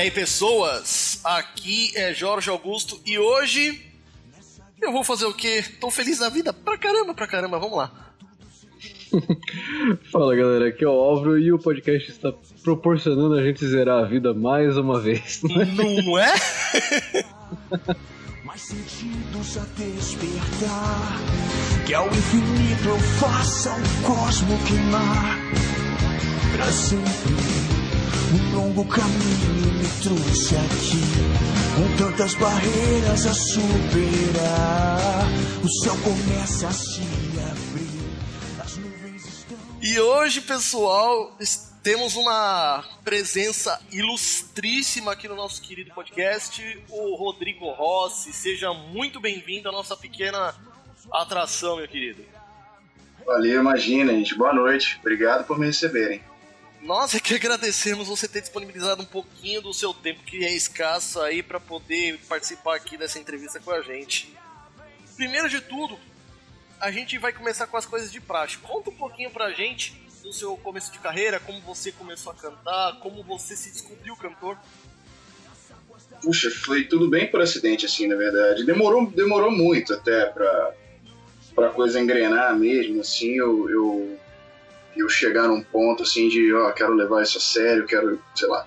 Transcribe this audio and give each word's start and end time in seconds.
E 0.00 0.04
aí, 0.04 0.10
pessoas, 0.10 1.20
aqui 1.22 1.92
é 1.94 2.14
Jorge 2.14 2.48
Augusto 2.48 2.98
e 3.04 3.18
hoje 3.18 3.82
eu 4.80 4.90
vou 4.92 5.04
fazer 5.04 5.26
o 5.26 5.34
quê? 5.34 5.62
Tô 5.78 5.90
feliz 5.90 6.20
na 6.20 6.30
vida 6.30 6.54
pra 6.54 6.78
caramba, 6.78 7.12
pra 7.12 7.26
caramba, 7.26 7.58
vamos 7.58 7.76
lá. 7.76 7.92
Fala 10.10 10.34
galera, 10.34 10.68
aqui 10.68 10.84
é 10.86 10.88
o 10.88 10.92
Álvaro 10.92 11.38
e 11.38 11.52
o 11.52 11.58
podcast 11.58 12.12
está 12.12 12.32
proporcionando 12.62 13.34
a 13.34 13.42
gente 13.42 13.62
zerar 13.66 14.02
a 14.02 14.06
vida 14.06 14.32
mais 14.32 14.78
uma 14.78 14.98
vez. 14.98 15.42
Não 15.42 16.18
é? 16.18 16.32
mais 18.42 18.62
sentidos 18.62 19.58
a 19.58 19.66
despertar. 19.76 21.20
Que 21.86 21.92
ao 21.92 22.06
infinito 22.06 22.88
eu 22.88 22.98
faça 23.20 23.70
o 23.70 24.02
cosmo 24.02 24.58
queimar. 24.66 25.38
Pra 26.56 26.72
sempre, 26.72 27.04
um 28.32 28.56
longo 28.56 28.86
caminho 28.86 29.69
trouxe 30.02 30.56
aqui. 30.56 31.00
Com 31.76 31.96
tantas 31.96 32.34
barreiras 32.34 33.26
a 33.26 33.34
superar. 33.34 35.26
O 35.64 35.68
céu 35.82 35.96
começa 36.02 36.68
a 36.68 36.72
se 36.72 37.00
abrir. 37.50 38.60
As 38.62 38.76
nuvens 38.76 39.26
estão. 39.26 39.56
E 39.82 39.98
hoje, 40.00 40.40
pessoal, 40.40 41.34
es- 41.40 41.70
temos 41.82 42.14
uma 42.16 42.84
presença 43.04 43.80
ilustríssima 43.90 45.12
aqui 45.12 45.26
no 45.28 45.34
nosso 45.34 45.62
querido 45.62 45.92
podcast, 45.94 46.62
o 46.90 47.16
Rodrigo 47.16 47.70
Rossi. 47.70 48.32
Seja 48.32 48.72
muito 48.74 49.18
bem-vindo 49.20 49.68
à 49.68 49.72
nossa 49.72 49.96
pequena 49.96 50.54
atração, 51.12 51.76
meu 51.76 51.88
querido. 51.88 52.22
Valeu, 53.24 53.60
imagina, 53.60 54.12
gente. 54.12 54.34
Boa 54.34 54.52
noite. 54.52 54.98
Obrigado 55.00 55.46
por 55.46 55.58
me 55.58 55.66
receberem. 55.66 56.20
Nós 56.82 57.14
é 57.14 57.20
que 57.20 57.34
agradecemos 57.34 58.08
você 58.08 58.26
ter 58.26 58.40
disponibilizado 58.40 59.02
um 59.02 59.06
pouquinho 59.06 59.60
do 59.60 59.72
seu 59.72 59.92
tempo, 59.92 60.22
que 60.22 60.44
é 60.44 60.52
escasso 60.52 61.20
aí, 61.20 61.42
para 61.42 61.60
poder 61.60 62.18
participar 62.28 62.76
aqui 62.76 62.96
dessa 62.96 63.18
entrevista 63.18 63.60
com 63.60 63.70
a 63.70 63.82
gente. 63.82 64.34
Primeiro 65.14 65.48
de 65.48 65.60
tudo, 65.60 65.98
a 66.80 66.90
gente 66.90 67.18
vai 67.18 67.32
começar 67.32 67.66
com 67.66 67.76
as 67.76 67.84
coisas 67.84 68.10
de 68.10 68.20
praxe. 68.20 68.56
Conta 68.58 68.88
um 68.88 68.94
pouquinho 68.94 69.30
pra 69.30 69.52
gente 69.52 70.00
do 70.22 70.32
seu 70.32 70.56
começo 70.56 70.90
de 70.90 70.98
carreira, 70.98 71.38
como 71.38 71.60
você 71.60 71.92
começou 71.92 72.32
a 72.32 72.34
cantar, 72.34 72.98
como 73.00 73.22
você 73.22 73.54
se 73.54 73.70
descobriu 73.70 74.16
cantor. 74.16 74.56
Puxa, 76.22 76.50
foi 76.50 76.84
tudo 76.84 77.08
bem 77.08 77.30
por 77.30 77.42
acidente, 77.42 77.84
assim, 77.84 78.06
na 78.06 78.16
verdade. 78.16 78.64
Demorou, 78.64 79.06
demorou 79.10 79.50
muito 79.50 79.92
até 79.92 80.26
pra, 80.26 80.74
pra 81.54 81.68
coisa 81.70 82.00
engrenar 82.00 82.58
mesmo, 82.58 83.00
assim, 83.00 83.32
eu, 83.32 83.68
eu, 83.68 84.19
eu 84.96 85.08
chegar 85.08 85.48
num 85.48 85.62
ponto, 85.62 86.02
assim, 86.02 86.28
de, 86.28 86.52
ó, 86.52 86.70
quero 86.72 86.94
levar 86.94 87.22
isso 87.22 87.38
a 87.38 87.40
sério, 87.40 87.86
quero, 87.86 88.20
sei 88.34 88.48
lá. 88.48 88.66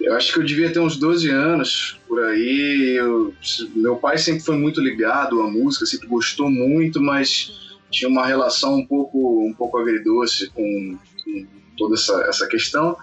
Eu 0.00 0.14
acho 0.14 0.32
que 0.32 0.38
eu 0.40 0.44
devia 0.44 0.70
ter 0.72 0.78
uns 0.78 0.96
12 0.96 1.28
anos, 1.30 1.98
por 2.06 2.22
aí. 2.24 2.96
Eu- 2.98 3.34
meu 3.74 3.96
pai 3.96 4.18
sempre 4.18 4.42
foi 4.42 4.56
muito 4.56 4.80
ligado 4.80 5.40
à 5.42 5.48
música, 5.50 5.86
sempre 5.86 6.06
gostou 6.06 6.50
muito, 6.50 7.00
mas 7.00 7.76
tinha 7.90 8.08
uma 8.08 8.26
relação 8.26 8.76
um 8.76 8.86
pouco, 8.86 9.44
um 9.46 9.52
pouco 9.54 9.78
agridoce 9.78 10.50
com, 10.50 10.98
com 11.24 11.46
toda 11.78 11.94
essa, 11.94 12.12
essa 12.28 12.46
questão. 12.46 12.96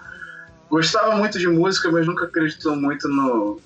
Gostava 0.70 1.16
muito 1.16 1.38
de 1.38 1.46
música, 1.48 1.90
mas 1.90 2.06
nunca 2.06 2.24
acreditou 2.26 2.74
muito 2.76 3.08
no, 3.08 3.60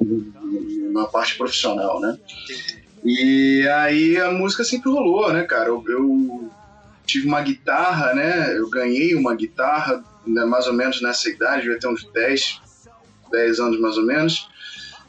no- 0.00 0.92
na 0.92 1.04
parte 1.06 1.36
profissional, 1.36 2.00
né? 2.00 2.18
E 3.04 3.66
aí 3.68 4.16
a 4.18 4.30
música 4.32 4.64
sempre 4.64 4.90
rolou, 4.90 5.32
né, 5.32 5.42
cara? 5.44 5.68
Eu, 5.68 5.82
eu 5.88 6.50
tive 7.10 7.26
uma 7.28 7.40
guitarra, 7.40 8.14
né? 8.14 8.56
Eu 8.56 8.68
ganhei 8.70 9.14
uma 9.14 9.34
guitarra, 9.34 10.02
né, 10.26 10.44
mais 10.44 10.66
ou 10.66 10.72
menos 10.72 11.00
nessa 11.02 11.28
idade, 11.28 11.62
devia 11.62 11.78
ter 11.78 11.88
uns 11.88 12.04
10, 12.12 12.60
10 13.30 13.60
anos 13.60 13.80
mais 13.80 13.96
ou 13.96 14.04
menos. 14.04 14.48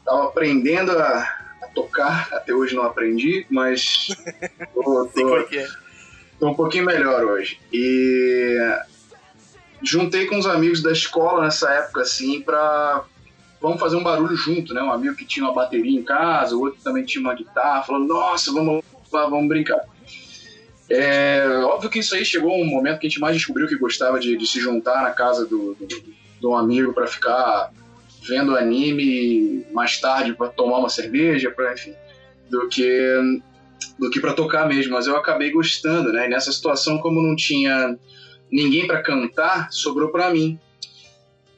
Tava 0.04 0.24
aprendendo 0.24 0.92
a, 0.92 1.18
a 1.62 1.66
tocar, 1.74 2.28
até 2.32 2.52
hoje 2.52 2.74
não 2.74 2.82
aprendi, 2.84 3.46
mas 3.50 4.08
tô, 4.74 5.06
tô- 5.06 5.36
é. 5.38 5.68
Tô 6.40 6.48
um 6.48 6.54
pouquinho 6.54 6.84
melhor 6.84 7.22
hoje. 7.24 7.60
E 7.72 8.58
juntei 9.82 10.26
com 10.26 10.38
os 10.38 10.46
amigos 10.46 10.82
da 10.82 10.90
escola 10.92 11.44
nessa 11.44 11.70
época, 11.72 12.02
assim, 12.02 12.40
pra. 12.40 13.04
Vamos 13.60 13.78
fazer 13.78 13.94
um 13.94 14.02
barulho 14.02 14.34
junto, 14.34 14.74
né? 14.74 14.82
Um 14.82 14.90
amigo 14.92 15.14
que 15.14 15.24
tinha 15.24 15.46
uma 15.46 15.54
bateria 15.54 15.96
em 15.96 16.02
casa, 16.02 16.56
o 16.56 16.60
outro 16.62 16.80
também 16.82 17.04
tinha 17.04 17.22
uma 17.22 17.32
guitarra, 17.34 17.84
falando, 17.84 18.08
nossa, 18.08 18.52
vamos 18.52 18.82
lá, 19.12 19.26
vamos 19.28 19.46
brincar. 19.48 19.80
É, 20.94 21.48
óbvio 21.64 21.88
que 21.88 22.00
isso 22.00 22.14
aí 22.14 22.22
chegou 22.22 22.52
um 22.52 22.66
momento 22.66 22.98
que 22.98 23.06
a 23.06 23.08
gente 23.08 23.18
mais 23.18 23.34
descobriu 23.34 23.66
que 23.66 23.78
gostava 23.78 24.20
de, 24.20 24.36
de 24.36 24.46
se 24.46 24.60
juntar 24.60 25.02
na 25.02 25.10
casa 25.10 25.46
do, 25.46 25.74
do, 25.74 25.86
de 25.86 26.46
um 26.46 26.54
amigo 26.54 26.92
pra 26.92 27.06
ficar 27.06 27.72
vendo 28.28 28.54
anime 28.54 29.64
mais 29.72 29.98
tarde 29.98 30.34
pra 30.34 30.48
tomar 30.48 30.78
uma 30.78 30.90
cerveja, 30.90 31.50
pra, 31.50 31.72
enfim, 31.72 31.94
do 32.50 32.68
que 32.68 33.40
do 33.98 34.10
que 34.10 34.20
para 34.20 34.34
tocar 34.34 34.68
mesmo, 34.68 34.92
mas 34.92 35.06
eu 35.06 35.16
acabei 35.16 35.50
gostando, 35.50 36.12
né? 36.12 36.26
E 36.26 36.28
nessa 36.28 36.52
situação, 36.52 36.98
como 36.98 37.22
não 37.22 37.34
tinha 37.34 37.98
ninguém 38.50 38.86
para 38.86 39.02
cantar, 39.02 39.72
sobrou 39.72 40.10
para 40.10 40.30
mim. 40.30 40.58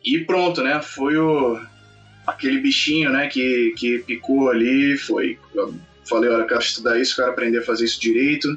E 0.05 0.21
pronto, 0.21 0.63
né? 0.63 0.81
Foi 0.81 1.17
o 1.17 1.61
aquele 2.25 2.59
bichinho, 2.59 3.11
né, 3.11 3.27
que, 3.27 3.75
que 3.77 3.99
picou 3.99 4.49
ali, 4.49 4.97
foi 4.97 5.39
eu 5.55 5.75
falei, 6.09 6.31
olha, 6.31 6.43
eu 6.43 6.47
quero 6.47 6.61
estudar 6.61 6.99
isso, 6.99 7.17
quero 7.17 7.31
aprender 7.31 7.59
a 7.59 7.65
fazer 7.65 7.85
isso 7.85 8.01
direito. 8.01 8.49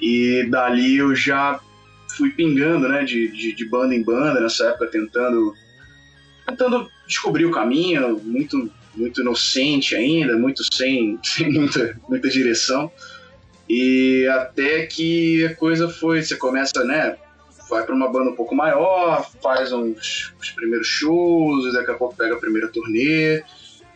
E 0.00 0.46
dali 0.50 0.98
eu 0.98 1.14
já 1.14 1.60
fui 2.16 2.30
pingando, 2.30 2.88
né, 2.88 3.04
de, 3.04 3.28
de, 3.28 3.52
de 3.54 3.68
banda 3.68 3.94
em 3.94 4.02
banda 4.02 4.40
nessa 4.40 4.68
época 4.68 4.86
tentando 4.86 5.54
tentando 6.46 6.88
descobrir 7.06 7.44
o 7.44 7.50
caminho, 7.50 8.18
muito 8.22 8.70
muito 8.96 9.20
inocente 9.20 9.94
ainda, 9.94 10.36
muito 10.36 10.62
sem, 10.74 11.18
sem 11.22 11.52
muita, 11.52 11.98
muita 12.08 12.28
direção. 12.28 12.90
E 13.68 14.26
até 14.28 14.86
que 14.86 15.44
a 15.44 15.54
coisa 15.54 15.88
foi, 15.88 16.22
você 16.22 16.36
começa, 16.36 16.82
né? 16.84 17.16
Vai 17.68 17.84
para 17.84 17.94
uma 17.94 18.10
banda 18.10 18.30
um 18.30 18.36
pouco 18.36 18.54
maior, 18.54 19.28
faz 19.42 19.72
uns, 19.72 20.32
os 20.40 20.50
primeiros 20.50 20.86
shows, 20.86 21.72
daqui 21.72 21.90
a 21.90 21.94
pouco 21.94 22.16
pega 22.16 22.34
a 22.34 22.38
primeira 22.38 22.68
turnê. 22.68 23.42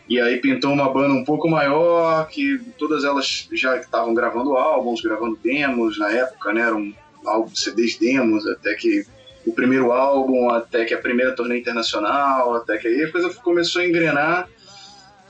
E 0.09 0.19
aí 0.19 0.37
pintou 0.37 0.71
uma 0.71 0.91
banda 0.91 1.13
um 1.13 1.23
pouco 1.23 1.47
maior, 1.49 2.27
que 2.27 2.59
todas 2.77 3.03
elas 3.03 3.47
já 3.53 3.77
estavam 3.77 4.13
gravando 4.13 4.57
álbuns, 4.57 5.01
gravando 5.01 5.39
demos 5.41 5.97
na 5.97 6.11
época, 6.11 6.51
né? 6.53 6.61
Eram 6.61 6.93
álbuns, 7.25 7.63
CDs 7.63 7.97
demos, 7.97 8.45
até 8.47 8.73
que 8.73 9.05
o 9.45 9.53
primeiro 9.53 9.91
álbum, 9.91 10.49
até 10.49 10.85
que 10.85 10.93
a 10.93 10.97
primeira 10.99 11.35
turnê 11.35 11.59
internacional, 11.59 12.55
até 12.55 12.77
que 12.77 12.87
aí 12.87 13.03
a 13.05 13.11
coisa 13.11 13.29
começou 13.35 13.81
a 13.81 13.85
engrenar 13.87 14.49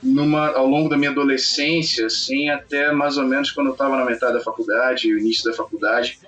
numa, 0.02 0.48
ao 0.48 0.66
longo 0.66 0.88
da 0.88 0.96
minha 0.96 1.10
adolescência, 1.10 2.06
assim, 2.06 2.48
até 2.50 2.90
mais 2.90 3.16
ou 3.16 3.24
menos 3.24 3.52
quando 3.52 3.68
eu 3.68 3.72
estava 3.72 3.96
na 3.96 4.04
metade 4.04 4.32
da 4.34 4.40
faculdade, 4.40 5.12
o 5.12 5.18
início 5.18 5.48
da 5.48 5.56
faculdade, 5.56 6.18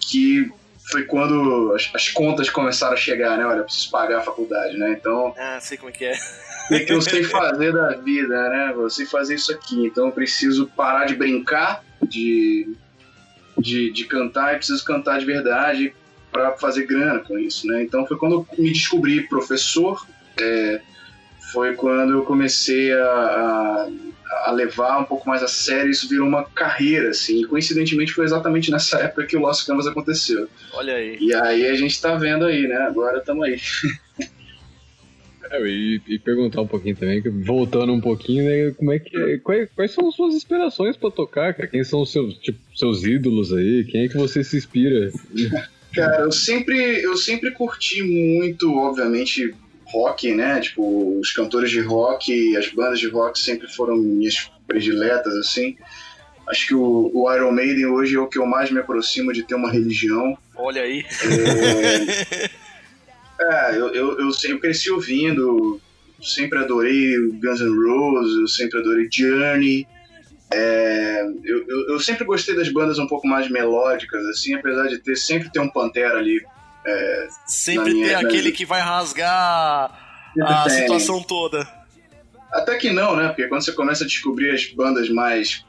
que 0.00 0.50
foi 0.90 1.04
quando 1.04 1.72
as, 1.74 1.90
as 1.94 2.08
contas 2.08 2.48
começaram 2.50 2.94
a 2.94 2.96
chegar, 2.96 3.36
né? 3.36 3.44
Olha, 3.44 3.58
eu 3.58 3.64
preciso 3.64 3.90
pagar 3.90 4.18
a 4.18 4.22
faculdade, 4.22 4.76
né? 4.78 4.96
Então, 4.98 5.34
Ah, 5.36 5.58
sei 5.60 5.76
como 5.76 5.90
é 5.90 5.92
que 5.92 6.04
é. 6.04 6.14
O 6.70 6.84
que 6.84 6.92
eu 6.92 7.02
sei 7.02 7.24
fazer 7.24 7.72
da 7.72 7.90
vida, 7.96 8.48
né? 8.48 8.72
Eu 8.74 8.88
sei 8.88 9.06
fazer 9.06 9.34
isso 9.34 9.52
aqui, 9.52 9.86
então 9.86 10.06
eu 10.06 10.12
preciso 10.12 10.66
parar 10.68 11.06
de 11.06 11.14
brincar, 11.14 11.84
de, 12.08 12.74
de, 13.58 13.90
de 13.90 14.04
cantar, 14.04 14.54
e 14.54 14.56
preciso 14.56 14.84
cantar 14.84 15.18
de 15.18 15.26
verdade 15.26 15.94
para 16.32 16.52
fazer 16.52 16.86
grana 16.86 17.20
com 17.20 17.38
isso, 17.38 17.66
né? 17.66 17.82
Então 17.82 18.06
foi 18.06 18.16
quando 18.16 18.34
eu 18.34 18.46
me 18.58 18.72
descobri 18.72 19.28
professor, 19.28 20.04
é, 20.40 20.80
foi 21.52 21.74
quando 21.74 22.12
eu 22.14 22.24
comecei 22.24 22.92
a, 22.92 23.04
a, 23.04 23.88
a 24.46 24.50
levar 24.50 24.98
um 24.98 25.04
pouco 25.04 25.28
mais 25.28 25.42
a 25.42 25.48
sério, 25.48 25.90
isso 25.90 26.08
virou 26.08 26.26
uma 26.26 26.44
carreira, 26.44 27.10
assim, 27.10 27.42
e 27.42 27.46
coincidentemente 27.46 28.12
foi 28.12 28.24
exatamente 28.24 28.70
nessa 28.70 28.98
época 28.98 29.26
que 29.26 29.36
o 29.36 29.40
Lost 29.40 29.66
Canvas 29.66 29.86
aconteceu. 29.86 30.48
Olha 30.72 30.94
aí. 30.94 31.16
E 31.20 31.32
aí 31.34 31.66
a 31.66 31.74
gente 31.74 32.00
tá 32.00 32.16
vendo 32.16 32.44
aí, 32.44 32.66
né? 32.66 32.78
Agora 32.78 33.18
estamos 33.18 33.44
aí. 33.44 33.60
É, 35.50 35.60
e, 35.66 36.00
e 36.06 36.18
perguntar 36.18 36.62
um 36.62 36.66
pouquinho 36.66 36.96
também, 36.96 37.22
voltando 37.42 37.92
um 37.92 38.00
pouquinho, 38.00 38.44
né? 38.44 38.74
Como 38.76 38.92
é 38.92 38.98
que. 38.98 39.38
Quais, 39.38 39.68
quais 39.74 39.90
são 39.90 40.08
as 40.08 40.14
suas 40.14 40.34
inspirações 40.34 40.96
pra 40.96 41.10
tocar, 41.10 41.54
cara? 41.54 41.68
Quem 41.68 41.84
são 41.84 42.02
os 42.02 42.12
seus, 42.12 42.34
tipo, 42.38 42.58
seus 42.74 43.04
ídolos 43.04 43.52
aí? 43.52 43.84
Quem 43.84 44.04
é 44.04 44.08
que 44.08 44.16
você 44.16 44.42
se 44.42 44.56
inspira? 44.56 45.10
Cara, 45.94 46.22
eu 46.22 46.32
sempre, 46.32 46.76
eu 47.04 47.16
sempre 47.16 47.52
curti 47.52 48.02
muito, 48.02 48.74
obviamente, 48.76 49.54
rock, 49.86 50.34
né? 50.34 50.60
Tipo, 50.60 51.20
os 51.20 51.30
cantores 51.30 51.70
de 51.70 51.80
rock, 51.80 52.56
as 52.56 52.68
bandas 52.68 52.98
de 52.98 53.06
rock 53.06 53.38
sempre 53.38 53.68
foram 53.68 53.96
minhas 53.96 54.50
prediletas, 54.66 55.32
assim. 55.36 55.76
Acho 56.48 56.66
que 56.66 56.74
o, 56.74 57.10
o 57.14 57.32
Iron 57.32 57.52
Maiden 57.52 57.86
hoje 57.86 58.16
é 58.16 58.18
o 58.18 58.26
que 58.26 58.38
eu 58.38 58.44
mais 58.44 58.72
me 58.72 58.80
aproximo 58.80 59.32
de 59.32 59.44
ter 59.44 59.54
uma 59.54 59.70
religião. 59.70 60.36
Olha 60.56 60.82
aí. 60.82 61.04
É, 61.22 62.50
eu, 63.74 63.94
eu, 63.94 64.20
eu, 64.20 64.32
sempre 64.32 64.60
cresci 64.60 64.90
ouvindo, 64.90 65.80
sempre 66.22 66.58
adorei 66.58 67.16
Guns 67.42 67.60
N' 67.60 67.86
Roses, 67.88 68.40
eu 68.40 68.48
sempre 68.48 68.80
adorei 68.80 69.08
Journey. 69.10 69.86
É, 70.52 71.22
eu, 71.42 71.66
eu, 71.66 71.88
eu 71.90 72.00
sempre 72.00 72.24
gostei 72.24 72.54
das 72.54 72.68
bandas 72.70 72.98
um 72.98 73.06
pouco 73.06 73.26
mais 73.26 73.50
melódicas, 73.50 74.24
assim, 74.26 74.54
apesar 74.54 74.86
de 74.86 74.98
ter 74.98 75.16
sempre 75.16 75.50
ter 75.50 75.58
um 75.60 75.68
Pantera 75.68 76.18
ali. 76.18 76.40
É, 76.86 77.28
Sempre 77.46 77.94
minha- 77.94 78.20
na- 78.20 78.28
aquele 78.28 78.52
que 78.52 78.64
vai 78.64 78.80
rasgar 78.80 79.90
a 80.42 80.64
Tem. 80.68 80.80
situação 80.82 81.22
toda. 81.22 81.66
Até 82.52 82.76
que 82.76 82.90
não, 82.90 83.16
né? 83.16 83.28
Porque 83.28 83.48
quando 83.48 83.62
você 83.64 83.72
começa 83.72 84.04
a 84.04 84.06
descobrir 84.06 84.50
as 84.50 84.66
bandas 84.66 85.08
mais. 85.08 85.64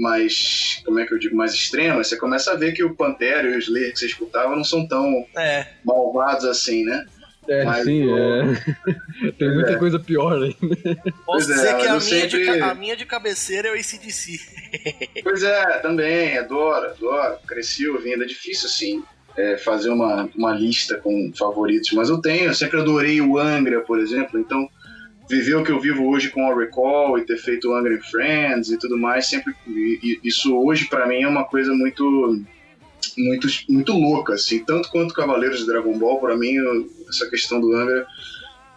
Mais. 0.00 0.80
como 0.84 0.98
é 0.98 1.06
que 1.06 1.14
eu 1.14 1.18
digo? 1.18 1.36
mais 1.36 1.52
extremas, 1.52 2.08
você 2.08 2.16
começa 2.16 2.52
a 2.52 2.56
ver 2.56 2.72
que 2.72 2.82
o 2.84 2.94
Pantera 2.94 3.48
e 3.48 3.54
o 3.56 3.58
Slayer 3.58 3.92
que 3.92 3.98
você 3.98 4.06
escutava 4.06 4.54
não 4.56 4.64
são 4.64 4.86
tão 4.86 5.26
É, 5.36 5.66
malvados 5.84 6.44
assim, 6.44 6.84
né? 6.84 7.04
É, 7.48 7.64
Mas 7.64 7.84
sim, 7.84 8.02
é. 8.12 9.30
Tem 9.38 9.50
muita 9.54 9.72
é. 9.72 9.76
coisa 9.76 9.98
pior 9.98 10.42
aí. 10.42 10.54
posso 11.24 11.24
Pois 11.24 11.48
é, 11.50 11.54
dizer 11.54 11.72
mas 11.72 11.82
que 11.82 11.88
a 11.88 11.98
minha, 11.98 12.26
de, 12.26 12.36
sempre- 12.44 12.58
ca- 12.58 12.70
a 12.70 12.74
minha 12.74 12.96
de 12.96 13.06
cabeceira 13.06 13.68
é 13.68 13.70
o 13.70 13.74
ACDC. 13.74 14.38
Pois 15.24 15.42
é, 15.42 15.78
também, 15.78 16.36
adoro, 16.36 16.90
adoro. 16.90 17.38
Cresci 17.46 17.88
ouvindo, 17.88 18.22
é 18.22 18.26
difícil 18.26 18.66
assim. 18.66 19.02
é, 19.36 19.56
fazer 19.56 19.88
uma, 19.88 20.28
uma 20.36 20.52
lista 20.52 20.96
com 20.98 21.32
favoritos, 21.38 21.92
mas 21.92 22.08
eu 22.10 22.20
tenho, 22.20 22.46
eu 22.50 22.54
sempre 22.54 22.80
adorei 22.80 23.20
o 23.22 23.38
Angra, 23.38 23.80
por 23.80 23.98
exemplo, 23.98 24.38
então 24.38 24.68
viver 25.28 25.56
o 25.56 25.64
que 25.64 25.70
eu 25.70 25.80
vivo 25.80 26.08
hoje 26.08 26.30
com 26.30 26.46
o 26.46 26.56
Recall 26.56 27.18
e 27.18 27.24
ter 27.24 27.36
feito 27.36 27.72
and 27.72 28.00
Friends 28.10 28.70
e 28.70 28.78
tudo 28.78 28.96
mais, 28.98 29.26
sempre 29.26 29.54
isso 30.24 30.56
hoje 30.56 30.86
pra 30.88 31.06
mim 31.06 31.22
é 31.22 31.28
uma 31.28 31.44
coisa 31.44 31.72
muito 31.72 32.42
muito 33.16 33.48
muito 33.68 33.92
louca, 33.92 34.34
assim, 34.34 34.64
tanto 34.64 34.90
quanto 34.90 35.14
Cavaleiros 35.14 35.60
de 35.60 35.66
Dragon 35.66 35.96
Ball, 35.98 36.20
pra 36.20 36.36
mim 36.36 36.54
essa 37.08 37.28
questão 37.28 37.60
do 37.60 37.74
Angra 37.74 38.06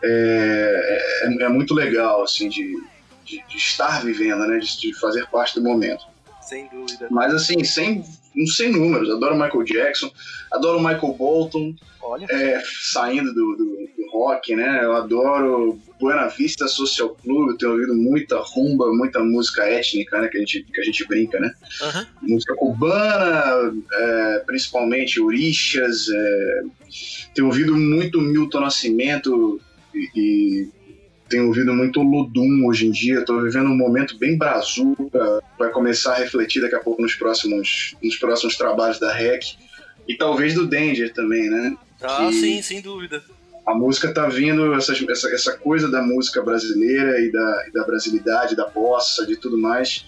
é, 0.04 1.24
é, 1.24 1.44
é 1.44 1.50
muito 1.50 1.74
legal, 1.74 2.24
assim, 2.24 2.50
de, 2.50 2.76
de, 3.24 3.44
de 3.48 3.58
estar 3.58 4.04
vivendo, 4.04 4.46
né, 4.48 4.58
de, 4.58 4.80
de 4.80 5.00
fazer 5.00 5.28
parte 5.28 5.56
do 5.56 5.64
momento. 5.64 6.04
Sem 6.42 6.68
dúvida. 6.68 7.08
Mas 7.10 7.34
assim, 7.34 7.64
sem, 7.64 8.04
sem 8.54 8.72
números. 8.72 9.10
Adoro 9.10 9.36
Michael 9.36 9.64
Jackson, 9.64 10.12
adoro 10.52 10.80
Michael 10.80 11.14
Bolton, 11.14 11.76
é, 12.30 12.62
saindo 12.92 13.34
do, 13.34 13.56
do, 13.56 13.66
do 13.98 14.12
rock, 14.12 14.56
né? 14.56 14.80
Eu 14.84 14.94
adoro 14.94 15.80
Buena 16.02 16.28
Vista 16.28 16.68
Social 16.68 17.16
Club, 17.24 17.50
eu 17.52 17.58
tenho 17.58 17.72
ouvido 17.74 17.94
muita 17.96 18.38
rumba, 18.40 18.92
muita 18.92 19.20
música 19.20 19.64
étnica, 19.64 20.20
né? 20.20 20.28
Que 20.28 20.38
a 20.38 20.40
gente, 20.40 20.64
que 20.64 20.82
a 20.82 20.84
gente 20.84 21.08
brinca, 21.08 21.40
né? 21.40 21.54
Aham. 21.84 22.08
Música 22.24 22.56
cubana, 22.56 23.72
é, 23.94 24.40
principalmente 24.48 25.22
orixas. 25.22 26.08
É, 26.10 26.62
tenho 27.36 27.48
ouvido 27.48 27.76
muito 27.78 28.20
Milton 28.20 28.62
Nascimento 28.62 29.62
e, 29.94 30.10
e 30.16 30.70
tenho 31.30 31.48
ouvido 31.48 31.72
muito 31.74 32.02
Ludum 32.02 32.66
hoje 32.66 32.88
em 32.88 32.92
dia. 32.92 33.20
Estou 33.20 33.40
vivendo 33.42 33.70
um 33.70 33.78
momento 33.78 34.18
bem 34.18 34.38
brazuca. 34.38 35.42
Vai 35.58 35.70
começar 35.70 36.14
a 36.14 36.18
refletir 36.18 36.62
daqui 36.62 36.76
a 36.76 36.80
pouco 36.80 37.02
nos 37.02 37.14
próximos, 37.16 37.96
nos 38.04 38.16
próximos 38.18 38.58
trabalhos 38.58 39.00
da 39.00 39.14
REC. 39.14 39.44
E 40.08 40.16
talvez 40.18 40.56
do 40.56 40.66
Danger 40.68 41.14
também, 41.14 41.48
né? 41.50 41.78
Ah, 42.02 42.26
Que- 42.28 42.34
sim, 42.34 42.62
sem 42.62 42.82
dúvida. 42.82 43.24
A 43.72 43.76
música 43.76 44.14
tá 44.14 44.28
vindo, 44.28 44.74
essas- 44.74 45.02
essa, 45.10 45.30
essa 45.34 45.58
coisa 45.58 45.90
da 45.90 46.02
música 46.02 46.42
brasileira 46.42 47.20
e 47.22 47.32
da, 47.32 47.66
e 47.68 47.72
da 47.72 47.84
brasilidade, 47.86 48.56
da 48.56 48.68
bossa, 48.68 49.26
de 49.26 49.36
tudo 49.38 49.58
mais. 49.58 50.06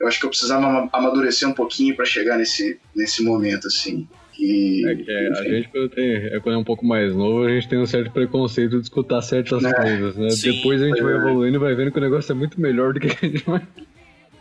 Eu 0.00 0.06
acho 0.06 0.18
que 0.20 0.26
eu 0.26 0.30
precisava 0.30 0.66
ama- 0.66 0.88
amadurecer 0.92 1.48
um 1.48 1.52
pouquinho 1.52 1.94
para 1.96 2.04
chegar 2.04 2.38
nesse, 2.38 2.78
nesse 2.94 3.22
momento, 3.24 3.66
assim. 3.66 4.08
E, 4.38 4.86
É 4.88 4.94
que 4.94 5.10
é, 5.10 5.28
a 5.32 5.42
gente, 5.42 5.68
quando, 5.68 5.88
tem, 5.88 6.14
é, 6.14 6.38
quando 6.40 6.54
é 6.54 6.58
um 6.58 6.64
pouco 6.64 6.86
mais 6.86 7.12
novo, 7.14 7.42
a 7.44 7.48
gente 7.50 7.68
tem 7.68 7.78
um 7.80 7.86
certo 7.86 8.12
preconceito 8.12 8.76
de 8.76 8.82
escutar 8.82 9.20
certas 9.20 9.64
É, 9.64 9.72
coisas, 9.72 10.14
né? 10.16 10.30
sim, 10.30 10.52
Depois 10.52 10.80
a 10.80 10.86
gente 10.86 11.02
vai 11.02 11.14
é. 11.14 11.16
evoluindo 11.16 11.56
e 11.56 11.58
vai 11.58 11.74
vendo 11.74 11.90
que 11.90 11.98
o 11.98 12.00
negócio 12.00 12.30
é 12.30 12.34
muito 12.36 12.60
melhor 12.60 12.92
do 12.94 13.00
que 13.00 13.08
a 13.08 13.28
gente 13.28 13.44
vai. 13.44 13.66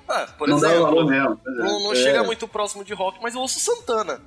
Ah, 0.07 0.27
por 0.37 0.47
não 0.47 0.59
dá 0.59 0.69
valor 0.69 1.03
exemplo, 1.03 1.05
mesmo. 1.09 1.41
é. 1.47 1.51
não, 1.65 1.83
não 1.85 1.91
É. 1.93 1.95
chega 1.95 2.23
muito 2.23 2.47
próximo 2.47 2.83
de 2.83 2.93
rock, 2.93 3.17
mas 3.21 3.33
eu 3.33 3.41
ouço 3.41 3.59
Santana. 3.59 4.21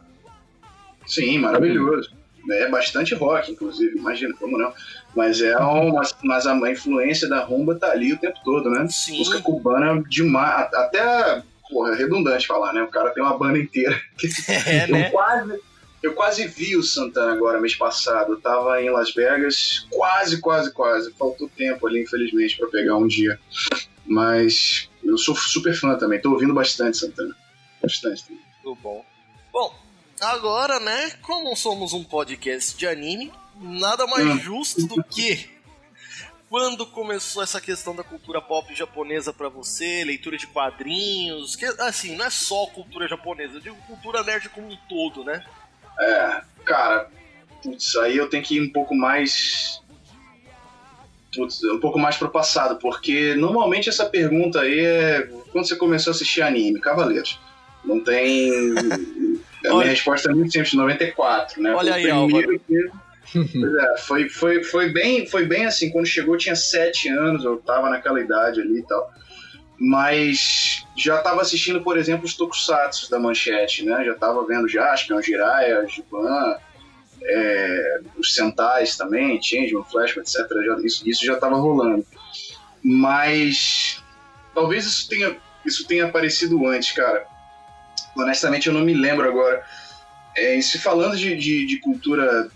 Sim, 1.07 1.39
maravilhoso. 1.39 2.11
É 2.51 2.69
bastante 2.69 3.15
rock, 3.15 3.53
inclusive, 3.53 3.99
imagina, 3.99 4.35
como 4.35 4.57
não. 4.57 4.73
Mas 5.15 5.43
é 5.43 5.57
uma, 5.59 6.03
mas 6.23 6.47
a 6.47 6.55
influência 6.71 7.29
da 7.29 7.45
rumba 7.45 7.75
tá 7.75 7.91
ali 7.91 8.13
o 8.13 8.19
tempo 8.19 8.39
todo, 8.45 8.71
né? 8.71 8.87
Sim. 8.89 9.19
Música 9.19 9.41
cubana 9.43 10.03
demais, 10.09 10.73
até, 10.73 11.43
porra, 11.69 11.93
é 11.93 11.97
redundante 11.97 12.47
falar, 12.47 12.73
né? 12.73 12.83
O 12.83 12.89
cara 12.89 13.11
tem 13.11 13.23
uma 13.23 13.37
banda 13.37 13.59
inteira. 13.59 14.01
É, 14.67 14.87
né? 14.87 15.07
Eu 15.07 15.11
quase, 15.11 15.61
eu 16.03 16.15
quase 16.15 16.47
vi 16.47 16.77
o 16.77 16.83
Santana 16.83 17.33
agora, 17.33 17.61
mês 17.61 17.77
passado. 17.77 18.33
Eu 18.33 18.41
tava 18.41 18.81
em 18.83 18.91
Las 18.91 19.13
Vegas, 19.13 19.87
quase, 19.91 20.41
quase, 20.41 20.73
quase. 20.73 21.13
Faltou 21.15 21.51
tempo 21.57 21.87
ali, 21.87 22.03
infelizmente, 22.03 22.57
pra 22.57 22.69
pegar 22.69 22.97
um 22.97 23.07
dia. 23.07 23.39
Mas 24.07 24.89
eu 25.05 25.19
sou 25.19 25.37
super 25.37 25.75
fã 25.75 25.97
também, 25.97 26.21
tô 26.21 26.31
ouvindo 26.31 26.55
bastante 26.55 26.97
Santana. 26.97 27.37
Bastante. 27.83 28.25
também. 28.25 28.43
Muito 28.65 28.81
bom. 28.83 29.05
Bom, 29.53 29.75
agora, 30.21 30.79
né, 30.81 31.11
como 31.23 31.55
somos 31.57 31.93
um 31.93 32.05
podcast 32.05 32.77
de 32.77 32.87
anime, 32.87 33.33
nada 33.61 34.07
mais 34.07 34.27
Hum. 34.27 34.39
justo 34.39 34.87
do 34.87 35.03
que 35.03 35.49
quando 36.49 36.85
começou 36.85 37.43
essa 37.43 37.61
questão 37.61 37.95
da 37.95 38.03
cultura 38.03 38.41
pop 38.43 38.75
japonesa 38.75 39.33
pra 39.33 39.49
você, 39.49 40.03
leitura 40.05 40.37
de 40.37 40.49
quadrinhos, 40.49 41.55
que 41.55 41.65
assim, 41.65 42.17
não 42.17 42.25
é 42.25 42.31
só 42.31 42.67
cultura 42.67 43.07
japonesa, 43.07 43.55
eu 43.55 43.61
digo 43.61 43.77
cultura 43.87 44.23
nerd 44.25 44.49
como 44.49 44.67
um 44.69 44.77
todo, 44.89 45.23
né? 45.25 45.45
É, 46.01 46.43
cara, 46.65 47.09
putz, 47.63 47.95
aí 47.97 48.17
eu 48.17 48.29
tenho 48.29 48.43
que 48.43 48.57
ir 48.57 48.63
um 48.63 48.73
pouco 48.73 48.95
mais. 48.95 49.81
Putz, 51.33 51.63
um 51.63 51.79
pouco 51.79 51.99
mais 51.99 52.17
pro 52.17 52.29
passado, 52.29 52.77
porque 52.81 53.35
normalmente 53.37 53.89
essa 53.89 54.07
pergunta 54.07 54.63
aí 54.63 54.81
é 54.81 55.23
quando 55.53 55.69
você 55.69 55.77
começou 55.77 56.11
a 56.11 56.15
assistir 56.15 56.43
anime, 56.43 56.81
Cavaleiros. 56.81 57.39
Não 57.85 58.03
tem. 58.03 58.51
A 59.65 59.69
Olha- 59.69 59.77
minha 59.79 59.91
resposta 59.91 60.31
é 60.31 60.35
muito 60.35 60.53
simples, 60.53 60.73
94, 60.75 61.63
né? 61.63 61.75
Olha 61.75 61.93
Foi 61.93 62.03
aí, 62.03 62.13
o 62.13 62.27
primeiro 62.27 62.61
que- 62.61 62.91
Pois 63.33 63.75
é, 63.75 63.99
foi, 63.99 64.29
foi, 64.29 64.65
foi, 64.65 64.89
bem, 64.89 65.25
foi 65.27 65.47
bem 65.47 65.65
assim, 65.67 65.91
quando 65.91 66.07
chegou 66.07 66.35
eu 66.35 66.39
tinha 66.39 66.57
7 66.57 67.09
anos, 67.09 67.45
eu 67.45 67.59
tava 67.59 67.89
naquela 67.89 68.21
idade 68.21 68.61
ali 68.61 68.79
e 68.81 68.83
tal. 68.83 69.09
Mas 69.79 70.85
já 70.97 71.19
tava 71.23 71.41
assistindo, 71.41 71.81
por 71.81 71.97
exemplo, 71.97 72.25
os 72.27 72.35
tokusatsu 72.35 73.11
da 73.11 73.19
Manchete, 73.19 73.85
né? 73.85 74.05
Já 74.05 74.15
tava 74.15 74.45
vendo 74.47 74.69
Jaspion, 74.69 75.23
Jiraiya, 75.23 75.87
Giban, 75.87 76.57
é, 77.23 78.01
os 78.19 78.35
Sentais 78.35 78.97
também, 78.97 79.41
Changeman, 79.41 79.85
Flashman, 79.85 80.23
etc. 80.23 80.47
Já- 80.65 80.81
isso, 80.85 81.09
isso 81.09 81.25
já 81.25 81.37
tava 81.37 81.57
rolando. 81.57 82.05
Mas 82.83 84.03
talvez 84.55 84.85
isso 84.87 85.09
tenha, 85.09 85.37
isso 85.65 85.87
tenha 85.87 86.07
aparecido 86.07 86.67
antes, 86.67 86.93
cara. 86.93 87.25
Honestamente, 88.17 88.67
eu 88.67 88.73
não 88.73 88.83
me 88.83 88.95
lembro 88.95 89.29
agora. 89.29 89.63
É, 90.37 90.57
e 90.57 90.63
se 90.63 90.79
falando 90.79 91.17
de, 91.17 91.37
de, 91.37 91.67
de 91.67 91.77
cultura 91.81 92.49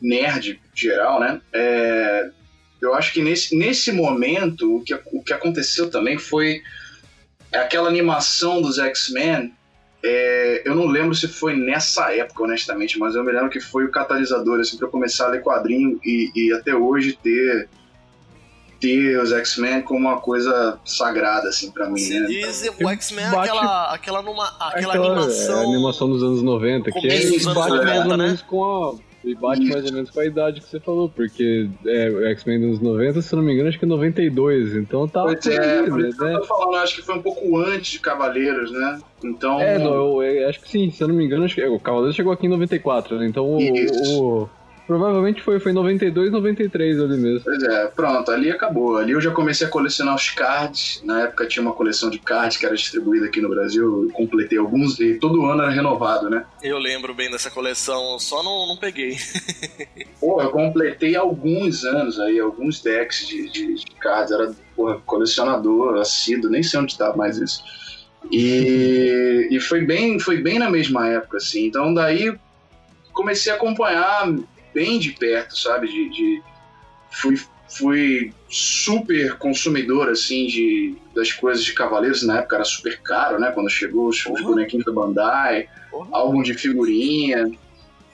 nerd 0.00 0.60
geral, 0.74 1.20
né? 1.20 1.40
É, 1.52 2.30
eu 2.80 2.94
acho 2.94 3.12
que 3.12 3.22
nesse, 3.22 3.56
nesse 3.56 3.92
momento 3.92 4.76
o 4.76 4.82
que, 4.82 4.94
o 5.12 5.22
que 5.22 5.32
aconteceu 5.32 5.90
também 5.90 6.18
foi 6.18 6.62
aquela 7.52 7.88
animação 7.88 8.60
dos 8.60 8.78
X-Men. 8.78 9.52
é, 10.04 10.62
eu 10.64 10.74
não 10.74 10.86
lembro 10.86 11.14
se 11.14 11.26
foi 11.26 11.56
nessa 11.56 12.14
época, 12.14 12.44
honestamente, 12.44 12.98
mas 12.98 13.14
eu 13.14 13.24
me 13.24 13.32
lembro 13.32 13.50
que 13.50 13.60
foi 13.60 13.84
o 13.84 13.90
catalisador 13.90 14.60
assim, 14.60 14.76
para 14.76 14.88
começar 14.88 15.26
a 15.26 15.30
ler 15.30 15.42
quadrinho 15.42 15.98
e, 16.04 16.30
e 16.34 16.52
até 16.52 16.74
hoje 16.74 17.18
ter 17.22 17.68
ter 18.80 19.18
os 19.20 19.32
X-Men 19.32 19.82
como 19.82 20.00
uma 20.08 20.20
coisa 20.20 20.78
sagrada 20.84 21.48
assim 21.48 21.70
para 21.70 21.88
mim, 21.88 21.98
Se 21.98 22.18
né? 22.20 22.26
diz 22.26 22.70
o 22.82 22.88
X-Men 22.90 23.24
é 23.26 23.30
Bate- 23.30 23.50
aquela, 23.50 23.94
aquela, 23.94 24.22
numa, 24.22 24.46
aquela, 24.60 24.94
Aquela 24.94 25.06
animação. 25.14 25.60
é, 25.60 25.64
animação 25.64 26.08
dos 26.10 26.22
anos 26.22 26.42
90, 26.42 26.90
que 26.92 27.08
é, 27.08 27.18
dos 27.20 27.44
bate 27.44 27.70
90, 27.70 27.84
mais 27.84 28.04
ou 28.06 28.16
né? 28.16 28.24
menos 28.24 28.42
com 28.42 28.64
a. 28.64 29.06
E 29.24 29.34
bate 29.34 29.62
Isso. 29.64 29.72
mais 29.72 29.84
ou 29.86 29.92
menos 29.92 30.10
com 30.10 30.20
a 30.20 30.24
idade 30.24 30.60
que 30.60 30.68
você 30.68 30.78
falou, 30.78 31.08
porque 31.08 31.68
é, 31.84 32.08
o 32.10 32.24
X-Men 32.26 32.60
dos 32.60 32.68
anos 32.68 32.80
90, 32.80 33.22
se 33.22 33.32
eu 33.34 33.38
não 33.38 33.44
me 33.44 33.54
engano, 33.54 33.68
acho 33.68 33.76
que 33.78 33.84
é 33.84 33.88
92, 33.88 34.76
então 34.76 35.08
tá. 35.08 35.22
Pois 35.24 35.44
é, 35.48 35.82
né? 35.82 36.34
eu 36.34 36.40
tô 36.40 36.44
falando, 36.46 36.76
acho 36.76 36.94
que 36.94 37.02
foi 37.02 37.16
um 37.16 37.22
pouco 37.22 37.56
antes 37.58 37.90
de 37.90 37.98
Cavaleiros, 37.98 38.70
né? 38.70 39.00
Então. 39.24 39.60
É, 39.60 39.78
não, 39.80 39.92
eu, 39.94 40.22
eu 40.22 40.48
acho 40.48 40.60
que 40.60 40.68
sim, 40.70 40.90
se 40.92 41.02
eu 41.02 41.08
não 41.08 41.14
me 41.16 41.24
engano, 41.24 41.44
acho 41.44 41.56
que 41.56 41.64
o 41.66 41.80
Cavaleiro 41.80 42.14
chegou 42.14 42.32
aqui 42.32 42.46
em 42.46 42.50
94, 42.50 43.18
né? 43.18 43.26
Então 43.26 43.56
o- 43.56 44.48
provavelmente 44.86 45.42
foi, 45.42 45.58
foi 45.58 45.72
92, 45.72 46.30
93 46.30 47.00
ali 47.00 47.16
mesmo. 47.16 47.40
Pois 47.44 47.62
é, 47.62 47.86
pronto, 47.88 48.30
ali 48.30 48.50
acabou. 48.50 48.96
Ali 48.96 49.12
eu 49.12 49.20
já 49.20 49.30
comecei 49.30 49.66
a 49.66 49.70
colecionar 49.70 50.14
os 50.14 50.30
cards. 50.30 51.02
Na 51.04 51.22
época 51.22 51.46
tinha 51.46 51.62
uma 51.62 51.72
coleção 51.72 52.08
de 52.08 52.18
cards 52.18 52.56
que 52.56 52.64
era 52.64 52.74
distribuída 52.74 53.26
aqui 53.26 53.40
no 53.40 53.48
Brasil. 53.48 54.04
Eu 54.04 54.12
completei 54.12 54.58
alguns 54.58 54.98
e 55.00 55.14
todo 55.14 55.44
ano 55.46 55.62
era 55.62 55.70
renovado, 55.70 56.30
né? 56.30 56.44
Eu 56.62 56.78
lembro 56.78 57.14
bem 57.14 57.30
dessa 57.30 57.50
coleção, 57.50 58.18
só 58.18 58.42
não, 58.42 58.66
não 58.68 58.76
peguei. 58.76 59.16
Pô, 60.20 60.40
eu 60.40 60.50
completei 60.50 61.16
alguns 61.16 61.84
anos 61.84 62.18
aí, 62.20 62.38
alguns 62.38 62.80
decks 62.80 63.26
de, 63.26 63.50
de, 63.50 63.74
de 63.74 63.86
cards. 64.00 64.32
Era 64.32 64.54
porra, 64.74 64.98
colecionador, 65.04 66.00
assíduo, 66.00 66.50
nem 66.50 66.62
sei 66.62 66.80
onde 66.80 66.96
tá 66.96 67.14
mais 67.16 67.38
isso. 67.38 67.62
E, 68.30 69.48
e 69.50 69.60
foi, 69.60 69.82
bem, 69.82 70.18
foi 70.18 70.38
bem 70.38 70.58
na 70.58 70.70
mesma 70.70 71.08
época, 71.08 71.36
assim. 71.36 71.66
Então 71.66 71.92
daí 71.94 72.36
comecei 73.12 73.52
a 73.52 73.56
acompanhar 73.56 74.28
bem 74.76 74.98
de 74.98 75.12
perto, 75.12 75.56
sabe? 75.56 75.88
De, 75.88 76.10
de- 76.10 76.42
fui, 77.10 77.40
fui 77.66 78.34
super 78.46 79.38
consumidor, 79.38 80.10
assim, 80.10 80.46
de, 80.46 80.94
das 81.14 81.32
coisas 81.32 81.64
de 81.64 81.72
Cavaleiros. 81.72 82.22
Na 82.22 82.40
época 82.40 82.56
era 82.56 82.64
super 82.64 83.00
caro, 83.00 83.40
né? 83.40 83.50
Quando 83.52 83.70
chegou 83.70 84.08
os, 84.08 84.22
bonequinhos 84.22 84.84
da 84.84 84.92
Bandai, 84.92 85.66
álbum 86.12 86.42
de 86.42 86.52
figurinha. 86.52 87.50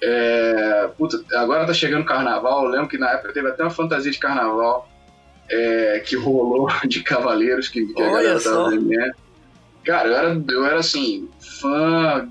É, 0.00 0.88
puta, 0.96 1.20
agora 1.34 1.66
tá 1.66 1.74
chegando 1.74 2.04
carnaval. 2.04 2.64
Eu 2.64 2.70
lembro 2.70 2.88
que 2.88 2.98
na 2.98 3.10
época 3.10 3.32
teve 3.32 3.48
até 3.48 3.64
uma 3.64 3.70
fantasia 3.70 4.12
de 4.12 4.18
carnaval 4.18 4.88
é, 5.50 6.00
que 6.06 6.14
rolou 6.14 6.68
de 6.86 7.02
cavaleiros 7.02 7.66
que, 7.66 7.84
que 7.86 8.02
a 8.02 8.10
galera 8.10 8.38
só. 8.38 8.52
tava 8.52 8.70
vendendo. 8.70 9.14
Cara, 9.84 10.08
eu 10.08 10.14
era, 10.14 10.42
eu 10.48 10.64
era 10.64 10.78
assim, 10.78 11.28
fã, 11.60 12.28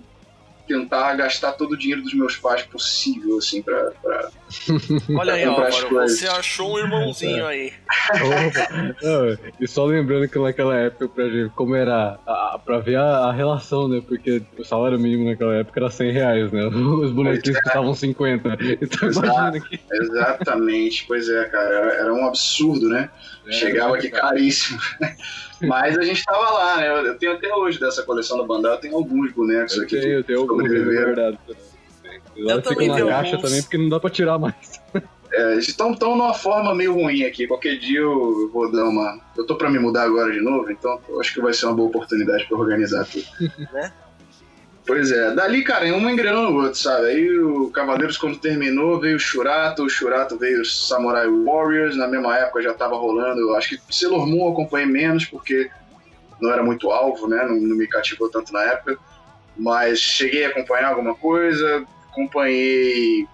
tentar 0.72 1.14
gastar 1.16 1.52
todo 1.54 1.74
o 1.74 1.78
dinheiro 1.78 2.02
dos 2.02 2.14
meus 2.14 2.38
pais 2.38 2.64
possível, 2.64 3.38
assim, 3.38 3.62
pra. 3.62 3.92
pra... 4.02 4.30
Olha 5.18 5.34
aí, 5.34 5.44
Álvaro, 5.44 5.90
você 5.90 6.28
achou 6.28 6.76
um 6.76 6.80
irmãozinho 6.80 7.46
aí. 7.46 7.74
Não, 9.04 9.38
e 9.60 9.68
só 9.68 9.86
lembrando 9.86 10.28
que 10.30 10.40
naquela 10.40 10.76
época, 10.78 11.10
pra 11.10 11.30
gente, 11.30 11.52
como 11.54 11.76
era 11.76 12.20
a, 12.26 12.60
pra 12.64 12.80
ver 12.80 12.96
a, 12.98 13.28
a 13.28 13.34
relação, 13.34 13.88
né? 13.88 14.02
Porque 14.06 14.42
o 14.58 14.64
salário 14.64 15.00
mínimo 15.00 15.30
naquela 15.30 15.56
época 15.56 15.80
era 15.80 15.90
100 15.90 16.12
reais, 16.12 16.52
né? 16.52 16.66
Os 16.72 17.12
bonequinhos 17.12 17.60
custavam 17.62 17.94
50. 17.94 18.58
Então 18.82 19.10
Exato. 19.10 19.28
imagina 19.28 19.66
que. 19.66 19.80
Exatamente, 19.92 21.06
pois 21.08 21.30
é, 21.30 21.46
cara. 21.46 21.76
Era, 21.76 21.94
era 21.94 22.14
um 22.14 22.26
absurdo, 22.26 22.88
né? 22.88 23.10
Chegava 23.50 23.96
aqui 23.96 24.10
caríssimo. 24.10 24.80
Mas 25.64 25.98
a 25.98 26.02
gente 26.04 26.24
tava 26.24 26.50
lá, 26.52 26.78
né? 26.78 26.88
Eu, 26.90 27.06
eu 27.08 27.18
tenho 27.18 27.34
até 27.34 27.54
hoje 27.54 27.80
dessa 27.80 28.04
coleção 28.04 28.38
da 28.38 28.44
Bandai, 28.44 28.74
eu 28.74 28.78
tenho 28.80 28.96
alguns 28.96 29.32
bonecos 29.32 29.76
Eu 29.78 29.84
aqui. 29.84 30.00
tenho, 30.00 30.14
eu 30.16 30.24
tenho 30.24 30.40
alguns 30.42 30.58
sobreviveram. 30.64 31.06
guardados. 31.16 31.40
Eles 32.36 32.64
também 32.64 32.88
na 32.88 32.96
tenho 32.96 33.08
caixa 33.08 33.36
alguns. 33.36 33.42
também 33.50 33.62
porque 33.62 33.78
não 33.78 33.90
dá 33.90 34.00
pra 34.00 34.10
tirar 34.10 34.40
mais. 34.40 34.82
É, 35.34 35.54
eles 35.54 35.68
estão 35.68 35.94
tão 35.94 36.16
numa 36.16 36.34
forma 36.34 36.76
meio 36.76 36.94
ruim 36.94 37.24
aqui. 37.24 37.48
Qualquer 37.48 37.78
dia 37.78 38.00
eu 38.00 38.50
vou 38.52 38.70
dar 38.72 38.84
uma. 38.86 39.20
Eu 39.38 39.46
tô 39.46 39.56
pra 39.56 39.70
me 39.70 39.80
mudar 39.80 40.04
agora 40.04 40.32
de 40.32 40.42
novo, 40.42 40.70
então 40.72 41.00
eu 41.08 41.22
acho 41.22 41.34
que 41.34 41.40
vai 41.42 41.54
ser 41.54 41.68
uma 41.68 41.76
boa 41.76 41.88
oportunidade 41.88 42.46
pra 42.48 42.58
organizar 42.58 43.06
tudo. 43.06 43.26
Né? 43.72 43.94
Pois 44.86 45.12
é, 45.12 45.34
dali, 45.36 45.64
cara, 45.64 45.86
um 45.86 46.10
engrenou 46.10 46.52
no 46.52 46.64
outro, 46.64 46.80
sabe? 46.80 47.08
Aí 47.08 47.40
o 47.40 47.70
Cavaleiros, 47.70 48.18
quando 48.18 48.40
terminou, 48.40 49.00
veio 49.00 49.16
o 49.16 49.20
Shurato, 49.20 49.84
o 49.84 49.90
Shurato 49.90 50.38
veio 50.38 50.62
o 50.62 50.66
Samurai 50.66 51.28
Warriors, 51.28 51.96
na 51.96 52.08
mesma 52.08 52.38
época 52.38 52.64
já 52.64 52.74
tava 52.74 52.96
rolando. 52.96 53.40
Eu 53.40 53.56
acho 53.56 53.70
que 53.70 53.94
Sailor 53.94 54.26
Moon 54.26 54.48
eu 54.48 54.54
acompanhei 54.54 54.88
menos, 54.88 55.26
porque 55.26 55.70
não 56.42 56.52
era 56.52 56.64
muito 56.64 56.90
alvo, 56.90 57.28
né? 57.28 57.44
Não, 57.46 57.56
não 57.56 57.76
me 57.76 57.88
cativou 57.88 58.30
tanto 58.30 58.52
na 58.52 58.64
época. 58.64 58.98
Mas 59.56 60.00
cheguei 60.00 60.46
a 60.46 60.50
acompanhar 60.50 60.90
alguma 60.90 61.14
coisa, 61.14 61.86
acompanhei 62.10 63.28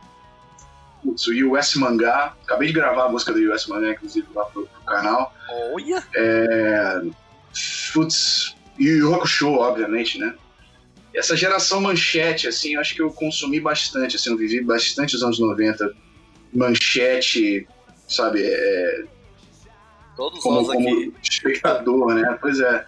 putz, 1.02 1.28
o 1.28 1.52
US 1.54 1.76
Mangá. 1.76 2.34
Acabei 2.44 2.68
de 2.68 2.74
gravar 2.74 3.06
a 3.06 3.10
música 3.10 3.32
do 3.32 3.40
US 3.54 3.66
Mangá, 3.68 3.92
inclusive, 3.92 4.28
lá 4.36 4.44
pro, 4.46 4.68
pro 4.68 4.82
canal. 4.84 5.34
Olha, 5.74 6.04
É, 6.14 7.02
putz, 7.94 8.56
e 8.78 8.92
o 8.92 8.98
Yu 8.98 9.16
Hakusho, 9.16 9.54
obviamente, 9.54 10.20
né? 10.20 10.34
Essa 11.18 11.36
geração 11.36 11.82
manchete, 11.82 12.48
assim, 12.48 12.76
eu 12.76 12.80
acho 12.80 12.94
que 12.94 13.02
eu 13.02 13.12
consumi 13.12 13.60
bastante, 13.60 14.16
assim, 14.16 14.30
eu 14.30 14.38
vivi 14.38 14.62
bastante 14.62 15.16
os 15.16 15.24
anos 15.24 15.40
90. 15.40 15.94
Manchete, 16.54 17.68
sabe, 18.08 18.42
é, 18.44 19.04
todos 20.16 20.40
como, 20.40 20.62
nós 20.62 20.70
aqui. 20.70 20.84
como 20.84 21.14
espectador, 21.22 22.14
né? 22.14 22.38
Pois 22.42 22.60
é. 22.60 22.86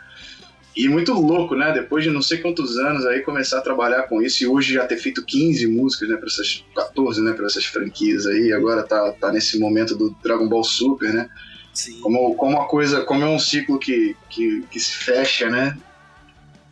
E 0.75 0.87
muito 0.87 1.13
louco, 1.13 1.55
né? 1.55 1.71
Depois 1.73 2.03
de 2.03 2.09
não 2.09 2.21
sei 2.21 2.37
quantos 2.37 2.77
anos 2.77 3.05
aí 3.05 3.21
começar 3.21 3.59
a 3.59 3.61
trabalhar 3.61 4.03
com 4.03 4.21
isso 4.21 4.43
e 4.43 4.47
hoje 4.47 4.73
já 4.73 4.85
ter 4.85 4.97
feito 4.97 5.25
15 5.25 5.67
músicas, 5.67 6.09
né, 6.09 6.15
para 6.15 6.27
essas 6.27 6.63
14, 6.75 7.21
né, 7.21 7.33
para 7.33 7.47
essas 7.47 7.65
franquias 7.65 8.25
aí, 8.25 8.53
agora 8.53 8.83
tá, 8.83 9.11
tá 9.13 9.31
nesse 9.31 9.59
momento 9.59 9.95
do 9.95 10.15
Dragon 10.23 10.47
Ball 10.47 10.63
Super, 10.63 11.13
né? 11.13 11.29
Sim. 11.73 11.99
Como, 12.01 12.35
como 12.35 12.61
a 12.61 12.67
coisa, 12.67 13.01
como 13.01 13.23
é 13.23 13.27
um 13.27 13.39
ciclo 13.39 13.79
que, 13.79 14.15
que, 14.29 14.63
que 14.71 14.79
se 14.79 14.95
fecha, 14.95 15.49
né? 15.49 15.77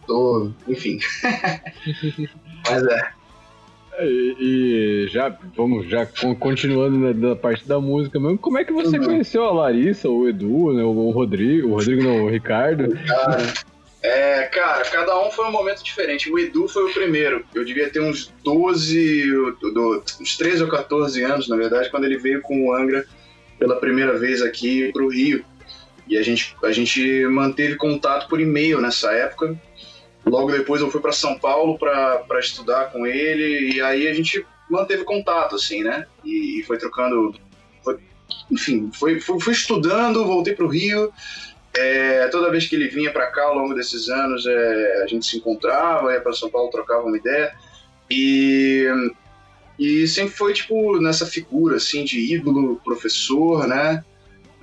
Tô, 0.08 0.50
enfim. 0.68 1.00
Mas 2.70 2.84
é. 2.88 3.10
E, 4.00 4.36
e 4.40 5.08
já, 5.10 5.36
vamos, 5.56 5.88
já 5.90 6.06
con- 6.06 6.36
continuando 6.36 6.98
na, 7.00 7.12
da 7.30 7.36
parte 7.36 7.68
da 7.68 7.80
música 7.80 8.20
mesmo, 8.20 8.38
como 8.38 8.58
é 8.60 8.64
que 8.64 8.72
você 8.72 8.98
Uhum. 9.00 9.06
conheceu 9.06 9.44
a 9.44 9.52
Larissa, 9.52 10.08
o 10.08 10.28
Edu, 10.30 10.72
né, 10.74 10.84
o 10.84 11.10
Rodrigo, 11.10 11.70
o 11.70 11.72
Rodrigo 11.74 12.04
não, 12.04 12.26
o 12.26 12.30
Ricardo? 12.30 12.94
Cara, 13.08 13.54
é, 14.04 14.44
cara, 14.44 14.84
cada 14.86 15.20
um 15.28 15.32
foi 15.32 15.46
um 15.46 15.52
momento 15.52 15.84
diferente. 15.84 16.32
O 16.32 16.38
Edu 16.38 16.68
foi 16.68 16.84
o 16.90 16.94
primeiro. 16.94 17.44
Eu 17.56 17.66
devia 17.66 17.90
ter 17.90 18.00
uns 18.00 18.32
12, 18.44 19.26
do- 19.60 19.74
do- 19.74 20.04
uns 20.22 20.38
13 20.38 20.62
ou 20.64 20.70
14 20.70 21.24
anos, 21.24 21.48
na 21.50 21.58
verdade, 21.58 21.90
quando 21.90 22.06
ele 22.06 22.18
veio 22.20 22.40
com 22.42 22.68
o 22.68 22.74
Angra 22.74 23.04
pela 23.58 23.78
primeira 23.78 24.18
vez 24.18 24.44
aqui 24.44 24.92
pro 24.94 25.10
Rio. 25.10 25.44
E 26.08 26.16
a 26.18 26.22
gente, 26.22 26.56
a 26.64 26.72
gente 26.72 27.26
manteve 27.26 27.76
contato 27.76 28.30
por 28.30 28.40
e-mail 28.40 28.80
nessa 28.80 29.12
época. 29.12 29.60
Logo 30.30 30.52
depois 30.52 30.82
eu 30.82 30.92
fui 30.92 31.02
para 31.02 31.12
São 31.12 31.38
Paulo 31.40 31.78
para 31.78 32.40
estudar 32.40 32.92
com 32.92 33.06
ele. 33.06 33.76
E 33.76 33.82
aí 33.82 34.08
a 34.08 34.14
gente 34.14 34.46
manteve 34.70 35.04
contato, 35.04 35.56
assim, 35.56 35.84
né? 35.84 36.06
E, 36.24 36.60
e 36.60 36.64
foi 36.64 36.78
trocando. 36.78 37.34
foi- 37.84 37.98
enfim, 38.52 38.92
foi, 38.94 39.20
fui, 39.20 39.40
fui 39.40 39.54
estudando, 39.54 40.26
voltei 40.26 40.54
pro 40.54 40.68
Rio. 40.68 41.12
É, 41.76 42.28
toda 42.30 42.50
vez 42.50 42.68
que 42.68 42.76
ele 42.76 42.88
vinha 42.88 43.12
para 43.12 43.28
cá 43.28 43.44
ao 43.44 43.56
longo 43.56 43.74
desses 43.74 44.10
anos, 44.10 44.46
é, 44.46 45.04
a 45.04 45.08
gente 45.08 45.26
se 45.26 45.38
encontrava, 45.38 46.12
ia 46.12 46.22
para 46.22 46.34
São 46.34 46.50
Paulo, 46.50 46.72
trocava 46.72 47.04
uma 47.04 47.18
ideia. 47.18 47.54
E, 48.10 48.88
e 49.78 50.08
sempre 50.08 50.34
foi, 50.34 50.54
tipo, 50.54 51.00
nessa 51.00 51.26
figura, 51.26 51.78
assim, 51.78 52.04
de 52.04 52.34
ídolo, 52.34 52.82
professor, 52.84 53.68
né? 53.68 54.04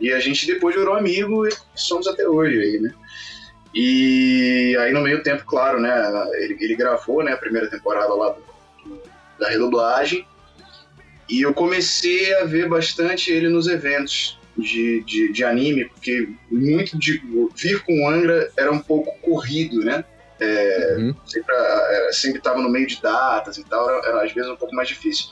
E 0.01 0.13
a 0.13 0.19
gente 0.19 0.47
depois 0.47 0.75
virou 0.75 0.95
amigo 0.95 1.47
e 1.47 1.53
somos 1.75 2.07
até 2.09 2.29
hoje 2.29 2.59
aí, 2.59 2.81
né? 2.81 2.93
E 3.75 4.77
aí 4.79 4.93
no 4.93 5.01
meio 5.01 5.23
tempo, 5.23 5.45
claro, 5.45 5.81
né? 5.81 5.93
Ele, 6.35 6.57
ele 6.61 6.77
gravou, 6.77 7.23
né, 7.25 7.33
a 7.33 7.37
primeira 7.37 7.69
temporada 7.69 8.15
lá 8.15 8.31
do- 8.31 8.45
da 9.39 9.49
redublagem. 9.51 10.27
E 11.29 11.43
eu 11.43 11.53
comecei 11.55 12.35
a 12.37 12.45
ver 12.45 12.69
bastante 12.69 13.33
ele 13.33 13.49
nos 13.49 13.67
eventos 13.67 14.39
de, 14.57 15.03
de, 15.05 15.33
de 15.33 15.45
anime, 15.45 15.87
porque 15.87 16.29
muito 16.51 16.97
de 16.99 17.21
vir 17.57 17.83
com 17.83 18.05
o 18.05 18.09
Angra 18.09 18.51
era 18.57 18.71
um 18.71 18.79
pouco 18.79 19.11
corrido, 19.21 19.85
né? 19.85 20.05
Uhum. 20.99 21.15
sempre, 21.27 21.55
era- 21.55 22.13
sempre 22.13 22.41
tava 22.41 22.61
no 22.61 22.69
meio 22.69 22.87
de 22.87 23.01
datas 23.01 23.57
e 23.57 23.65
tal, 23.65 23.89
era, 23.89 24.09
era 24.09 24.25
às 24.25 24.33
vezes 24.33 24.51
um 24.51 24.57
pouco 24.57 24.75
mais 24.75 24.89
difícil. 24.89 25.27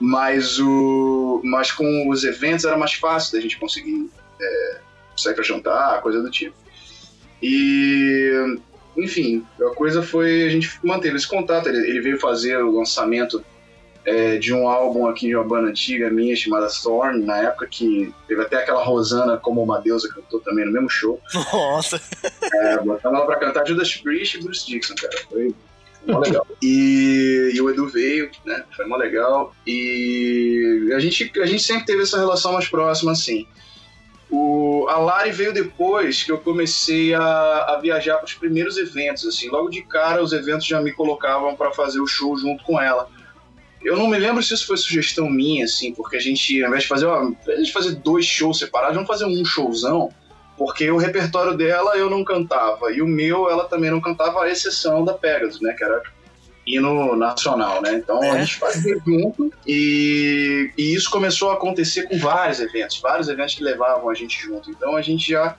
Mas, 0.00 0.58
o, 0.60 1.40
mas 1.44 1.72
com 1.72 2.08
os 2.08 2.24
eventos 2.24 2.64
era 2.64 2.76
mais 2.76 2.92
fácil 2.94 3.32
da 3.32 3.40
gente 3.40 3.58
conseguir 3.58 4.10
é, 4.40 4.78
sair 5.16 5.34
pra 5.34 5.42
jantar, 5.44 6.00
coisa 6.02 6.20
do 6.20 6.30
tipo. 6.30 6.54
E, 7.42 8.58
enfim, 8.96 9.44
a 9.60 9.74
coisa 9.74 10.02
foi, 10.02 10.44
a 10.44 10.48
gente 10.48 10.78
manteve 10.82 11.16
esse 11.16 11.28
contato, 11.28 11.68
ele, 11.68 11.78
ele 11.88 12.00
veio 12.00 12.18
fazer 12.18 12.56
o 12.58 12.70
lançamento 12.70 13.44
é, 14.04 14.38
de 14.38 14.54
um 14.54 14.66
álbum 14.66 15.06
aqui 15.06 15.28
de 15.28 15.36
uma 15.36 15.44
banda 15.44 15.68
antiga 15.68 16.10
minha 16.10 16.34
chamada 16.34 16.66
Storm, 16.66 17.18
na 17.24 17.38
época 17.38 17.66
que 17.66 18.12
teve 18.26 18.40
até 18.40 18.56
aquela 18.56 18.82
Rosana 18.82 19.36
como 19.36 19.62
uma 19.62 19.80
deusa 19.80 20.08
cantou 20.08 20.40
também 20.40 20.64
no 20.64 20.72
mesmo 20.72 20.88
show. 20.88 21.20
Nossa, 21.52 22.00
É, 22.54 22.78
botando 22.78 23.16
ela 23.16 23.26
pra 23.26 23.36
cantar 23.36 23.66
Judas 23.66 23.94
Priest 23.96 24.38
e 24.38 24.42
Bruce 24.42 24.66
Dixon, 24.66 24.94
cara. 24.94 25.16
Foi 25.30 25.54
mó 26.06 26.18
legal. 26.18 26.46
E, 26.62 27.52
e 27.54 27.60
o 27.60 27.70
Edu 27.70 27.86
veio, 27.86 28.30
né? 28.44 28.64
Foi 28.74 28.86
mó 28.86 28.96
legal. 28.96 29.54
E 29.66 30.90
a 30.94 30.98
gente, 30.98 31.30
a 31.40 31.46
gente 31.46 31.62
sempre 31.62 31.84
teve 31.84 32.02
essa 32.02 32.18
relação 32.18 32.52
mais 32.52 32.66
próxima, 32.68 33.12
assim. 33.12 33.46
O, 34.30 34.86
a 34.88 34.98
Lari 34.98 35.32
veio 35.32 35.52
depois 35.52 36.22
que 36.22 36.30
eu 36.30 36.38
comecei 36.38 37.14
a, 37.14 37.20
a 37.20 37.80
viajar 37.80 38.16
para 38.16 38.26
os 38.26 38.34
primeiros 38.34 38.76
eventos, 38.76 39.26
assim. 39.26 39.48
Logo 39.48 39.70
de 39.70 39.82
cara, 39.82 40.22
os 40.22 40.32
eventos 40.32 40.66
já 40.66 40.80
me 40.80 40.92
colocavam 40.92 41.56
para 41.56 41.70
fazer 41.72 42.00
o 42.00 42.06
show 42.06 42.36
junto 42.36 42.62
com 42.64 42.80
ela. 42.80 43.08
Eu 43.82 43.96
não 43.96 44.08
me 44.08 44.18
lembro 44.18 44.42
se 44.42 44.52
isso 44.52 44.66
foi 44.66 44.76
sugestão 44.76 45.30
minha, 45.30 45.64
assim, 45.64 45.94
porque 45.94 46.16
a 46.16 46.20
gente, 46.20 46.62
ao 46.62 46.68
invés 46.68 46.82
de 46.82 46.88
fazer, 46.88 47.06
ó, 47.06 47.22
invés 47.22 47.66
de 47.66 47.72
fazer 47.72 47.94
dois 47.96 48.26
shows 48.26 48.58
separados, 48.58 48.94
vamos 48.94 49.08
fazer 49.08 49.24
um 49.24 49.44
showzão 49.44 50.12
porque 50.58 50.90
o 50.90 50.96
repertório 50.96 51.56
dela 51.56 51.96
eu 51.96 52.10
não 52.10 52.24
cantava 52.24 52.90
e 52.90 53.00
o 53.00 53.06
meu 53.06 53.48
ela 53.48 53.64
também 53.66 53.90
não 53.90 54.00
cantava, 54.00 54.42
à 54.42 54.50
exceção 54.50 55.04
da 55.04 55.14
Pegasus, 55.14 55.60
né, 55.60 55.72
que 55.72 55.84
era 55.84 56.02
hino 56.74 57.16
nacional, 57.16 57.80
né? 57.80 57.94
Então 57.94 58.20
a 58.20 58.26
É. 58.38 58.40
gente 58.40 58.56
fazia 58.56 59.00
junto 59.06 59.52
e, 59.66 60.70
e 60.76 60.94
isso 60.94 61.10
começou 61.10 61.50
a 61.50 61.54
acontecer 61.54 62.02
com 62.08 62.18
vários 62.18 62.60
eventos, 62.60 63.00
vários 63.00 63.28
eventos 63.28 63.54
que 63.54 63.62
levavam 63.64 64.08
a 64.10 64.14
gente 64.14 64.38
junto. 64.40 64.70
Então 64.70 64.94
a 64.96 65.02
gente 65.02 65.30
já 65.30 65.56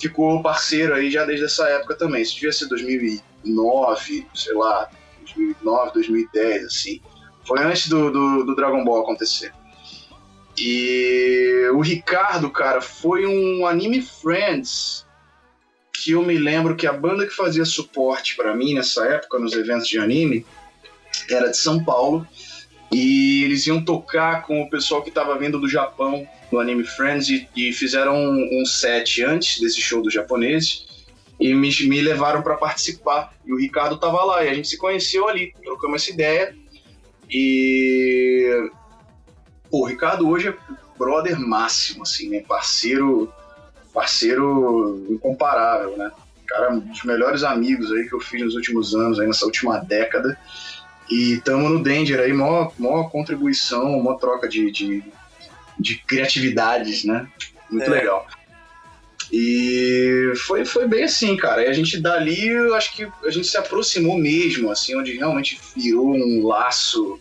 ficou 0.00 0.42
parceiro 0.42 0.94
aí 0.94 1.10
já 1.10 1.24
desde 1.24 1.44
essa 1.44 1.68
época 1.68 1.94
também. 1.94 2.22
Devia 2.24 2.52
ser 2.52 2.66
2009, 2.68 4.26
sei 4.34 4.54
lá, 4.54 4.88
2009, 5.20 5.92
2010, 5.94 6.64
assim. 6.64 7.00
Foi 7.46 7.62
antes 7.62 7.88
do, 7.88 8.10
do, 8.10 8.44
do 8.44 8.56
Dragon 8.56 8.82
Ball 8.84 9.02
acontecer. 9.02 9.52
E 10.58 11.68
o 11.74 11.80
Ricardo, 11.80 12.48
cara, 12.50 12.80
foi 12.80 13.26
um 13.26 13.66
Anime 13.66 14.00
Friends 14.00 15.03
que 15.94 16.10
eu 16.12 16.22
me 16.22 16.36
lembro 16.36 16.76
que 16.76 16.86
a 16.86 16.92
banda 16.92 17.26
que 17.26 17.34
fazia 17.34 17.64
suporte 17.64 18.36
pra 18.36 18.54
mim 18.54 18.74
nessa 18.74 19.06
época 19.06 19.38
nos 19.38 19.52
eventos 19.54 19.86
de 19.86 19.98
anime 19.98 20.44
era 21.30 21.48
de 21.48 21.56
São 21.56 21.82
Paulo. 21.82 22.26
E 22.92 23.42
eles 23.44 23.66
iam 23.66 23.84
tocar 23.84 24.42
com 24.42 24.62
o 24.62 24.70
pessoal 24.70 25.02
que 25.02 25.08
estava 25.08 25.38
vindo 25.38 25.58
do 25.58 25.68
Japão 25.68 26.28
no 26.52 26.60
Anime 26.60 26.84
Friends 26.84 27.28
e, 27.28 27.48
e 27.56 27.72
fizeram 27.72 28.14
um, 28.16 28.60
um 28.60 28.66
set 28.66 29.22
antes 29.22 29.60
desse 29.60 29.80
show 29.80 30.02
dos 30.02 30.12
japoneses 30.12 30.86
e 31.40 31.52
me, 31.54 31.70
me 31.88 32.00
levaram 32.00 32.42
para 32.42 32.56
participar. 32.56 33.34
E 33.44 33.52
o 33.52 33.58
Ricardo 33.58 33.98
tava 33.98 34.22
lá 34.24 34.44
e 34.44 34.48
a 34.48 34.54
gente 34.54 34.68
se 34.68 34.76
conheceu 34.76 35.28
ali, 35.28 35.52
trocamos 35.62 36.02
essa 36.02 36.12
ideia. 36.12 36.54
E 37.28 38.70
pô, 39.70 39.82
o 39.82 39.86
Ricardo 39.86 40.28
hoje 40.28 40.48
é 40.48 40.56
brother 40.96 41.38
máximo, 41.40 42.02
assim, 42.02 42.28
né? 42.28 42.44
Parceiro, 42.46 43.32
parceiro 43.94 45.06
incomparável, 45.08 45.96
né? 45.96 46.10
Cara, 46.48 46.72
um 46.72 46.80
dos 46.80 47.04
melhores 47.04 47.44
amigos 47.44 47.90
aí 47.92 48.06
que 48.08 48.14
eu 48.14 48.20
fiz 48.20 48.42
nos 48.42 48.54
últimos 48.54 48.94
anos, 48.94 49.18
aí 49.18 49.26
nessa 49.26 49.46
última 49.46 49.78
década. 49.78 50.36
E 51.08 51.38
tamo 51.44 51.68
no 51.68 51.82
Danger 51.82 52.20
aí, 52.20 52.32
maior, 52.32 52.72
maior 52.78 53.08
contribuição, 53.10 54.02
maior 54.02 54.16
troca 54.16 54.48
de, 54.48 54.70
de, 54.70 55.02
de 55.78 55.98
criatividades, 55.98 57.04
né? 57.04 57.26
Muito 57.70 57.86
é. 57.86 57.88
legal. 57.88 58.26
E 59.32 60.32
foi, 60.46 60.64
foi 60.64 60.86
bem 60.86 61.04
assim, 61.04 61.36
cara. 61.36 61.62
E 61.64 61.66
a 61.66 61.72
gente 61.72 62.00
dali, 62.00 62.48
eu 62.48 62.74
acho 62.74 62.94
que 62.94 63.08
a 63.24 63.30
gente 63.30 63.46
se 63.46 63.56
aproximou 63.56 64.18
mesmo, 64.18 64.70
assim, 64.70 64.96
onde 64.96 65.16
realmente 65.16 65.58
virou 65.74 66.14
um 66.14 66.46
laço, 66.46 67.18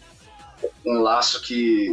um 0.86 1.02
laço 1.02 1.42
que. 1.42 1.88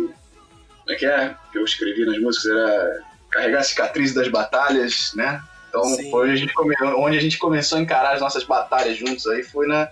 Como 0.81 0.93
é 0.93 0.95
que 0.97 1.07
é? 1.07 1.35
Que 1.53 1.59
eu 1.59 1.65
escrevi 1.65 2.05
nas 2.05 2.19
músicas, 2.19 2.51
era 2.51 3.10
carregar 3.31 3.61
a 3.61 3.65
cicatriz 3.65 4.13
das 4.13 4.29
batalhas, 4.29 5.13
né? 5.15 5.43
Então 5.69 5.83
foi 6.11 6.33
a 6.33 6.37
gente 6.37 6.53
come... 6.53 6.75
onde 6.97 7.17
a 7.17 7.21
gente 7.21 7.39
começou 7.39 7.79
a 7.79 7.81
encarar 7.81 8.15
as 8.15 8.21
nossas 8.21 8.45
batalhas 8.45 8.97
juntos 8.99 9.27
aí 9.29 9.43
foi 9.43 9.67
na, 9.67 9.89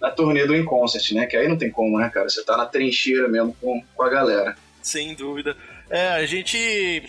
na 0.00 0.10
turnê 0.10 0.46
do 0.46 0.56
Inconcert, 0.56 1.12
né? 1.12 1.26
Que 1.26 1.36
aí 1.36 1.48
não 1.48 1.56
tem 1.56 1.70
como, 1.70 1.98
né, 1.98 2.10
cara? 2.10 2.28
Você 2.28 2.44
tá 2.44 2.56
na 2.56 2.66
trincheira 2.66 3.28
mesmo 3.28 3.56
com, 3.60 3.82
com 3.94 4.02
a 4.02 4.10
galera. 4.10 4.56
Sem 4.82 5.14
dúvida. 5.14 5.56
É, 5.88 6.08
a 6.08 6.26
gente. 6.26 7.02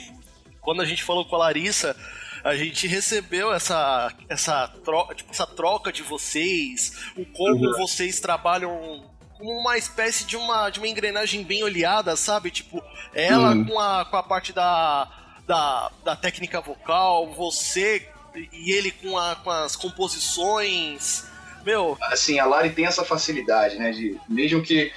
Quando 0.62 0.82
a 0.82 0.86
gente 0.86 1.04
falou 1.04 1.26
com 1.26 1.36
a 1.36 1.40
Larissa, 1.40 1.96
a 2.44 2.56
gente 2.56 2.88
recebeu 2.88 3.52
essa, 3.54 4.14
essa, 4.30 4.68
troca, 4.84 5.16
tipo, 5.16 5.32
essa 5.32 5.48
troca 5.48 5.92
de 5.92 6.04
vocês, 6.04 7.06
o 7.18 7.26
como 7.26 7.66
uhum. 7.66 7.78
vocês 7.78 8.20
trabalham 8.20 9.04
como 9.38 9.60
uma 9.60 9.78
espécie 9.78 10.26
de 10.26 10.38
uma, 10.38 10.70
de 10.70 10.80
uma 10.80 10.88
engrenagem 10.88 11.44
bem 11.44 11.64
olhada, 11.64 12.16
sabe? 12.16 12.52
Tipo, 12.52 12.82
ela 13.14 13.52
uhum. 13.52 13.66
com, 13.66 13.80
a, 13.80 14.06
com 14.06 14.16
a 14.16 14.24
parte 14.24 14.54
da, 14.54 15.10
da, 15.48 15.92
da 16.04 16.16
técnica 16.16 16.62
vocal, 16.62 17.28
você 17.34 18.08
e 18.52 18.72
ele 18.72 18.92
com, 18.92 19.18
a, 19.18 19.36
com 19.36 19.50
as 19.50 19.76
composições. 19.76 21.26
Meu. 21.66 21.98
Assim, 22.02 22.40
a 22.40 22.46
Lari 22.46 22.72
tem 22.72 22.86
essa 22.86 23.06
facilidade, 23.06 23.78
né? 23.78 23.92
De, 23.92 24.20
mesmo 24.28 24.62
que 24.62 24.92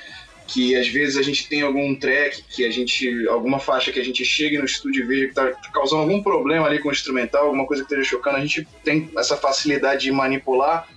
que 0.47 0.77
às 0.77 0.87
vezes 0.87 1.17
a 1.17 1.23
gente 1.23 1.49
tem 1.49 1.63
algum 1.63 1.95
track, 1.95 2.43
que 2.45 2.65
a 2.65 2.71
gente. 2.71 3.27
alguma 3.29 3.59
faixa 3.59 3.91
que 3.91 3.99
a 3.99 4.05
gente 4.05 4.25
chegue 4.25 4.59
no 4.59 4.65
estúdio 4.65 5.03
e 5.03 5.07
veja 5.07 5.29
que 5.29 5.35
tá 5.35 5.53
causando 5.73 6.03
algum 6.03 6.23
problema 6.23 6.67
ali 6.67 6.79
com 6.79 6.89
o 6.89 6.93
instrumental, 6.93 7.47
alguma 7.47 7.67
coisa 7.67 7.83
que 7.83 7.93
esteja 7.93 8.09
chocando, 8.09 8.37
a 8.37 8.41
gente 8.41 8.67
tem 8.85 9.11
essa 9.19 9.37
facilidade 9.37 10.03
de 10.03 10.13
manipular 10.13 10.89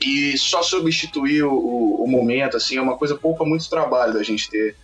e 0.00 0.36
só 0.38 0.62
substituir 0.62 1.42
o, 1.42 1.52
o, 1.52 2.04
o 2.04 2.08
momento, 2.08 2.56
assim, 2.56 2.76
é 2.76 2.80
uma 2.82 2.96
coisa 2.96 3.16
poupa 3.16 3.44
muito 3.44 3.68
trabalho 3.68 4.14
da 4.14 4.22
gente 4.22 4.48
ter, 4.48 4.76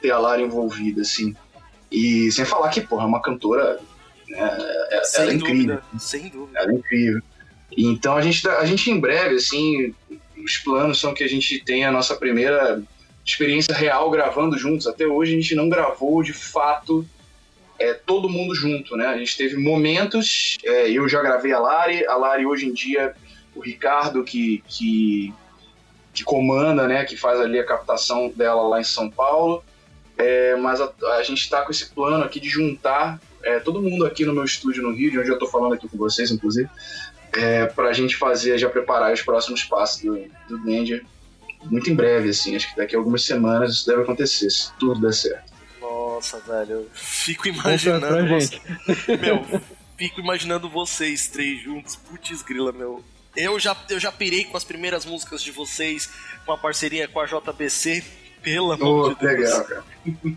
ter 0.00 0.10
a 0.10 0.18
Lara 0.18 0.40
envolvida, 0.40 1.02
assim. 1.02 1.34
E 1.90 2.30
sem 2.32 2.44
falar 2.44 2.68
que, 2.70 2.80
porra, 2.80 3.04
é 3.04 3.06
uma 3.06 3.22
cantora. 3.22 3.78
Né, 4.28 4.38
é, 4.90 5.02
ela 5.20 5.30
é 5.30 5.34
incrível. 5.34 5.80
Sem 5.98 6.28
dúvida. 6.28 6.58
Ela 6.58 6.72
é 6.72 6.74
incrível. 6.74 7.22
Então 7.76 8.16
a 8.16 8.22
gente, 8.22 8.48
a 8.48 8.64
gente 8.64 8.90
em 8.90 8.98
breve, 8.98 9.36
assim, 9.36 9.94
os 10.42 10.58
planos 10.58 11.00
são 11.00 11.14
que 11.14 11.24
a 11.24 11.28
gente 11.28 11.62
tenha 11.64 11.88
a 11.88 11.92
nossa 11.92 12.14
primeira 12.14 12.82
experiência 13.24 13.74
real 13.74 14.10
gravando 14.10 14.56
juntos. 14.56 14.86
Até 14.86 15.06
hoje 15.06 15.32
a 15.32 15.36
gente 15.36 15.54
não 15.54 15.68
gravou 15.68 16.22
de 16.22 16.32
fato 16.32 17.04
é, 17.78 17.92
todo 17.92 18.28
mundo 18.28 18.54
junto, 18.54 18.96
né? 18.96 19.06
A 19.06 19.18
gente 19.18 19.36
teve 19.36 19.56
momentos, 19.56 20.56
é, 20.64 20.90
eu 20.90 21.08
já 21.08 21.20
gravei 21.20 21.52
a 21.52 21.58
Lari, 21.58 22.06
a 22.06 22.16
Lari 22.16 22.46
hoje 22.46 22.66
em 22.66 22.72
dia, 22.72 23.14
o 23.54 23.60
Ricardo 23.60 24.24
que, 24.24 24.62
que, 24.66 25.34
que 26.14 26.24
comanda, 26.24 26.86
né? 26.86 27.04
Que 27.04 27.16
faz 27.16 27.40
ali 27.40 27.58
a 27.58 27.66
captação 27.66 28.28
dela 28.34 28.62
lá 28.62 28.80
em 28.80 28.84
São 28.84 29.10
Paulo. 29.10 29.62
É, 30.18 30.56
mas 30.56 30.80
a, 30.80 30.92
a 31.18 31.22
gente 31.22 31.42
está 31.42 31.62
com 31.62 31.70
esse 31.70 31.86
plano 31.90 32.24
aqui 32.24 32.40
de 32.40 32.48
juntar 32.48 33.20
é, 33.42 33.60
todo 33.60 33.82
mundo 33.82 34.06
aqui 34.06 34.24
no 34.24 34.32
meu 34.32 34.44
estúdio 34.44 34.82
no 34.82 34.92
Rio, 34.92 35.10
de 35.10 35.18
onde 35.18 35.28
eu 35.28 35.34
estou 35.34 35.48
falando 35.48 35.74
aqui 35.74 35.88
com 35.88 35.96
vocês, 35.96 36.30
inclusive, 36.30 36.68
é, 37.32 37.66
para 37.66 37.88
a 37.88 37.92
gente 37.92 38.16
fazer, 38.16 38.58
já 38.58 38.68
preparar 38.68 39.12
os 39.12 39.22
próximos 39.22 39.62
passos 39.64 40.02
do, 40.02 40.18
do 40.48 40.58
Danger 40.64 41.04
muito 41.70 41.90
em 41.90 41.94
breve, 41.94 42.30
assim. 42.30 42.56
Acho 42.56 42.70
que 42.70 42.76
daqui 42.76 42.94
a 42.94 42.98
algumas 42.98 43.24
semanas 43.24 43.74
isso 43.74 43.86
deve 43.86 44.02
acontecer, 44.02 44.50
se 44.50 44.72
tudo 44.78 45.00
der 45.00 45.12
certo. 45.12 45.52
Nossa, 45.80 46.40
velho, 46.40 46.72
eu 46.72 46.90
fico 46.92 47.48
imaginando. 47.48 48.28
Você... 48.28 48.60
Meu, 49.20 49.44
fico 49.96 50.20
imaginando 50.20 50.68
vocês 50.68 51.28
três 51.28 51.62
juntos. 51.62 51.96
Putz, 51.96 52.42
grila, 52.42 52.72
meu. 52.72 53.04
Eu 53.36 53.58
já, 53.60 53.76
eu 53.90 54.00
já 54.00 54.10
pirei 54.10 54.44
com 54.44 54.56
as 54.56 54.64
primeiras 54.64 55.04
músicas 55.04 55.42
de 55.42 55.50
vocês, 55.50 56.08
com 56.44 56.52
a 56.52 56.58
parceria 56.58 57.06
com 57.06 57.20
a 57.20 57.26
JBC. 57.26 58.02
Pelo 58.46 58.70
amor 58.70 59.10
oh, 59.10 59.14
de 59.14 59.20
Deus. 59.20 59.58
Legal, 59.58 59.64
cara. 59.64 59.84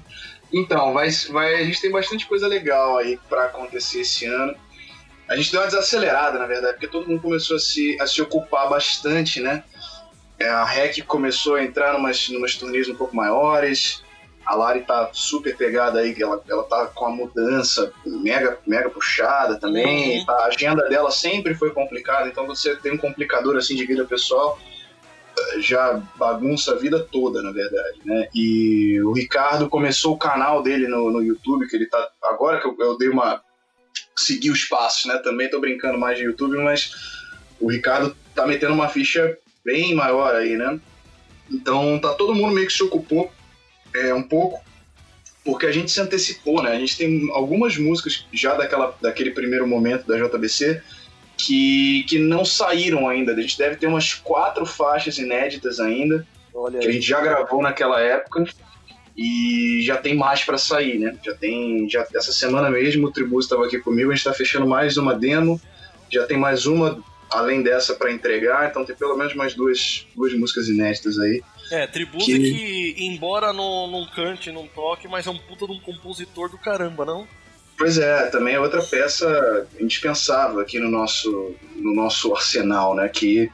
Então, 0.52 0.93
vai, 0.93 1.12
vai, 1.30 1.62
a 1.62 1.63
gente 1.63 1.80
tem 1.80 1.91
bastante 1.91 2.26
coisa 2.26 2.48
legal 2.48 2.98
aí 2.98 3.19
para 3.30 3.43
acontecer 3.45 4.00
esse 4.00 4.26
ano. 4.26 4.56
A 5.28 5.36
gente 5.36 5.52
deu 5.52 5.62
uma 5.62 5.67
desacelerada, 5.67 6.39
na 6.39 6.48
verdade, 6.48 6.74
porque 6.74 6.88
todo 6.88 7.08
mundo 7.08 7.22
começou 7.22 7.58
a 7.58 7.60
se, 7.60 7.95
a 8.02 8.08
se 8.08 8.19
ocupar 8.19 8.67
bastante, 8.67 9.39
né? 9.39 9.63
É, 10.39 10.50
a 10.50 10.65
REC 10.65 11.06
começou 11.06 11.54
a 11.54 11.63
entrar 11.63 11.93
numas, 11.93 12.30
numas 12.30 12.56
turnês 12.56 12.89
um 12.89 12.95
pouco 12.95 13.15
maiores. 13.15 14.04
A 14.43 14.56
Lari 14.56 14.82
tá 14.82 15.12
super 15.13 15.56
pegada 15.56 16.00
aí, 16.00 16.19
ela, 16.19 16.41
ela 16.50 16.63
tá 16.63 16.88
com 16.88 17.06
a 17.06 17.12
mudança 17.12 17.93
mega, 18.04 18.58
mega 18.65 18.89
puxada 18.89 19.60
também. 19.60 20.17
Uhum. 20.17 20.26
A 20.32 20.45
agenda 20.45 20.89
dela 20.89 21.12
sempre 21.12 21.54
foi 21.54 21.69
complicada, 21.69 22.28
então 22.28 22.48
você 22.48 22.76
tem 22.78 22.93
um 22.93 22.98
complicador 22.98 23.56
assim 23.56 23.76
de 23.76 23.86
vida 23.86 24.04
pessoal, 24.04 24.58
já 25.60 26.02
bagunça 26.15 26.73
a 26.73 26.75
vida 26.78 26.99
toda, 27.12 27.41
na 27.41 27.52
verdade, 27.52 27.99
né? 28.06 28.28
E 28.34 28.99
o 29.02 29.12
Ricardo 29.12 29.69
começou 29.69 30.13
o 30.13 30.17
canal 30.17 30.62
dele 30.62 30.88
no, 30.88 31.12
no 31.12 31.21
YouTube, 31.21 31.67
que 31.67 31.75
ele 31.75 31.88
tá. 31.88 32.10
Agora 32.23 32.60
que 32.60 32.67
eu, 32.67 32.75
eu 32.80 32.97
dei 32.97 33.10
uma. 33.10 33.41
segui 34.15 34.49
os 34.49 34.65
passos, 34.65 35.06
né? 35.06 35.17
Também 35.17 35.49
tô 35.49 35.60
brincando 35.60 35.97
mais 35.97 36.17
de 36.17 36.23
YouTube, 36.23 36.58
mas 36.58 36.93
o 37.60 37.69
Ricardo 37.69 38.15
tá 38.34 38.47
metendo 38.47 38.73
uma 38.73 38.89
ficha 38.89 39.38
bem 39.63 39.93
maior 39.93 40.36
aí, 40.36 40.56
né? 40.56 40.80
Então 41.52 41.99
tá 41.99 42.13
todo 42.13 42.36
mundo 42.36 42.54
meio 42.54 42.67
que 42.67 42.73
se 42.73 42.84
ocupou 42.84 43.32
é, 43.93 44.13
um 44.13 44.23
pouco, 44.23 44.63
porque 45.43 45.65
a 45.65 45.71
gente 45.71 45.91
se 45.91 45.99
antecipou, 45.99 46.62
né? 46.62 46.71
A 46.71 46.80
gente 46.80 46.97
tem 46.97 47.30
algumas 47.32 47.78
músicas 47.78 48.25
já 48.32 48.56
daquela, 48.56 48.95
daquele 49.02 49.32
primeiro 49.32 49.67
momento 49.67 50.08
da 50.08 50.17
JBC 50.17 50.82
que, 51.39 52.04
que 52.08 52.19
não 52.19 52.43
saíram 52.43 53.08
ainda. 53.08 53.32
A 53.32 53.41
gente 53.41 53.58
deve 53.58 53.78
ter 53.78 53.88
umas 53.88 54.13
quatro 54.13 54.65
faixas 54.65 55.17
inéditas 55.17 55.80
ainda, 55.80 56.28
Olha 56.54 56.80
que 56.80 56.86
aí. 56.86 56.91
a 56.91 56.93
gente 56.93 57.08
já 57.08 57.21
gravou 57.21 57.62
naquela 57.62 58.02
época 58.02 58.43
e 59.17 59.82
já 59.84 59.97
tem 59.97 60.15
mais 60.15 60.43
para 60.43 60.58
sair, 60.58 60.99
né? 60.99 61.15
Já 61.23 61.34
tem, 61.34 61.89
já 61.89 62.06
essa 62.13 62.34
semana 62.34 62.69
mesmo 62.69 63.08
o 63.08 63.12
Tributo 63.12 63.43
estava 63.43 63.65
aqui 63.65 63.80
comigo, 63.80 64.12
a 64.12 64.13
gente 64.13 64.19
está 64.19 64.34
fechando 64.34 64.67
mais 64.67 64.97
uma 64.97 65.13
demo, 65.13 65.60
já 66.12 66.25
tem 66.25 66.38
mais 66.38 66.65
uma 66.65 67.02
além 67.30 67.62
dessa 67.62 67.93
para 67.93 68.12
entregar, 68.12 68.69
então 68.69 68.84
tem 68.84 68.95
pelo 68.95 69.15
menos 69.15 69.36
mais 69.36 69.54
duas, 69.54 70.08
duas 70.15 70.34
músicas 70.34 70.67
inéditas 70.67 71.17
aí. 71.19 71.41
É, 71.71 71.86
Tributo 71.86 72.25
que... 72.25 72.38
que, 72.38 72.95
embora 73.06 73.54
não, 73.54 73.88
não 73.88 74.06
cante, 74.08 74.52
não 74.52 74.67
toque, 74.67 75.08
mas 75.08 75.28
é 75.28 75.30
um 75.30 75.38
puta 75.38 75.67
de 75.67 75.71
um 75.71 75.80
compositor 75.80 76.49
do 76.49 76.58
caramba, 76.58 77.06
não? 77.06 77.28
Pois 77.80 77.98
é, 77.98 78.26
também 78.26 78.56
é 78.56 78.60
outra 78.60 78.84
peça 78.84 79.65
indispensável 79.80 80.60
aqui 80.60 80.78
no 80.80 80.89
nosso, 80.89 81.56
no 81.78 81.96
nosso 81.96 82.36
arsenal, 82.36 82.94
né? 82.94 83.08
Que 83.08 83.50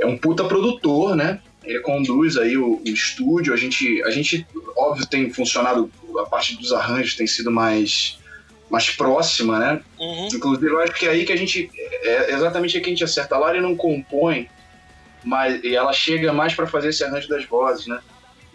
é 0.00 0.04
um 0.04 0.18
puta 0.18 0.42
produtor, 0.42 1.14
né? 1.14 1.40
Ele 1.62 1.78
conduz 1.78 2.36
aí 2.36 2.56
o, 2.56 2.82
o 2.84 2.88
estúdio, 2.88 3.54
a 3.54 3.56
gente, 3.56 4.02
a 4.02 4.10
gente, 4.10 4.44
óbvio, 4.76 5.06
tem 5.06 5.32
funcionado, 5.32 5.88
a 6.18 6.24
parte 6.24 6.56
dos 6.56 6.72
arranjos 6.72 7.14
tem 7.14 7.28
sido 7.28 7.52
mais 7.52 8.18
mais 8.68 8.90
próxima, 8.90 9.60
né? 9.60 9.80
Uhum. 9.96 10.26
Inclusive, 10.26 10.66
eu 10.66 10.80
acho 10.80 10.94
que 10.94 11.06
é 11.06 11.10
aí 11.10 11.24
que 11.24 11.32
a 11.32 11.36
gente. 11.36 11.70
É 12.02 12.32
exatamente 12.32 12.76
aí 12.76 12.82
que 12.82 12.88
a 12.88 12.92
gente 12.92 13.04
acerta. 13.04 13.36
A 13.36 13.38
Lari 13.38 13.60
não 13.60 13.76
compõe, 13.76 14.50
mas, 15.22 15.62
e 15.62 15.72
ela 15.72 15.92
chega 15.92 16.32
mais 16.32 16.52
para 16.52 16.66
fazer 16.66 16.88
esse 16.88 17.04
arranjo 17.04 17.28
das 17.28 17.44
vozes, 17.44 17.86
né? 17.86 18.00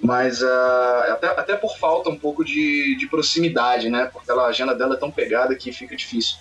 Mas 0.01 0.41
uh, 0.41 1.11
até, 1.11 1.27
até 1.27 1.55
por 1.55 1.77
falta 1.77 2.09
um 2.09 2.17
pouco 2.17 2.43
de, 2.43 2.95
de 2.97 3.07
proximidade, 3.07 3.89
né? 3.89 4.09
Porque 4.11 4.31
a 4.31 4.45
agenda 4.45 4.73
dela 4.73 4.95
é 4.95 4.97
tão 4.97 5.11
pegada 5.11 5.55
que 5.55 5.71
fica 5.71 5.95
difícil. 5.95 6.37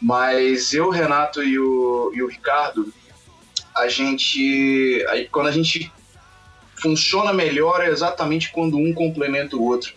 Mas 0.00 0.74
eu, 0.74 0.90
Renato 0.90 1.42
e 1.42 1.58
o, 1.58 2.12
e 2.14 2.22
o 2.22 2.28
Ricardo, 2.28 2.92
a 3.74 3.88
gente. 3.88 5.04
Aí, 5.08 5.28
quando 5.28 5.48
a 5.48 5.52
gente 5.52 5.90
funciona 6.80 7.32
melhor 7.32 7.82
é 7.82 7.88
exatamente 7.88 8.50
quando 8.50 8.76
um 8.76 8.92
complementa 8.92 9.56
o 9.56 9.62
outro. 9.62 9.92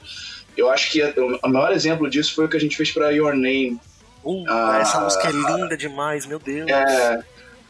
Eu 0.56 0.70
acho 0.70 0.92
que 0.92 1.02
o 1.02 1.50
maior 1.50 1.72
exemplo 1.72 2.10
disso 2.10 2.36
foi 2.36 2.46
o 2.46 2.50
que 2.50 2.58
a 2.58 2.60
gente 2.60 2.78
fez 2.78 2.92
para 2.92 3.10
Your 3.10 3.34
Name. 3.34 3.80
Uh, 4.24 4.46
ah, 4.48 4.80
essa 4.80 5.00
música 5.00 5.28
é 5.28 5.32
linda 5.32 5.76
demais, 5.76 6.26
meu 6.26 6.40
Deus. 6.40 6.70
É, 6.70 7.24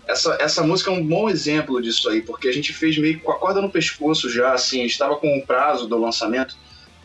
essa, 0.08 0.38
essa 0.40 0.64
música 0.64 0.92
é 0.92 0.94
um 0.94 1.06
bom 1.06 1.30
exemplo 1.30 1.82
disso 1.82 2.10
aí, 2.10 2.22
porque 2.22 2.48
a 2.48 2.54
gente 2.54 2.74
fez 2.74 2.98
meio 2.98 3.20
com 3.20 3.32
a 3.32 3.40
corda 3.40 3.62
no 3.62 3.70
pescoço 3.70 4.30
já, 4.30 4.54
assim, 4.54 4.84
estava 4.84 5.16
com 5.16 5.38
o 5.38 5.46
prazo 5.46 5.88
do 5.88 5.98
lançamento, 5.98 6.56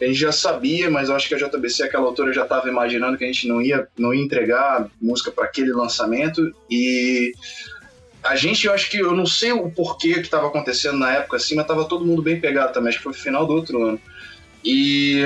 a 0.00 0.04
gente 0.04 0.18
já 0.18 0.30
sabia, 0.30 0.88
mas 0.90 1.08
eu 1.08 1.16
acho 1.16 1.28
que 1.28 1.34
a 1.34 1.38
JBC, 1.38 1.84
aquela 1.84 2.06
altura, 2.06 2.32
já 2.32 2.42
estava 2.44 2.68
imaginando 2.68 3.18
que 3.18 3.24
a 3.24 3.26
gente 3.26 3.48
não 3.48 3.61
ia, 3.61 3.88
não 3.96 4.14
ia 4.14 4.22
entregar 4.22 4.88
música 5.00 5.30
para 5.30 5.44
aquele 5.44 5.72
lançamento, 5.72 6.54
e 6.70 7.32
a 8.22 8.37
gente, 8.37 8.66
eu 8.66 8.72
acho 8.72 8.90
que, 8.90 8.98
eu 8.98 9.14
não 9.14 9.26
sei 9.26 9.52
o 9.52 9.70
porquê 9.70 10.14
que 10.14 10.20
estava 10.20 10.46
acontecendo 10.46 10.98
na 10.98 11.14
época 11.14 11.37
assim, 11.37 11.54
mas 11.54 11.66
tava 11.66 11.84
todo 11.84 12.04
mundo 12.04 12.22
bem 12.22 12.40
pegado 12.40 12.72
também, 12.72 12.90
acho 12.90 12.98
que 12.98 13.04
foi 13.04 13.12
no 13.12 13.18
final 13.18 13.46
do 13.46 13.54
outro 13.54 13.82
ano. 13.82 14.00
E 14.64 15.22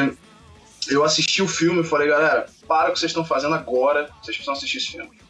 eu 0.89 1.05
assisti 1.05 1.43
o 1.43 1.49
filme 1.49 1.81
e 1.81 1.85
falei, 1.85 2.09
galera, 2.09 2.47
para 2.67 2.91
o 2.91 2.93
que 2.93 2.99
vocês 2.99 3.11
estão 3.11 3.25
fazendo 3.25 3.55
agora, 3.55 4.09
vocês 4.23 4.37
precisam 4.37 4.55
assistir 4.55 4.79
esse 4.79 4.93
filme. 4.93 5.22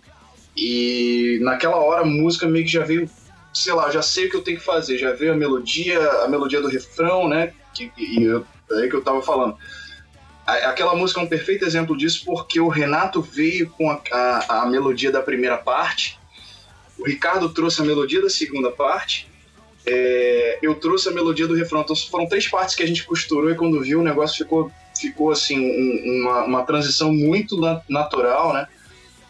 E 0.57 1.39
naquela 1.43 1.77
hora 1.77 2.03
a 2.03 2.07
música 2.07 2.47
meio 2.47 2.65
que 2.65 2.73
já 2.73 2.85
veio, 2.85 3.09
sei 3.53 3.73
lá, 3.73 3.91
já 3.91 4.03
sei 4.03 4.27
o 4.27 4.31
que 4.31 4.37
eu 4.37 4.43
tenho 4.43 4.59
que 4.59 4.65
fazer, 4.65 4.99
já 4.99 5.13
veio 5.13 5.33
a 5.33 5.37
melodia, 5.37 5.99
a 6.23 6.29
melodia 6.29 6.61
do 6.61 6.69
refrão, 6.69 7.29
né? 7.29 7.53
Que, 7.75 7.91
e 7.97 8.23
eu, 8.23 8.45
é 8.71 8.75
aí 8.83 8.89
que 8.89 8.97
eu 8.97 9.03
tava 9.03 9.23
falando. 9.23 9.57
Aquela 10.45 10.95
música 10.95 11.21
é 11.21 11.25
um 11.25 11.29
perfeito 11.29 11.65
exemplo 11.65 11.97
disso 11.97 12.25
porque 12.25 12.61
o 12.61 12.69
Renato 12.69 13.23
veio 13.23 13.71
com 13.71 13.91
a, 13.91 14.01
a, 14.11 14.63
a 14.63 14.67
melodia 14.67 15.11
da 15.11 15.23
primeira 15.23 15.57
parte, 15.57 16.19
o 16.99 17.07
Ricardo 17.07 17.49
trouxe 17.49 17.81
a 17.81 17.85
melodia 17.85 18.21
da 18.21 18.29
segunda 18.29 18.71
parte, 18.71 19.31
é, 19.87 20.59
eu 20.63 20.75
trouxe 20.75 21.09
a 21.09 21.13
melodia 21.13 21.47
do 21.47 21.55
refrão. 21.55 21.81
Então 21.81 21.97
foram 21.97 22.27
três 22.27 22.49
partes 22.49 22.75
que 22.75 22.83
a 22.83 22.87
gente 22.87 23.05
costurou 23.05 23.51
e 23.51 23.55
quando 23.55 23.81
viu 23.81 24.01
o 24.01 24.05
negócio 24.05 24.39
ficou, 24.39 24.71
ficou 24.99 25.31
assim, 25.31 25.59
um, 25.59 26.23
uma, 26.23 26.45
uma 26.45 26.63
transição 26.65 27.13
muito 27.13 27.59
natural, 27.89 28.53
né? 28.53 28.67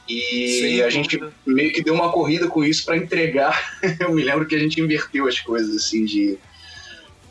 E 0.08 0.48
Sim, 0.60 0.82
a 0.82 0.90
gente 0.90 1.22
meio 1.46 1.72
que 1.72 1.82
deu 1.82 1.94
uma 1.94 2.10
corrida 2.10 2.48
com 2.48 2.64
isso 2.64 2.84
para 2.84 2.96
entregar. 2.96 3.78
eu 4.00 4.12
me 4.12 4.22
lembro 4.22 4.46
que 4.46 4.54
a 4.54 4.58
gente 4.58 4.80
inverteu 4.80 5.26
as 5.26 5.38
coisas, 5.40 5.76
assim, 5.76 6.04
de. 6.04 6.38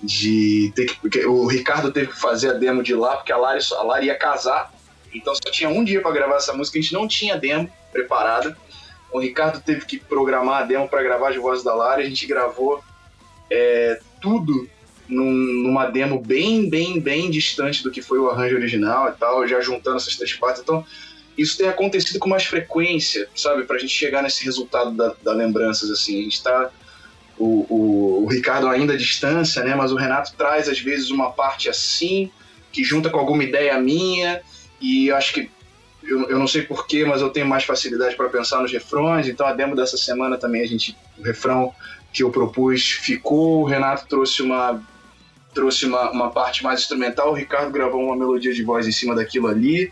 de 0.02 0.72
ter 0.76 0.86
que, 0.86 0.96
porque 1.00 1.26
o 1.26 1.46
Ricardo 1.48 1.92
teve 1.92 2.08
que 2.08 2.20
fazer 2.20 2.52
a 2.52 2.54
demo 2.54 2.82
de 2.82 2.96
lá, 2.96 3.18
porque 3.18 3.32
a 3.32 3.38
Lari, 3.38 3.62
a 3.72 3.84
Lari 3.84 4.06
ia 4.08 4.18
casar. 4.18 4.74
Então 5.14 5.36
só 5.36 5.52
tinha 5.52 5.70
um 5.70 5.84
dia 5.84 6.02
para 6.02 6.12
gravar 6.12 6.38
essa 6.38 6.54
música, 6.54 6.80
a 6.80 6.82
gente 6.82 6.94
não 6.94 7.08
tinha 7.08 7.38
demo 7.38 7.70
preparada. 7.92 8.58
O 9.12 9.20
Ricardo 9.20 9.60
teve 9.60 9.86
que 9.86 10.00
programar 10.00 10.62
a 10.62 10.66
demo 10.66 10.88
para 10.88 11.04
gravar 11.04 11.30
as 11.30 11.36
vozes 11.36 11.64
da 11.64 11.76
Lari, 11.76 12.04
a 12.04 12.10
gente 12.10 12.26
gravou 12.26 12.82
é, 13.50 14.00
tudo 14.22 14.70
num, 15.10 15.34
numa 15.64 15.88
demo 15.88 16.22
bem, 16.22 16.70
bem, 16.70 17.00
bem 17.00 17.30
distante 17.30 17.84
do 17.84 17.92
que 17.92 18.02
foi 18.02 18.18
o 18.18 18.30
arranjo 18.30 18.56
original 18.56 19.10
e 19.10 19.12
tal, 19.20 19.46
já 19.46 19.60
juntando 19.60 19.98
essas 19.98 20.16
três 20.16 20.34
partes. 20.34 20.62
Então, 20.62 20.86
isso 21.41 21.58
tem 21.58 21.67
acontecido 21.67 22.19
com 22.19 22.30
mais 22.30 22.45
frequência, 22.45 23.27
sabe? 23.36 23.63
Pra 23.63 23.77
gente 23.77 23.93
chegar 23.93 24.21
nesse 24.21 24.43
resultado 24.43 24.91
da, 24.91 25.15
da 25.23 25.34
lembranças, 25.34 25.89
assim. 25.89 26.19
A 26.19 26.23
gente 26.23 26.43
tá. 26.43 26.69
O, 27.38 27.65
o, 27.69 28.23
o, 28.23 28.27
Ricardo 28.27 28.67
ainda 28.67 28.93
à 28.93 28.97
distância, 28.97 29.63
né? 29.63 29.73
Mas 29.73 29.91
o 29.91 29.95
Renato 29.95 30.34
traz, 30.38 30.69
às 30.69 30.80
vezes, 30.80 31.10
uma 31.10 31.32
parte 31.32 31.69
assim, 31.69 32.30
que 32.71 32.84
junta 32.84 33.10
com 33.10 33.17
alguma 33.17 33.43
ideia 33.43 33.80
minha, 33.80 34.41
e 34.80 35.12
acho 35.12 35.34
que. 35.34 35.49
Eu, 36.04 36.30
eu 36.30 36.39
não 36.39 36.47
sei 36.47 36.63
porquê, 36.63 37.06
mas 37.06 37.21
eu 37.21 37.30
tenho 37.30 37.45
mais 37.45 37.63
facilidade 37.63 38.15
para 38.15 38.27
pensar 38.27 38.60
nos 38.60 38.71
refrões, 38.71 39.27
então 39.27 39.45
a 39.45 39.54
demo 39.54 39.75
dessa 39.75 39.97
semana 39.97 40.38
também 40.38 40.62
a 40.62 40.67
gente. 40.67 40.97
O 41.17 41.23
refrão 41.23 41.73
que 42.12 42.23
eu 42.23 42.32
propus 42.32 42.91
ficou, 42.91 43.62
o 43.62 43.65
Renato 43.65 44.08
trouxe 44.08 44.41
uma 44.41 44.82
trouxe 45.54 45.86
uma, 45.86 46.12
uma 46.12 46.32
parte 46.32 46.63
mais 46.63 46.82
instrumental, 46.82 47.32
o 47.32 47.36
Ricardo 47.36 47.71
gravou 47.71 48.01
uma 48.01 48.15
melodia 48.15 48.54
de 48.54 48.63
voz 48.63 48.88
em 48.88 48.91
cima 48.91 49.13
daquilo 49.13 49.47
ali, 49.47 49.91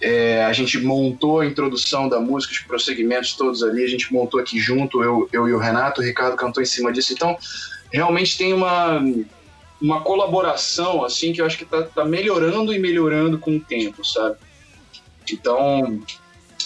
é, 0.00 0.44
a 0.44 0.52
gente 0.52 0.78
montou 0.78 1.40
a 1.40 1.46
introdução 1.46 2.08
da 2.08 2.20
música, 2.20 2.52
os 2.52 2.60
prosseguimentos 2.60 3.34
todos 3.34 3.62
ali, 3.62 3.82
a 3.82 3.88
gente 3.88 4.12
montou 4.12 4.40
aqui 4.40 4.58
junto, 4.58 5.02
eu, 5.02 5.28
eu 5.32 5.48
e 5.48 5.52
o 5.52 5.58
Renato, 5.58 6.00
o 6.00 6.04
Ricardo 6.04 6.36
cantou 6.36 6.62
em 6.62 6.66
cima 6.66 6.92
disso. 6.92 7.12
Então, 7.12 7.36
realmente 7.92 8.36
tem 8.36 8.52
uma, 8.52 9.02
uma 9.80 10.00
colaboração, 10.02 11.04
assim, 11.04 11.32
que 11.32 11.40
eu 11.40 11.46
acho 11.46 11.58
que 11.58 11.64
tá, 11.64 11.82
tá 11.82 12.04
melhorando 12.04 12.72
e 12.72 12.78
melhorando 12.78 13.38
com 13.38 13.56
o 13.56 13.60
tempo, 13.60 14.04
sabe? 14.04 14.36
Então, 15.32 16.02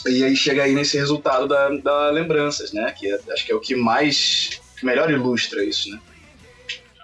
e 0.06 0.24
aí 0.24 0.34
chega 0.36 0.64
aí 0.64 0.74
nesse 0.74 0.96
resultado 0.96 1.46
da, 1.46 1.68
da 1.68 2.10
Lembranças, 2.10 2.72
né? 2.72 2.92
Que 2.96 3.10
é, 3.10 3.20
acho 3.32 3.46
que 3.46 3.52
é 3.52 3.54
o 3.54 3.60
que 3.60 3.74
mais, 3.74 4.60
melhor 4.82 5.10
ilustra 5.10 5.64
isso, 5.64 5.90
né? 5.90 6.00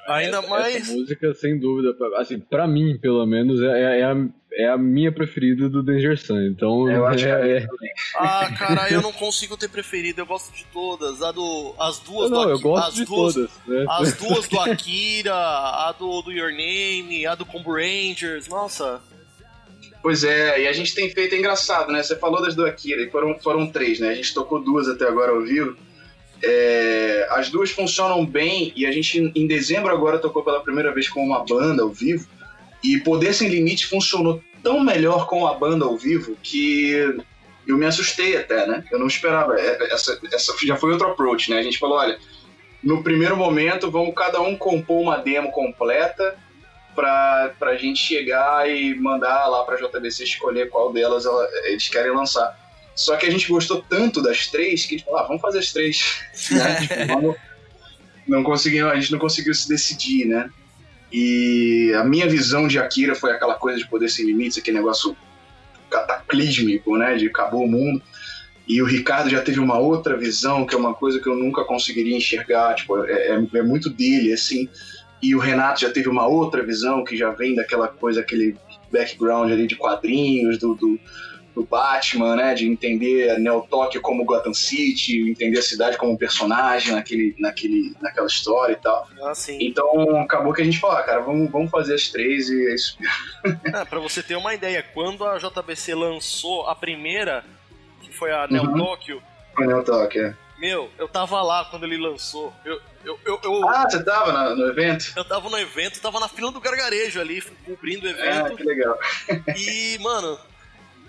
Ainda 0.06 0.38
essa, 0.38 0.48
mais. 0.48 0.76
Essa 0.76 0.92
música, 0.92 1.34
sem 1.34 1.58
dúvida, 1.58 1.96
assim, 2.16 2.38
pra 2.38 2.66
mim, 2.66 2.98
pelo 2.98 3.24
menos, 3.26 3.60
é, 3.62 4.00
é, 4.00 4.04
a, 4.04 4.16
é 4.52 4.68
a 4.68 4.76
minha 4.76 5.10
preferida 5.10 5.68
do 5.68 5.82
Danger 5.82 6.18
Sun. 6.18 6.40
Então, 6.42 6.90
eu 6.90 7.06
acho 7.06 7.26
é, 7.26 7.58
é... 7.58 7.66
Ah, 8.16 8.50
cara, 8.56 8.90
eu 8.90 9.00
não 9.02 9.12
consigo 9.12 9.56
ter 9.56 9.68
preferida. 9.68 10.20
Eu 10.20 10.26
gosto 10.26 10.54
de 10.54 10.64
todas. 10.66 11.22
A 11.22 11.32
do. 11.32 11.74
As 11.78 11.98
duas 12.00 12.30
não, 12.30 12.38
do 12.38 12.52
Akira. 12.52 12.56
Eu 12.56 12.60
gosto 12.60 12.88
as 12.88 12.94
de 12.94 13.04
duas, 13.04 13.34
todas. 13.34 13.50
Né? 13.66 13.86
As 13.88 14.12
duas 14.18 14.48
do 14.48 14.60
Akira, 14.60 15.34
a 15.34 15.94
do, 15.98 16.22
do 16.22 16.32
Your 16.32 16.52
Name, 16.52 17.26
a 17.26 17.34
do 17.34 17.46
Combo 17.46 17.72
Rangers. 17.72 18.48
Nossa. 18.48 19.00
Pois 20.02 20.22
é, 20.22 20.60
e 20.60 20.68
a 20.68 20.72
gente 20.74 20.94
tem 20.94 21.08
feito, 21.08 21.34
é 21.34 21.38
engraçado, 21.38 21.90
né? 21.90 22.02
Você 22.02 22.14
falou 22.14 22.42
das 22.42 22.54
do 22.54 22.66
Akira, 22.66 23.00
e 23.00 23.10
foram, 23.10 23.38
foram 23.38 23.66
três, 23.70 23.98
né? 23.98 24.10
A 24.10 24.14
gente 24.14 24.34
tocou 24.34 24.62
duas 24.62 24.86
até 24.86 25.08
agora 25.08 25.32
ao 25.32 25.40
vivo. 25.40 25.74
É, 26.46 27.26
as 27.30 27.48
duas 27.48 27.70
funcionam 27.70 28.24
bem 28.24 28.72
e 28.76 28.84
a 28.84 28.92
gente 28.92 29.32
em 29.34 29.46
dezembro 29.46 29.90
agora 29.90 30.18
tocou 30.18 30.42
pela 30.42 30.60
primeira 30.60 30.92
vez 30.92 31.08
com 31.08 31.24
uma 31.24 31.44
banda 31.44 31.82
ao 31.82 31.90
vivo 31.90 32.28
e 32.82 33.00
Poder 33.00 33.32
Sem 33.32 33.48
Limite 33.48 33.86
funcionou 33.86 34.42
tão 34.62 34.80
melhor 34.80 35.26
com 35.26 35.46
a 35.46 35.54
banda 35.54 35.86
ao 35.86 35.96
vivo 35.96 36.36
que 36.42 36.92
eu 37.66 37.78
me 37.78 37.86
assustei 37.86 38.36
até, 38.36 38.66
né? 38.66 38.84
Eu 38.92 38.98
não 38.98 39.06
esperava. 39.06 39.58
É, 39.58 39.92
essa, 39.92 40.18
essa 40.32 40.54
já 40.66 40.76
foi 40.76 40.92
outro 40.92 41.08
approach, 41.08 41.50
né? 41.50 41.58
A 41.58 41.62
gente 41.62 41.78
falou, 41.78 41.96
olha, 41.96 42.18
no 42.82 43.02
primeiro 43.02 43.36
momento 43.36 43.90
vamos 43.90 44.14
cada 44.14 44.40
um 44.40 44.56
compor 44.56 45.00
uma 45.00 45.16
demo 45.16 45.50
completa 45.50 46.36
para 46.94 47.54
a 47.62 47.76
gente 47.76 47.98
chegar 47.98 48.70
e 48.70 48.94
mandar 48.94 49.46
lá 49.46 49.64
para 49.64 49.76
JBC 49.76 50.24
escolher 50.24 50.68
qual 50.68 50.92
delas 50.92 51.26
ela, 51.26 51.48
eles 51.64 51.88
querem 51.88 52.12
lançar. 52.12 52.56
Só 52.94 53.16
que 53.16 53.26
a 53.26 53.30
gente 53.30 53.48
gostou 53.48 53.84
tanto 53.88 54.22
das 54.22 54.46
três 54.46 54.86
que 54.86 54.94
a 54.94 54.98
gente 54.98 55.04
falou, 55.04 55.20
ah, 55.20 55.26
vamos 55.26 55.42
fazer 55.42 55.58
as 55.58 55.72
três. 55.72 56.22
né? 56.50 56.80
tipo, 56.80 57.06
vamos... 57.06 57.36
não 58.26 58.42
conseguiu, 58.42 58.88
a 58.88 58.94
gente 58.94 59.12
não 59.12 59.18
conseguiu 59.18 59.54
se 59.54 59.68
decidir, 59.68 60.26
né? 60.26 60.50
E 61.12 61.92
a 61.96 62.04
minha 62.04 62.28
visão 62.28 62.66
de 62.66 62.78
Akira 62.78 63.14
foi 63.14 63.30
aquela 63.32 63.54
coisa 63.54 63.78
de 63.78 63.86
poder 63.86 64.08
sem 64.08 64.26
limites, 64.26 64.58
aquele 64.58 64.78
negócio 64.78 65.16
cataclísmico, 65.90 66.96
né? 66.96 67.14
De 67.14 67.26
acabou 67.26 67.64
o 67.64 67.70
mundo. 67.70 68.02
E 68.66 68.80
o 68.80 68.86
Ricardo 68.86 69.28
já 69.28 69.42
teve 69.42 69.60
uma 69.60 69.78
outra 69.78 70.16
visão, 70.16 70.66
que 70.66 70.74
é 70.74 70.78
uma 70.78 70.94
coisa 70.94 71.20
que 71.20 71.28
eu 71.28 71.36
nunca 71.36 71.64
conseguiria 71.64 72.16
enxergar, 72.16 72.74
tipo, 72.74 73.04
é, 73.04 73.28
é, 73.28 73.58
é 73.58 73.62
muito 73.62 73.90
dele, 73.90 74.32
assim. 74.32 74.68
E 75.22 75.34
o 75.34 75.38
Renato 75.38 75.82
já 75.82 75.90
teve 75.90 76.08
uma 76.08 76.26
outra 76.26 76.62
visão, 76.64 77.04
que 77.04 77.16
já 77.16 77.30
vem 77.30 77.54
daquela 77.54 77.88
coisa, 77.88 78.20
aquele 78.20 78.56
background 78.90 79.52
ali 79.52 79.66
de 79.66 79.76
quadrinhos, 79.76 80.58
do, 80.58 80.74
do 80.74 80.98
do 81.54 81.64
Batman, 81.64 82.36
né? 82.36 82.54
De 82.54 82.66
entender 82.66 83.38
Neo 83.38 83.66
Tóquio 83.68 84.00
como 84.00 84.24
Gotham 84.24 84.52
City, 84.52 85.30
entender 85.30 85.58
a 85.58 85.62
cidade 85.62 85.96
como 85.96 86.12
um 86.12 86.16
personagem 86.16 86.92
naquele, 86.92 87.34
naquele, 87.38 87.94
naquela 88.00 88.26
história 88.26 88.72
e 88.72 88.76
tal. 88.76 89.08
Ah, 89.22 89.34
sim. 89.34 89.58
Então 89.60 90.20
acabou 90.20 90.52
que 90.52 90.62
a 90.62 90.64
gente 90.64 90.80
falou, 90.80 90.96
ah, 90.96 91.02
cara, 91.02 91.20
vamos, 91.20 91.50
vamos 91.50 91.70
fazer 91.70 91.94
as 91.94 92.08
três 92.08 92.48
e 92.48 92.66
é 92.66 92.74
isso. 92.74 92.98
é, 93.64 93.84
pra 93.84 94.00
você 94.00 94.22
ter 94.22 94.36
uma 94.36 94.54
ideia, 94.54 94.84
quando 94.94 95.24
a 95.24 95.38
JBC 95.38 95.94
lançou 95.94 96.66
a 96.66 96.74
primeira, 96.74 97.44
que 98.02 98.12
foi 98.12 98.32
a 98.32 98.48
Neo 98.48 98.64
uhum. 98.64 98.98
A 99.56 99.66
Neo 99.66 99.84
Tóquio, 99.84 100.26
é. 100.26 100.44
Meu, 100.58 100.90
eu 100.98 101.08
tava 101.08 101.42
lá 101.42 101.64
quando 101.64 101.84
ele 101.84 101.96
lançou. 101.96 102.52
Eu, 102.64 102.80
eu, 103.04 103.18
eu, 103.24 103.40
eu 103.42 103.68
ah, 103.68 103.88
você 103.88 104.02
tava 104.02 104.32
no, 104.32 104.56
no, 104.56 104.68
evento? 104.68 105.12
Eu 105.16 105.24
tava 105.24 105.50
no 105.50 105.58
evento, 105.58 106.00
tava 106.00 106.20
na 106.20 106.28
fila 106.28 106.50
do 106.52 106.60
gargarejo 106.60 107.20
ali, 107.20 107.42
cobrindo 107.66 108.06
o 108.06 108.08
evento. 108.08 108.52
Ah, 108.52 108.56
que 108.56 108.62
legal. 108.62 108.98
e, 109.56 109.98
mano, 110.00 110.38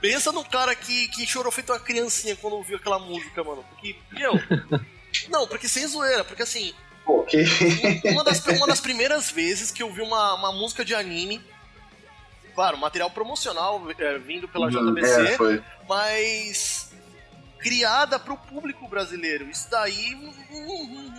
Pensa 0.06 0.32
no 0.32 0.46
cara 0.46 0.76
que, 0.76 1.08
que 1.08 1.26
chorou 1.26 1.52
feito 1.52 1.74
uma 1.74 1.80
criancinha 1.80 2.36
quando 2.36 2.54
ouviu 2.54 2.78
aquela 2.78 3.00
música, 3.00 3.44
mano. 3.44 3.66
Porque, 3.70 3.96
meu. 4.12 4.34
não, 5.32 5.48
porque 5.48 5.68
sem 5.68 5.88
zoeira, 5.88 6.24
porque 6.24 6.44
assim. 6.44 6.76
Ok. 7.08 7.44
Uma 8.12 8.24
das, 8.24 8.46
uma 8.46 8.68
das 8.68 8.80
primeiras 8.80 9.32
vezes 9.32 9.72
que 9.72 9.82
eu 9.82 9.92
vi 9.92 10.02
uma, 10.02 10.36
uma 10.36 10.52
música 10.52 10.86
de 10.86 10.94
anime. 10.94 11.42
Claro, 12.54 12.78
material 12.78 13.10
promocional 13.10 13.82
é, 13.98 14.20
vindo 14.20 14.48
pela 14.48 14.70
JBC, 14.70 15.22
é, 15.22 15.64
mas 15.90 16.94
criada 17.60 18.20
para 18.20 18.34
o 18.34 18.38
público 18.38 18.88
brasileiro. 18.88 19.50
Isso 19.50 19.68
daí 19.72 20.16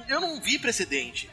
eu 0.09 0.21
não 0.21 0.41
vi 0.41 0.61
precedente. 0.61 1.29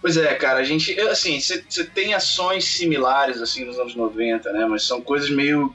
Pois 0.00 0.16
é, 0.16 0.32
cara, 0.36 0.60
a 0.60 0.64
gente, 0.64 0.98
assim, 1.00 1.40
você 1.40 1.84
tem 1.84 2.14
ações 2.14 2.64
similares, 2.64 3.42
assim, 3.42 3.64
nos 3.64 3.78
anos 3.80 3.96
90, 3.96 4.52
né, 4.52 4.64
mas 4.64 4.84
são 4.84 5.02
coisas 5.02 5.28
meio 5.28 5.74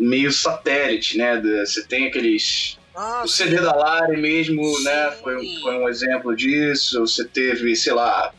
meio 0.00 0.32
satélite, 0.32 1.18
né? 1.18 1.40
Você 1.64 1.86
tem 1.86 2.06
aqueles. 2.06 2.78
Ah, 2.94 3.22
o 3.24 3.28
CD 3.28 3.56
sim. 3.58 3.62
da 3.62 3.74
Lari 3.74 4.16
mesmo, 4.16 4.64
sim. 4.64 4.84
né? 4.84 5.10
Foi 5.22 5.36
um, 5.36 5.60
foi 5.62 5.78
um 5.78 5.88
exemplo 5.88 6.34
disso. 6.34 7.00
Você 7.00 7.24
teve, 7.24 7.76
sei 7.76 7.92
lá. 7.92 8.32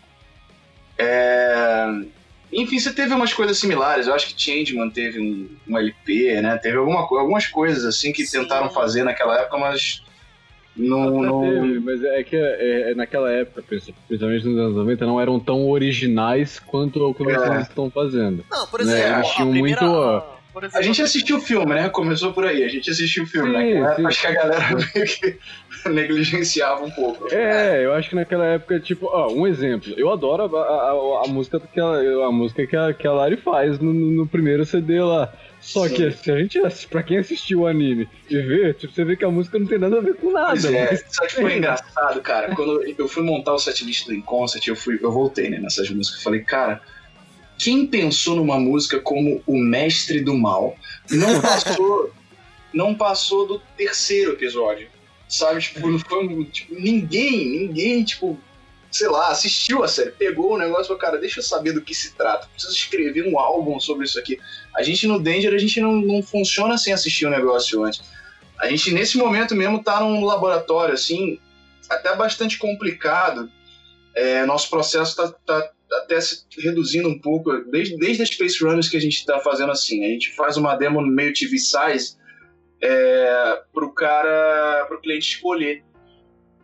É... 0.97 1.85
Enfim, 2.51 2.79
você 2.79 2.91
teve 2.91 3.13
umas 3.13 3.33
coisas 3.33 3.57
similares. 3.57 4.07
Eu 4.07 4.13
acho 4.13 4.27
que 4.27 4.41
Changeman 4.41 4.89
teve 4.89 5.19
um, 5.19 5.49
um 5.67 5.77
LP, 5.77 6.41
né? 6.41 6.57
Teve 6.57 6.77
alguma, 6.77 6.99
algumas 6.99 7.47
coisas 7.47 7.85
assim 7.85 8.11
que 8.11 8.25
sim. 8.25 8.41
tentaram 8.41 8.69
fazer 8.69 9.03
naquela 9.03 9.39
época, 9.39 9.57
mas. 9.57 10.03
Não, 10.75 11.21
não... 11.21 11.41
Teve, 11.41 11.79
mas 11.79 12.03
é 12.03 12.23
que 12.23 12.35
é, 12.35 12.91
é, 12.91 12.95
naquela 12.95 13.29
época, 13.29 13.61
principalmente 13.61 14.45
nos 14.45 14.57
anos 14.57 14.75
90, 14.77 15.05
não 15.05 15.19
eram 15.19 15.39
tão 15.39 15.69
originais 15.69 16.59
quanto 16.59 17.03
o 17.03 17.13
que 17.13 17.23
é. 17.23 17.37
vocês 17.37 17.67
estão 17.67 17.89
fazendo. 17.89 18.45
Não, 18.49 18.67
por 18.67 18.79
exemplo, 18.79 18.99
né? 18.99 19.17
Eles 19.17 19.29
tinham 19.31 19.51
primeira... 19.51 19.81
muito 19.81 20.40
exemplo. 20.59 20.79
A 20.79 20.81
gente 20.81 21.01
assistiu 21.01 21.37
o 21.37 21.41
filme, 21.41 21.73
né? 21.73 21.89
Começou 21.89 22.33
por 22.33 22.45
aí. 22.45 22.63
A 22.63 22.67
gente 22.67 22.89
assistiu 22.89 23.23
o 23.23 23.27
filme, 23.27 23.51
Sim, 23.57 23.79
né? 23.79 23.95
sim. 23.95 24.05
Acho 24.05 24.21
que 24.21 24.27
a 24.27 24.31
galera 24.31 24.65
meio 24.95 25.05
que 25.05 25.37
negligenciava 25.89 26.83
um 26.83 26.91
pouco. 26.91 27.27
É, 27.33 27.85
eu 27.85 27.93
acho 27.93 28.09
que 28.09 28.15
naquela 28.15 28.45
época, 28.45 28.79
tipo, 28.79 29.07
ó, 29.07 29.31
um 29.31 29.47
exemplo. 29.47 29.93
Eu 29.97 30.11
adoro 30.11 30.55
a, 30.55 30.61
a, 30.61 31.23
a 31.25 31.27
música 31.27 31.59
que 31.59 31.79
a, 31.79 31.85
a 32.27 32.31
música 32.31 32.65
que 32.65 32.75
a, 32.75 32.93
que 32.93 33.07
a 33.07 33.11
Lari 33.11 33.37
faz 33.37 33.79
no, 33.79 33.93
no 33.93 34.27
primeiro 34.27 34.65
CD 34.65 35.01
lá. 35.01 35.31
Só 35.59 35.87
Sim. 35.87 35.93
que 35.93 36.11
se 36.11 36.31
a 36.31 36.39
gente, 36.39 36.59
pra 36.89 37.03
quem 37.03 37.19
assistiu 37.19 37.59
o 37.61 37.67
anime 37.67 38.09
e 38.27 38.35
vê, 38.41 38.73
tipo, 38.73 38.91
você 38.91 39.05
vê 39.05 39.15
que 39.15 39.23
a 39.23 39.29
música 39.29 39.59
não 39.59 39.67
tem 39.67 39.77
nada 39.77 39.99
a 39.99 40.01
ver 40.01 40.15
com 40.15 40.31
nada. 40.31 40.47
Pois 40.49 40.65
é, 40.65 40.87
mas- 40.89 41.05
sabe 41.09 41.27
que 41.29 41.35
foi 41.35 41.57
engraçado, 41.57 42.19
cara? 42.21 42.55
Quando 42.55 42.81
eu 42.97 43.07
fui 43.07 43.21
montar 43.23 43.53
o 43.53 43.59
setlist 43.59 44.07
do 44.07 44.13
Inconcert, 44.13 44.67
eu, 44.67 44.75
fui, 44.75 44.97
eu 44.99 45.11
voltei 45.11 45.51
né, 45.51 45.59
nessas 45.59 45.87
músicas. 45.91 46.17
Eu 46.19 46.23
falei, 46.23 46.39
cara, 46.41 46.81
quem 47.61 47.85
pensou 47.85 48.35
numa 48.35 48.59
música 48.59 48.99
como 48.99 49.43
O 49.45 49.55
Mestre 49.57 50.21
do 50.21 50.33
Mal 50.33 50.75
não 51.11 51.39
passou, 51.41 52.11
não 52.73 52.95
passou 52.95 53.47
do 53.47 53.59
terceiro 53.77 54.31
episódio. 54.33 54.89
Sabe, 55.29 55.61
tipo, 55.61 55.87
não 55.87 55.99
foi 55.99 56.27
um- 56.27 56.43
tipo, 56.43 56.73
ninguém, 56.73 57.59
ninguém, 57.59 58.03
tipo, 58.03 58.37
sei 58.91 59.07
lá, 59.07 59.29
assistiu 59.29 59.83
a 59.83 59.87
série, 59.87 60.11
pegou 60.11 60.53
o 60.53 60.57
negócio 60.57 60.83
e 60.83 60.87
falou, 60.87 60.99
cara, 60.99 61.17
deixa 61.17 61.39
eu 61.39 61.43
saber 61.43 61.71
do 61.71 61.81
que 61.81 61.93
se 61.93 62.13
trata. 62.15 62.47
Preciso 62.51 62.75
escrever 62.75 63.25
um 63.31 63.39
álbum 63.39 63.79
sobre 63.79 64.05
isso 64.05 64.19
aqui. 64.19 64.39
A 64.75 64.81
gente 64.81 65.05
no 65.07 65.19
Danger, 65.21 65.53
a 65.53 65.57
gente 65.59 65.79
não, 65.79 65.93
não 65.93 66.21
funciona 66.23 66.77
sem 66.77 66.91
assistir 66.91 67.27
o 67.27 67.29
negócio 67.29 67.83
antes. 67.83 68.01
A 68.59 68.67
gente, 68.67 68.91
nesse 68.91 69.17
momento 69.17 69.55
mesmo, 69.55 69.83
tá 69.83 69.99
num 70.01 70.25
laboratório, 70.25 70.95
assim, 70.95 71.39
até 71.89 72.13
bastante 72.15 72.57
complicado. 72.57 73.49
É, 74.13 74.45
nosso 74.45 74.69
processo 74.69 75.15
tá, 75.15 75.33
tá 75.45 75.69
até 75.93 76.19
se 76.21 76.45
reduzindo 76.57 77.09
um 77.09 77.19
pouco, 77.19 77.51
desde, 77.69 77.97
desde 77.97 78.23
as 78.23 78.29
Space 78.29 78.63
Runners 78.63 78.89
que 78.89 78.97
a 78.97 79.01
gente 79.01 79.25
tá 79.25 79.39
fazendo 79.39 79.71
assim. 79.71 80.05
A 80.05 80.09
gente 80.09 80.31
faz 80.35 80.57
uma 80.57 80.75
demo 80.75 81.01
meio 81.01 81.33
TV 81.33 81.57
size 81.57 82.15
é, 82.81 83.61
pro 83.73 83.93
cara, 83.93 84.85
pro 84.87 85.01
cliente 85.01 85.35
escolher. 85.35 85.83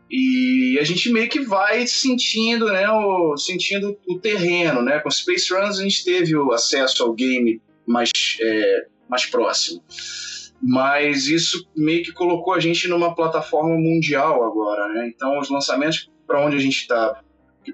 E 0.10 0.78
a 0.80 0.84
gente 0.84 1.12
meio 1.12 1.28
que 1.28 1.42
vai 1.42 1.86
sentindo, 1.86 2.72
né, 2.72 2.90
o, 2.90 3.36
sentindo 3.36 3.98
o 4.08 4.18
terreno, 4.18 4.82
né? 4.82 5.00
Com 5.00 5.12
Space 5.12 5.54
Runners 5.54 5.80
a 5.80 5.84
gente 5.84 6.06
teve 6.06 6.36
o 6.36 6.54
acesso 6.54 7.04
ao 7.04 7.13
game 7.13 7.62
mais, 7.86 8.10
é, 8.40 8.86
mais 9.10 9.26
próximo. 9.26 9.84
Mas 10.62 11.28
isso 11.28 11.68
meio 11.76 12.04
que 12.04 12.13
colocou 12.13 12.54
a 12.54 12.60
gente 12.60 12.88
numa 12.88 13.13
plataforma 13.13 13.76
mundial 13.76 14.44
agora, 14.44 14.88
né? 14.94 15.12
Então 15.13 15.40
os 15.40 15.50
lançamentos 15.50 16.10
para 16.26 16.44
onde 16.46 16.56
a 16.56 16.60
gente 16.60 16.82
está, 16.82 17.22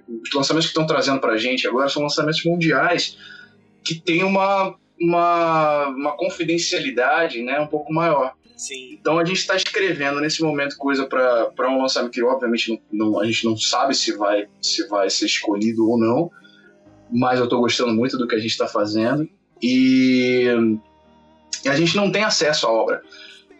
os 0.07 0.33
lançamentos 0.33 0.67
que 0.67 0.71
estão 0.71 0.85
trazendo 0.85 1.19
para 1.19 1.33
a 1.33 1.37
gente 1.37 1.67
agora 1.67 1.89
são 1.89 2.01
lançamentos 2.01 2.43
mundiais 2.45 3.17
que 3.83 3.95
tem 3.99 4.23
uma, 4.23 4.75
uma, 4.99 5.87
uma 5.89 6.11
confidencialidade, 6.17 7.41
né, 7.41 7.59
um 7.59 7.67
pouco 7.67 7.93
maior. 7.93 8.33
Sim. 8.55 8.93
Então 8.93 9.19
a 9.19 9.25
gente 9.25 9.39
está 9.39 9.55
escrevendo 9.55 10.21
nesse 10.21 10.41
momento 10.41 10.77
coisa 10.77 11.05
para 11.05 11.69
um 11.69 11.81
lançamento 11.81 12.11
que 12.11 12.23
obviamente 12.23 12.81
não, 12.91 13.11
não- 13.11 13.19
a 13.19 13.25
gente 13.25 13.45
não 13.45 13.57
sabe 13.57 13.93
se 13.95 14.13
vai, 14.13 14.47
se 14.61 14.87
vai 14.87 15.09
ser 15.09 15.25
escolhido 15.25 15.89
ou 15.89 15.99
não, 15.99 16.31
mas 17.11 17.39
eu 17.39 17.45
estou 17.45 17.59
gostando 17.59 17.93
muito 17.93 18.17
do 18.17 18.27
que 18.27 18.35
a 18.35 18.39
gente 18.39 18.51
está 18.51 18.67
fazendo 18.67 19.27
e 19.61 20.47
a 21.65 21.75
gente 21.75 21.95
não 21.95 22.11
tem 22.11 22.23
acesso 22.23 22.67
à 22.67 22.71
obra, 22.71 23.01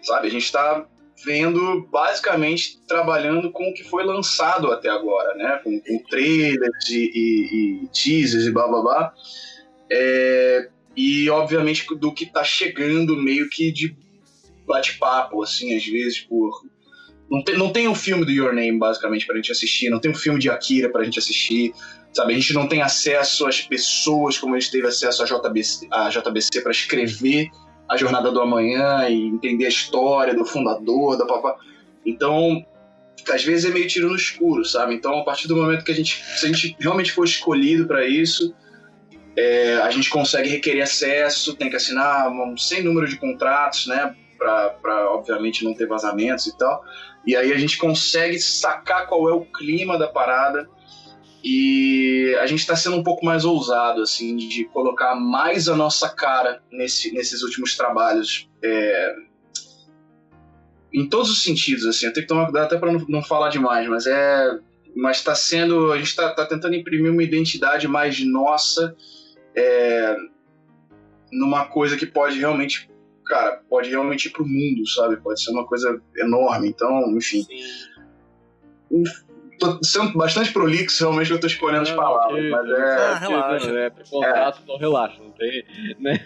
sabe? 0.02 0.28
A 0.28 0.32
gente 0.32 0.44
está 0.46 0.86
vendo 1.26 1.88
basicamente 1.92 2.80
trabalhando 2.88 3.52
com 3.52 3.70
o 3.70 3.74
que 3.74 3.84
foi 3.84 4.04
lançado 4.04 4.72
até 4.72 4.90
agora, 4.90 5.36
né? 5.36 5.60
Com, 5.64 5.80
com 5.80 6.00
trailers 6.10 6.90
e, 6.90 7.12
e- 7.14 7.84
e 7.84 7.88
teasers 7.88 8.46
e 8.46 8.52
blá 8.52 8.68
blá 8.68 8.82
blá. 8.82 9.14
É, 9.92 10.70
e 10.96 11.30
obviamente 11.30 11.86
do 11.96 12.12
que 12.14 12.24
está 12.26 12.44
chegando 12.44 13.16
meio 13.16 13.50
que 13.50 13.72
de 13.72 13.96
bate-papo, 14.66 15.44
assim, 15.44 15.76
às 15.76 15.86
vezes, 15.86 16.20
por. 16.22 16.52
Não 17.30 17.44
tem, 17.44 17.58
não 17.58 17.72
tem 17.72 17.88
um 17.88 17.96
filme 17.96 18.26
do 18.26 18.32
Your 18.32 18.54
Name, 18.54 18.78
basicamente, 18.78 19.26
pra 19.26 19.36
gente 19.36 19.52
assistir, 19.52 19.90
não 19.90 20.00
tem 20.00 20.12
um 20.12 20.16
filme 20.16 20.40
de 20.40 20.50
Akira 20.50 20.90
pra 20.90 21.04
gente 21.04 21.18
assistir, 21.18 21.74
sabe? 22.14 22.34
A 22.34 22.36
gente 22.36 22.54
não 22.54 22.68
tem 22.68 22.82
acesso 22.82 23.48
às 23.48 23.62
pessoas 23.62 24.38
como 24.38 24.56
a 24.56 24.60
gente 24.60 24.72
teve 24.72 24.88
acesso 24.88 25.24
à 25.24 25.26
JBC, 25.26 25.88
à 25.92 26.10
JBC 26.10 26.62
para 26.62 26.72
escrever 26.72 27.50
a 27.94 27.98
Jornada 27.98 28.32
do 28.32 28.42
Amanhã 28.42 29.08
e 29.08 29.28
entender 29.28 29.66
a 29.66 29.70
história 29.70 30.34
do 30.34 30.46
fundador, 30.46 31.18
da 31.18 31.26
papá. 31.26 31.58
Então, 32.06 32.66
às 33.32 33.44
vezes 33.44 33.70
é 33.70 33.74
meio 33.74 33.88
tiro 33.88 34.10
no 34.10 34.16
escuro, 34.16 34.66
sabe? 34.66 34.96
Então, 34.96 35.20
a 35.20 35.24
partir 35.24 35.48
do 35.48 35.56
momento 35.56 35.86
que 35.86 35.92
a 35.92 35.96
gente, 35.96 36.24
se 36.24 36.46
a 36.46 36.50
gente 36.50 36.76
realmente 36.80 37.12
for 37.12 37.24
escolhido 37.24 37.86
para 37.86 38.06
isso, 38.06 38.54
é, 39.36 39.76
a 39.78 39.90
gente 39.92 40.10
consegue 40.10 40.50
requerer 40.50 40.82
acesso, 40.82 41.56
tem 41.56 41.70
que 41.70 41.76
assinar 41.76 42.30
um 42.30 42.58
sem 42.58 42.84
número 42.84 43.08
de 43.08 43.18
contratos, 43.18 43.88
né? 43.88 44.16
Para, 44.38 45.12
obviamente, 45.12 45.64
não 45.64 45.74
ter 45.74 45.88
vazamentos 45.88 46.48
e 46.48 46.58
tal. 46.58 46.84
E 47.26 47.36
aí 47.36 47.54
a 47.54 47.58
gente 47.58 47.78
consegue 47.78 48.40
sacar 48.40 49.08
qual 49.08 49.30
é 49.30 49.34
o 49.34 49.46
clima 49.46 49.98
da 49.98 50.08
parada. 50.08 50.68
E 51.44 52.36
a 52.40 52.48
gente 52.48 52.60
está 52.60 52.76
sendo 52.76 52.96
um 52.96 53.04
pouco 53.04 53.26
mais 53.26 53.44
ousado, 53.44 54.02
assim, 54.02 54.38
de 54.38 54.64
colocar 54.66 55.14
mais 55.16 55.68
a 55.68 55.76
nossa 55.76 56.08
cara 56.08 56.64
nesse, 56.72 57.12
nesses 57.12 57.44
últimos 57.44 57.76
trabalhos. 57.76 58.50
é, 58.64 59.16
em 60.94 61.10
todos 61.10 61.32
os 61.32 61.44
sentidos, 61.44 61.86
assim. 61.86 62.06
Eu 62.06 62.14
tenho 62.14 62.26
que 62.26 62.30
tomar 62.30 62.46
cuidado 62.46 62.66
até 62.66 62.78
para 62.78 62.92
não, 62.92 63.04
não 63.10 63.22
falar 63.24 63.50
demais, 63.50 63.88
mas 63.90 64.06
é. 64.06 64.60
Mas 64.96 65.18
está 65.18 65.34
sendo. 65.34 65.92
A 65.92 65.98
gente 65.98 66.10
está 66.10 66.46
tentando 66.46 66.76
imprimir 66.76 67.12
uma 67.12 67.24
identidade 67.24 67.88
mais 67.88 68.24
nossa 68.24 68.96
é, 69.56 70.16
numa 71.32 71.66
coisa 71.66 71.98
que 71.98 72.06
pode 72.06 72.38
realmente. 72.38 72.90
Cara, 73.26 73.64
pode 73.70 73.90
realmente 73.90 74.28
ir 74.28 74.32
pro 74.32 74.46
mundo, 74.46 74.88
sabe? 74.88 75.18
Pode 75.18 75.42
ser 75.42 75.52
uma 75.52 75.66
coisa 75.66 76.00
enorme. 76.16 76.68
Então, 76.68 77.18
enfim. 77.18 77.44
Sim. 77.44 79.04
Tô 79.64 79.84
sendo 79.84 80.18
bastante 80.18 80.52
prolixo, 80.52 81.04
realmente, 81.04 81.32
eu 81.32 81.40
tô 81.40 81.48
escolhendo 81.48 81.84
as 81.84 81.92
palavras. 81.92 82.42
que- 82.42 82.50
Mas 82.50 82.70
Ah, 82.72 83.20
é. 83.22 83.28
relaxa. 83.28 83.72
É, 83.72 83.90
pra 83.90 84.04
contato, 84.10 84.60
então 84.64 84.78
relaxa, 84.78 85.18
não 85.24 85.32
tem, 85.32 85.64
né? 86.00 86.20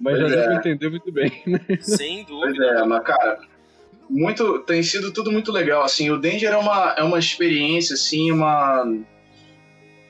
Mas 0.00 0.18
já 0.18 0.24
Pois 0.26 0.32
deu 0.36 0.50
é. 0.52 0.54
entender 0.54 0.88
muito 0.90 1.10
bem. 1.12 1.30
Sem 1.80 2.24
Pois 2.24 2.54
dúvida. 2.54 2.64
é, 2.66 2.84
mas 2.84 3.02
cara, 3.04 3.38
muito, 4.08 4.60
tem 4.60 4.82
sido 4.82 5.12
tudo 5.12 5.30
muito 5.32 5.50
legal, 5.52 5.82
assim, 5.82 6.08
o 6.10 6.16
Danger 6.18 6.52
é 6.52 6.56
uma, 6.56 6.94
é 6.96 7.02
uma 7.02 7.18
experiência, 7.18 7.94
assim, 7.94 8.30
uma... 8.30 8.84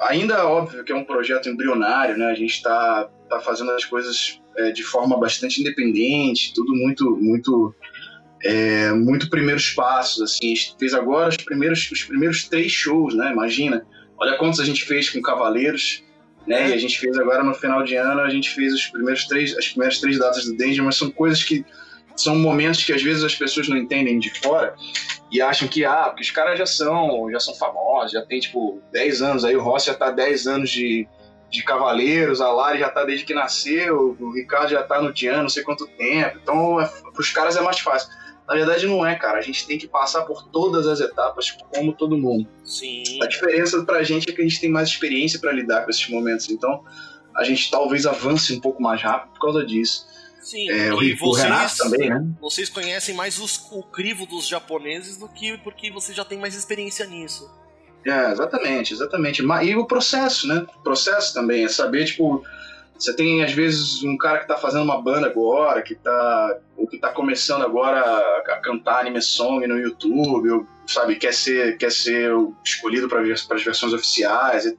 Ainda 0.01 0.47
óbvio 0.47 0.85
que 0.85 0.93
é 0.93 0.95
um 0.95 1.05
projeto 1.05 1.49
embrionário, 1.49 2.17
né, 2.17 2.27
a 2.27 2.35
gente 2.35 2.63
tá, 2.63 3.09
tá 3.29 3.41
fazendo 3.41 3.73
as 3.73 3.85
coisas 3.85 4.41
é, 4.57 4.71
de 4.71 4.83
forma 4.85 5.19
bastante 5.19 5.61
independente, 5.61 6.53
tudo 6.55 6.73
muito, 6.75 7.17
muito, 7.17 7.75
é, 8.45 8.93
muito 8.93 9.31
primeiros 9.31 9.71
passos, 9.71 10.23
assim, 10.23 10.53
a 10.53 10.55
gente 10.55 10.77
fez 10.79 10.95
agora 10.95 11.29
os 11.29 11.37
primeiros, 11.37 11.91
os 11.91 12.03
primeiros 12.05 12.45
três 12.49 12.71
shows, 12.71 13.15
né, 13.15 13.33
imagina, 13.33 13.87
olha 14.17 14.37
quantos 14.37 14.61
a 14.61 14.65
gente 14.65 14.85
fez 14.85 15.11
com 15.11 15.21
Cavaleiros, 15.21 16.05
né, 16.47 16.71
e 16.71 16.73
a 16.73 16.79
gente 16.79 16.99
fez 16.99 17.19
agora 17.19 17.43
no 17.43 17.55
final 17.55 17.83
de 17.83 17.97
ano, 17.97 18.21
a 18.21 18.31
gente 18.31 18.51
fez 18.51 18.73
os 18.73 18.87
primeiros 18.87 19.27
três, 19.27 19.57
as 19.57 19.69
primeiras 19.69 20.01
três 20.01 20.19
datas 20.19 20.45
do 20.45 20.57
Danger, 20.57 20.85
mas 20.85 20.97
são 20.97 21.11
coisas 21.11 21.43
que 21.43 21.65
são 22.17 22.37
momentos 22.37 22.85
que 22.85 22.93
às 22.93 23.03
vezes 23.03 23.23
as 23.23 23.35
pessoas 23.35 23.69
não 23.69 23.77
entendem 23.77 24.19
de 24.19 24.31
fora 24.41 24.75
e 25.31 25.41
acham 25.41 25.69
que, 25.69 25.85
ah, 25.85 26.05
porque 26.07 26.23
os 26.23 26.31
caras 26.31 26.59
já 26.59 26.67
são, 26.67 27.31
já 27.31 27.39
são 27.39 27.55
famosos, 27.55 28.13
já 28.13 28.23
tem 28.23 28.41
tipo 28.41 28.83
10 28.93 29.23
anos, 29.23 29.45
aí 29.45 29.57
o 29.57 29.63
Rossi 29.63 29.87
já 29.87 29.95
tá 29.95 30.11
10 30.11 30.47
anos 30.47 30.71
de, 30.71 31.07
de 31.51 31.63
Cavaleiros, 31.63 32.41
a 32.41 32.51
Lari 32.51 32.79
já 32.79 32.89
tá 32.89 33.05
desde 33.05 33.25
que 33.25 33.35
nasceu, 33.35 34.17
o 34.19 34.33
Ricardo 34.33 34.71
já 34.71 34.83
tá 34.83 35.01
no 35.01 35.13
Diano, 35.13 35.43
não 35.43 35.49
sei 35.49 35.63
quanto 35.63 35.87
tempo, 35.87 36.39
então 36.43 36.81
é, 36.81 36.91
pros 37.13 37.31
caras 37.31 37.57
é 37.57 37.61
mais 37.61 37.79
fácil. 37.79 38.11
Na 38.49 38.55
verdade 38.55 38.87
não 38.87 39.05
é, 39.07 39.15
cara, 39.15 39.39
a 39.39 39.43
gente 39.43 39.67
tem 39.67 39.77
que 39.79 39.87
passar 39.87 40.23
por 40.23 40.49
todas 40.49 40.87
as 40.87 41.01
etapas 41.01 41.51
como 41.75 41.93
todo 41.93 42.17
mundo. 42.17 42.49
Sim. 42.65 43.03
A 43.23 43.27
diferença 43.27 43.85
pra 43.85 44.03
gente 44.03 44.31
é 44.31 44.33
que 44.33 44.41
a 44.41 44.45
gente 44.45 44.59
tem 44.61 44.71
mais 44.71 44.89
experiência 44.89 45.39
para 45.39 45.53
lidar 45.53 45.85
com 45.85 45.91
esses 45.91 46.09
momentos, 46.09 46.49
então 46.49 46.83
a 47.37 47.45
gente 47.45 47.71
talvez 47.71 48.07
avance 48.07 48.53
um 48.55 48.61
pouco 48.61 48.83
mais 48.83 49.03
rápido 49.03 49.33
por 49.35 49.41
causa 49.41 49.65
disso. 49.67 50.07
Sim. 50.41 50.71
É, 50.71 50.95
o, 50.95 51.03
e 51.03 51.15
o 51.21 51.33
Renato 51.33 51.77
vocês, 51.77 51.79
também, 51.91 52.09
né? 52.09 52.27
vocês 52.41 52.69
conhecem 52.71 53.15
mais 53.15 53.39
os- 53.39 53.67
o 53.71 53.83
crivo 53.83 54.25
dos 54.25 54.49
japoneses 54.49 55.19
do 55.19 55.29
que 55.29 55.59
porque 55.59 55.91
você 55.91 56.15
já 56.15 56.25
tem 56.25 56.39
mais 56.39 56.55
experiência 56.55 57.05
nisso. 57.05 57.51
É, 58.07 58.33
exatamente, 58.33 58.95
exatamente. 58.95 59.43
E 59.43 59.77
o 59.77 59.85
processo, 59.85 60.49
né? 60.49 60.65
O 60.79 60.83
processo 60.83 61.35
também 61.35 61.65
é 61.65 61.69
saber, 61.69 62.07
tipo, 62.07 62.43
você 62.99 63.15
tem 63.15 63.45
às 63.45 63.53
vezes 63.53 64.03
um 64.03 64.17
cara 64.17 64.41
que 64.41 64.49
tá 64.49 64.57
fazendo 64.57 64.83
uma 64.83 65.01
banda 65.01 65.29
agora, 65.29 65.83
que 65.83 65.95
tá, 65.95 66.59
ou 66.77 66.87
que 66.87 66.99
tá 66.99 67.11
começando 67.11 67.63
agora 67.63 68.01
a, 68.01 68.61
cantar 68.63 69.01
anime 69.01 69.23
song 69.23 69.65
no 69.67 69.79
YouTube, 69.79 70.51
ou, 70.51 70.67
sabe, 70.87 71.15
quer 71.17 71.33
ser, 71.33 71.79
quer 71.79 71.93
ser 71.93 72.33
escolhido 72.65 73.09
para 73.09 73.21
as 73.21 73.65
versões 73.65 73.93
oficiais. 73.93 74.75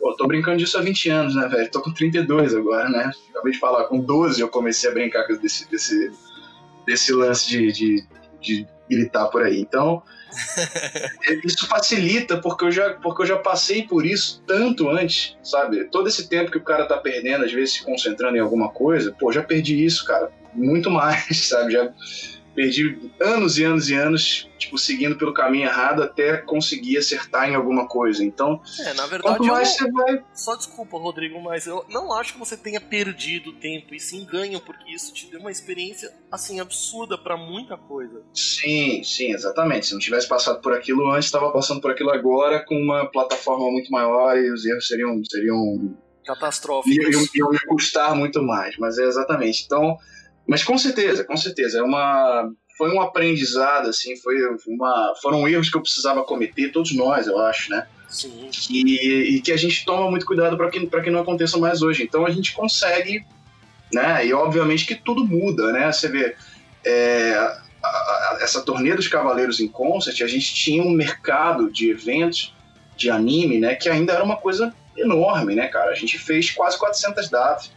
Pô, 0.00 0.16
tô 0.16 0.26
brincando 0.26 0.56
disso 0.56 0.76
há 0.76 0.82
20 0.82 1.08
anos, 1.10 1.36
né, 1.36 1.46
velho? 1.46 1.70
Tô 1.70 1.80
com 1.80 1.92
32 1.92 2.56
agora, 2.56 2.88
né? 2.88 3.12
Acabei 3.30 3.52
de 3.52 3.60
falar, 3.60 3.84
com 3.84 4.00
12 4.00 4.40
eu 4.40 4.48
comecei 4.48 4.90
a 4.90 4.92
brincar 4.92 5.24
desse, 5.28 5.70
desse, 5.70 6.10
desse 6.84 7.12
lance 7.12 7.48
de, 7.48 7.70
de, 7.70 8.06
de 8.40 8.66
gritar 8.90 9.28
por 9.28 9.44
aí. 9.44 9.60
Então, 9.60 10.02
isso 11.44 11.66
facilita 11.66 12.38
porque 12.38 12.64
eu, 12.64 12.72
já, 12.72 12.90
porque 12.94 13.22
eu 13.22 13.26
já 13.26 13.38
passei 13.38 13.82
por 13.82 14.04
isso 14.06 14.42
tanto 14.46 14.88
antes, 14.88 15.36
sabe? 15.42 15.84
Todo 15.84 16.08
esse 16.08 16.28
tempo 16.28 16.50
que 16.50 16.58
o 16.58 16.64
cara 16.64 16.86
tá 16.86 16.96
perdendo, 16.96 17.44
às 17.44 17.52
vezes 17.52 17.74
se 17.74 17.84
concentrando 17.84 18.36
em 18.36 18.40
alguma 18.40 18.70
coisa, 18.70 19.14
pô, 19.18 19.32
já 19.32 19.42
perdi 19.42 19.84
isso, 19.84 20.04
cara. 20.04 20.30
Muito 20.54 20.90
mais, 20.90 21.26
sabe? 21.48 21.72
Já 21.72 21.92
perdi 22.54 23.10
anos 23.20 23.58
e 23.58 23.64
anos 23.64 23.90
e 23.90 23.94
anos, 23.94 24.48
tipo, 24.58 24.78
seguindo 24.78 25.16
pelo 25.16 25.32
caminho 25.32 25.66
errado 25.66 26.02
até 26.02 26.36
conseguir 26.36 26.98
acertar 26.98 27.48
em 27.48 27.54
alguma 27.54 27.86
coisa. 27.88 28.24
Então, 28.24 28.60
é, 28.80 28.94
na 28.94 29.06
verdade, 29.06 29.36
quanto 29.38 29.44
mais 29.44 29.80
eu... 29.80 29.86
você 29.86 29.92
vai. 29.92 30.24
Só 30.34 30.54
desculpa, 30.56 30.98
Rodrigo, 30.98 31.40
mas 31.40 31.66
eu 31.66 31.84
não 31.88 32.12
acho 32.12 32.34
que 32.34 32.38
você 32.38 32.56
tenha 32.56 32.80
perdido 32.80 33.52
tempo 33.54 33.94
e 33.94 34.00
sim 34.00 34.24
ganho, 34.24 34.60
porque 34.60 34.92
isso 34.92 35.12
te 35.12 35.30
deu 35.30 35.40
uma 35.40 35.50
experiência, 35.50 36.12
assim, 36.30 36.60
absurda 36.60 37.16
para 37.18 37.36
muita 37.36 37.76
coisa. 37.76 38.22
Sim, 38.34 39.02
sim, 39.02 39.32
exatamente. 39.32 39.86
Se 39.86 39.92
não 39.92 40.00
tivesse 40.00 40.28
passado 40.28 40.60
por 40.60 40.72
aquilo 40.72 41.10
antes, 41.10 41.26
estava 41.26 41.50
passando 41.50 41.80
por 41.80 41.90
aquilo 41.90 42.10
agora 42.10 42.64
com 42.64 42.76
uma 42.76 43.06
plataforma 43.06 43.70
muito 43.70 43.90
maior 43.90 44.36
e 44.36 44.50
os 44.50 44.64
erros 44.64 44.86
seriam. 44.86 45.22
seriam 45.24 45.96
catastróficos. 46.24 47.34
Iam, 47.34 47.50
me 47.50 47.58
custar 47.66 48.14
muito 48.14 48.42
mais, 48.42 48.76
mas 48.78 48.98
é 48.98 49.04
exatamente. 49.04 49.64
Então 49.66 49.98
mas 50.46 50.62
com 50.62 50.76
certeza, 50.76 51.24
com 51.24 51.36
certeza. 51.36 51.78
É 51.78 51.82
uma, 51.82 52.50
foi 52.76 52.92
um 52.92 53.00
aprendizado, 53.00 53.88
assim, 53.88 54.16
foi 54.16 54.36
uma, 54.66 55.14
foram 55.22 55.46
erros 55.48 55.70
que 55.70 55.76
eu 55.76 55.82
precisava 55.82 56.22
cometer, 56.22 56.72
todos 56.72 56.94
nós, 56.94 57.26
eu 57.26 57.38
acho, 57.38 57.70
né? 57.70 57.86
Sim. 58.08 58.50
E, 58.70 59.36
e 59.36 59.40
que 59.40 59.52
a 59.52 59.56
gente 59.56 59.84
toma 59.84 60.10
muito 60.10 60.26
cuidado 60.26 60.56
para 60.56 60.70
que, 60.70 60.86
que 60.86 61.10
não 61.10 61.20
aconteça 61.20 61.56
mais 61.56 61.80
hoje. 61.80 62.02
Então 62.02 62.26
a 62.26 62.30
gente 62.30 62.52
consegue, 62.52 63.24
né? 63.92 64.26
E 64.26 64.34
obviamente 64.34 64.86
que 64.86 64.94
tudo 64.94 65.24
muda, 65.24 65.72
né? 65.72 65.90
Você 65.90 66.08
vê, 66.08 66.36
é, 66.84 67.56
essa 68.40 68.62
turnê 68.62 68.94
dos 68.94 69.08
Cavaleiros 69.08 69.60
em 69.60 69.68
Concert, 69.68 70.20
a 70.22 70.26
gente 70.26 70.54
tinha 70.54 70.82
um 70.82 70.92
mercado 70.92 71.70
de 71.70 71.90
eventos 71.90 72.54
de 72.96 73.10
anime, 73.10 73.58
né? 73.58 73.74
Que 73.74 73.88
ainda 73.88 74.12
era 74.12 74.22
uma 74.24 74.36
coisa 74.36 74.74
enorme, 74.96 75.54
né, 75.54 75.68
cara? 75.68 75.90
A 75.90 75.94
gente 75.94 76.18
fez 76.18 76.50
quase 76.50 76.78
400 76.78 77.30
datas. 77.30 77.72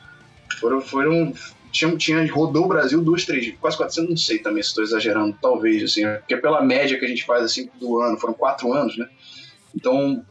Foram, 0.60 0.82
foram 0.82 1.34
tinha, 1.76 1.98
tinha, 1.98 2.34
rodou 2.34 2.64
o 2.64 2.68
Brasil 2.70 3.02
duas, 3.02 3.26
três, 3.26 3.54
quase 3.60 3.76
400, 3.76 4.10
não 4.10 4.18
sei 4.18 4.40
também 4.40 4.64
se 4.64 4.70
estou 4.70 4.84
exagerando, 4.84 5.38
talvez, 5.42 5.84
assim, 5.84 6.04
porque 6.20 6.38
pela 6.38 6.62
média 6.62 6.98
que 6.98 7.04
a 7.04 7.08
gente 7.08 7.26
faz, 7.26 7.44
assim, 7.44 7.70
do 7.80 8.00
ano, 8.00 8.18
foram 8.18 8.34
quatro 8.34 8.72
anos, 8.72 8.98
né? 8.98 9.10
Então, 9.76 10.26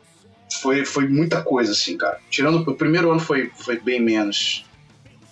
foi, 0.63 0.87
foi 0.87 1.07
muita 1.07 1.43
coisa, 1.43 1.73
assim, 1.73 1.99
cara. 1.99 2.19
Tirando, 2.31 2.59
o 2.69 2.75
primeiro 2.75 3.11
ano 3.11 3.21
foi, 3.21 3.51
foi 3.55 3.79
bem 3.79 4.01
menos. 4.01 4.65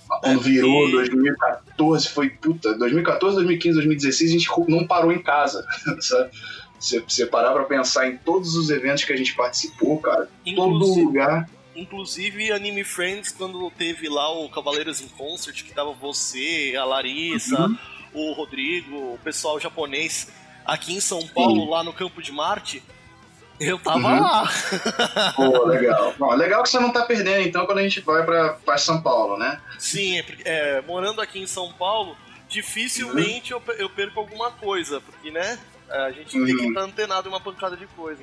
Quando 0.06 0.26
é, 0.26 0.36
virou, 0.36 0.90
2014, 0.90 2.08
foi, 2.10 2.28
puta, 2.28 2.74
2014, 2.74 3.36
2015, 3.36 3.74
2016, 3.76 4.30
a 4.30 4.32
gente 4.34 4.50
não 4.68 4.86
parou 4.86 5.12
em 5.12 5.22
casa, 5.22 5.66
sabe? 6.00 6.30
Você, 6.78 7.00
você 7.00 7.24
parar 7.24 7.52
pra 7.52 7.64
pensar 7.64 8.08
em 8.08 8.18
todos 8.18 8.54
os 8.54 8.68
eventos 8.68 9.04
que 9.04 9.12
a 9.12 9.16
gente 9.16 9.34
participou, 9.34 9.98
cara, 9.98 10.28
Inclusive, 10.44 10.94
todo 10.94 11.06
lugar 11.06 11.48
Inclusive, 11.74 12.52
Anime 12.52 12.84
Friends, 12.84 13.32
quando 13.32 13.70
teve 13.70 14.08
lá 14.08 14.30
o 14.30 14.48
Cavaleiros 14.48 15.00
em 15.00 15.08
Concert, 15.08 15.64
que 15.64 15.72
tava 15.72 15.92
você, 15.92 16.74
a 16.78 16.84
Larissa, 16.84 17.62
uhum. 17.62 17.78
o 18.12 18.32
Rodrigo, 18.32 19.14
o 19.14 19.18
pessoal 19.24 19.58
japonês 19.58 20.30
aqui 20.64 20.94
em 20.94 21.00
São 21.00 21.26
Paulo, 21.28 21.64
Sim. 21.64 21.70
lá 21.70 21.82
no 21.82 21.92
Campo 21.92 22.22
de 22.22 22.30
Marte, 22.30 22.82
eu 23.58 23.78
tava 23.78 24.08
uhum. 24.08 24.20
lá. 24.20 24.52
Pô, 25.36 25.64
legal. 25.66 26.14
Bom, 26.18 26.34
legal 26.34 26.62
que 26.62 26.68
você 26.68 26.78
não 26.78 26.92
tá 26.92 27.04
perdendo, 27.04 27.42
então, 27.46 27.64
quando 27.64 27.78
a 27.78 27.82
gente 27.82 28.00
vai 28.00 28.24
pra, 28.24 28.54
pra 28.54 28.76
São 28.76 29.00
Paulo, 29.00 29.38
né? 29.38 29.60
Sim, 29.78 30.18
é, 30.18 30.24
é, 30.44 30.82
morando 30.82 31.20
aqui 31.20 31.38
em 31.38 31.46
São 31.46 31.72
Paulo, 31.72 32.16
dificilmente 32.48 33.54
uhum. 33.54 33.62
eu, 33.68 33.74
eu 33.74 33.90
perco 33.90 34.20
alguma 34.20 34.50
coisa, 34.50 35.00
porque, 35.00 35.30
né, 35.30 35.58
a 35.88 36.10
gente 36.10 36.32
tem 36.32 36.44
que 36.44 36.52
estar 36.52 36.64
uhum. 36.66 36.74
tá 36.74 36.80
antenado 36.82 37.28
em 37.28 37.32
uma 37.32 37.40
pancada 37.40 37.76
de 37.76 37.86
coisa. 37.88 38.22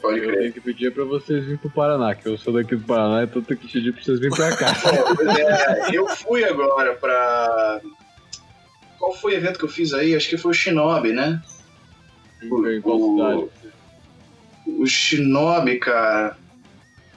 Pode 0.00 0.18
eu 0.20 0.38
tenho 0.38 0.52
que 0.52 0.60
pedir 0.60 0.92
pra 0.92 1.04
vocês 1.04 1.44
virem 1.44 1.58
pro 1.58 1.70
Paraná, 1.70 2.14
que 2.14 2.26
eu 2.26 2.38
sou 2.38 2.54
daqui 2.54 2.74
do 2.74 2.86
Paraná, 2.86 3.24
então 3.24 3.42
tenho 3.42 3.60
que 3.60 3.68
pedir 3.68 3.92
pra 3.92 4.02
vocês 4.02 4.18
virem 4.18 4.34
pra 4.34 4.56
cá. 4.56 4.72
é, 5.88 5.96
eu 5.96 6.08
fui 6.08 6.44
agora 6.44 6.94
pra. 6.94 7.80
Qual 8.98 9.14
foi 9.14 9.34
o 9.34 9.36
evento 9.36 9.58
que 9.58 9.64
eu 9.64 9.68
fiz 9.68 9.92
aí? 9.92 10.14
Acho 10.14 10.28
que 10.28 10.38
foi 10.38 10.52
o 10.52 10.54
Shinobi, 10.54 11.12
né? 11.12 11.42
O, 12.42 12.82
qual 12.82 12.98
cidade? 12.98 13.50
O 14.66 14.86
Shinobi, 14.86 15.78
cara. 15.78 16.36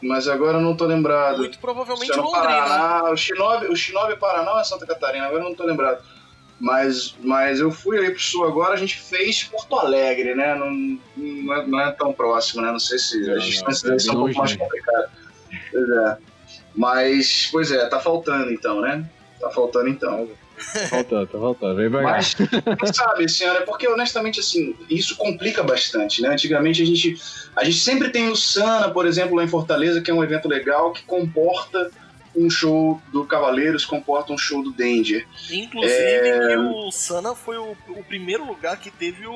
Mas 0.02 0.28
agora 0.28 0.58
eu 0.58 0.62
não 0.62 0.76
tô 0.76 0.86
lembrado. 0.86 1.38
Muito 1.38 1.60
provavelmente 1.60 2.12
é 2.12 2.15
Londrina. 2.15 2.41
Paraná. 2.41 3.12
O 3.12 3.15
Shinobi, 3.15 3.67
o 3.67 3.76
Shinobi 3.76 4.17
Paraná 4.17 4.54
ou 4.54 4.60
é 4.60 4.63
Santa 4.63 4.86
Catarina? 4.86 5.26
Agora 5.26 5.43
eu 5.43 5.50
não 5.50 5.56
tô 5.56 5.63
lembrado. 5.65 6.04
Mas, 6.63 7.13
mas 7.21 7.60
eu 7.60 7.69
fui 7.69 7.99
aí 7.99 8.10
pro 8.10 8.21
sul 8.21 8.45
agora, 8.45 8.73
a 8.73 8.78
gente 8.78 8.97
fez 8.97 9.43
Porto 9.43 9.76
Alegre, 9.76 10.34
né? 10.34 10.56
Não, 10.56 10.71
não, 11.17 11.54
é, 11.54 11.67
não 11.67 11.80
é 11.82 11.91
tão 11.91 12.13
próximo, 12.13 12.62
né? 12.62 12.71
Não 12.71 12.80
sei 12.80 12.97
se 12.97 13.30
as 13.32 13.43
distâncias 13.43 14.06
são 14.06 14.15
um 14.15 14.19
pouco 14.19 14.38
mais 14.38 14.56
complicadas. 14.56 15.10
Pois 15.69 15.89
é. 15.89 16.17
Mas, 16.73 17.49
pois 17.52 17.69
é, 17.69 17.86
tá 17.89 17.99
faltando 17.99 18.49
então, 18.49 18.80
né? 18.80 19.06
Tá 19.41 19.49
faltando 19.49 19.89
então. 19.89 20.30
Tá 20.56 20.80
faltando, 20.88 21.28
tá 21.28 21.38
faltando. 21.38 21.76
Vem 21.76 21.89
Mas, 21.89 22.34
sabe, 22.95 23.28
senhora, 23.28 23.60
é 23.60 23.65
porque 23.65 23.86
honestamente, 23.86 24.39
assim, 24.39 24.73
isso 24.89 25.17
complica 25.17 25.63
bastante, 25.63 26.21
né? 26.21 26.30
Antigamente 26.30 26.82
a 26.82 26.86
gente, 26.86 27.21
a 27.58 27.65
gente 27.65 27.80
sempre 27.80 28.10
tem 28.10 28.30
o 28.30 28.38
Sana, 28.38 28.89
por 28.89 29.06
exemplo, 29.06 29.36
lá 29.36 29.43
em 29.43 29.49
Fortaleza, 29.49 29.99
que 29.99 30.10
é 30.10 30.13
um 30.13 30.23
evento 30.23 30.47
legal 30.47 30.93
que 30.93 31.04
comporta 31.04 31.91
um 32.36 32.50
show 32.50 33.02
do 33.12 33.26
Cavaleiros 33.26 33.86
comporta 33.86 34.34
um 34.34 34.38
show 34.38 34.63
do 34.63 34.72
Danger. 34.72 35.28
Inclusive, 35.52 36.30
é... 36.30 36.58
o 36.58 36.91
Sana 36.91 37.36
foi 37.36 37.58
o, 37.58 37.76
o, 37.89 38.04
primeiro 38.04 38.46
lugar 38.46 38.78
que 38.78 38.89
teve 38.89 39.26
o, 39.26 39.34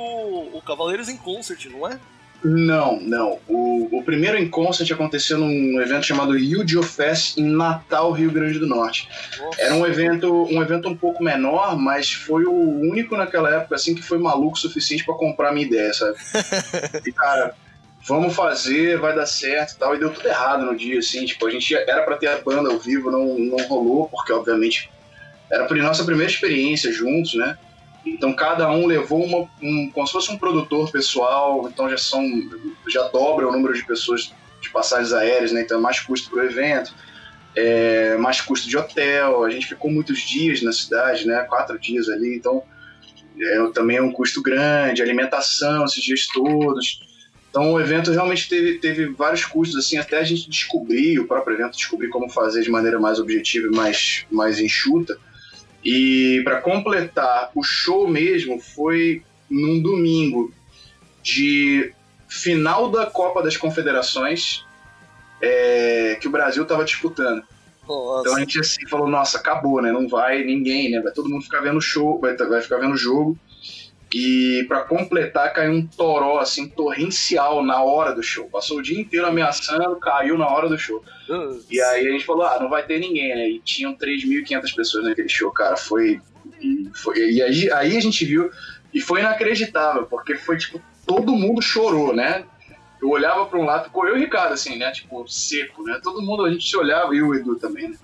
o 0.53 0.61
Cavaleiros 0.65 1.09
em 1.09 1.17
Concert, 1.17 1.65
não 1.69 1.87
é? 1.87 1.99
Não, 2.43 2.99
não. 2.99 3.39
O, 3.47 3.97
o 3.97 4.03
primeiro 4.03 4.37
em 4.37 4.47
concert 4.47 4.89
aconteceu 4.91 5.39
num 5.39 5.81
evento 5.81 6.05
chamado 6.05 6.37
Yu-Gi-Oh! 6.37 6.83
Fest 6.83 7.37
em 7.37 7.43
Natal, 7.43 8.11
Rio 8.11 8.31
Grande 8.31 8.59
do 8.59 8.67
Norte. 8.67 9.09
Nossa. 9.39 9.61
Era 9.61 9.73
um 9.73 9.85
evento, 9.85 10.31
um 10.43 10.61
evento 10.61 10.87
um 10.87 10.95
pouco 10.95 11.23
menor, 11.23 11.77
mas 11.77 12.13
foi 12.13 12.45
o 12.45 12.53
único 12.53 13.17
naquela 13.17 13.53
época 13.53 13.75
assim 13.75 13.95
que 13.95 14.03
foi 14.03 14.19
maluco 14.19 14.55
o 14.55 14.59
suficiente 14.59 15.03
para 15.03 15.15
comprar 15.15 15.49
a 15.49 15.51
minha 15.51 15.65
ideia, 15.65 15.91
sabe? 15.93 16.15
e 17.05 17.11
cara, 17.11 17.55
vamos 18.07 18.35
fazer, 18.35 18.97
vai 18.97 19.13
dar 19.13 19.25
certo 19.25 19.73
e 19.73 19.77
tal. 19.77 19.95
E 19.95 19.99
deu 19.99 20.11
tudo 20.11 20.27
errado 20.27 20.65
no 20.65 20.75
dia, 20.75 20.99
assim. 20.99 21.25
Tipo, 21.25 21.45
a 21.47 21.51
gente 21.51 21.75
era 21.75 22.03
para 22.03 22.17
ter 22.17 22.27
a 22.27 22.37
banda 22.37 22.71
ao 22.71 22.79
vivo, 22.79 23.11
não, 23.11 23.37
não 23.37 23.67
rolou, 23.67 24.07
porque 24.09 24.31
obviamente 24.31 24.89
era 25.51 25.65
a 25.65 25.75
nossa 25.75 26.03
primeira 26.03 26.31
experiência 26.31 26.91
juntos, 26.91 27.35
né? 27.35 27.57
Então 28.05 28.33
cada 28.33 28.69
um 28.69 28.85
levou 28.85 29.23
uma, 29.23 29.49
um, 29.61 29.91
como 29.93 30.07
se 30.07 30.13
fosse 30.13 30.31
um 30.31 30.37
produtor 30.37 30.89
pessoal, 30.91 31.67
então 31.67 31.89
já 31.89 31.97
são, 31.97 32.23
já 32.87 33.03
dobra 33.09 33.47
o 33.47 33.51
número 33.51 33.73
de 33.73 33.85
pessoas 33.85 34.31
de 34.61 34.69
passagens 34.69 35.13
aéreas, 35.13 35.51
né? 35.51 35.61
Então 35.61 35.77
é 35.77 35.81
mais 35.81 35.99
custo 35.99 36.29
para 36.29 36.39
o 36.39 36.45
evento, 36.45 36.93
é, 37.55 38.15
mais 38.17 38.39
custo 38.39 38.69
de 38.69 38.77
hotel. 38.77 39.43
A 39.43 39.49
gente 39.49 39.67
ficou 39.67 39.91
muitos 39.91 40.19
dias 40.21 40.61
na 40.61 40.71
cidade, 40.71 41.27
né? 41.27 41.43
Quatro 41.43 41.77
dias 41.77 42.07
ali, 42.09 42.35
então 42.35 42.63
é, 43.39 43.71
também 43.73 43.97
é 43.97 44.01
um 44.01 44.11
custo 44.11 44.41
grande, 44.41 45.01
alimentação 45.01 45.85
esses 45.85 46.03
dias 46.03 46.27
todos. 46.27 46.99
Então 47.57 47.73
o 47.73 47.81
evento 47.81 48.11
realmente 48.11 48.47
teve, 48.47 48.77
teve 48.77 49.07
vários 49.07 49.43
custos, 49.43 49.83
assim, 49.83 49.97
até 49.97 50.19
a 50.19 50.23
gente 50.23 50.47
descobrir, 50.47 51.17
o 51.17 51.25
próprio 51.25 51.55
evento 51.55 51.75
descobrir 51.75 52.07
como 52.09 52.29
fazer 52.29 52.61
de 52.61 52.69
maneira 52.69 52.99
mais 52.99 53.19
objetiva 53.19 53.65
e 53.65 53.75
mais, 53.75 54.27
mais 54.29 54.59
enxuta. 54.59 55.17
E 55.83 56.39
para 56.43 56.61
completar, 56.61 57.49
o 57.55 57.63
show 57.63 58.07
mesmo 58.07 58.59
foi 58.61 59.23
num 59.49 59.81
domingo 59.81 60.53
de 61.23 61.91
final 62.27 62.91
da 62.91 63.07
Copa 63.07 63.41
das 63.41 63.57
Confederações 63.57 64.63
é, 65.41 66.15
que 66.21 66.27
o 66.27 66.31
Brasil 66.31 66.61
estava 66.61 66.85
disputando. 66.85 67.41
Nossa. 67.87 68.21
Então 68.21 68.35
a 68.35 68.39
gente 68.39 68.59
assim 68.59 68.85
falou, 68.87 69.07
nossa, 69.07 69.39
acabou, 69.39 69.81
né? 69.81 69.91
Não 69.91 70.07
vai 70.07 70.43
ninguém, 70.43 70.91
né? 70.91 71.01
Vai 71.01 71.11
todo 71.11 71.27
mundo 71.27 71.41
ficar 71.41 71.61
vendo 71.61 71.77
o 71.77 71.81
show, 71.81 72.19
vai, 72.19 72.35
vai 72.35 72.61
ficar 72.61 72.77
vendo 72.77 72.93
o 72.93 72.97
jogo. 72.97 73.35
E 74.13 74.65
para 74.69 74.83
completar, 74.83 75.51
caiu 75.51 75.73
um 75.73 75.85
toró 75.85 76.39
assim 76.39 76.67
torrencial 76.69 77.63
na 77.63 77.83
hora 77.83 78.15
do 78.15 78.23
show. 78.23 78.49
Passou 78.49 78.77
o 78.77 78.81
dia 78.81 78.99
inteiro 78.99 79.27
ameaçando, 79.27 79.97
caiu 79.97 80.37
na 80.37 80.47
hora 80.47 80.69
do 80.69 80.77
show. 80.77 81.03
E 81.69 81.81
aí 81.81 82.07
a 82.07 82.11
gente 82.11 82.25
falou: 82.25 82.45
ah, 82.45 82.57
não 82.59 82.69
vai 82.69 82.83
ter 82.83 82.99
ninguém, 82.99 83.35
né? 83.35 83.49
E 83.49 83.59
tinham 83.59 83.95
3.500 83.95 84.75
pessoas 84.75 85.03
naquele 85.03 85.27
show, 85.27 85.51
cara. 85.51 85.75
Foi. 85.75 86.21
E, 86.61 86.89
foi, 86.93 87.17
e 87.17 87.41
aí, 87.41 87.71
aí 87.71 87.97
a 87.97 88.01
gente 88.01 88.23
viu. 88.23 88.49
E 88.93 89.01
foi 89.01 89.19
inacreditável, 89.19 90.05
porque 90.05 90.35
foi 90.35 90.57
tipo: 90.57 90.81
todo 91.05 91.35
mundo 91.35 91.61
chorou, 91.61 92.15
né? 92.15 92.45
Eu 93.01 93.09
olhava 93.09 93.45
para 93.45 93.59
um 93.59 93.65
lado, 93.65 93.85
ficou 93.85 94.07
eu 94.07 94.15
e 94.15 94.19
o 94.19 94.21
Ricardo, 94.21 94.53
assim, 94.53 94.77
né? 94.77 94.89
Tipo, 94.91 95.27
seco, 95.27 95.83
né? 95.83 95.99
Todo 96.01 96.21
mundo, 96.21 96.45
a 96.45 96.49
gente 96.49 96.67
se 96.67 96.75
olhava, 96.77 97.13
e 97.13 97.21
o 97.21 97.35
Edu 97.35 97.55
também, 97.57 97.89
né? 97.89 97.97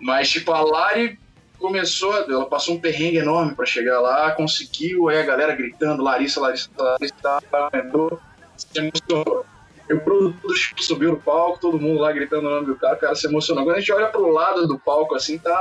Mas, 0.00 0.30
tipo, 0.30 0.52
a 0.52 0.60
Lari 0.62 1.18
começou, 1.62 2.14
ela 2.14 2.44
passou 2.44 2.74
um 2.74 2.80
perrengue 2.80 3.18
enorme 3.18 3.54
para 3.54 3.64
chegar 3.64 4.00
lá, 4.00 4.32
conseguiu, 4.32 5.08
aí 5.08 5.18
a 5.18 5.22
galera 5.22 5.54
gritando, 5.54 6.02
Larissa, 6.02 6.40
Larissa, 6.40 6.68
Larissa, 6.76 7.40
entrou, 7.72 8.20
se 8.56 8.66
emocionou. 8.78 9.46
o 9.90 10.00
produtor 10.00 10.56
subiu 10.78 11.12
no 11.12 11.20
palco, 11.20 11.60
todo 11.60 11.80
mundo 11.80 12.00
lá 12.00 12.12
gritando 12.12 12.48
o 12.48 12.50
nome 12.50 12.66
do 12.66 12.76
cara, 12.76 12.96
o 12.96 12.98
cara 12.98 13.14
se 13.14 13.26
emocionou. 13.26 13.64
Quando 13.64 13.76
a 13.76 13.80
gente 13.80 13.92
olha 13.92 14.08
pro 14.08 14.30
lado 14.30 14.66
do 14.66 14.78
palco, 14.78 15.14
assim, 15.14 15.38
tá 15.38 15.54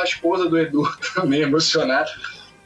a 0.00 0.04
esposa 0.04 0.48
do 0.48 0.58
Edu 0.58 0.82
também 1.14 1.40
emocionada. 1.40 2.10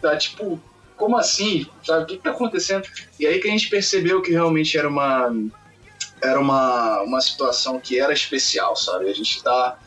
Tá, 0.02 0.16
tipo, 0.16 0.60
como 0.96 1.16
assim? 1.16 1.66
Sabe, 1.82 2.02
o 2.02 2.06
que, 2.06 2.16
que 2.16 2.22
tá 2.22 2.30
acontecendo? 2.30 2.86
E 3.18 3.26
aí 3.26 3.38
que 3.38 3.48
a 3.48 3.50
gente 3.50 3.70
percebeu 3.70 4.20
que 4.20 4.32
realmente 4.32 4.76
era 4.76 4.88
uma 4.88 5.32
era 6.22 6.38
uma, 6.38 7.00
uma 7.00 7.20
situação 7.20 7.80
que 7.80 7.98
era 7.98 8.12
especial, 8.12 8.76
sabe? 8.76 9.08
A 9.08 9.14
gente 9.14 9.42
tá, 9.42 9.78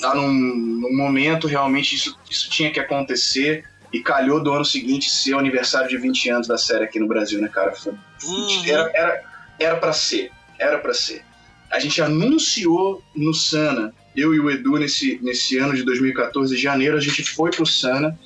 tá 0.00 0.14
num, 0.14 0.28
num 0.32 0.96
momento 0.96 1.46
realmente 1.46 1.94
isso, 1.94 2.16
isso 2.30 2.48
tinha 2.50 2.70
que 2.70 2.78
acontecer 2.80 3.64
e 3.92 4.00
calhou 4.00 4.42
do 4.42 4.52
ano 4.52 4.64
seguinte 4.64 5.10
ser 5.10 5.34
o 5.34 5.38
aniversário 5.38 5.88
de 5.88 5.96
20 5.96 6.28
anos 6.30 6.46
da 6.48 6.58
série 6.58 6.84
aqui 6.84 6.98
no 7.00 7.08
Brasil, 7.08 7.40
né, 7.40 7.48
cara? 7.48 7.72
Foi, 7.72 7.92
Uhum. 8.24 8.64
era, 8.66 8.90
era, 8.94 9.22
era 9.58 9.76
pra 9.76 9.92
ser, 9.92 10.30
era 10.58 10.78
pra 10.78 10.92
ser. 10.92 11.22
A 11.70 11.78
gente 11.78 12.00
anunciou 12.02 13.02
no 13.14 13.32
Sana, 13.34 13.92
eu 14.16 14.34
e 14.34 14.40
o 14.40 14.50
Edu, 14.50 14.76
nesse, 14.78 15.18
nesse 15.22 15.58
ano 15.58 15.74
de 15.74 15.82
2014, 15.84 16.54
de 16.56 16.60
janeiro, 16.60 16.96
a 16.96 17.00
gente 17.00 17.22
foi 17.22 17.50
pro 17.50 17.64
Sana 17.66 18.18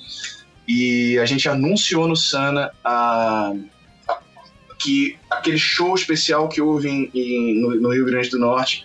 e 0.67 1.17
a 1.19 1.25
gente 1.25 1.47
anunciou 1.49 2.07
no 2.07 2.15
Sana 2.15 2.71
a, 2.83 3.53
a- 4.07 4.19
que 4.79 5.17
aquele 5.29 5.57
show 5.57 5.93
especial 5.95 6.47
que 6.49 6.61
houve 6.61 6.89
em, 6.89 7.09
em- 7.13 7.61
no, 7.61 7.75
no 7.79 7.93
Rio 7.93 8.05
Grande 8.05 8.29
do 8.29 8.39
Norte, 8.39 8.83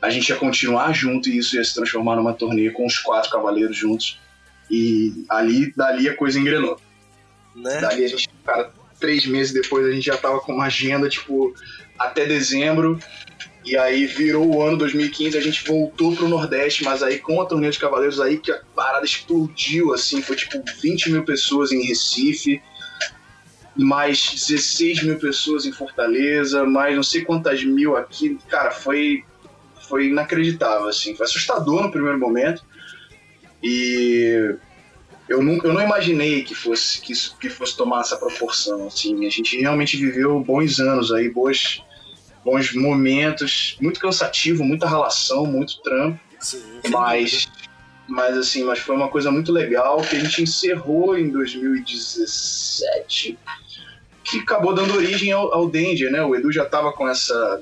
a 0.00 0.10
gente 0.10 0.28
ia 0.28 0.36
continuar 0.36 0.92
junto 0.92 1.28
e 1.28 1.38
isso 1.38 1.56
ia 1.56 1.64
se 1.64 1.74
transformar 1.74 2.16
numa 2.16 2.32
turnê 2.32 2.70
com 2.70 2.86
os 2.86 2.98
quatro 2.98 3.30
cavaleiros 3.30 3.76
juntos. 3.76 4.18
E 4.70 5.24
ali, 5.28 5.72
dali 5.76 6.08
a 6.08 6.16
coisa 6.16 6.38
engrenou. 6.38 6.80
Né? 7.54 7.80
Daí 7.80 8.04
a 8.04 8.08
gente, 8.08 8.28
cara, 8.44 8.72
três 8.98 9.26
meses 9.26 9.52
depois 9.52 9.86
a 9.86 9.90
gente 9.90 10.06
já 10.06 10.16
tava 10.16 10.40
com 10.40 10.52
uma 10.52 10.66
agenda, 10.66 11.08
tipo, 11.08 11.54
até 11.98 12.24
dezembro. 12.24 12.98
E 13.64 13.76
aí 13.76 14.06
virou 14.06 14.54
o 14.54 14.62
ano 14.62 14.78
2015, 14.78 15.36
a 15.36 15.40
gente 15.40 15.66
voltou 15.66 16.16
pro 16.16 16.28
Nordeste, 16.28 16.82
mas 16.82 17.02
aí 17.02 17.18
com 17.18 17.40
a 17.42 17.46
turnê 17.46 17.68
dos 17.68 17.76
Cavaleiros 17.76 18.18
aí 18.18 18.38
que 18.38 18.50
a 18.50 18.60
parada 18.74 19.04
explodiu, 19.04 19.92
assim, 19.92 20.22
foi 20.22 20.34
tipo 20.34 20.62
20 20.80 21.12
mil 21.12 21.24
pessoas 21.24 21.70
em 21.70 21.86
Recife, 21.86 22.62
mais 23.76 24.32
16 24.32 25.02
mil 25.02 25.18
pessoas 25.18 25.66
em 25.66 25.72
Fortaleza, 25.72 26.64
mais 26.64 26.96
não 26.96 27.02
sei 27.02 27.22
quantas 27.22 27.62
mil 27.62 27.96
aqui. 27.96 28.38
Cara, 28.48 28.70
foi, 28.70 29.24
foi 29.90 30.06
inacreditável, 30.06 30.88
assim, 30.88 31.14
foi 31.16 31.26
assustador 31.26 31.82
no 31.82 31.90
primeiro 31.90 32.18
momento. 32.18 32.64
E 33.62 34.54
eu 35.28 35.42
não, 35.42 35.58
eu 35.62 35.72
não 35.72 35.82
imaginei 35.82 36.44
que 36.44 36.54
fosse, 36.54 37.00
que, 37.00 37.12
isso, 37.12 37.36
que 37.38 37.50
fosse 37.50 37.76
tomar 37.76 38.00
essa 38.00 38.16
proporção. 38.16 38.86
Assim. 38.86 39.26
A 39.26 39.30
gente 39.30 39.60
realmente 39.60 39.96
viveu 39.96 40.38
bons 40.40 40.78
anos 40.78 41.12
aí, 41.12 41.28
bons, 41.28 41.84
bons 42.44 42.72
momentos, 42.72 43.76
muito 43.80 43.98
cansativo, 43.98 44.62
muita 44.64 44.88
relação, 44.88 45.44
muito 45.44 45.82
trampo, 45.82 46.20
Sim, 46.38 46.62
sem 46.82 46.90
mas, 46.90 47.48
mas 48.08 48.38
assim, 48.38 48.64
mas 48.64 48.78
foi 48.78 48.96
uma 48.96 49.08
coisa 49.08 49.30
muito 49.30 49.52
legal 49.52 50.00
que 50.02 50.16
a 50.16 50.20
gente 50.20 50.42
encerrou 50.42 51.18
em 51.18 51.30
2017, 51.30 53.38
que 54.24 54.38
acabou 54.38 54.74
dando 54.74 54.96
origem 54.96 55.32
ao, 55.32 55.52
ao 55.52 55.68
Danger, 55.68 56.10
né? 56.10 56.22
O 56.22 56.34
Edu 56.34 56.50
já 56.52 56.62
estava 56.62 56.92
com 56.92 57.06
essa 57.08 57.60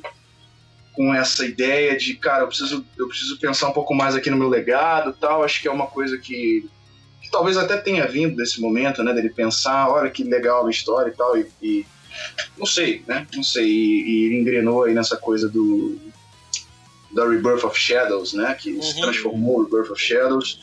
com 0.98 1.14
essa 1.14 1.46
ideia 1.46 1.96
de, 1.96 2.14
cara, 2.16 2.42
eu 2.42 2.48
preciso, 2.48 2.84
eu 2.98 3.06
preciso 3.06 3.38
pensar 3.38 3.68
um 3.68 3.72
pouco 3.72 3.94
mais 3.94 4.16
aqui 4.16 4.28
no 4.30 4.36
meu 4.36 4.48
legado 4.48 5.16
tal. 5.20 5.44
Acho 5.44 5.62
que 5.62 5.68
é 5.68 5.70
uma 5.70 5.86
coisa 5.86 6.18
que 6.18 6.68
que 7.22 7.30
talvez 7.30 7.56
até 7.56 7.76
tenha 7.76 8.04
vindo 8.06 8.34
desse 8.34 8.60
momento, 8.60 9.02
né, 9.04 9.12
dele 9.12 9.28
pensar, 9.28 9.88
olha 9.90 10.10
que 10.10 10.24
legal 10.24 10.66
a 10.66 10.70
história 10.70 11.10
e 11.10 11.14
tal, 11.16 11.36
e, 11.36 11.46
e 11.62 11.86
não 12.56 12.66
sei, 12.66 13.02
né, 13.06 13.26
não 13.34 13.42
sei, 13.42 13.66
e, 13.66 14.28
e 14.32 14.40
engrenou 14.40 14.84
aí 14.84 14.94
nessa 14.94 15.16
coisa 15.16 15.48
do 15.48 15.98
da 17.12 17.28
Rebirth 17.28 17.64
of 17.64 17.78
Shadows, 17.78 18.32
né, 18.32 18.54
que 18.58 18.80
se 18.82 18.94
Uhum. 18.94 19.00
transformou 19.02 19.60
em 19.60 19.64
Rebirth 19.64 19.90
of 19.92 20.00
Shadows, 20.00 20.60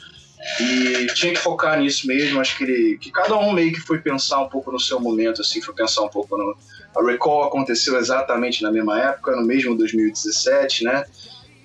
e 0.60 1.08
tinha 1.14 1.34
que 1.34 1.40
focar 1.40 1.80
nisso 1.80 2.08
mesmo, 2.08 2.40
acho 2.42 2.58
que 2.58 2.64
ele, 2.64 2.98
que 2.98 3.12
cada 3.12 3.38
um 3.38 3.52
meio 3.54 3.72
que 3.74 3.80
foi 3.80 4.00
pensar 4.00 4.42
um 4.42 4.50
pouco 4.50 4.72
no 4.72 4.80
seu 4.80 5.00
momento, 5.00 5.42
assim, 5.42 5.62
foi 5.62 5.74
pensar 5.74 6.02
um 6.04 6.10
pouco 6.10 6.38
no... 6.38 6.58
A 6.98 7.04
Recall 7.04 7.44
aconteceu 7.44 7.98
exatamente 7.98 8.62
na 8.64 8.72
mesma 8.72 9.00
época, 9.02 9.36
no 9.36 9.46
mesmo 9.46 9.76
2017, 9.78 10.84
né, 10.86 11.04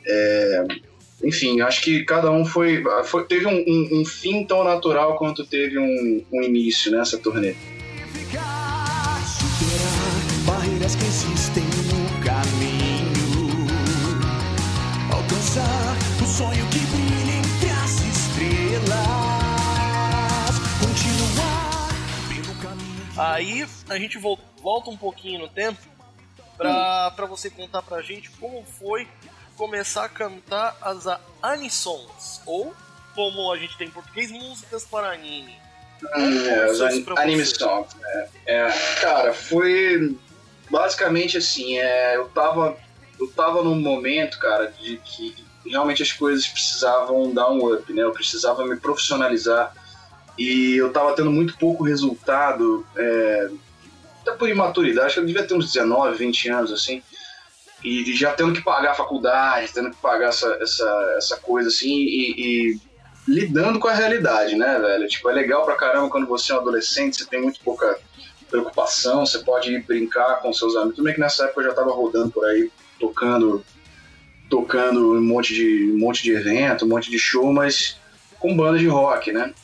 é, 0.06 0.64
enfim, 1.22 1.60
acho 1.60 1.82
que 1.82 2.04
cada 2.04 2.30
um 2.30 2.44
foi, 2.44 2.82
foi- 3.04 3.24
teve 3.26 3.46
um, 3.46 3.52
um- 3.66 4.00
um 4.00 4.04
fim 4.06 4.44
tão 4.44 4.64
natural 4.64 5.16
quanto 5.16 5.44
teve 5.44 5.78
um, 5.78 6.24
um 6.32 6.42
início 6.42 6.90
nessa 6.90 7.18
turnê. 7.18 7.54
Barreiras 10.46 10.94
que 10.96 11.04
existem 11.04 11.62
no 11.64 12.24
caminho. 12.24 13.10
Alcançar 15.12 15.89
Aí 23.20 23.66
a 23.88 23.98
gente 23.98 24.18
vol- 24.18 24.38
volta 24.62 24.90
um 24.90 24.96
pouquinho 24.96 25.40
no 25.40 25.48
tempo 25.48 25.78
pra, 26.56 27.10
pra 27.12 27.26
você 27.26 27.50
contar 27.50 27.82
pra 27.82 28.00
gente 28.02 28.30
como 28.30 28.64
foi 28.78 29.06
começar 29.56 30.04
a 30.04 30.08
cantar 30.08 30.76
as 30.80 31.04
anisons, 31.42 32.40
ou 32.46 32.74
como 33.14 33.52
a 33.52 33.58
gente 33.58 33.76
tem 33.76 33.88
em 33.88 33.90
português, 33.90 34.30
músicas 34.30 34.84
para 34.84 35.10
anime. 35.12 35.54
É, 36.02 37.00
pra 37.02 37.20
anime 37.22 37.44
songs. 37.44 37.94
né? 37.94 38.28
É, 38.46 38.70
cara, 39.02 39.34
foi 39.34 40.16
basicamente 40.70 41.36
assim, 41.36 41.78
é, 41.78 42.16
eu 42.16 42.28
tava 42.30 42.76
eu 43.18 43.30
tava 43.32 43.62
num 43.62 43.78
momento, 43.78 44.38
cara, 44.38 44.68
de 44.68 44.96
que 45.04 45.44
realmente 45.66 46.02
as 46.02 46.10
coisas 46.10 46.46
precisavam 46.46 47.34
dar 47.34 47.50
um 47.50 47.70
up, 47.74 47.92
né? 47.92 48.02
Eu 48.02 48.12
precisava 48.12 48.64
me 48.64 48.76
profissionalizar 48.76 49.74
e 50.38 50.76
eu 50.76 50.92
tava 50.92 51.14
tendo 51.14 51.30
muito 51.30 51.56
pouco 51.58 51.84
resultado, 51.84 52.86
é, 52.96 53.50
até 54.22 54.32
por 54.32 54.48
imaturidade, 54.48 55.06
acho 55.06 55.14
que 55.14 55.20
eu 55.20 55.26
devia 55.26 55.46
ter 55.46 55.54
uns 55.54 55.72
19, 55.72 56.16
20 56.16 56.48
anos 56.48 56.72
assim. 56.72 57.02
E 57.82 58.14
já 58.14 58.32
tendo 58.32 58.52
que 58.52 58.62
pagar 58.62 58.92
a 58.92 58.94
faculdade, 58.94 59.72
tendo 59.72 59.90
que 59.90 59.96
pagar 59.96 60.28
essa, 60.28 60.58
essa, 60.60 61.14
essa 61.16 61.36
coisa 61.38 61.68
assim, 61.68 61.88
e, 61.88 62.34
e 62.36 62.80
lidando 63.26 63.78
com 63.78 63.88
a 63.88 63.94
realidade, 63.94 64.54
né, 64.54 64.78
velho? 64.78 65.08
Tipo, 65.08 65.30
é 65.30 65.32
legal 65.32 65.64
pra 65.64 65.76
caramba 65.76 66.10
quando 66.10 66.26
você 66.26 66.52
é 66.52 66.56
um 66.56 66.58
adolescente, 66.58 67.16
você 67.16 67.26
tem 67.26 67.40
muito 67.40 67.60
pouca 67.60 67.98
preocupação, 68.50 69.24
você 69.24 69.38
pode 69.38 69.72
ir 69.72 69.82
brincar 69.84 70.40
com 70.40 70.52
seus 70.52 70.76
amigos. 70.76 70.96
Tudo 70.96 71.12
que 71.12 71.20
nessa 71.20 71.44
época 71.44 71.60
eu 71.60 71.66
já 71.66 71.74
tava 71.74 71.92
rodando 71.92 72.30
por 72.30 72.44
aí, 72.44 72.70
tocando, 72.98 73.64
tocando 74.50 75.12
um 75.12 75.22
monte 75.22 75.54
de, 75.54 75.92
um 75.92 75.98
monte 75.98 76.22
de 76.22 76.32
evento, 76.32 76.84
um 76.84 76.88
monte 76.88 77.10
de 77.10 77.18
show, 77.18 77.52
mas 77.52 77.98
com 78.38 78.56
banda 78.56 78.78
de 78.78 78.88
rock, 78.88 79.32
né? 79.32 79.54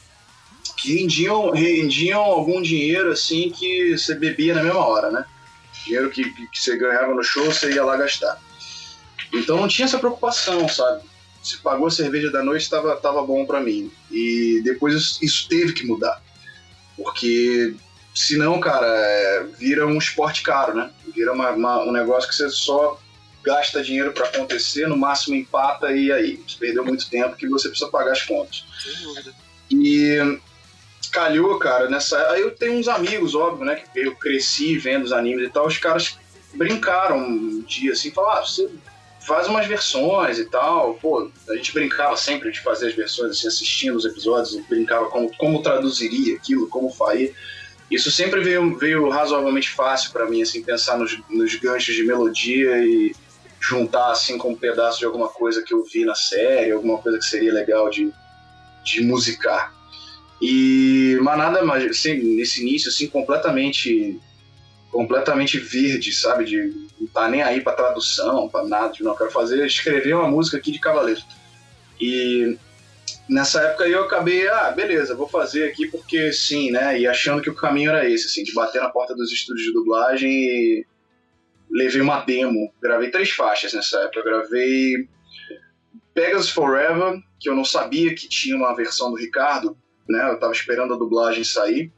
Rendiam, 0.95 1.51
rendiam 1.51 2.21
algum 2.21 2.63
dinheiro, 2.63 3.11
assim, 3.11 3.51
que 3.51 3.97
você 3.97 4.15
bebia 4.15 4.55
na 4.55 4.63
mesma 4.63 4.87
hora, 4.87 5.11
né? 5.11 5.25
Dinheiro 5.85 6.11
que, 6.11 6.25
que 6.25 6.59
você 6.61 6.77
ganhava 6.77 7.15
no 7.15 7.23
show, 7.23 7.45
você 7.45 7.73
ia 7.73 7.85
lá 7.85 7.97
gastar. 7.97 8.41
Então 9.33 9.57
não 9.57 9.69
tinha 9.69 9.87
essa 9.87 9.99
preocupação, 9.99 10.69
sabe? 10.69 11.03
se 11.47 11.59
pagou 11.59 11.87
a 11.87 11.91
cerveja 11.91 12.29
da 12.31 12.43
noite 12.43 12.63
estava 12.63 12.97
tava 12.97 13.23
bom 13.23 13.47
para 13.47 13.61
mim. 13.61 13.91
E 14.11 14.61
depois 14.65 14.95
isso, 14.95 15.25
isso 15.25 15.49
teve 15.49 15.73
que 15.73 15.87
mudar. 15.87 16.21
Porque 16.97 17.75
senão, 18.15 18.59
cara, 18.59 18.87
é, 18.87 19.45
vira 19.57 19.87
um 19.87 19.97
esporte 19.97 20.43
caro, 20.43 20.75
né? 20.75 20.91
Vira 21.15 21.33
uma- 21.33 21.51
uma- 21.51 21.85
um 21.85 21.93
negócio 21.93 22.29
que 22.29 22.35
você 22.35 22.51
só 22.51 23.01
gasta 23.45 23.83
dinheiro 23.83 24.13
para 24.13 24.27
acontecer, 24.27 24.89
no 24.89 24.97
máximo 24.97 25.37
empata 25.37 25.93
e 25.93 26.11
aí. 26.11 26.43
Você 26.49 26.57
perdeu 26.59 26.85
muito 26.85 27.09
tempo 27.09 27.37
que 27.37 27.49
você 27.49 27.69
precisa 27.69 27.91
pagar 27.91 28.13
as 28.13 28.23
contas. 28.23 28.65
Sem 28.83 29.05
dúvida. 29.05 29.33
E 29.71 30.41
calhou, 31.17 31.59
cara, 31.59 31.89
nessa. 31.89 32.31
Aí 32.31 32.43
eu 32.43 32.51
tenho 32.51 32.75
uns 32.75 32.89
amigos, 32.89 33.35
óbvio, 33.35 33.65
né? 33.65 33.77
Que 33.77 34.01
eu 34.01 34.15
cresci 34.15 34.77
vendo 34.77 35.05
os 35.05 35.13
animes 35.13 35.49
e 35.49 35.51
tal. 35.51 35.67
Os 35.67 35.79
caras 35.79 36.19
brincaram 36.53 37.17
um 37.17 37.63
dia 37.63 37.93
assim, 37.93 38.11
falaram: 38.11 38.43
ah, 38.43 38.45
você 38.45 38.69
faz 39.27 39.49
umas 39.49 39.67
versões 39.67 40.39
e 40.39 40.45
tal. 40.45 40.95
Pô, 40.95 41.31
a 41.49 41.57
gente 41.57 41.73
brincava 41.73 42.15
sempre 42.19 42.53
de 42.53 42.61
fazer 42.61 42.89
as 42.89 42.95
versões, 42.95 43.31
assim, 43.31 43.49
assistindo 43.49 43.97
os 43.97 44.05
episódios, 44.05 44.55
brincava 44.69 45.07
como, 45.07 45.35
como 45.39 45.63
traduziria 45.63 46.37
aquilo, 46.37 46.69
como 46.69 46.91
faria. 46.91 47.33
Isso 47.91 48.11
sempre 48.11 48.43
veio, 48.43 48.77
veio 48.77 49.09
razoavelmente 49.09 49.71
fácil 49.71 50.13
para 50.13 50.27
mim, 50.27 50.43
assim, 50.43 50.63
pensar 50.63 50.99
nos, 50.99 51.19
nos 51.31 51.55
ganchos 51.55 51.95
de 51.95 52.03
melodia 52.03 52.85
e 52.85 53.15
juntar, 53.59 54.11
assim, 54.11 54.37
com 54.37 54.51
um 54.51 54.57
pedaço 54.57 54.99
de 54.99 55.07
alguma 55.07 55.29
coisa 55.29 55.63
que 55.63 55.73
eu 55.73 55.83
vi 55.83 56.05
na 56.05 56.15
série, 56.15 56.73
alguma 56.73 56.99
coisa 56.99 57.19
que 57.19 57.25
seria 57.25 57.53
legal 57.53 57.89
de, 57.89 58.13
de 58.85 59.01
musicar. 59.03 59.76
E, 60.41 61.19
mas 61.23 61.39
nada 61.39 61.65
mais, 61.65 61.85
assim, 61.91 62.15
nesse 62.37 62.61
início, 62.63 62.91
assim, 62.91 63.07
completamente 63.09 64.21
completamente 64.91 65.59
verde, 65.59 66.13
sabe? 66.13 66.45
De 66.45 66.87
não 66.99 67.07
tá 67.09 67.29
nem 67.29 67.43
aí 67.43 67.61
pra 67.61 67.75
tradução, 67.75 68.49
pra 68.49 68.65
nada. 68.65 68.93
De, 68.93 69.03
não, 69.03 69.13
eu 69.13 69.17
quero 69.17 69.31
fazer, 69.31 69.65
escrever 69.67 70.15
uma 70.15 70.29
música 70.29 70.57
aqui 70.57 70.73
de 70.73 70.81
Cavaleiro. 70.81 71.21
E 72.01 72.57
nessa 73.29 73.61
época 73.63 73.87
eu 73.87 74.05
acabei, 74.05 74.49
ah, 74.49 74.71
beleza, 74.71 75.15
vou 75.15 75.29
fazer 75.29 75.65
aqui 75.65 75.89
porque 75.89 76.33
sim, 76.33 76.71
né? 76.71 76.99
E 76.99 77.07
achando 77.07 77.43
que 77.43 77.51
o 77.51 77.55
caminho 77.55 77.91
era 77.91 78.09
esse, 78.09 78.27
assim, 78.27 78.43
de 78.43 78.55
bater 78.55 78.81
na 78.81 78.89
porta 78.89 79.15
dos 79.15 79.31
estúdios 79.31 79.67
de 79.67 79.73
dublagem 79.73 80.31
e 80.31 80.87
levei 81.71 82.01
uma 82.01 82.21
demo. 82.21 82.73
Gravei 82.81 83.11
três 83.11 83.31
faixas 83.31 83.73
nessa 83.75 83.99
época. 84.01 84.21
Eu 84.21 84.25
gravei 84.25 85.09
Pegasus 86.15 86.51
Forever, 86.51 87.21
que 87.39 87.51
eu 87.51 87.55
não 87.55 87.65
sabia 87.65 88.15
que 88.15 88.29
tinha 88.29 88.57
uma 88.57 88.75
versão 88.75 89.11
do 89.11 89.17
Ricardo, 89.17 89.77
né? 90.09 90.31
Eu 90.31 90.39
tava 90.39 90.53
esperando 90.53 90.95
a 90.95 90.99
dublagem 90.99 91.45
sair. 91.45 91.93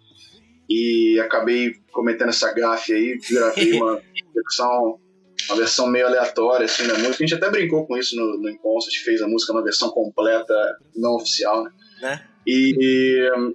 e 0.69 1.19
acabei 1.21 1.75
cometendo 1.93 2.29
essa 2.29 2.53
gafe 2.53 2.93
aí, 2.93 3.19
gravei 3.31 3.73
uma 3.73 4.01
versão, 4.35 5.01
uma 5.49 5.57
versão 5.57 5.87
meio 5.87 6.07
aleatória 6.07 6.67
assim 6.67 6.87
da 6.87 6.95
música. 6.95 7.25
A 7.25 7.27
gente 7.27 7.35
até 7.35 7.51
brincou 7.51 7.87
com 7.87 7.97
isso 7.97 8.15
no, 8.17 8.39
no 8.39 8.49
gente 8.49 9.05
fez 9.05 9.23
a 9.23 9.29
música 9.29 9.53
numa 9.53 9.65
versão 9.65 9.91
completa, 9.91 10.55
não 10.95 11.17
oficial, 11.17 11.65
né? 11.65 11.71
né? 12.03 12.25
E 12.47 13.31
hum, 13.37 13.55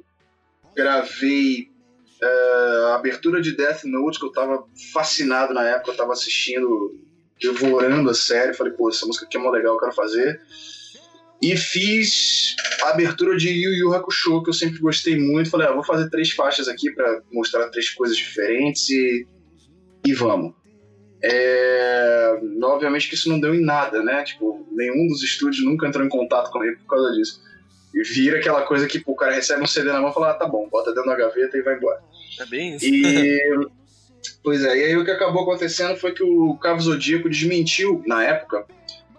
gravei 0.75 1.67
uh, 2.21 2.85
a 2.87 2.95
abertura 2.95 3.41
de 3.41 3.55
Death 3.55 3.83
Note, 3.85 4.19
que 4.19 4.25
eu 4.25 4.31
tava 4.31 4.65
fascinado 4.91 5.53
na 5.53 5.63
época, 5.67 5.91
eu 5.91 5.97
tava 5.97 6.13
assistindo, 6.13 6.99
devorando 7.39 8.09
a 8.09 8.13
série, 8.13 8.53
falei, 8.53 8.73
pô, 8.73 8.89
essa 8.89 9.05
música 9.05 9.25
aqui 9.25 9.37
é 9.37 9.39
mó 9.39 9.49
legal, 9.49 9.73
eu 9.75 9.79
quero 9.79 9.93
fazer. 9.93 10.41
E 11.43 11.57
fiz 11.57 12.55
a 12.83 12.91
abertura 12.91 13.35
de 13.35 13.49
Yu 13.49 13.73
Yu 13.73 13.93
Hakusho, 13.93 14.41
que 14.43 14.49
eu 14.49 14.53
sempre 14.53 14.79
gostei 14.79 15.19
muito. 15.19 15.49
Falei, 15.49 15.67
ah, 15.67 15.73
vou 15.73 15.83
fazer 15.83 16.09
três 16.09 16.31
faixas 16.31 16.69
aqui 16.69 16.89
para 16.91 17.21
mostrar 17.33 17.67
três 17.67 17.89
coisas 17.89 18.15
diferentes 18.15 18.89
e, 18.89 19.27
e 20.05 20.13
vamos. 20.13 20.53
É... 21.21 22.39
Obviamente 22.63 23.09
que 23.09 23.15
isso 23.15 23.27
não 23.27 23.41
deu 23.41 23.53
em 23.53 23.61
nada, 23.61 24.01
né? 24.01 24.23
Tipo, 24.23 24.65
nenhum 24.71 25.05
dos 25.07 25.21
estúdios 25.21 25.65
nunca 25.65 25.85
entrou 25.85 26.05
em 26.05 26.09
contato 26.09 26.49
comigo 26.49 26.79
por 26.79 26.95
causa 26.95 27.11
disso. 27.11 27.41
E 27.93 28.01
vira 28.03 28.37
aquela 28.37 28.61
coisa 28.61 28.87
que 28.87 28.99
pô, 28.99 29.11
o 29.11 29.15
cara 29.17 29.35
recebe 29.35 29.61
um 29.61 29.67
CD 29.67 29.91
na 29.91 29.99
mão 29.99 30.11
e 30.11 30.13
fala, 30.13 30.31
ah, 30.31 30.35
tá 30.35 30.47
bom, 30.47 30.69
bota 30.69 30.93
dentro 30.93 31.09
da 31.09 31.17
gaveta 31.17 31.57
e 31.57 31.61
vai 31.61 31.75
embora. 31.75 32.01
É 32.39 32.45
bem 32.45 32.75
isso. 32.77 32.85
E, 32.85 33.67
pois 34.41 34.63
é, 34.63 34.77
e 34.77 34.83
aí 34.85 34.97
o 34.97 35.03
que 35.03 35.11
acabou 35.11 35.43
acontecendo 35.43 35.97
foi 35.97 36.13
que 36.13 36.23
o 36.23 36.57
Cavo 36.57 36.79
Zodíaco 36.79 37.29
desmentiu, 37.29 38.01
na 38.07 38.23
época, 38.23 38.65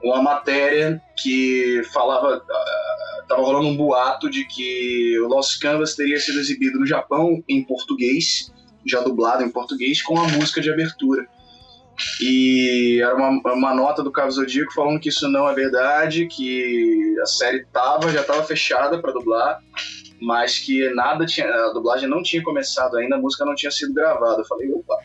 uma 0.04 0.22
matéria 0.22 1.00
que 1.16 1.82
falava. 1.92 2.36
Uh, 2.38 3.26
tava 3.26 3.40
rolando 3.40 3.68
um 3.68 3.76
boato 3.76 4.28
de 4.28 4.44
que 4.44 5.18
o 5.20 5.28
Lost 5.28 5.58
Canvas 5.58 5.94
teria 5.94 6.18
sido 6.20 6.38
exibido 6.38 6.78
no 6.78 6.86
Japão 6.86 7.42
em 7.48 7.64
português, 7.64 8.52
já 8.86 9.00
dublado 9.00 9.42
em 9.42 9.50
português, 9.50 10.02
com 10.02 10.20
a 10.20 10.28
música 10.28 10.60
de 10.60 10.70
abertura. 10.70 11.26
E 12.20 13.00
era 13.02 13.14
uma, 13.14 13.30
uma 13.54 13.74
nota 13.74 14.02
do 14.02 14.12
Cabo 14.12 14.30
Zodíaco 14.30 14.74
falando 14.74 15.00
que 15.00 15.08
isso 15.08 15.28
não 15.28 15.48
é 15.48 15.54
verdade, 15.54 16.26
que 16.26 17.16
a 17.22 17.26
série 17.26 17.64
tava, 17.72 18.10
já 18.10 18.20
estava 18.20 18.42
fechada 18.42 19.00
para 19.00 19.12
dublar, 19.12 19.60
mas 20.20 20.58
que 20.58 20.88
nada 20.90 21.24
tinha, 21.24 21.46
a 21.46 21.72
dublagem 21.72 22.08
não 22.08 22.22
tinha 22.22 22.42
começado 22.42 22.96
ainda, 22.96 23.16
a 23.16 23.18
música 23.18 23.44
não 23.44 23.54
tinha 23.54 23.70
sido 23.70 23.94
gravada. 23.94 24.42
Eu 24.42 24.46
falei, 24.46 24.70
opa. 24.70 24.96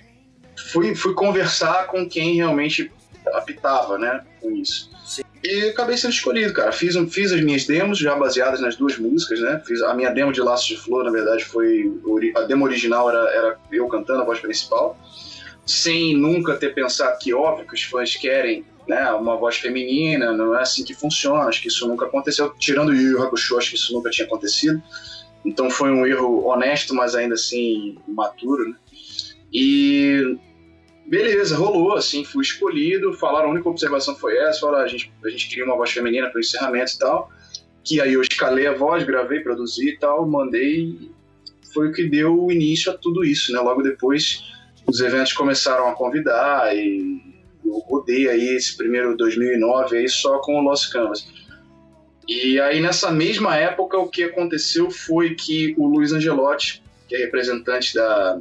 Fui, 0.72 0.94
fui 0.94 1.14
conversar 1.14 1.88
com 1.88 2.10
quem 2.10 2.36
realmente 2.36 2.92
apitava, 3.34 3.98
né, 3.98 4.26
com 4.42 4.52
isso. 4.52 4.89
E 5.44 5.70
acabei 5.70 5.96
sendo 5.96 6.14
escolhido, 6.14 6.54
cara. 6.54 6.72
Fiz, 6.72 6.96
fiz 7.12 7.32
as 7.32 7.42
minhas 7.42 7.66
demos, 7.66 7.98
já 7.98 8.16
baseadas 8.16 8.60
nas 8.60 8.76
duas 8.76 8.98
músicas, 8.98 9.40
né? 9.40 9.62
Fiz 9.66 9.82
a 9.82 9.94
minha 9.94 10.10
demo 10.10 10.34
de 10.34 10.42
Laços 10.42 10.68
de 10.68 10.78
Flor, 10.78 11.06
na 11.06 11.12
verdade, 11.12 11.46
foi. 11.46 11.92
A 12.36 12.42
demo 12.42 12.66
original 12.66 13.10
era, 13.10 13.30
era 13.30 13.58
eu 13.72 13.88
cantando 13.88 14.22
a 14.22 14.26
voz 14.26 14.40
principal, 14.40 14.98
sem 15.66 16.16
nunca 16.16 16.56
ter 16.56 16.74
pensado 16.74 17.18
que, 17.20 17.34
óbvio, 17.34 17.66
que 17.66 17.74
os 17.74 17.84
fãs 17.84 18.16
querem 18.16 18.66
né, 18.86 19.12
uma 19.12 19.38
voz 19.38 19.58
feminina, 19.58 20.34
não 20.34 20.58
é 20.58 20.62
assim 20.62 20.84
que 20.84 20.96
funciona, 20.96 21.44
acho 21.44 21.62
que 21.62 21.68
isso 21.68 21.88
nunca 21.88 22.06
aconteceu. 22.06 22.54
Tirando 22.58 22.90
o 22.90 22.94
Yu 22.94 23.12
Yu 23.12 23.24
Hakusho, 23.24 23.58
acho 23.58 23.70
que 23.70 23.76
isso 23.76 23.94
nunca 23.94 24.10
tinha 24.10 24.26
acontecido. 24.26 24.82
Então 25.46 25.70
foi 25.70 25.92
um 25.92 26.06
erro 26.06 26.46
honesto, 26.48 26.94
mas 26.94 27.16
ainda 27.16 27.36
assim 27.36 27.98
maturo, 28.08 28.68
né? 28.68 28.76
E 29.54 30.38
Beleza, 31.10 31.56
rolou, 31.56 31.96
assim, 31.96 32.24
fui 32.24 32.44
escolhido. 32.44 33.14
Falaram, 33.14 33.48
a 33.50 33.52
única 33.52 33.68
observação 33.68 34.16
foi 34.16 34.38
essa: 34.38 34.60
falaram, 34.60 34.86
a, 34.86 34.88
gente, 34.88 35.12
a 35.26 35.30
gente 35.30 35.50
queria 35.50 35.66
uma 35.66 35.76
voz 35.76 35.90
feminina 35.90 36.30
para 36.30 36.38
o 36.38 36.40
encerramento 36.40 36.94
e 36.94 37.00
tal. 37.00 37.32
Que 37.84 38.00
aí 38.00 38.14
eu 38.14 38.22
escalei 38.22 38.68
a 38.68 38.74
voz, 38.74 39.04
gravei, 39.04 39.40
produzi 39.40 39.90
e 39.90 39.98
tal, 39.98 40.28
mandei. 40.28 41.10
Foi 41.74 41.90
o 41.90 41.92
que 41.92 42.08
deu 42.08 42.52
início 42.52 42.92
a 42.92 42.98
tudo 42.98 43.26
isso, 43.26 43.52
né? 43.52 43.60
Logo 43.60 43.82
depois, 43.82 44.44
os 44.86 45.02
eventos 45.02 45.34
começaram 45.34 45.88
a 45.88 45.96
convidar 45.96 46.76
e 46.76 47.20
eu 47.66 47.80
rodei 47.80 48.30
aí 48.30 48.56
esse 48.56 48.78
primeiro 48.78 49.18
2009 49.18 49.98
aí 49.98 50.08
só 50.08 50.38
com 50.40 50.60
o 50.60 50.62
Lost 50.62 50.92
Canvas. 50.92 51.28
E 52.28 52.60
aí 52.60 52.80
nessa 52.80 53.12
mesma 53.12 53.56
época 53.56 53.98
o 53.98 54.08
que 54.08 54.24
aconteceu 54.24 54.92
foi 54.92 55.34
que 55.34 55.74
o 55.76 55.88
Luiz 55.88 56.12
Angelotti, 56.12 56.84
que 57.08 57.16
é 57.16 57.20
representante 57.20 57.96
da, 57.96 58.40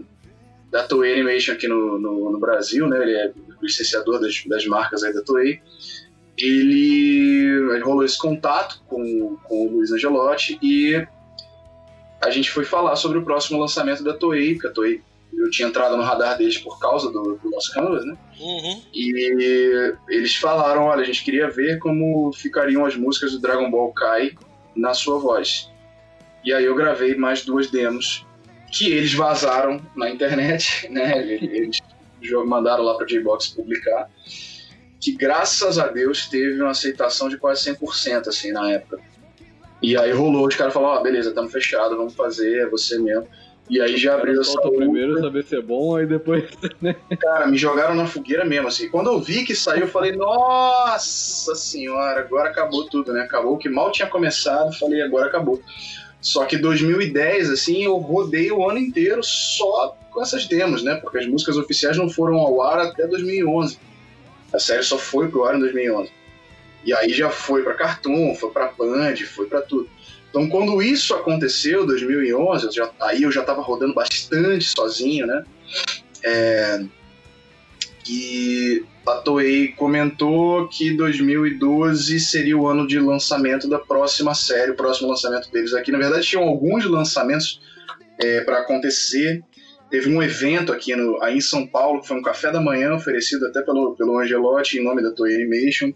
da 0.71 0.83
Toei 0.83 1.15
Animation 1.15 1.55
aqui 1.55 1.67
no, 1.67 1.99
no, 1.99 2.31
no, 2.31 2.39
Brasil, 2.39 2.87
né? 2.87 3.01
Ele 3.03 3.17
é 3.17 3.33
licenciador 3.63 4.21
das, 4.21 4.45
das 4.47 4.67
marcas 4.67 5.03
aí 5.03 5.13
da 5.13 5.23
Toei. 5.23 5.61
Ele, 6.37 7.81
rolou 7.83 8.05
esse 8.05 8.19
contato 8.19 8.81
com, 8.87 9.37
com 9.45 9.67
o 9.67 9.73
Luiz 9.73 9.91
Angelotti 9.91 10.59
e 10.63 11.07
a 12.21 12.31
gente 12.31 12.51
foi 12.51 12.65
falar 12.65 12.97
sobre 12.97 13.19
o 13.19 13.25
próximo 13.25 13.59
lançamento 13.59 14.05
da 14.05 14.15
Toei, 14.15 14.55
porque 14.55 14.67
a 14.69 14.73
Toei 14.73 15.03
eu 15.33 15.51
tinha 15.51 15.69
entrado 15.69 15.97
no 15.97 16.03
radar 16.03 16.37
deles 16.37 16.59
por 16.59 16.79
causa 16.79 17.11
do, 17.11 17.39
do 17.43 17.51
nosso 17.51 17.73
Canvas, 17.73 18.05
né? 18.05 18.17
Uhum. 18.41 18.83
E 18.95 19.95
eles 20.09 20.37
falaram, 20.37 20.85
olha, 20.85 21.03
a 21.03 21.05
gente 21.05 21.25
queria 21.25 21.51
ver 21.51 21.79
como 21.79 22.33
ficariam 22.33 22.85
as 22.85 22.97
músicas 22.97 23.33
do 23.33 23.41
Dragon 23.41 23.71
Ball 23.71 23.93
Kai 23.93 24.33
na 24.75 24.95
sua 24.95 25.19
voz. 25.19 25.71
E 26.45 26.53
aí 26.53 26.65
eu 26.65 26.75
gravei 26.75 27.15
mais 27.15 27.45
duas 27.45 27.71
demos 27.71 28.27
que 28.73 28.93
eles 28.93 29.15
vazaram 29.15 29.81
na 29.97 30.11
internet, 30.11 30.89
né? 30.93 31.27
Eles 31.27 31.81
mandaram 32.47 32.85
lá 32.85 32.95
para 32.95 33.05
a 33.05 33.09
J-Box 33.09 33.49
publicar, 33.49 34.11
que 35.01 35.13
graças 35.13 35.79
a 35.79 35.87
Deus 35.87 36.27
teve 36.27 36.61
uma 36.61 36.71
aceitação 36.71 37.29
de 37.29 37.39
quase 37.39 37.73
100% 37.73 38.29
assim 38.29 38.53
na 38.53 38.71
época. 38.73 39.01
E 39.81 39.97
aí 39.97 40.11
rolou, 40.13 40.47
os 40.47 40.57
caras 40.57 40.75
falaram, 40.75 40.97
ó, 40.97 41.01
oh, 41.01 41.03
beleza, 41.03 41.29
estamos 41.29 41.53
fechados, 41.53 41.97
vamos 41.97 42.15
fazer, 42.15 42.63
é 42.63 42.67
você 42.67 42.99
mesmo. 42.99 43.29
E 43.71 43.81
aí 43.83 43.99
já 43.99 44.15
abriu 44.15 44.41
essa 44.41 44.59
primeiro 44.63 45.21
saber 45.21 45.45
se 45.45 45.57
é 45.57 45.61
bom, 45.61 45.95
aí 45.95 46.07
depois, 46.07 46.45
né? 46.81 46.97
Cara, 47.21 47.47
me 47.47 47.59
jogaram 47.59 47.95
na 47.95 48.07
fogueira 48.07 48.45
mesmo, 48.45 48.69
assim. 48.69 48.89
Quando 48.89 49.11
eu 49.11 49.21
vi 49.21 49.45
que 49.45 49.55
saiu, 49.55 49.83
eu 49.83 49.89
falei, 49.89 50.13
nossa 50.13 51.55
senhora, 51.55 52.21
agora 52.21 52.49
acabou 52.49 52.89
tudo, 52.89 53.13
né? 53.13 53.23
Acabou 53.23 53.55
o 53.55 53.59
que 53.59 53.69
mal 53.69 53.93
tinha 53.93 54.09
começado, 54.09 54.73
falei, 54.79 55.03
agora 55.03 55.27
acabou. 55.27 55.61
Só 56.21 56.45
que 56.45 56.57
2010, 56.57 57.51
assim, 57.51 57.85
eu 57.85 57.97
rodei 57.97 58.51
o 58.51 58.69
ano 58.69 58.79
inteiro 58.79 59.23
só 59.23 59.97
com 60.11 60.23
essas 60.23 60.47
demos, 60.47 60.83
né? 60.83 60.97
Porque 60.97 61.19
as 61.19 61.27
músicas 61.27 61.57
oficiais 61.57 61.97
não 61.97 62.09
foram 62.09 62.39
ao 62.39 62.61
ar 62.63 62.81
até 62.81 63.07
2011. 63.07 63.79
A 64.53 64.59
série 64.59 64.83
só 64.83 64.99
foi 64.99 65.29
pro 65.29 65.45
ar 65.45 65.57
em 65.57 65.61
2011. 65.61 66.11
E 66.85 66.93
aí 66.93 67.11
já 67.11 67.31
foi 67.31 67.63
para 67.63 67.75
Cartoon, 67.75 68.35
foi 68.35 68.51
para 68.51 68.73
Band, 68.73 69.17
foi 69.35 69.47
para 69.47 69.63
tudo. 69.63 69.89
Então, 70.31 70.49
quando 70.49 70.83
isso 70.83 71.15
aconteceu, 71.15 71.87
2011, 71.87 72.67
eu 72.67 72.73
já, 72.73 72.91
aí 73.01 73.23
eu 73.23 73.33
já 73.33 73.41
estava 73.41 73.63
rodando 73.63 73.95
bastante 73.95 74.65
sozinho, 74.65 75.27
né? 75.27 75.45
É, 76.23 76.85
e 78.09 78.85
a 79.07 79.17
Toei 79.17 79.69
comentou 79.69 80.67
que 80.69 80.97
2012 80.97 82.19
seria 82.21 82.57
o 82.57 82.67
ano 82.67 82.87
de 82.87 82.99
lançamento 82.99 83.69
da 83.69 83.79
próxima 83.79 84.35
série, 84.35 84.73
o 84.73 84.77
próximo 84.77 85.09
lançamento 85.09 85.51
deles 85.51 85.75
aqui. 85.75 85.93
Na 85.93 85.99
verdade, 85.99 86.27
tinham 86.27 86.45
alguns 86.45 86.85
lançamentos 86.87 87.61
é, 88.19 88.41
para 88.41 88.61
acontecer. 88.61 89.43
Teve 89.91 90.11
um 90.11 90.23
evento 90.23 90.73
aqui 90.73 90.95
no, 90.97 91.23
aí 91.23 91.37
em 91.37 91.41
São 91.41 91.67
Paulo, 91.67 92.01
que 92.01 92.09
foi 92.09 92.19
um 92.19 92.23
café 92.23 92.51
da 92.51 92.61
manhã 92.61 92.95
oferecido 92.95 93.47
até 93.47 93.63
pelo, 93.63 93.95
pelo 93.95 94.19
Angelotti, 94.19 94.79
em 94.79 94.85
nome 94.85 95.03
da 95.03 95.11
Toei 95.11 95.35
Animation, 95.35 95.93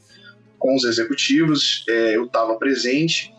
com 0.59 0.75
os 0.75 0.85
executivos. 0.85 1.85
É, 1.89 2.17
eu 2.17 2.25
estava 2.25 2.57
presente. 2.57 3.33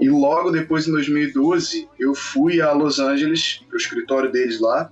E 0.00 0.08
logo 0.08 0.50
depois, 0.50 0.88
em 0.88 0.92
2012, 0.92 1.88
eu 1.98 2.14
fui 2.14 2.60
a 2.60 2.72
Los 2.72 2.98
Angeles, 2.98 3.60
para 3.68 3.76
o 3.76 3.78
escritório 3.78 4.30
deles 4.30 4.60
lá, 4.60 4.90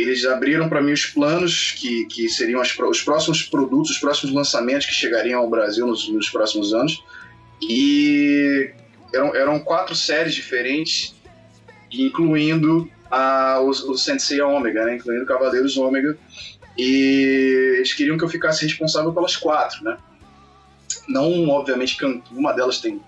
eles 0.00 0.24
abriram 0.24 0.68
para 0.68 0.80
mim 0.80 0.92
os 0.92 1.06
planos 1.06 1.74
que, 1.76 2.04
que 2.06 2.28
seriam 2.28 2.60
as, 2.60 2.76
os 2.78 3.02
próximos 3.02 3.42
produtos, 3.42 3.92
os 3.92 3.98
próximos 3.98 4.34
lançamentos 4.34 4.86
que 4.86 4.92
chegariam 4.92 5.40
ao 5.40 5.50
Brasil 5.50 5.86
nos, 5.86 6.08
nos 6.08 6.28
próximos 6.28 6.72
anos. 6.72 7.02
E 7.62 8.70
eram, 9.12 9.34
eram 9.34 9.58
quatro 9.58 9.94
séries 9.94 10.34
diferentes, 10.34 11.14
incluindo 11.90 12.90
a, 13.10 13.60
o, 13.60 13.70
o 13.70 13.98
Sensei 13.98 14.40
Ômega, 14.40 14.84
né? 14.84 14.96
incluindo 14.96 15.26
Cavaleiros 15.26 15.76
Ômega. 15.76 16.16
E 16.76 17.76
eles 17.78 17.92
queriam 17.92 18.16
que 18.16 18.24
eu 18.24 18.28
ficasse 18.28 18.64
responsável 18.64 19.12
pelas 19.12 19.36
quatro, 19.36 19.82
né? 19.82 19.98
Não, 21.08 21.48
obviamente, 21.48 21.96
uma 22.30 22.52
delas 22.52 22.80
tem 22.80 23.00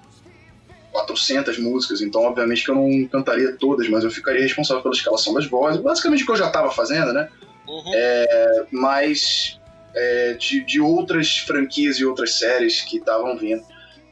400 0.92 1.58
músicas, 1.58 2.00
então 2.00 2.22
obviamente 2.22 2.64
que 2.64 2.70
eu 2.70 2.74
não 2.74 3.06
cantaria 3.06 3.56
todas, 3.56 3.88
mas 3.88 4.04
eu 4.04 4.10
ficaria 4.10 4.42
responsável 4.42 4.82
pela 4.82 4.94
escalação 4.94 5.34
das 5.34 5.46
vozes, 5.46 5.80
basicamente 5.80 6.22
o 6.22 6.26
que 6.26 6.32
eu 6.32 6.36
já 6.36 6.48
estava 6.48 6.70
fazendo, 6.70 7.12
né? 7.12 7.28
Uhum. 7.66 7.92
É, 7.94 8.66
mas 8.72 9.60
é, 9.94 10.34
de, 10.34 10.64
de 10.64 10.80
outras 10.80 11.38
franquias 11.38 11.96
e 11.98 12.04
outras 12.04 12.34
séries 12.34 12.82
que 12.82 12.98
estavam 12.98 13.36
vindo, 13.36 13.62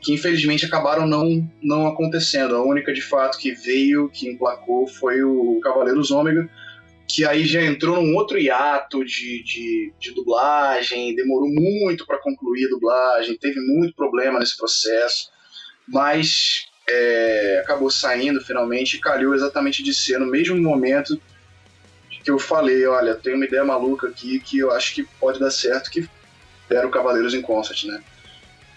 que 0.00 0.12
infelizmente 0.12 0.64
acabaram 0.64 1.06
não, 1.06 1.48
não 1.60 1.86
acontecendo. 1.86 2.54
A 2.54 2.62
única 2.62 2.92
de 2.92 3.02
fato 3.02 3.36
que 3.38 3.52
veio, 3.52 4.08
que 4.08 4.28
emplacou, 4.28 4.86
foi 4.86 5.22
o 5.24 5.58
Cavaleiros 5.60 6.12
Ômega, 6.12 6.48
que 7.08 7.24
aí 7.24 7.44
já 7.44 7.62
entrou 7.62 8.00
num 8.00 8.14
outro 8.14 8.38
hiato 8.38 9.04
de, 9.04 9.42
de, 9.42 9.92
de 9.98 10.14
dublagem, 10.14 11.16
demorou 11.16 11.48
muito 11.48 12.06
para 12.06 12.18
concluir 12.18 12.66
a 12.66 12.70
dublagem, 12.70 13.36
teve 13.36 13.58
muito 13.60 13.94
problema 13.96 14.38
nesse 14.38 14.56
processo 14.56 15.36
mas 15.90 16.67
é, 16.88 17.60
acabou 17.62 17.90
saindo 17.90 18.40
finalmente 18.40 18.96
e 18.96 19.00
calhou 19.00 19.34
exatamente 19.34 19.82
de 19.82 19.92
ser 19.92 20.18
no 20.18 20.26
mesmo 20.26 20.56
momento 20.56 21.20
que 22.24 22.30
eu 22.30 22.38
falei, 22.38 22.86
olha, 22.86 23.14
tem 23.14 23.34
uma 23.34 23.44
ideia 23.44 23.64
maluca 23.64 24.08
aqui 24.08 24.40
que 24.40 24.58
eu 24.58 24.70
acho 24.72 24.94
que 24.94 25.04
pode 25.18 25.38
dar 25.38 25.50
certo, 25.50 25.90
que 25.90 26.08
era 26.68 26.86
o 26.86 26.90
Cavaleiros 26.90 27.32
em 27.32 27.40
Concert, 27.40 27.84
né? 27.84 28.02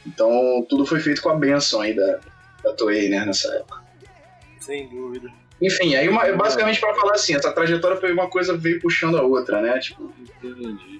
Então 0.05 0.66
tudo 0.70 0.86
foi 0.86 0.99
feito 0.99 1.22
com 1.22 1.30
a 1.30 1.36
benção 1.36 1.82
aí 1.82 1.93
da, 1.93 2.20
da 2.64 2.74
Toei, 2.74 3.09
né, 3.09 3.26
nessa 3.26 3.53
época. 3.55 3.82
Sem 4.59 4.88
dúvida. 4.88 5.30
Enfim, 5.62 5.95
aí 5.95 6.07
uma, 6.07 6.32
basicamente 6.32 6.80
para 6.80 6.95
falar 6.95 7.14
assim, 7.14 7.36
essa 7.36 7.51
trajetória 7.51 7.97
foi 7.97 8.12
uma 8.12 8.30
coisa 8.30 8.57
veio 8.57 8.80
puxando 8.80 9.18
a 9.18 9.22
outra, 9.22 9.62
né? 9.62 9.78
Tipo, 9.80 10.12
Entendi. 10.43 10.99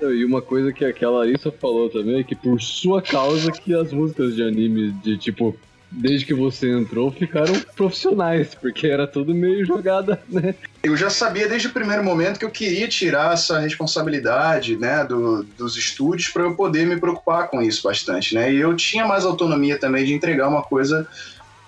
E 0.00 0.24
uma 0.24 0.42
coisa 0.42 0.72
que 0.72 0.84
aquela 0.84 1.18
Larissa 1.18 1.52
falou 1.52 1.88
também 1.88 2.18
é 2.18 2.24
que 2.24 2.34
por 2.34 2.60
sua 2.60 3.00
causa 3.00 3.52
que 3.52 3.72
as 3.72 3.92
músicas 3.92 4.34
de 4.34 4.42
anime 4.42 4.90
de 4.92 5.16
tipo 5.16 5.56
desde 5.92 6.26
que 6.26 6.34
você 6.34 6.70
entrou 6.70 7.12
ficaram 7.12 7.54
profissionais, 7.76 8.54
porque 8.54 8.86
era 8.86 9.06
tudo 9.06 9.34
meio 9.34 9.64
jogada, 9.64 10.22
né? 10.28 10.54
eu 10.82 10.96
já 10.96 11.08
sabia 11.08 11.48
desde 11.48 11.68
o 11.68 11.72
primeiro 11.72 12.02
momento 12.02 12.38
que 12.38 12.44
eu 12.44 12.50
queria 12.50 12.88
tirar 12.88 13.34
essa 13.34 13.60
responsabilidade, 13.60 14.76
né, 14.76 15.04
do, 15.04 15.44
dos 15.56 15.76
estúdios 15.76 16.28
para 16.28 16.42
eu 16.42 16.56
poder 16.56 16.86
me 16.86 16.98
preocupar 16.98 17.48
com 17.48 17.62
isso 17.62 17.82
bastante, 17.84 18.34
né? 18.34 18.52
E 18.52 18.56
eu 18.56 18.74
tinha 18.74 19.06
mais 19.06 19.24
autonomia 19.24 19.78
também 19.78 20.04
de 20.04 20.12
entregar 20.12 20.48
uma 20.48 20.62
coisa 20.62 21.06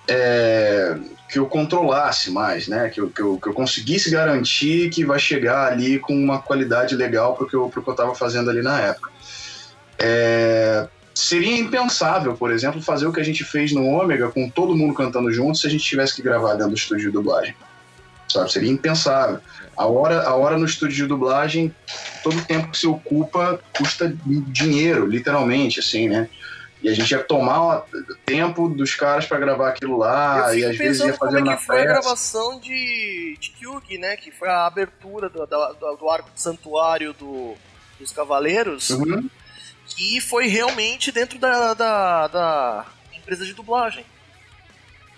é, 0.09 0.97
que 1.29 1.39
eu 1.39 1.47
controlasse 1.47 2.31
mais, 2.31 2.67
né? 2.67 2.89
Que 2.89 3.01
eu, 3.01 3.09
que, 3.09 3.23
eu, 3.23 3.39
que 3.39 3.49
eu 3.49 3.55
conseguisse 3.55 4.11
garantir 4.11 4.91
que 4.91 5.05
vai 5.05 5.19
chegar 5.19 5.71
ali 5.71 5.99
com 6.01 6.15
uma 6.15 6.41
qualidade 6.41 6.97
legal 6.97 7.35
para 7.37 7.45
o 7.45 7.49
que 7.49 7.57
eu 7.57 7.93
estava 7.93 8.15
fazendo 8.17 8.51
ali 8.51 8.63
na 8.63 8.81
época. 8.81 9.11
É, 9.99 10.89
seria 11.15 11.57
impensável, 11.57 12.37
por 12.37 12.51
exemplo, 12.51 12.83
fazer 12.83 13.07
o 13.07 13.13
que 13.13 13.21
a 13.21 13.25
gente 13.25 13.45
fez 13.45 13.73
no 13.73 13.87
Ômega 13.87 14.29
com 14.31 14.51
todo 14.51 14.77
mundo 14.77 14.95
cantando 14.95 15.33
junto 15.33 15.57
se 15.57 15.67
a 15.67 15.71
gente 15.71 15.85
tivesse 15.85 16.17
que 16.17 16.23
gravar 16.23 16.55
dentro 16.55 16.71
do 16.71 16.77
estúdio 16.77 17.07
de 17.07 17.13
dublagem. 17.13 17.55
Sabe? 18.29 18.51
Seria 18.53 18.71
impensável. 18.71 19.39
A 19.77 19.87
hora, 19.87 20.23
a 20.23 20.35
hora 20.35 20.59
no 20.59 20.65
estúdio 20.65 20.97
de 20.97 21.07
dublagem, 21.07 21.75
todo 22.23 22.39
o 22.39 22.45
tempo 22.45 22.71
que 22.71 22.79
se 22.79 22.87
ocupa 22.87 23.61
custa 23.77 24.13
dinheiro, 24.49 25.07
literalmente, 25.07 25.79
assim, 25.81 26.09
né? 26.09 26.29
E 26.83 26.89
a 26.89 26.95
gente 26.95 27.13
ia 27.13 27.23
tomar 27.23 27.79
o 27.79 27.85
tempo 28.27 28.69
dos 28.69 28.95
caras 28.95 29.25
para 29.25 29.39
gravar 29.39 29.71
aquilo 29.71 29.97
lá, 29.97 30.55
e 30.55 30.65
às 30.65 30.77
vezes 30.77 31.03
ia 31.03 31.15
fazer 31.15 31.37
como 31.39 31.49
é 31.49 31.51
na 31.53 31.57
que 31.57 31.65
foi 31.65 31.77
a 31.77 31.83
pressa. 31.83 32.01
gravação 32.01 32.61
de, 32.61 33.39
de 33.41 33.51
Kyugi, 33.51 33.99
né? 33.99 34.17
Que 34.17 34.31
foi 34.31 34.49
a 34.49 34.67
abertura 34.67 35.29
do, 35.31 35.47
do, 35.47 35.97
do 35.97 36.11
arco 36.11 36.31
de 36.35 36.41
santuário 36.41 37.15
do, 37.15 37.55
dos 37.99 38.13
cavaleiros, 38.13 38.91
Uhum. 38.91 39.31
Que 39.97 40.21
foi 40.21 40.47
realmente 40.47 41.13
dentro 41.13 41.39
da, 41.39 41.75
da, 41.75 42.27
da 42.29 42.87
empresa 43.17 43.45
de 43.45 43.55
dublagem. 43.55 44.05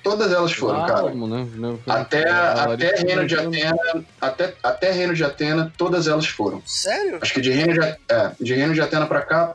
Todas 0.02 0.32
elas 0.32 0.52
foram, 0.52 0.84
Ah, 0.84 0.86
cara. 0.86 1.14
Né? 1.14 1.48
Foi- 1.84 1.92
Até, 1.92 2.28
a 2.30 2.64
até 2.72 2.94
Reino 2.94 3.26
de 3.26 3.34
Atena, 3.36 4.04
até, 4.20 4.54
até 4.62 4.92
Reino 4.92 5.14
de 5.14 5.24
Atena, 5.24 5.72
todas 5.76 6.06
elas 6.06 6.26
foram. 6.28 6.62
Sério? 6.64 7.18
Acho 7.20 7.34
que 7.34 7.40
de 7.40 7.50
Reino 7.50 7.72
de, 7.72 7.80
é, 8.08 8.30
de, 8.40 8.54
Reino 8.54 8.72
de 8.72 8.80
Atena 8.80 9.06
pra 9.06 9.22
cá, 9.22 9.54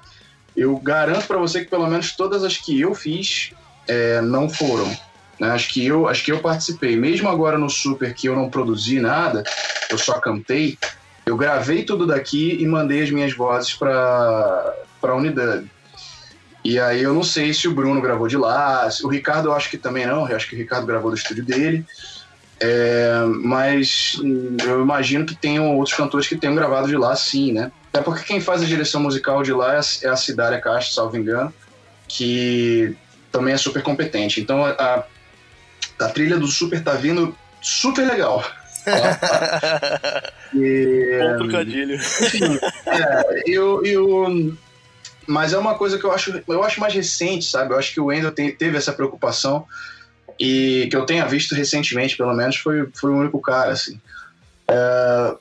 eu 0.55 0.75
garanto 0.77 1.25
pra 1.25 1.37
você 1.37 1.63
que 1.63 1.69
pelo 1.69 1.87
menos 1.87 2.11
todas 2.17 2.43
as 2.43 2.57
que 2.57 2.81
eu 2.81 2.93
fiz 2.93 3.53
é, 3.87 4.19
não 4.19 4.49
foram. 4.49 4.87
Né? 5.39 5.51
Acho, 5.51 5.69
que 5.69 5.85
eu, 5.85 6.09
acho 6.09 6.21
que 6.25 6.31
eu 6.33 6.39
participei. 6.39 6.97
Mesmo 6.97 7.29
agora 7.29 7.57
no 7.57 7.69
Super, 7.69 8.13
que 8.13 8.27
eu 8.27 8.35
não 8.35 8.49
produzi 8.49 8.99
nada, 8.99 9.45
eu 9.89 9.97
só 9.97 10.19
cantei, 10.19 10.77
eu 11.25 11.37
gravei 11.37 11.83
tudo 11.83 12.05
daqui 12.05 12.57
e 12.59 12.65
mandei 12.67 13.01
as 13.03 13.09
minhas 13.09 13.33
vozes 13.33 13.71
pra, 15.01 15.09
pra 15.09 15.15
unidade. 15.15 15.69
E 16.63 16.79
aí 16.79 17.01
eu 17.01 17.13
não 17.13 17.23
sei 17.23 17.53
se 17.53 17.67
o 17.67 17.73
Bruno 17.73 17.99
gravou 18.01 18.27
de 18.27 18.37
lá, 18.37 18.87
o 19.03 19.07
Ricardo 19.07 19.49
eu 19.49 19.53
acho 19.53 19.69
que 19.69 19.77
também 19.77 20.05
não, 20.05 20.29
eu 20.29 20.35
acho 20.35 20.47
que 20.47 20.55
o 20.55 20.57
Ricardo 20.57 20.85
gravou 20.85 21.09
do 21.09 21.17
estúdio 21.17 21.43
dele. 21.43 21.85
É, 22.59 23.23
mas 23.43 24.15
hum, 24.23 24.55
eu 24.63 24.81
imagino 24.81 25.25
que 25.25 25.33
tenham 25.33 25.75
outros 25.77 25.97
cantores 25.97 26.27
que 26.27 26.37
tenham 26.37 26.55
gravado 26.55 26.87
de 26.87 26.95
lá 26.95 27.15
sim, 27.15 27.51
né? 27.51 27.71
Até 27.91 28.03
porque 28.03 28.23
quem 28.23 28.39
faz 28.39 28.61
a 28.61 28.65
direção 28.65 29.01
musical 29.01 29.41
de 29.41 29.51
lá 29.51 29.73
é 29.73 29.79
a, 29.79 29.81
é 30.03 30.09
a 30.09 30.15
Cidária 30.15 30.61
Castro, 30.61 30.93
salvo 30.93 31.17
engano, 31.17 31.51
que 32.07 32.95
também 33.31 33.55
é 33.55 33.57
super 33.57 33.81
competente. 33.81 34.39
Então 34.39 34.63
a, 34.63 35.03
a 35.99 36.09
trilha 36.09 36.37
do 36.37 36.45
Super 36.45 36.83
tá 36.83 36.93
vindo 36.93 37.35
super 37.61 38.05
legal. 38.07 38.45
E, 40.53 41.17
Bom 41.21 41.37
trocadilho. 41.37 41.95
enfim, 41.95 42.59
é, 42.87 43.43
eu, 43.47 43.85
eu, 43.85 44.53
mas 45.31 45.53
é 45.53 45.57
uma 45.57 45.75
coisa 45.75 45.97
que 45.97 46.03
eu 46.03 46.11
acho, 46.11 46.43
eu 46.45 46.63
acho 46.63 46.79
mais 46.79 46.93
recente, 46.93 47.45
sabe? 47.45 47.73
Eu 47.73 47.79
acho 47.79 47.93
que 47.93 47.99
o 47.99 48.05
Wendel 48.05 48.31
teve 48.31 48.77
essa 48.77 48.91
preocupação 48.91 49.65
e 50.37 50.87
que 50.89 50.95
eu 50.95 51.05
tenha 51.05 51.25
visto 51.25 51.55
recentemente, 51.55 52.17
pelo 52.17 52.33
menos, 52.33 52.57
foi, 52.57 52.89
foi 52.93 53.11
o 53.11 53.17
único 53.17 53.39
cara, 53.39 53.71
assim. 53.71 53.99
É, 54.67 55.35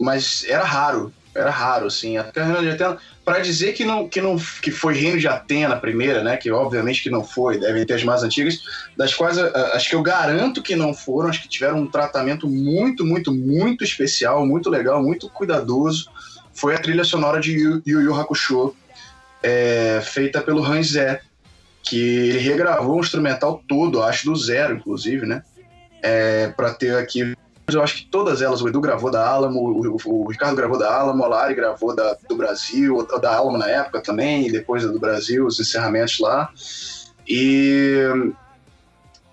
mas 0.00 0.44
era 0.48 0.64
raro, 0.64 1.12
era 1.34 1.50
raro, 1.50 1.86
assim. 1.86 2.16
Até 2.16 2.40
a 2.40 2.44
Reino 2.44 2.62
de 2.62 2.70
Atena, 2.70 2.96
para 3.22 3.40
dizer 3.40 3.74
que 3.74 3.84
não, 3.84 4.08
que 4.08 4.20
não 4.20 4.36
que 4.62 4.70
foi 4.70 4.94
Reino 4.94 5.18
de 5.18 5.28
Atena 5.28 5.74
a 5.74 5.80
primeira, 5.80 6.22
né? 6.22 6.36
Que 6.36 6.50
obviamente 6.50 7.02
que 7.02 7.10
não 7.10 7.22
foi, 7.22 7.58
devem 7.58 7.84
ter 7.84 7.94
as 7.94 8.04
mais 8.04 8.22
antigas, 8.22 8.60
das 8.96 9.12
quais 9.12 9.36
acho 9.36 9.90
que 9.90 9.96
eu 9.96 10.02
garanto 10.02 10.62
que 10.62 10.74
não 10.74 10.94
foram, 10.94 11.28
acho 11.28 11.42
que 11.42 11.48
tiveram 11.48 11.80
um 11.80 11.86
tratamento 11.86 12.48
muito, 12.48 13.04
muito, 13.04 13.30
muito 13.30 13.84
especial, 13.84 14.46
muito 14.46 14.70
legal, 14.70 15.02
muito 15.02 15.28
cuidadoso. 15.28 16.08
Foi 16.54 16.74
a 16.74 16.78
trilha 16.78 17.04
sonora 17.04 17.40
de 17.40 17.52
Yu 17.52 17.82
Yu, 17.86 18.14
Hakusho, 18.14 18.74
é, 19.42 20.00
feita 20.02 20.40
pelo 20.40 20.64
Hans 20.64 20.92
Zé, 20.92 21.20
que 21.82 21.98
ele 22.00 22.38
regravou 22.38 22.96
o 22.96 23.00
instrumental 23.00 23.62
todo, 23.68 24.02
acho 24.02 24.24
do 24.26 24.36
zero, 24.36 24.74
inclusive, 24.76 25.26
né? 25.26 25.42
É, 26.02 26.48
para 26.48 26.72
ter 26.72 26.96
aqui. 26.96 27.34
Eu 27.70 27.82
acho 27.82 27.96
que 27.96 28.06
todas 28.06 28.42
elas, 28.42 28.60
o 28.60 28.68
Edu 28.68 28.80
gravou 28.80 29.10
da 29.10 29.26
Alamo, 29.26 29.58
o, 29.60 29.96
o- 30.04 30.24
o 30.24 30.28
Ricardo 30.30 30.54
gravou 30.56 30.78
da 30.78 30.94
Alamo, 30.94 31.24
a 31.24 31.28
Lari 31.28 31.54
gravou 31.54 31.94
da, 31.96 32.16
do 32.28 32.36
Brasil, 32.36 33.06
da 33.20 33.34
Alamo 33.36 33.56
na 33.58 33.68
época 33.68 34.02
também, 34.02 34.46
e 34.46 34.52
depois 34.52 34.82
do 34.82 34.98
Brasil, 35.00 35.46
os 35.46 35.58
encerramentos 35.58 36.18
lá. 36.20 36.50
E 37.26 38.02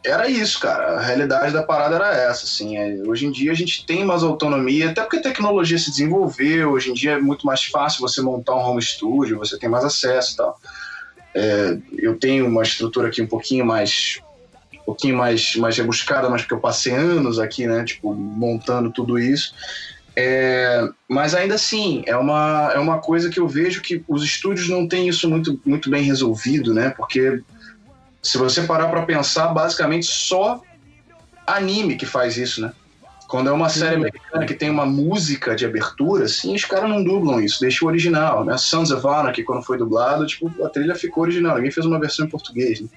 era 0.03 0.27
isso, 0.27 0.59
cara. 0.59 0.97
A 0.97 1.01
realidade 1.01 1.53
da 1.53 1.63
parada 1.63 1.95
era 1.95 2.13
essa, 2.13 2.45
assim. 2.45 2.77
É, 2.77 3.01
Hoje 3.07 3.25
em 3.25 3.31
dia 3.31 3.51
a 3.51 3.55
gente 3.55 3.85
tem 3.85 4.03
mais 4.03 4.23
autonomia, 4.23 4.89
até 4.89 5.01
porque 5.01 5.17
a 5.17 5.21
tecnologia 5.21 5.77
se 5.77 5.91
desenvolveu. 5.91 6.71
Hoje 6.71 6.91
em 6.91 6.93
dia 6.93 7.11
é 7.11 7.19
muito 7.19 7.45
mais 7.45 7.63
fácil 7.63 8.01
você 8.01 8.21
montar 8.21 8.55
um 8.55 8.59
home 8.59 8.81
studio, 8.81 9.37
você 9.37 9.57
tem 9.57 9.69
mais 9.69 9.83
acesso 9.83 10.33
e 10.33 10.35
tal. 10.37 10.59
É, 11.33 11.77
eu 11.97 12.17
tenho 12.17 12.47
uma 12.47 12.63
estrutura 12.63 13.07
aqui 13.07 13.21
um 13.21 13.27
pouquinho 13.27 13.65
mais 13.65 14.19
um 14.73 14.83
pouquinho 14.83 15.15
mais, 15.15 15.55
mais 15.55 15.77
rebuscada, 15.77 16.29
mas 16.29 16.41
porque 16.41 16.55
eu 16.55 16.59
passei 16.59 16.93
anos 16.93 17.37
aqui, 17.39 17.67
né, 17.67 17.83
tipo, 17.83 18.13
montando 18.13 18.91
tudo 18.91 19.19
isso. 19.19 19.53
É, 20.15 20.89
mas 21.07 21.33
ainda 21.33 21.55
assim, 21.55 22.03
é 22.05 22.17
uma, 22.17 22.71
é 22.73 22.79
uma 22.79 22.99
coisa 22.99 23.29
que 23.29 23.39
eu 23.39 23.47
vejo 23.47 23.81
que 23.81 24.03
os 24.07 24.23
estúdios 24.23 24.67
não 24.67 24.87
têm 24.87 25.07
isso 25.07 25.29
muito, 25.29 25.59
muito 25.65 25.89
bem 25.89 26.03
resolvido, 26.03 26.73
né? 26.73 26.89
Porque 26.89 27.41
se 28.21 28.37
você 28.37 28.63
parar 28.63 28.89
para 28.89 29.03
pensar, 29.03 29.47
basicamente 29.47 30.05
só 30.05 30.61
anime 31.45 31.95
que 31.95 32.05
faz 32.05 32.37
isso, 32.37 32.61
né? 32.61 32.73
Quando 33.27 33.49
é 33.49 33.53
uma 33.53 33.69
série 33.69 33.95
americana 33.95 34.45
que 34.45 34.53
tem 34.53 34.69
uma 34.69 34.85
música 34.85 35.55
de 35.55 35.65
abertura, 35.65 36.25
assim, 36.25 36.53
os 36.53 36.65
caras 36.65 36.89
não 36.89 37.01
dublam 37.01 37.39
isso, 37.39 37.61
deixa 37.61 37.85
o 37.85 37.87
original, 37.87 38.43
né? 38.43 38.57
Sons 38.57 38.91
of 38.91 39.07
Anarchy, 39.07 39.43
quando 39.43 39.63
foi 39.63 39.77
dublado, 39.77 40.25
tipo, 40.25 40.51
a 40.65 40.69
trilha 40.69 40.95
ficou 40.95 41.23
original, 41.23 41.55
ninguém 41.55 41.71
fez 41.71 41.85
uma 41.85 41.99
versão 41.99 42.25
em 42.25 42.29
português, 42.29 42.81
né? 42.81 42.89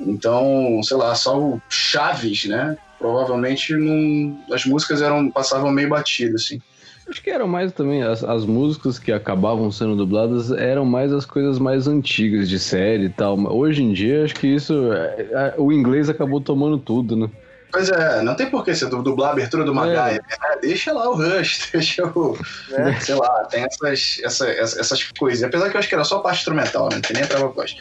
Então, 0.00 0.80
sei 0.82 0.96
lá, 0.96 1.14
salvo 1.14 1.62
Chaves, 1.68 2.46
né? 2.46 2.76
Provavelmente 2.98 3.76
não, 3.76 4.42
as 4.50 4.64
músicas 4.64 5.02
eram 5.02 5.30
passavam 5.30 5.70
meio 5.70 5.90
batidas, 5.90 6.42
assim. 6.42 6.60
Acho 7.08 7.22
que 7.22 7.30
eram 7.30 7.46
mais 7.46 7.72
também, 7.72 8.02
as, 8.02 8.24
as 8.24 8.46
músicas 8.46 8.98
que 8.98 9.12
acabavam 9.12 9.70
sendo 9.70 9.94
dubladas 9.94 10.50
eram 10.50 10.84
mais 10.86 11.12
as 11.12 11.26
coisas 11.26 11.58
mais 11.58 11.86
antigas 11.86 12.48
de 12.48 12.58
série 12.58 13.04
e 13.04 13.08
tal. 13.10 13.38
Hoje 13.54 13.82
em 13.82 13.92
dia, 13.92 14.24
acho 14.24 14.34
que 14.34 14.46
isso. 14.46 14.92
é, 14.92 15.26
é, 15.32 15.54
o 15.58 15.70
inglês 15.70 16.08
acabou 16.08 16.40
tomando 16.40 16.78
tudo, 16.78 17.14
né? 17.14 17.28
Pois 17.70 17.90
é, 17.90 18.22
não 18.22 18.34
tem 18.36 18.48
por 18.48 18.64
que 18.64 18.74
você 18.74 18.86
dublar 18.86 19.30
a 19.30 19.32
abertura 19.32 19.64
do 19.64 19.74
MacGyver, 19.74 20.22
né? 20.22 20.56
Deixa 20.62 20.92
lá 20.92 21.10
o 21.10 21.14
Rush, 21.16 21.70
deixa 21.74 22.06
o. 22.06 22.38
Né? 22.70 22.98
Sei 23.00 23.14
lá, 23.16 23.44
tem 23.50 23.64
essas, 23.64 24.20
essa, 24.22 24.48
essa- 24.48 24.80
essas 24.80 25.02
coisas. 25.18 25.42
Apesar 25.42 25.68
que 25.68 25.76
eu 25.76 25.80
acho 25.80 25.88
que 25.88 25.94
era 25.94 26.04
só 26.04 26.20
parte 26.20 26.38
instrumental, 26.38 26.84
né? 26.88 26.94
Não 26.94 27.02
tem 27.02 27.14
nem 27.14 27.24
a 27.24 27.26
própria 27.26 27.48
voz. 27.48 27.74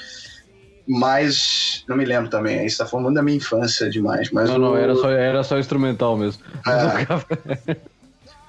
Mas 0.87 1.83
não 1.87 1.95
me 1.95 2.03
lembro 2.03 2.29
também, 2.29 2.59
aí 2.59 2.69
você 2.69 2.77
tá 2.77 2.85
falando 2.85 3.05
muito 3.05 3.15
da 3.15 3.23
minha 3.23 3.37
infância 3.37 3.89
demais. 3.89 4.29
Mas 4.31 4.49
Não, 4.49 4.57
não, 4.57 4.71
o- 4.73 4.77
era 4.77 4.95
só, 4.95 5.09
era 5.09 5.43
só 5.43 5.57
instrumental 5.59 6.17
mesmo. 6.17 6.41
É. 6.67 7.77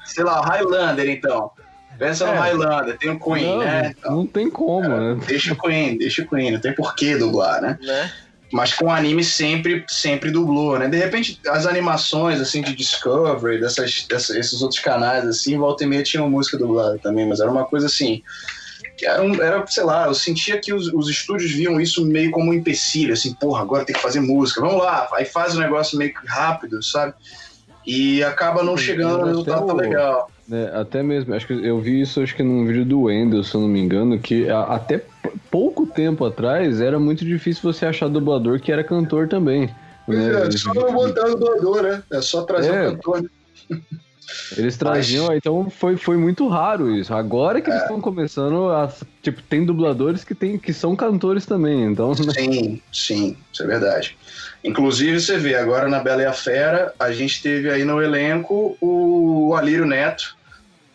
sei 0.05 0.24
lá, 0.24 0.40
o 0.40 0.44
Highlander, 0.44 1.09
então. 1.09 1.50
Pensa 1.98 2.26
no 2.26 2.32
É. 2.32 2.38
Highlander, 2.38 2.98
tem 2.98 3.11
o 3.11 3.20
Queen, 3.20 3.46
não, 3.46 3.59
né? 3.59 3.94
Então, 3.96 4.16
não 4.16 4.26
tem 4.26 4.50
como, 4.50 4.88
né? 4.88 5.20
Deixa 5.26 5.52
o 5.52 5.57
Queen, 5.57 5.96
deixa 5.96 6.22
o 6.22 6.28
Queen, 6.28 6.50
não 6.52 6.61
tem 6.61 6.74
por 6.74 6.94
que 6.96 7.14
dublar, 7.16 7.61
né? 7.62 7.78
né? 7.80 8.12
Mas 8.52 8.74
com 8.74 8.90
anime 8.90 9.22
sempre, 9.24 9.84
sempre 9.88 10.30
dublou, 10.30 10.78
né? 10.78 10.88
De 10.88 10.96
repente, 10.96 11.40
as 11.48 11.66
animações, 11.66 12.40
assim, 12.40 12.62
de 12.62 12.74
Discovery, 12.74 13.61
dessas, 13.61 14.07
dessa- 14.09 14.38
esses 14.38 14.61
outros 14.61 14.80
canais, 14.80 15.24
assim, 15.26 15.57
volta 15.57 15.84
e 15.84 15.86
meia 15.86 16.02
tinham 16.02 16.28
música 16.28 16.59
dublada 16.59 16.98
também, 16.98 17.26
mas 17.28 17.40
era 17.40 17.50
uma 17.50 17.64
coisa 17.64 17.86
assim. 17.86 18.22
Que 18.96 19.07
era, 19.07 19.22
um, 19.22 19.34
era, 19.42 19.64
sei 19.66 19.82
lá, 19.82 20.07
eu 20.07 20.14
sentia 20.14 20.59
que 20.61 20.72
os, 20.72 20.86
os 20.92 21.09
estúdios 21.09 21.50
viam 21.52 21.80
isso 21.80 22.05
meio 22.05 22.30
como 22.30 22.50
um 22.50 22.55
empecilho, 22.55 23.12
assim, 23.12 23.34
porra, 23.34 23.62
agora 23.62 23.84
tem 23.84 23.94
que 23.94 24.00
fazer 24.02 24.20
música, 24.20 24.61
vamos 24.61 24.78
lá, 24.82 25.09
aí 25.14 25.24
faz 25.24 25.57
o 25.57 25.61
negócio 25.61 25.98
meio 25.98 26.14
que 26.14 26.26
rápido, 26.26 26.80
sabe? 26.82 27.12
E 27.87 28.22
acaba 28.22 28.62
não 28.62 28.76
chegando 28.76 29.18
no 29.18 29.26
resultado 29.26 29.66
tão 29.66 29.76
legal. 29.76 30.30
É, 30.51 30.78
até 30.78 31.03
mesmo, 31.03 31.35
acho 31.35 31.47
que 31.47 31.53
eu 31.53 31.80
vi 31.80 32.01
isso 32.01 32.22
acho 32.22 32.37
que 32.37 32.43
num 32.43 32.66
vídeo 32.66 32.85
do 32.85 33.03
Wendel, 33.03 33.43
se 33.43 33.55
eu 33.55 33.62
não 33.62 33.68
me 33.68 33.80
engano, 33.80 34.18
que 34.18 34.49
a, 34.51 34.62
até 34.62 35.03
pouco 35.51 35.87
tempo 35.87 36.24
atrás 36.24 36.80
era 36.80 36.99
muito 36.99 37.24
difícil 37.24 37.62
você 37.62 37.87
achar 37.87 38.09
dublador 38.09 38.61
que 38.61 38.70
era 38.70 38.85
cantor 38.85 39.28
também. 39.28 39.74
Pois 40.07 40.18
né? 40.18 40.47
é, 40.47 40.51
só 40.51 40.74
não 40.74 40.93
botar 40.93 41.28
dublador, 41.28 41.82
né? 41.82 42.03
É 42.11 42.20
só 42.20 42.43
trazer 42.43 42.74
é. 42.74 42.89
um 42.89 42.93
cantor. 42.93 43.22
Né? 43.22 43.28
Eles 44.57 44.76
traziam, 44.76 45.26
Mas... 45.26 45.37
então 45.39 45.68
foi, 45.70 45.97
foi 45.97 46.16
muito 46.16 46.49
raro 46.49 46.91
isso. 46.91 47.12
Agora 47.12 47.61
que 47.61 47.70
é. 47.70 47.72
eles 47.72 47.82
estão 47.82 48.01
começando 48.01 48.70
a. 48.70 48.93
Tipo, 49.22 49.43
tem 49.43 49.64
dubladores 49.64 50.24
que, 50.24 50.35
tem, 50.35 50.59
que 50.59 50.72
são 50.72 50.97
cantores 50.97 51.47
também, 51.47 51.85
então. 51.85 52.11
Né? 52.11 52.32
Sim, 52.32 52.82
sim, 52.93 53.37
isso 53.53 53.62
é 53.62 53.66
verdade. 53.66 54.16
Inclusive, 54.64 55.20
você 55.20 55.36
vê, 55.36 55.56
agora 55.56 55.88
na 55.88 56.00
Bela 56.00 56.22
e 56.22 56.26
a 56.26 56.32
Fera, 56.32 56.94
a 56.98 57.12
gente 57.12 57.42
teve 57.42 57.70
aí 57.70 57.84
no 57.84 58.02
elenco 58.02 58.76
o 58.80 59.54
Alírio 59.54 59.84
Neto, 59.84 60.34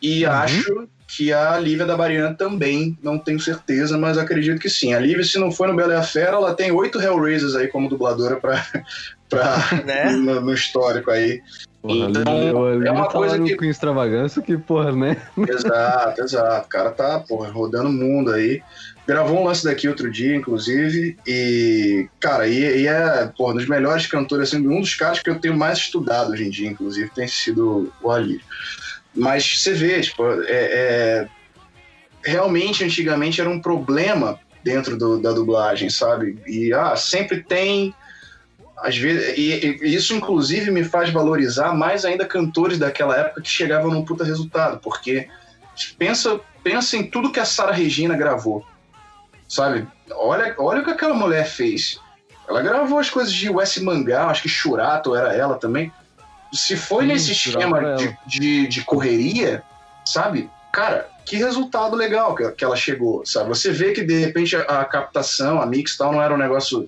e 0.01 0.25
uhum. 0.25 0.31
acho 0.31 0.87
que 1.07 1.33
a 1.33 1.57
Lívia 1.57 1.85
da 1.85 1.97
Bariana 1.97 2.35
também, 2.35 2.97
não 3.01 3.17
tenho 3.17 3.39
certeza, 3.39 3.97
mas 3.97 4.17
acredito 4.17 4.59
que 4.59 4.69
sim. 4.69 4.93
A 4.93 4.99
Lívia, 4.99 5.23
se 5.23 5.39
não 5.39 5.51
foi 5.51 5.67
no 5.67 5.75
Bela 5.75 5.93
e 5.93 5.97
a 5.97 6.03
Fera, 6.03 6.37
ela 6.37 6.53
tem 6.53 6.71
oito 6.71 7.01
Hellraisers 7.01 7.55
aí 7.55 7.67
como 7.67 7.89
dubladora 7.89 8.37
pra, 8.37 8.63
pra, 9.29 9.83
né? 9.85 10.11
no, 10.17 10.41
no 10.41 10.53
histórico 10.53 11.11
aí. 11.11 11.41
Porra, 11.81 12.09
então, 12.09 12.83
é 12.83 12.91
uma 12.91 13.07
coisa 13.07 13.41
que... 13.41 13.55
com 13.55 13.65
extravagância 13.65 14.41
que, 14.41 14.57
porra, 14.57 14.91
né? 14.91 15.17
Exato, 15.37 16.21
exato. 16.21 16.65
O 16.65 16.69
cara 16.69 16.91
tá, 16.91 17.19
porra, 17.19 17.49
rodando 17.49 17.89
o 17.89 17.93
mundo 17.93 18.31
aí. 18.31 18.61
Gravou 19.09 19.39
um 19.39 19.43
lance 19.43 19.63
daqui 19.63 19.87
outro 19.87 20.11
dia, 20.11 20.35
inclusive, 20.35 21.17
e, 21.25 22.07
cara, 22.19 22.47
e, 22.47 22.83
e 22.83 22.85
é, 22.85 23.25
porra, 23.35 23.53
um 23.53 23.57
dos 23.57 23.67
melhores 23.67 24.05
cantores, 24.05 24.49
assim, 24.49 24.67
um 24.67 24.81
dos 24.81 24.93
caras 24.93 25.19
que 25.19 25.31
eu 25.31 25.39
tenho 25.39 25.57
mais 25.57 25.79
estudado 25.79 26.31
hoje 26.31 26.45
em 26.45 26.49
dia, 26.51 26.69
inclusive, 26.69 27.09
tem 27.09 27.27
sido 27.27 27.91
o 28.03 28.11
Ali. 28.11 28.39
Mas 29.15 29.57
você 29.57 29.73
vê, 29.73 29.99
tipo, 29.99 30.23
é, 30.43 30.45
é, 30.47 31.27
realmente, 32.23 32.83
antigamente, 32.83 33.41
era 33.41 33.49
um 33.49 33.59
problema 33.59 34.39
dentro 34.63 34.95
do, 34.95 35.19
da 35.19 35.31
dublagem, 35.31 35.89
sabe? 35.89 36.37
E, 36.45 36.71
ah, 36.71 36.95
sempre 36.95 37.41
tem 37.41 37.95
às 38.77 38.95
vezes, 38.95 39.35
e, 39.35 39.79
e, 39.81 39.95
isso 39.95 40.13
inclusive 40.13 40.69
me 40.69 40.83
faz 40.83 41.09
valorizar 41.09 41.73
mais 41.73 42.05
ainda 42.05 42.27
cantores 42.27 42.77
daquela 42.77 43.17
época 43.17 43.41
que 43.41 43.49
chegavam 43.49 43.89
num 43.89 44.05
puta 44.05 44.23
resultado, 44.23 44.79
porque 44.79 45.27
pensa, 45.97 46.39
pensa 46.63 46.95
em 46.95 47.09
tudo 47.09 47.31
que 47.31 47.39
a 47.39 47.45
Sara 47.45 47.73
Regina 47.73 48.15
gravou, 48.15 48.63
sabe? 49.49 49.85
Olha, 50.11 50.55
olha 50.57 50.81
o 50.81 50.85
que 50.85 50.91
aquela 50.91 51.15
mulher 51.15 51.45
fez. 51.45 51.99
Ela 52.47 52.61
gravou 52.61 52.99
as 52.99 53.09
coisas 53.09 53.33
de 53.33 53.49
Wes 53.49 53.77
Mangá, 53.79 54.27
acho 54.27 54.43
que 54.43 54.49
Churato 54.49 55.15
era 55.15 55.35
ela 55.35 55.55
também. 55.55 55.91
Se 56.53 56.77
foi 56.77 57.03
Sim, 57.03 57.07
nesse 57.09 57.31
esquema 57.31 57.95
de, 57.95 58.17
de, 58.25 58.67
de, 58.67 58.83
correria, 58.83 59.63
sabe? 60.05 60.49
Cara, 60.71 61.07
que 61.25 61.35
resultado 61.35 61.95
legal 61.95 62.33
que, 62.33 62.49
que 62.51 62.63
ela 62.63 62.75
chegou, 62.75 63.23
sabe? 63.25 63.49
Você 63.49 63.71
vê 63.71 63.91
que 63.91 64.03
de 64.03 64.19
repente 64.19 64.55
a, 64.55 64.61
a 64.61 64.85
captação, 64.85 65.61
a 65.61 65.65
mix 65.65 65.97
tal, 65.97 66.11
não 66.11 66.21
era 66.21 66.33
um 66.33 66.37
negócio 66.37 66.87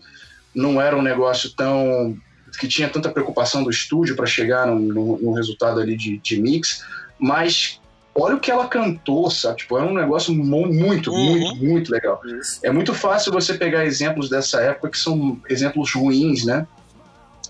não 0.53 0.81
era 0.81 0.97
um 0.97 1.01
negócio 1.01 1.51
tão 1.51 2.17
que 2.59 2.67
tinha 2.67 2.89
tanta 2.89 3.09
preocupação 3.09 3.63
do 3.63 3.69
estúdio 3.69 4.15
para 4.15 4.25
chegar 4.25 4.67
no, 4.67 4.77
no, 4.77 5.17
no, 5.17 5.33
resultado 5.33 5.79
ali 5.79 5.95
de, 5.95 6.17
de, 6.17 6.39
mix, 6.39 6.83
mas 7.17 7.79
olha 8.13 8.35
o 8.35 8.39
que 8.39 8.51
ela 8.51 8.67
cantou, 8.67 9.29
sabe? 9.29 9.57
Tipo, 9.57 9.77
é 9.77 9.83
um 9.83 9.93
negócio 9.93 10.33
muito, 10.33 11.11
uhum. 11.11 11.39
muito, 11.39 11.63
muito 11.63 11.91
legal. 11.91 12.21
Isso. 12.25 12.59
É 12.63 12.71
muito 12.71 12.93
fácil 12.93 13.31
você 13.31 13.53
pegar 13.53 13.85
exemplos 13.85 14.29
dessa 14.29 14.61
época 14.61 14.89
que 14.89 14.97
são 14.97 15.39
exemplos 15.49 15.93
ruins, 15.93 16.45
né? 16.45 16.67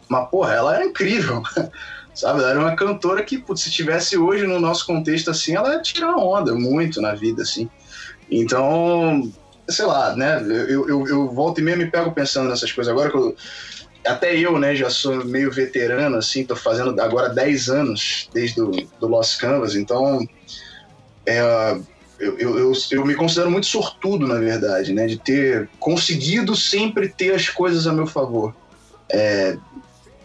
Mas, 0.08 0.30
porra, 0.30 0.54
ela 0.54 0.76
era 0.76 0.86
incrível, 0.86 1.42
sabe? 2.14 2.42
Ela 2.42 2.52
era 2.52 2.60
uma 2.60 2.76
cantora 2.76 3.24
que, 3.24 3.38
putz, 3.38 3.62
se 3.62 3.72
tivesse 3.72 4.18
hoje 4.18 4.46
no 4.46 4.60
nosso 4.60 4.86
contexto 4.86 5.32
assim, 5.32 5.56
ela 5.56 5.74
ia 5.74 5.82
tirar 5.82 6.16
onda 6.16 6.54
muito 6.54 7.02
na 7.02 7.16
vida, 7.16 7.42
assim. 7.42 7.70
Então, 8.30 9.32
sei 9.68 9.86
lá, 9.86 10.16
né? 10.16 10.42
Eu, 10.42 10.88
eu, 10.88 11.08
eu 11.08 11.30
volto 11.30 11.60
e 11.60 11.64
meio 11.64 11.78
me 11.78 11.90
pego 11.90 12.12
pensando 12.12 12.50
nessas 12.50 12.72
coisas. 12.72 12.92
Agora 12.92 13.10
que 13.10 13.18
eu, 13.18 13.36
até 14.06 14.36
eu, 14.36 14.58
né, 14.58 14.76
já 14.76 14.90
sou 14.90 15.24
meio 15.26 15.52
veterano, 15.52 16.18
assim, 16.18 16.44
tô 16.44 16.56
fazendo 16.56 17.00
agora 17.00 17.30
10 17.30 17.70
anos 17.70 18.30
desde 18.34 18.56
do, 18.56 18.72
do 19.00 19.08
Lost 19.08 19.40
Canvas, 19.40 19.76
então 19.76 20.28
é, 21.26 21.42
eu, 22.20 22.38
eu, 22.38 22.60
eu, 22.60 22.74
eu, 22.92 23.06
me 23.06 23.16
considero 23.16 23.50
muito 23.50 23.68
sortudo, 23.68 24.28
na 24.28 24.36
verdade, 24.36 24.94
né, 24.94 25.08
de 25.08 25.18
ter 25.18 25.70
conseguido 25.80 26.56
sempre 26.56 27.10
ter 27.10 27.34
as 27.34 27.50
coisas 27.50 27.88
a 27.88 27.94
meu 27.94 28.08
favor. 28.08 28.56
É, 29.10 29.58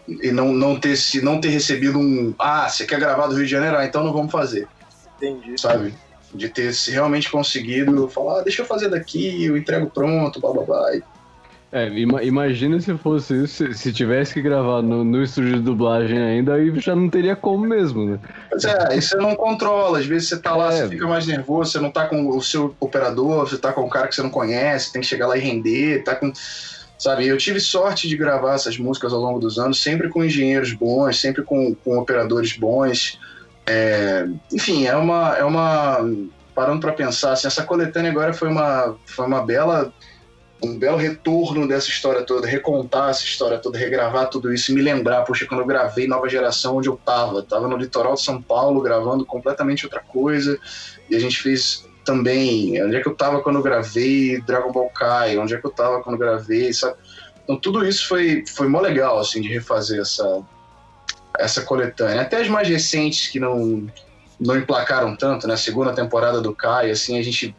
e 0.07 0.31
não, 0.31 0.53
não, 0.53 0.79
ter, 0.79 0.95
se, 0.95 1.21
não 1.21 1.41
ter 1.41 1.49
recebido 1.49 1.99
um. 1.99 2.33
Ah, 2.39 2.69
você 2.69 2.85
quer 2.85 2.99
gravar 2.99 3.27
do 3.27 3.35
Rio 3.35 3.45
de 3.45 3.51
Janeiro? 3.51 3.77
Ah, 3.77 3.85
então 3.85 4.03
não 4.03 4.13
vamos 4.13 4.31
fazer. 4.31 4.67
Entendi. 5.17 5.59
Sabe? 5.59 5.93
de 6.33 6.49
ter 6.49 6.73
realmente 6.89 7.29
conseguido 7.29 8.07
falar, 8.09 8.39
ah, 8.39 8.43
deixa 8.43 8.61
eu 8.61 8.65
fazer 8.65 8.89
daqui, 8.89 9.45
eu 9.45 9.57
entrego 9.57 9.89
pronto, 9.89 10.39
blá 10.39 10.51
blá 10.51 10.63
blá. 10.63 10.91
É, 11.69 11.89
imagina 11.89 12.79
se 12.79 12.97
fosse 12.97 13.43
isso, 13.43 13.73
se 13.73 13.91
tivesse 13.91 14.33
que 14.33 14.41
gravar 14.41 14.81
no, 14.81 15.03
no 15.03 15.21
estúdio 15.21 15.55
de 15.55 15.59
dublagem 15.59 16.17
ainda, 16.17 16.53
aí 16.53 16.73
já 16.79 16.95
não 16.95 17.09
teria 17.09 17.35
como 17.35 17.67
mesmo, 17.67 18.05
né? 18.05 18.19
Pois 18.49 18.63
é, 18.63 18.93
aí 18.93 19.01
você 19.01 19.17
não 19.17 19.35
controla, 19.35 19.99
às 19.99 20.05
vezes 20.05 20.29
você 20.29 20.37
tá 20.39 20.55
lá, 20.55 20.73
é. 20.73 20.77
você 20.77 20.89
fica 20.89 21.05
mais 21.05 21.27
nervoso, 21.27 21.71
você 21.71 21.79
não 21.79 21.91
tá 21.91 22.07
com 22.07 22.29
o 22.29 22.41
seu 22.41 22.73
operador, 22.79 23.49
você 23.49 23.57
tá 23.57 23.73
com 23.73 23.81
um 23.81 23.89
cara 23.89 24.07
que 24.07 24.15
você 24.15 24.23
não 24.23 24.29
conhece, 24.29 24.93
tem 24.93 25.01
que 25.01 25.07
chegar 25.07 25.27
lá 25.27 25.37
e 25.37 25.41
render, 25.41 26.03
tá 26.03 26.15
com. 26.15 26.31
Sabe, 26.97 27.27
eu 27.27 27.37
tive 27.37 27.59
sorte 27.59 28.07
de 28.07 28.15
gravar 28.15 28.55
essas 28.55 28.77
músicas 28.77 29.11
ao 29.11 29.19
longo 29.19 29.37
dos 29.37 29.59
anos, 29.59 29.83
sempre 29.83 30.09
com 30.09 30.23
engenheiros 30.23 30.71
bons, 30.71 31.19
sempre 31.19 31.43
com, 31.43 31.75
com 31.75 31.99
operadores 31.99 32.57
bons. 32.57 33.19
É, 33.67 34.25
enfim, 34.51 34.87
é 34.87 34.95
uma, 34.95 35.37
é 35.37 35.43
uma 35.43 35.99
parando 36.55 36.79
para 36.79 36.93
pensar, 36.93 37.33
assim, 37.33 37.45
essa 37.45 37.63
coletânea 37.63 38.09
agora 38.09 38.33
foi 38.33 38.47
uma, 38.47 38.95
foi 39.05 39.27
uma 39.27 39.45
bela 39.45 39.93
um 40.63 40.77
belo 40.77 40.97
retorno 40.97 41.67
dessa 41.67 41.87
história 41.89 42.23
toda, 42.23 42.47
recontar 42.47 43.09
essa 43.09 43.23
história 43.23 43.59
toda, 43.59 43.77
regravar 43.77 44.29
tudo 44.29 44.51
isso 44.51 44.71
e 44.71 44.75
me 44.75 44.81
lembrar, 44.81 45.23
poxa, 45.23 45.45
quando 45.45 45.61
eu 45.61 45.67
gravei 45.67 46.07
Nova 46.07 46.27
Geração, 46.27 46.77
onde 46.77 46.89
eu 46.89 46.97
tava, 46.97 47.43
tava 47.43 47.67
no 47.67 47.77
litoral 47.77 48.15
de 48.15 48.23
São 48.23 48.41
Paulo 48.41 48.81
gravando 48.81 49.25
completamente 49.25 49.85
outra 49.85 49.99
coisa, 49.99 50.59
e 51.09 51.15
a 51.15 51.19
gente 51.19 51.41
fez 51.41 51.85
também, 52.03 52.81
onde 52.83 52.95
é 52.95 53.01
que 53.01 53.07
eu 53.07 53.15
tava 53.15 53.41
quando 53.41 53.57
eu 53.57 53.63
gravei 53.63 54.41
Dragon 54.41 54.71
Ball 54.71 54.89
Kai, 54.89 55.37
onde 55.37 55.53
é 55.53 55.59
que 55.59 55.65
eu 55.65 55.71
tava 55.71 56.01
quando 56.01 56.15
eu 56.15 56.19
gravei, 56.19 56.73
sabe? 56.73 56.95
Então 57.43 57.57
tudo 57.57 57.85
isso 57.85 58.07
foi, 58.07 58.43
foi 58.47 58.67
mó 58.67 58.79
legal, 58.79 59.19
assim, 59.19 59.41
de 59.41 59.49
refazer 59.49 60.01
essa, 60.01 60.41
essa 61.37 61.61
coletânea. 61.61 62.21
Até 62.21 62.41
as 62.41 62.47
mais 62.47 62.67
recentes 62.67 63.27
que 63.27 63.39
não, 63.39 63.87
não 64.39 64.57
emplacaram 64.57 65.15
tanto, 65.15 65.47
né? 65.47 65.55
segunda 65.55 65.93
temporada 65.93 66.41
do 66.41 66.53
Kai, 66.53 66.89
assim, 66.91 67.19
a 67.19 67.21
gente 67.21 67.55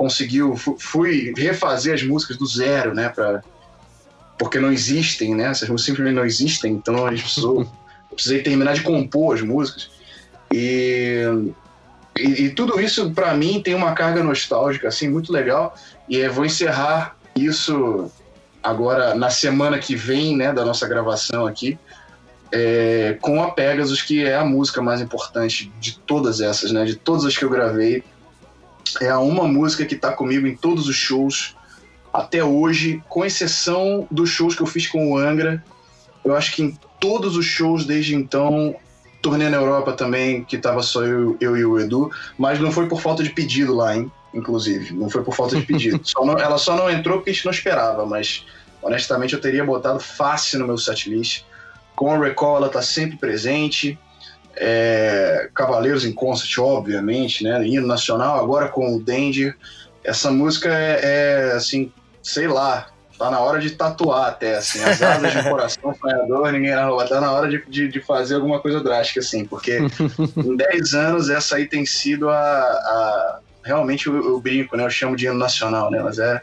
conseguiu, 0.00 0.56
fui 0.56 1.34
refazer 1.36 1.94
as 1.94 2.02
músicas 2.02 2.38
do 2.38 2.46
zero, 2.46 2.94
né? 2.94 3.10
Pra, 3.10 3.42
porque 4.38 4.58
não 4.58 4.72
existem, 4.72 5.34
né? 5.34 5.48
Essas 5.48 5.68
músicas 5.68 5.84
simplesmente 5.84 6.16
não 6.16 6.24
existem, 6.24 6.72
então 6.72 7.04
a 7.04 7.10
gente 7.10 7.24
precisou, 7.24 7.60
eu 8.10 8.14
precisei 8.14 8.42
terminar 8.42 8.72
de 8.72 8.80
compor 8.80 9.34
as 9.34 9.42
músicas. 9.42 9.90
E, 10.50 11.22
e, 12.18 12.44
e 12.44 12.50
tudo 12.50 12.80
isso, 12.80 13.10
para 13.10 13.34
mim, 13.34 13.60
tem 13.62 13.74
uma 13.74 13.92
carga 13.92 14.24
nostálgica, 14.24 14.88
assim, 14.88 15.06
muito 15.06 15.30
legal. 15.30 15.74
E 16.08 16.16
eu 16.16 16.32
vou 16.32 16.46
encerrar 16.46 17.14
isso 17.36 18.10
agora 18.62 19.14
na 19.14 19.28
semana 19.28 19.78
que 19.78 19.94
vem, 19.94 20.34
né, 20.34 20.50
da 20.50 20.64
nossa 20.64 20.88
gravação 20.88 21.46
aqui 21.46 21.78
é, 22.52 23.16
com 23.20 23.42
a 23.42 23.50
Pegasus, 23.50 24.02
que 24.02 24.24
é 24.24 24.34
a 24.34 24.44
música 24.44 24.82
mais 24.82 25.00
importante 25.00 25.70
de 25.78 25.98
todas 25.98 26.40
essas, 26.40 26.72
né? 26.72 26.84
De 26.84 26.96
todas 26.96 27.24
as 27.24 27.36
que 27.36 27.44
eu 27.44 27.50
gravei. 27.50 28.02
É 29.00 29.10
a 29.10 29.18
uma 29.18 29.46
música 29.46 29.84
que 29.84 29.94
está 29.94 30.12
comigo 30.12 30.46
em 30.46 30.56
todos 30.56 30.88
os 30.88 30.96
shows 30.96 31.56
até 32.12 32.42
hoje, 32.42 33.02
com 33.08 33.24
exceção 33.24 34.06
dos 34.10 34.30
shows 34.30 34.54
que 34.54 34.62
eu 34.62 34.66
fiz 34.66 34.86
com 34.86 35.12
o 35.12 35.16
Angra. 35.16 35.62
Eu 36.24 36.36
acho 36.36 36.52
que 36.52 36.62
em 36.62 36.78
todos 36.98 37.36
os 37.36 37.46
shows 37.46 37.84
desde 37.84 38.14
então, 38.14 38.74
turnê 39.22 39.48
na 39.48 39.56
Europa 39.56 39.92
também, 39.92 40.44
que 40.44 40.58
tava 40.58 40.82
só 40.82 41.04
eu, 41.04 41.36
eu 41.40 41.56
e 41.56 41.64
o 41.64 41.78
Edu, 41.78 42.10
mas 42.36 42.58
não 42.58 42.72
foi 42.72 42.88
por 42.88 43.00
falta 43.00 43.22
de 43.22 43.30
pedido 43.30 43.74
lá, 43.74 43.96
hein? 43.96 44.10
Inclusive, 44.32 44.94
não 44.94 45.08
foi 45.08 45.22
por 45.22 45.34
falta 45.34 45.56
de 45.56 45.62
pedido. 45.62 46.00
só 46.04 46.24
não, 46.24 46.38
ela 46.38 46.58
só 46.58 46.76
não 46.76 46.90
entrou 46.90 47.18
porque 47.18 47.30
a 47.30 47.32
gente 47.32 47.44
não 47.44 47.52
esperava, 47.52 48.06
mas 48.06 48.44
honestamente 48.82 49.34
eu 49.34 49.40
teria 49.40 49.64
botado 49.64 50.00
fácil 50.00 50.60
no 50.60 50.66
meu 50.66 50.78
setlist. 50.78 51.44
Com 51.96 52.12
a 52.12 52.18
Recall 52.18 52.56
ela 52.56 52.66
está 52.68 52.82
sempre 52.82 53.16
presente. 53.16 53.98
É, 54.62 55.48
Cavaleiros 55.54 56.04
em 56.04 56.12
Concert, 56.12 56.58
obviamente, 56.58 57.42
né? 57.42 57.66
Hino 57.66 57.86
nacional, 57.86 58.38
agora 58.38 58.68
com 58.68 58.94
o 58.94 59.00
Danger. 59.02 59.56
Essa 60.04 60.30
música 60.30 60.68
é, 60.68 61.00
é, 61.02 61.52
assim, 61.52 61.90
sei 62.22 62.46
lá, 62.46 62.88
tá 63.18 63.30
na 63.30 63.40
hora 63.40 63.58
de 63.58 63.70
tatuar 63.70 64.28
até, 64.28 64.58
assim, 64.58 64.82
as 64.84 65.00
asas 65.02 65.32
de 65.32 65.42
coração 65.48 65.94
sonhador, 65.94 66.52
ninguém 66.52 66.74
na 66.74 66.86
rua, 66.86 67.08
tá 67.08 67.22
na 67.22 67.32
hora 67.32 67.48
de, 67.48 67.64
de, 67.68 67.88
de, 67.88 68.00
fazer 68.00 68.34
alguma 68.34 68.60
coisa 68.60 68.82
drástica, 68.82 69.20
assim, 69.20 69.46
porque 69.46 69.78
em 70.36 70.56
10 70.56 70.94
anos 70.94 71.30
essa 71.30 71.56
aí 71.56 71.66
tem 71.66 71.86
sido 71.86 72.28
a, 72.28 72.36
a 72.36 73.40
realmente 73.64 74.08
eu, 74.08 74.16
eu, 74.16 74.40
brinco, 74.40 74.76
né, 74.76 74.84
eu 74.84 74.90
chamo 74.90 75.16
de 75.16 75.26
hino 75.26 75.34
nacional, 75.34 75.90
né, 75.90 76.02
mas 76.02 76.18
é, 76.18 76.40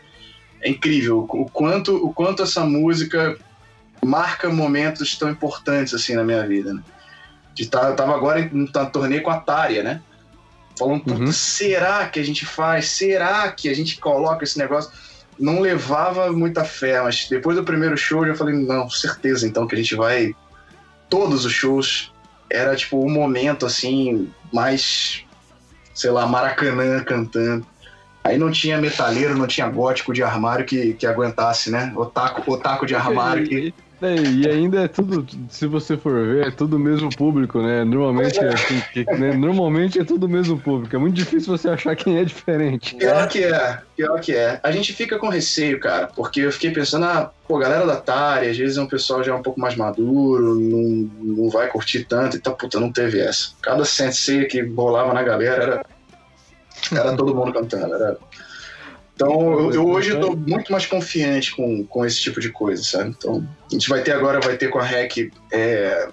é 0.62 0.70
incrível 0.70 1.28
o 1.30 1.46
quanto, 1.50 1.96
o 1.96 2.12
quanto 2.12 2.42
essa 2.42 2.64
música 2.64 3.38
marca 4.04 4.50
momentos 4.50 5.16
tão 5.18 5.30
importantes 5.30 5.94
assim 5.94 6.16
na 6.16 6.24
minha 6.24 6.46
vida. 6.48 6.74
Né? 6.74 6.82
De 7.58 7.68
tá, 7.68 7.92
tava 7.94 8.14
agora 8.14 8.40
em 8.40 8.50
um 8.54 8.68
torneio 8.68 9.24
com 9.24 9.32
a 9.32 9.40
Tária, 9.40 9.82
né? 9.82 10.02
Falando, 10.78 11.12
Uhum. 11.12 11.32
será 11.32 12.08
que 12.08 12.20
a 12.20 12.24
gente 12.24 12.46
faz? 12.46 12.90
Será 12.90 13.52
que 13.52 13.68
a 13.68 13.74
gente 13.74 14.00
coloca 14.00 14.44
esse 14.44 14.60
negócio? 14.60 14.92
Não 15.40 15.60
levava 15.60 16.32
muita 16.32 16.64
fé, 16.64 17.02
mas 17.02 17.28
depois 17.28 17.58
do 17.58 17.64
primeiro 17.64 17.98
show 17.98 18.24
eu 18.24 18.34
já 18.34 18.38
falei, 18.38 18.56
não, 18.56 18.88
certeza 18.90 19.48
então 19.48 19.66
que 19.66 19.74
a 19.74 19.78
gente 19.78 19.96
vai. 19.96 20.36
Todos 21.10 21.46
os 21.46 21.52
shows 21.52 22.12
era 22.50 22.76
tipo 22.76 23.04
um 23.04 23.10
momento 23.10 23.66
assim, 23.66 24.30
mais, 24.54 25.24
sei 25.96 26.12
lá, 26.12 26.28
Maracanã 26.28 27.04
cantando. 27.04 27.66
Aí 28.24 28.38
não 28.38 28.52
tinha 28.52 28.78
metaleiro, 28.78 29.36
não 29.36 29.48
tinha 29.48 29.68
gótico 29.68 30.14
de 30.14 30.22
armário 30.22 30.66
que, 30.66 30.94
que 30.94 31.08
aguentasse, 31.08 31.72
né? 31.72 31.92
Otaku, 31.96 32.52
otaku 32.52 32.86
de 32.86 32.94
armário 32.94 33.48
que. 33.48 33.74
É, 34.00 34.16
e 34.16 34.48
ainda 34.48 34.82
é 34.82 34.88
tudo, 34.88 35.26
se 35.50 35.66
você 35.66 35.98
for 35.98 36.24
ver, 36.24 36.48
é 36.48 36.52
tudo 36.52 36.78
mesmo 36.78 37.10
público, 37.16 37.60
né? 37.62 37.84
Normalmente 37.84 38.38
é, 38.40 38.50
assim, 38.54 38.80
que- 38.94 39.04
né? 39.06 39.34
Normalmente 39.34 40.00
é 40.00 40.04
tudo 40.04 40.30
mesmo 40.30 40.60
público. 40.60 40.96
É 40.96 41.00
muito 41.00 41.16
difícil 41.16 41.58
você 41.58 41.68
achar 41.68 41.96
quem 41.96 42.20
é 42.20 42.24
diferente. 42.24 42.96
Pior 42.96 43.28
que 43.28 43.44
é, 43.44 43.82
pior 43.96 44.20
que 44.20 44.36
é. 44.36 44.60
A 44.62 44.72
gente 44.72 44.94
fica 44.94 45.18
com 45.18 45.30
receio, 45.30 45.80
cara, 45.80 46.08
porque 46.16 46.42
eu 46.42 46.52
fiquei 46.52 46.70
pensando, 46.70 47.06
ah, 47.06 47.32
pô, 47.48 47.58
galera 47.58 47.88
da 47.88 47.94
Atari, 47.94 48.50
às 48.50 48.58
vezes 48.58 48.78
é 48.78 48.82
um 48.82 48.88
pessoal 48.88 49.24
já 49.24 49.36
um 49.36 49.42
pouco 49.42 49.60
mais 49.60 49.76
maduro, 49.76 50.60
não, 50.60 51.10
não 51.20 51.50
vai 51.50 51.68
curtir 51.68 52.04
tanto, 52.06 52.38
então, 52.38 52.54
puta, 52.54 52.80
não 52.80 52.92
teve 52.92 53.20
essa. 53.20 53.50
Cada 53.64 53.84
sensei 53.84 54.46
que 54.46 54.62
rolava 54.62 55.12
na 55.12 55.24
galera 55.24 55.64
era, 55.64 55.86
era 56.92 57.16
todo 57.16 57.34
mundo 57.34 57.52
cantando. 57.52 57.96
Era... 57.96 58.18
Então, 59.18 59.60
eu, 59.60 59.74
eu 59.74 59.88
hoje 59.88 60.12
eu 60.12 60.22
tô 60.22 60.36
muito 60.36 60.72
mais 60.72 60.86
confiante 60.86 61.56
com, 61.56 61.84
com 61.84 62.06
esse 62.06 62.22
tipo 62.22 62.40
de 62.40 62.50
coisa, 62.50 62.84
sabe? 62.84 63.16
Então, 63.18 63.44
a 63.68 63.74
gente 63.74 63.90
vai 63.90 64.04
ter 64.04 64.12
agora, 64.12 64.40
vai 64.40 64.56
ter 64.58 64.68
com 64.68 64.78
a 64.78 64.84
REC, 64.84 65.32
é, 65.52 66.08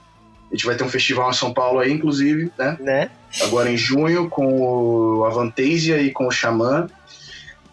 a 0.51 0.55
gente 0.55 0.65
vai 0.65 0.75
ter 0.75 0.85
um 0.85 0.89
festival 0.89 1.29
em 1.29 1.35
São 1.35 1.53
Paulo 1.53 1.81
aí, 1.81 1.93
inclusive, 1.93 2.51
né? 2.59 2.79
Né? 2.81 3.11
agora 3.43 3.71
em 3.71 3.77
junho 3.77 4.31
com 4.31 5.19
o 5.19 5.25
Avantasia 5.25 6.01
e 6.01 6.11
com 6.13 6.27
o 6.27 6.31
Xamã. 6.31 6.87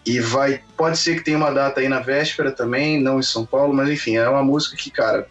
E 0.06 0.20
vai, 0.20 0.60
pode 0.76 0.98
ser 0.98 1.16
que 1.16 1.24
tenha 1.24 1.38
uma 1.38 1.52
data 1.52 1.80
aí 1.80 1.88
na 1.88 2.00
véspera 2.00 2.52
também, 2.52 3.00
não 3.00 3.20
em 3.20 3.24
São 3.24 3.46
Paulo, 3.46 3.74
mas 3.74 3.88
enfim, 3.88 4.18
é 4.18 4.28
uma 4.28 4.44
música 4.44 4.76
que, 4.76 4.90
cara, 4.90 5.28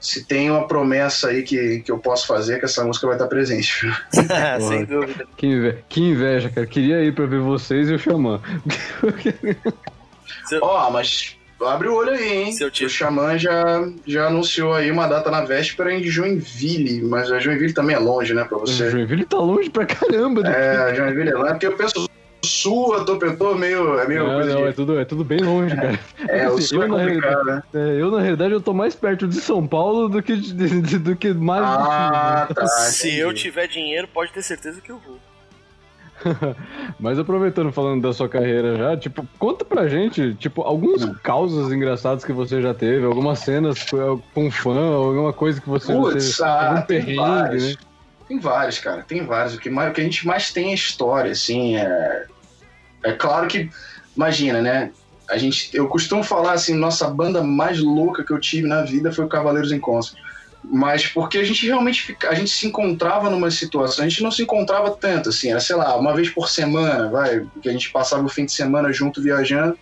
se 0.00 0.24
tem 0.24 0.50
uma 0.50 0.66
promessa 0.66 1.28
aí 1.28 1.42
que, 1.42 1.80
que 1.80 1.90
eu 1.90 1.98
posso 1.98 2.26
fazer, 2.26 2.58
que 2.58 2.64
essa 2.64 2.84
música 2.84 3.06
vai 3.06 3.16
estar 3.16 3.28
presente. 3.28 3.86
Sem 4.68 4.84
dúvida. 4.84 5.26
Que 5.36 5.46
inveja, 5.46 5.78
que 5.88 6.00
inveja, 6.00 6.50
cara. 6.50 6.66
Queria 6.66 7.02
ir 7.02 7.14
pra 7.14 7.26
ver 7.26 7.40
vocês 7.40 7.88
e 7.88 7.94
o 7.94 7.98
Xamã. 7.98 8.40
Ó, 10.60 10.90
mas 10.90 11.36
abre 11.64 11.88
o 11.88 11.94
olho 11.94 12.10
aí, 12.10 12.44
hein? 12.44 12.52
Seu 12.52 12.68
o 12.68 12.88
Xamã 12.88 13.38
já, 13.38 13.88
já 14.06 14.26
anunciou 14.26 14.74
aí 14.74 14.90
uma 14.90 15.06
data 15.06 15.30
na 15.30 15.42
véspera 15.42 15.92
em 15.92 16.04
Joinville, 16.04 17.02
mas 17.02 17.32
a 17.32 17.38
Joinville 17.38 17.72
também 17.72 17.96
é 17.96 17.98
longe, 17.98 18.34
né, 18.34 18.44
pra 18.44 18.58
você. 18.58 18.90
Joinville 18.90 19.24
tá 19.24 19.38
longe 19.38 19.70
pra 19.70 19.86
caramba. 19.86 20.46
É, 20.46 20.94
Joinville 20.94 21.30
é 21.30 21.34
lá, 21.34 21.50
porque 21.52 21.66
eu 21.66 21.76
penso 21.76 22.05
sul, 22.46 22.94
eu 22.94 23.04
tô, 23.04 23.18
eu 23.20 23.36
tô 23.36 23.54
meio, 23.54 23.98
é 23.98 24.08
meio 24.08 24.24
Não, 24.26 24.34
coisa 24.36 24.54
não, 24.54 24.62
de- 24.62 24.68
é 24.68 24.72
tudo, 24.72 24.98
é 24.98 25.04
tudo 25.04 25.24
bem 25.24 25.40
longe, 25.40 25.76
cara. 25.76 25.98
É, 26.28 26.48
o 26.48 26.58
sul 26.60 26.82
é 26.82 26.84
eu, 26.86 26.88
na 26.88 26.96
complicado, 26.98 27.44
né? 27.44 27.62
É, 27.74 28.00
eu, 28.00 28.10
na 28.10 28.20
realidade, 28.20 28.52
eu 28.54 28.60
tô 28.60 28.72
mais 28.72 28.94
perto 28.94 29.28
de 29.28 29.36
São 29.40 29.66
Paulo 29.66 30.08
do 30.08 30.22
que, 30.22 30.36
de- 30.36 30.80
de- 30.80 30.98
do 30.98 31.14
que 31.16 31.34
mais 31.34 31.60
do 31.60 31.66
Ah, 31.74 32.48
tá. 32.54 32.66
Se 32.90 33.08
entendi. 33.08 33.20
eu 33.20 33.34
tiver 33.34 33.66
dinheiro, 33.66 34.08
pode 34.08 34.32
ter 34.32 34.42
certeza 34.42 34.80
que 34.80 34.90
eu 34.90 34.98
vou. 34.98 35.18
Mas 36.98 37.18
aproveitando 37.18 37.70
falando 37.72 38.00
da 38.02 38.12
sua 38.12 38.28
carreira 38.28 38.74
já, 38.76 38.96
tipo, 38.96 39.26
conta 39.38 39.64
pra 39.64 39.86
gente, 39.86 40.34
tipo, 40.34 40.62
alguns 40.62 41.04
Hum. 41.04 41.14
causos 41.22 41.70
engraçados 41.72 42.24
que 42.24 42.32
você 42.32 42.62
já 42.62 42.72
teve, 42.72 43.04
algumas 43.04 43.40
cenas 43.40 43.84
com 44.32 44.50
fã, 44.50 44.94
alguma 44.94 45.32
coisa 45.32 45.60
que 45.60 45.68
você, 45.68 45.92
Putz, 45.92 46.36
você 46.36 46.42
ah, 46.42 46.68
algum 46.70 46.82
tem 46.82 46.86
perrengue, 47.04 47.16
vários. 47.16 47.64
né? 47.64 47.74
Tem 48.28 48.40
vários, 48.40 48.78
cara, 48.78 49.02
tem 49.02 49.24
vários. 49.24 49.54
O 49.54 49.60
que, 49.60 49.70
mais, 49.70 49.90
o 49.90 49.94
que 49.94 50.00
a 50.00 50.04
gente 50.04 50.26
mais 50.26 50.52
tem 50.52 50.70
é 50.70 50.74
história, 50.74 51.30
assim, 51.30 51.76
é... 51.76 52.24
É 53.06 53.12
claro 53.12 53.46
que, 53.46 53.70
imagina, 54.16 54.60
né? 54.60 54.90
A 55.28 55.38
gente, 55.38 55.70
eu 55.72 55.88
costumo 55.88 56.22
falar 56.22 56.52
assim, 56.52 56.74
nossa 56.74 57.08
banda 57.08 57.42
mais 57.42 57.80
louca 57.80 58.24
que 58.24 58.32
eu 58.32 58.40
tive 58.40 58.66
na 58.66 58.82
vida 58.82 59.12
foi 59.12 59.24
o 59.24 59.28
Cavaleiros 59.28 59.72
em 59.72 59.80
Concert. 59.80 60.20
Mas 60.62 61.06
porque 61.06 61.38
a 61.38 61.44
gente 61.44 61.64
realmente 61.66 62.02
fica, 62.02 62.28
a 62.28 62.34
gente 62.34 62.50
se 62.50 62.66
encontrava 62.66 63.30
numa 63.30 63.50
situação, 63.50 64.04
a 64.04 64.08
gente 64.08 64.22
não 64.22 64.32
se 64.32 64.42
encontrava 64.42 64.90
tanto, 64.90 65.28
assim, 65.28 65.50
era, 65.50 65.60
sei 65.60 65.76
lá, 65.76 65.96
uma 65.96 66.14
vez 66.14 66.28
por 66.30 66.48
semana, 66.48 67.08
vai, 67.08 67.46
que 67.62 67.68
a 67.68 67.72
gente 67.72 67.90
passava 67.90 68.24
o 68.24 68.28
fim 68.28 68.44
de 68.44 68.52
semana 68.52 68.92
junto 68.92 69.22
viajando. 69.22 69.78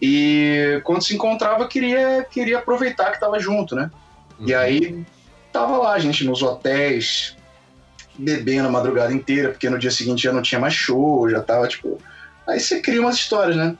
E 0.00 0.80
quando 0.84 1.02
se 1.02 1.14
encontrava, 1.14 1.66
queria, 1.66 2.26
queria 2.30 2.58
aproveitar 2.58 3.10
que 3.10 3.20
tava 3.20 3.38
junto, 3.40 3.74
né? 3.74 3.90
E 4.40 4.54
aí 4.54 5.04
tava 5.52 5.76
lá, 5.76 5.94
a 5.94 5.98
gente 5.98 6.24
nos 6.24 6.42
hotéis, 6.42 7.36
bebendo 8.18 8.68
a 8.68 8.70
madrugada 8.70 9.12
inteira, 9.12 9.50
porque 9.50 9.70
no 9.70 9.78
dia 9.78 9.90
seguinte 9.90 10.22
já 10.22 10.32
não 10.32 10.42
tinha 10.42 10.60
mais 10.60 10.74
show, 10.74 11.28
já 11.28 11.40
tava 11.40 11.68
tipo. 11.68 12.00
Aí 12.46 12.60
você 12.60 12.80
cria 12.80 13.00
umas 13.00 13.16
histórias, 13.16 13.56
né? 13.56 13.76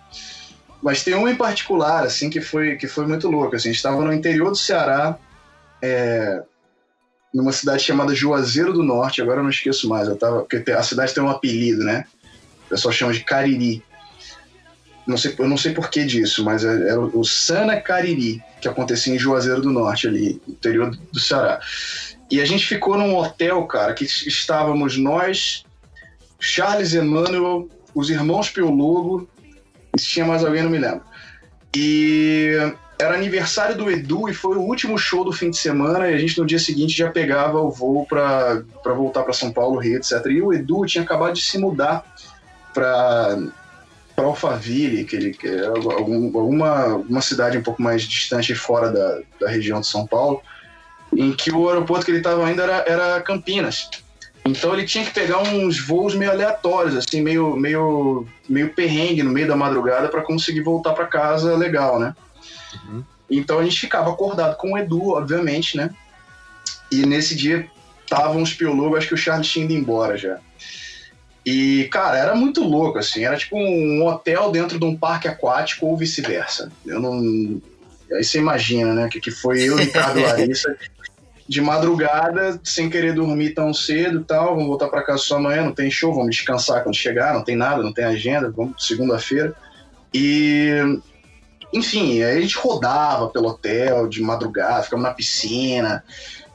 Mas 0.83 1.05
tem 1.05 1.15
uma 1.15 1.31
em 1.31 1.37
particular, 1.37 2.05
assim, 2.05 2.29
que 2.29 2.41
foi, 2.41 2.77
que 2.77 2.89
foi 2.89 3.07
muito 3.07 3.29
louca. 3.29 3.57
Assim, 3.57 3.71
a 3.71 3.73
gente 3.73 3.83
tava 3.83 4.05
no 4.05 4.13
interior 4.13 4.51
do 4.51 4.57
Ceará, 4.57 5.17
é, 5.81 6.43
numa 7.33 7.53
cidade 7.53 7.83
chamada 7.83 8.15
Juazeiro 8.15 8.73
do 8.73 8.83
Norte, 8.83 9.23
agora 9.23 9.41
eu 9.41 9.45
não 9.45 9.51
esqueço 9.51 9.89
mais, 9.89 10.09
eu 10.09 10.17
tava, 10.17 10.41
porque 10.43 10.71
a 10.71 10.83
cidade 10.83 11.15
tem 11.15 11.23
um 11.23 11.29
apelido, 11.29 11.85
né? 11.85 12.05
O 12.67 12.69
pessoal 12.71 12.93
chama 12.93 13.13
de 13.13 13.21
Cariri. 13.21 13.83
Não 15.07 15.17
sei, 15.17 15.35
eu 15.37 15.49
não 15.49 15.57
sei 15.57 15.73
por 15.73 15.91
que 15.91 16.05
disso, 16.05 16.45
mas 16.45 16.65
é- 16.65 16.89
era 16.89 17.01
o 17.01 17.25
Sana 17.25 17.81
Cariri, 17.81 18.43
que 18.61 18.69
acontecia 18.69 19.15
em 19.15 19.19
Juazeiro 19.19 19.61
do 19.61 19.71
Norte, 19.71 20.07
ali, 20.07 20.41
interior 20.47 20.97
do 21.13 21.19
Ceará. 21.19 21.61
E 22.31 22.41
a 22.41 22.45
gente 22.45 22.67
ficou 22.67 22.97
num 22.97 23.17
hotel, 23.17 23.65
cara, 23.67 23.95
que 23.95 24.05
estávamos 24.05 24.97
nós, 24.97 25.65
Charles 26.39 26.95
Emmanuel, 26.95 27.69
os 27.95 28.11
irmãos 28.11 28.51
Piologo, 28.51 29.28
e 29.97 30.01
se 30.01 30.09
tinha 30.09 30.24
mais 30.24 30.45
alguém, 30.45 30.62
não 30.62 30.70
me 30.70 30.78
lembro. 30.78 31.03
E 31.76 32.53
era 32.99 33.14
aniversário 33.14 33.76
do 33.76 33.90
Edu 33.90 34.28
e 34.28 34.34
foi 34.34 34.57
o 34.57 34.61
último 34.61 34.97
show 34.99 35.24
do 35.24 35.32
fim 35.32 35.51
de 35.51 35.57
semana 35.57 36.09
e 36.11 36.14
a 36.14 36.18
gente 36.18 36.38
no 36.38 36.47
dia 36.47 36.59
seguinte 36.59 36.97
já 36.97 37.11
pegava 37.11 37.59
o 37.61 37.70
voo 37.70 38.07
para 38.07 38.62
voltar 38.95 39.22
para 39.22 39.32
São 39.32 39.51
Paulo, 39.51 39.78
Rio, 39.80 39.97
etc. 39.97 40.24
E 40.26 40.40
o 40.43 40.53
Edu 40.53 40.86
tinha 40.86 41.03
acabado 41.03 41.32
de 41.34 41.43
se 41.43 41.59
mudar 41.59 42.05
para 42.72 43.38
para 44.14 44.26
Alphaville, 44.26 45.05
que, 45.05 45.16
ele, 45.16 45.32
que 45.32 45.49
é 45.49 45.64
algum- 45.66 46.38
alguma, 46.38 46.93
alguma 46.93 47.20
cidade 47.22 47.57
um 47.57 47.62
pouco 47.62 47.80
mais 47.82 48.03
distante 48.03 48.55
fora 48.55 48.93
da, 48.93 49.20
da 49.40 49.49
região 49.49 49.80
de 49.80 49.86
São 49.86 50.07
Paulo, 50.07 50.43
em 51.16 51.32
que 51.32 51.51
o 51.51 51.66
aeroporto 51.66 52.05
que 52.05 52.11
ele 52.11 52.18
estava 52.18 52.47
ainda 52.47 52.62
era, 52.62 52.84
era 52.86 53.20
Campinas. 53.22 53.88
Então 54.45 54.74
ele 54.74 54.84
tinha 54.84 55.05
que 55.05 55.12
pegar 55.12 55.40
uns 55.43 55.78
voos 55.78 56.14
meio 56.14 56.32
aleatórios, 56.32 56.97
assim, 56.97 57.22
meio, 57.22 57.55
meio, 57.55 58.26
meio 58.49 58.74
perrengue 58.74 59.22
no 59.22 59.30
meio 59.30 59.47
da 59.47 59.55
madrugada 59.55 60.09
para 60.09 60.22
conseguir 60.22 60.62
voltar 60.62 60.93
para 60.95 61.07
casa 61.07 61.57
legal, 61.57 62.01
né? 62.01 62.14
Uhum. 62.84 63.05
Então 63.30 63.59
a 63.59 63.64
gente 63.64 63.78
ficava 63.78 64.11
acordado 64.11 64.57
com 64.57 64.72
o 64.72 64.78
Edu, 64.78 65.11
obviamente, 65.11 65.76
né? 65.76 65.90
E 66.90 67.07
nesse 67.07 67.36
dia 67.36 67.68
estavam 68.03 68.43
os 68.43 68.53
piologos, 68.53 68.99
acho 68.99 69.09
que 69.09 69.14
o 69.14 69.18
Charles 69.18 69.49
tinha 69.49 69.64
ido 69.64 69.72
embora 69.72 70.16
já. 70.16 70.38
E, 71.45 71.88
cara, 71.90 72.18
era 72.18 72.34
muito 72.34 72.62
louco, 72.62 72.99
assim. 72.99 73.24
Era 73.24 73.36
tipo 73.36 73.57
um 73.57 74.07
hotel 74.07 74.51
dentro 74.51 74.78
de 74.78 74.84
um 74.84 74.97
parque 74.97 75.26
aquático 75.26 75.86
ou 75.86 75.97
vice-versa. 75.97 76.70
Eu 76.86 77.01
não. 77.01 77.61
Aí 78.12 78.22
você 78.22 78.38
imagina, 78.38 78.95
né? 78.95 79.09
Que, 79.11 79.20
que 79.20 79.30
foi 79.30 79.62
eu, 79.62 79.76
Ricardo 79.76 80.20
e 80.20 80.22
Larissa, 80.24 80.76
de 81.53 81.61
madrugada, 81.61 82.59
sem 82.64 82.88
querer 82.88 83.12
dormir 83.12 83.50
tão 83.50 83.74
cedo 83.74 84.20
e 84.20 84.24
tal. 84.24 84.55
Vamos 84.55 84.68
voltar 84.68 84.88
para 84.88 85.03
casa 85.03 85.18
só 85.18 85.36
amanhã, 85.36 85.62
não 85.62 85.74
tem 85.74 85.90
show, 85.90 86.14
vamos 86.14 86.34
descansar 86.34 86.82
quando 86.82 86.96
chegar, 86.96 87.34
não 87.34 87.44
tem 87.44 87.55
nada, 87.55 87.82
não 87.82 87.92
tem 87.92 88.07
agenda, 88.07 88.50
vamos 88.50 88.86
segunda-feira. 88.86 89.55
E. 90.14 90.80
Enfim, 91.70 92.22
aí 92.22 92.38
a 92.38 92.40
gente 92.40 92.57
rodava 92.57 93.28
pelo 93.28 93.48
hotel 93.48 94.07
de 94.09 94.22
madrugada, 94.22 94.82
ficamos 94.82 95.05
na 95.05 95.14
piscina, 95.14 96.05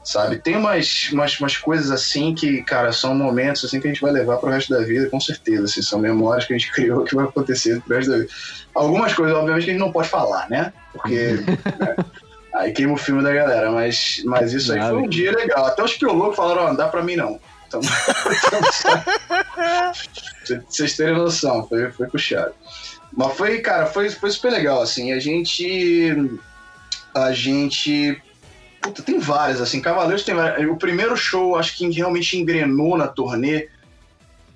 sabe? 0.04 0.38
Tem 0.38 0.56
umas, 0.56 1.10
umas, 1.12 1.38
umas 1.38 1.56
coisas 1.56 1.90
assim 1.90 2.34
que, 2.34 2.62
cara, 2.62 2.92
são 2.92 3.14
momentos 3.14 3.64
assim 3.64 3.80
que 3.80 3.88
a 3.88 3.92
gente 3.92 4.02
vai 4.02 4.12
levar 4.12 4.36
pro 4.38 4.50
resto 4.50 4.72
da 4.72 4.80
vida, 4.80 5.08
com 5.08 5.20
certeza. 5.20 5.64
Assim, 5.64 5.82
são 5.82 5.98
memórias 6.00 6.44
que 6.44 6.54
a 6.54 6.58
gente 6.58 6.70
criou 6.74 7.04
que 7.04 7.14
vai 7.14 7.24
acontecer 7.24 7.80
pro 7.82 7.96
resto 7.96 8.10
da 8.10 8.18
vida. 8.18 8.30
Algumas 8.74 9.12
coisas, 9.12 9.36
obviamente, 9.36 9.64
que 9.64 9.70
a 9.70 9.74
gente 9.74 9.82
não 9.82 9.92
pode 9.92 10.08
falar, 10.08 10.48
né? 10.50 10.72
Porque 10.92 11.34
né, 11.34 11.96
aí 12.54 12.72
queima 12.72 12.94
o 12.94 12.96
filme 12.96 13.22
da 13.22 13.32
galera, 13.32 13.70
mas, 13.70 14.22
mas 14.24 14.52
isso 14.52 14.72
aí 14.72 14.78
Nada. 14.78 14.92
foi 14.92 15.02
um 15.02 15.08
dia 15.08 15.32
legal. 15.32 15.66
Até 15.66 15.82
os 15.82 15.96
piologos 15.96 16.36
falaram, 16.36 16.62
ó, 16.62 16.68
não 16.68 16.76
dá 16.76 16.88
pra 16.88 17.02
mim 17.02 17.16
não. 17.16 17.40
Então, 17.66 17.80
pra 17.80 19.92
vocês 20.68 20.96
terem 20.96 21.16
noção, 21.16 21.66
foi, 21.68 21.90
foi 21.92 22.06
puxado. 22.06 22.54
Mas 23.12 23.36
foi, 23.36 23.60
cara, 23.60 23.86
foi, 23.86 24.10
foi 24.10 24.30
super 24.30 24.52
legal, 24.52 24.82
assim, 24.82 25.12
a 25.12 25.18
gente... 25.18 26.38
A 27.14 27.32
gente 27.32 28.20
Puta, 28.80 29.02
tem 29.02 29.18
várias, 29.18 29.60
assim. 29.60 29.80
Cavaleiros 29.80 30.24
tem 30.24 30.34
várias. 30.34 30.70
O 30.70 30.76
primeiro 30.76 31.16
show, 31.16 31.56
acho 31.56 31.76
que 31.76 31.88
realmente 31.90 32.38
engrenou 32.38 32.96
na 32.96 33.08
turnê 33.08 33.68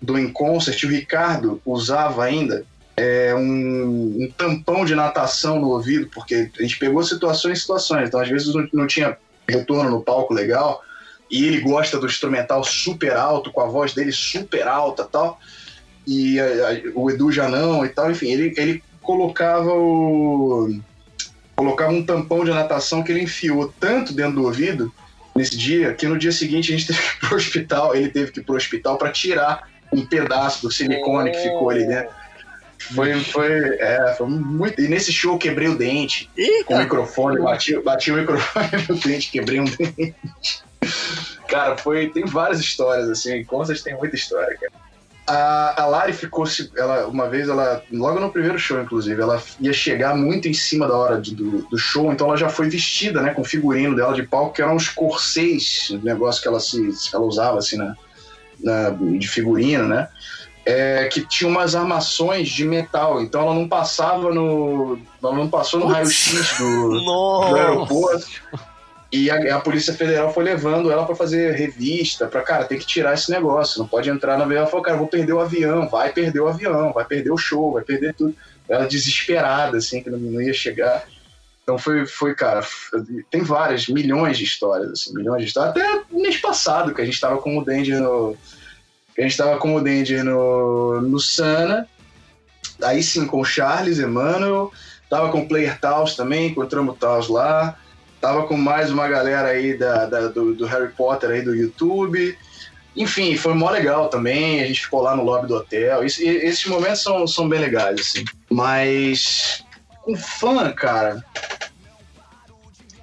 do 0.01 0.19
Inconcert, 0.19 0.83
o 0.85 0.89
Ricardo 0.89 1.61
usava 1.65 2.25
ainda 2.25 2.65
é, 2.97 3.35
um, 3.35 4.19
um 4.21 4.33
tampão 4.37 4.85
de 4.85 4.95
natação 4.95 5.61
no 5.61 5.69
ouvido, 5.69 6.09
porque 6.13 6.51
a 6.59 6.63
gente 6.63 6.79
pegou 6.79 7.03
situações 7.03 7.59
e 7.59 7.61
situações. 7.61 8.09
Então, 8.09 8.21
às 8.21 8.29
vezes, 8.29 8.55
não, 8.55 8.69
não 8.73 8.87
tinha 8.87 9.17
retorno 9.49 9.91
no 9.91 10.03
palco 10.03 10.35
legal. 10.35 10.83
e 11.31 11.47
ele 11.47 11.61
gosta 11.61 11.99
do 11.99 12.07
instrumental 12.07 12.63
super 12.63 13.17
alto, 13.17 13.51
com 13.51 13.61
a 13.61 13.67
voz 13.67 13.95
dele 13.95 14.13
super 14.13 14.67
alta 14.67 15.05
tal. 15.05 15.41
E 16.07 16.39
a, 16.39 16.45
a, 16.45 16.81
o 16.95 17.11
Edu 17.11 17.31
já 17.33 17.49
não 17.49 17.85
e 17.85 17.89
tal, 17.89 18.11
enfim, 18.11 18.31
ele, 18.31 18.55
ele 18.57 18.83
colocava 19.01 19.73
o. 19.73 20.79
colocava 21.57 21.93
um 21.93 22.05
tampão 22.05 22.45
de 22.45 22.51
natação 22.51 23.03
que 23.03 23.13
ele 23.13 23.23
enfiou 23.23 23.73
tanto 23.81 24.13
dentro 24.13 24.35
do 24.35 24.45
ouvido 24.45 24.93
nesse 25.35 25.57
dia 25.57 25.95
que 25.95 26.07
no 26.07 26.19
dia 26.19 26.33
seguinte 26.33 26.73
a 26.73 26.77
gente 26.77 26.87
teve 26.93 27.01
que 27.01 27.17
ir 27.17 27.29
pro 27.29 27.37
hospital, 27.37 27.95
ele 27.95 28.09
teve 28.09 28.33
que 28.33 28.41
ir 28.41 28.43
pro 28.43 28.57
hospital 28.57 28.99
para 28.99 29.11
tirar 29.11 29.69
um 29.93 30.05
pedaço 30.07 30.63
do 30.63 30.71
silicone 30.73 31.31
que 31.31 31.39
ficou 31.39 31.71
ali 31.71 31.87
dentro. 31.87 32.22
Foi, 32.95 33.21
foi, 33.25 33.51
é, 33.79 34.15
foi 34.19 34.27
muito. 34.29 34.81
E 34.81 34.89
nesse 34.89 35.13
show 35.13 35.35
eu 35.35 35.39
quebrei 35.39 35.69
o 35.69 35.77
dente 35.79 36.29
Ih, 36.37 36.65
com 36.65 36.75
o 36.75 36.79
microfone, 36.79 37.41
bati, 37.41 37.79
bati 37.81 38.11
o 38.11 38.17
microfone 38.17 38.69
no 38.89 38.97
dente, 38.97 39.31
quebrei 39.31 39.61
um 39.61 39.65
dente. 39.65 40.15
Cara, 41.49 41.77
foi. 41.77 42.09
Tem 42.09 42.25
várias 42.25 42.61
histórias, 42.61 43.09
assim, 43.09 43.45
Contas 43.45 43.83
tem 43.83 43.97
muita 43.97 44.17
história, 44.17 44.57
cara. 44.59 44.73
A, 45.27 45.83
a 45.83 45.87
Lari 45.87 46.13
ficou. 46.13 46.45
se- 46.47 46.71
Ela, 46.77 47.07
uma 47.07 47.29
vez, 47.29 47.49
ela. 47.49 47.83
Logo 47.93 48.19
no 48.19 48.33
primeiro 48.33 48.59
show, 48.59 48.81
inclusive, 48.83 49.21
ela 49.23 49.41
ia 49.61 49.73
chegar 49.73 50.17
muito 50.17 50.49
em 50.49 50.55
cima 50.55 50.89
da 50.89 50.97
hora 50.97 51.21
de- 51.21 51.35
do, 51.35 51.63
do 51.69 51.79
show, 51.79 52.11
então 52.13 52.27
ela 52.27 52.37
já 52.37 52.49
foi 52.49 52.69
vestida, 52.69 53.23
né, 53.23 53.33
com 53.33 53.43
o 53.43 53.45
figurino 53.45 53.95
dela 53.95 54.13
de 54.15 54.25
palco, 54.25 54.53
que 54.55 54.61
eram 54.63 54.75
uns 54.75 54.89
corsês, 54.89 55.89
um 55.93 55.99
negócio 56.03 56.43
que 56.43 56.49
ela 56.49 56.59
se. 56.59 56.91
ela 57.15 57.23
usava, 57.25 57.59
assim, 57.59 57.77
na, 57.77 57.95
na- 58.61 58.91
de 58.91 59.29
figurino, 59.29 59.87
né? 59.87 60.09
É, 60.65 61.07
que 61.07 61.27
tinha 61.27 61.51
umas 61.51 61.75
armações 61.75 62.49
de 62.49 62.65
metal, 62.65 63.21
então 63.21 63.43
ela 63.43 63.55
não 63.55 63.69
passava 63.69 64.33
no. 64.33 64.97
Ela 65.21 65.35
não 65.35 65.49
passou 65.49 65.81
no 65.81 65.87
raio-x 65.87 66.57
do, 66.57 66.91
do 67.03 67.57
aeroporto. 67.57 68.27
E 69.13 69.31
a, 69.31 69.57
a 69.57 69.61
Polícia 69.61 69.93
Federal 69.93 70.33
foi 70.33 70.43
levando 70.43 70.91
ela 70.91 71.05
pra 71.05 71.15
fazer 71.15 71.53
revista, 71.53 72.27
pra, 72.27 72.41
cara, 72.41 72.65
tem 72.65 72.79
que 72.79 72.87
tirar 72.87 73.13
esse 73.13 73.31
negócio, 73.31 73.79
não 73.79 73.87
pode 73.87 74.09
entrar 74.09 74.39
no 74.39 74.45
avião. 74.45 74.61
Ela 74.61 74.67
falou, 74.67 74.83
cara, 74.83 74.97
vou 74.97 75.07
perder 75.07 75.35
o 75.35 75.41
avião, 75.41 75.87
vai 75.87 76.11
perder 76.11 76.41
o 76.41 76.49
avião, 76.49 76.93
vai 76.93 77.05
perder 77.05 77.31
o 77.31 77.37
show, 77.37 77.73
vai 77.73 77.83
perder 77.83 78.15
tudo. 78.15 78.35
Ela 78.67 78.87
desesperada, 78.87 79.77
assim, 79.77 80.03
que 80.03 80.09
não, 80.09 80.19
não 80.19 80.41
ia 80.41 80.55
chegar. 80.55 81.05
Então 81.63 81.77
foi, 81.77 82.07
foi, 82.07 82.35
cara, 82.35 82.65
tem 83.31 83.43
várias, 83.43 83.87
milhões 83.87 84.39
de 84.39 84.45
histórias, 84.45 84.91
assim, 84.91 85.15
milhões 85.15 85.43
de 85.43 85.49
histórias. 85.49 85.77
Até 85.77 86.03
mês 86.11 86.39
passado, 86.39 86.95
que 86.95 87.03
a 87.03 87.05
gente 87.05 87.21
tava 87.21 87.37
com 87.39 87.59
o 87.59 87.65
Danger 87.65 88.01
no. 88.01 88.37
A 89.19 89.23
gente 89.23 89.37
tava 89.37 89.59
com 89.59 89.75
o 89.75 89.81
Danger 89.81 90.25
no, 90.25 91.01
no 91.03 91.21
Sana. 91.21 91.87
Aí 92.83 93.03
sim, 93.03 93.27
com 93.27 93.41
o 93.41 93.45
Charles, 93.45 93.99
Emmanuel, 93.99 94.73
tava 95.09 95.31
com 95.31 95.41
o 95.43 95.49
Player 95.49 95.79
Taos 95.79 96.17
também, 96.17 96.49
encontramos 96.49 96.95
o 96.95 96.99
Taos 96.99 97.29
lá. 97.29 97.77
Tava 98.21 98.47
com 98.47 98.57
mais 98.57 98.91
uma 98.91 99.07
galera 99.09 99.49
aí 99.49 99.77
da, 99.77 100.07
da- 100.07 100.29
do, 100.29 100.55
do 100.55 100.65
Harry 100.67 100.93
Potter 100.93 101.31
aí 101.31 101.43
do 101.43 101.55
YouTube. 101.55 102.37
Enfim, 102.97 103.37
foi 103.37 103.53
mó 103.55 103.69
legal 103.71 104.09
também. 104.09 104.63
A 104.63 104.67
gente 104.67 104.83
ficou 104.83 105.03
lá 105.03 105.15
no 105.17 105.25
lobby 105.25 105.49
do 105.49 105.57
hotel. 105.57 106.05
Esses 106.05 106.65
momentos 106.67 107.03
são, 107.03 107.27
são 107.27 107.49
bem 107.49 107.59
legais, 107.61 108.01
assim. 108.01 108.25
Mas 108.51 109.65
com 110.03 110.17
fã, 110.17 110.73
cara. 110.73 111.25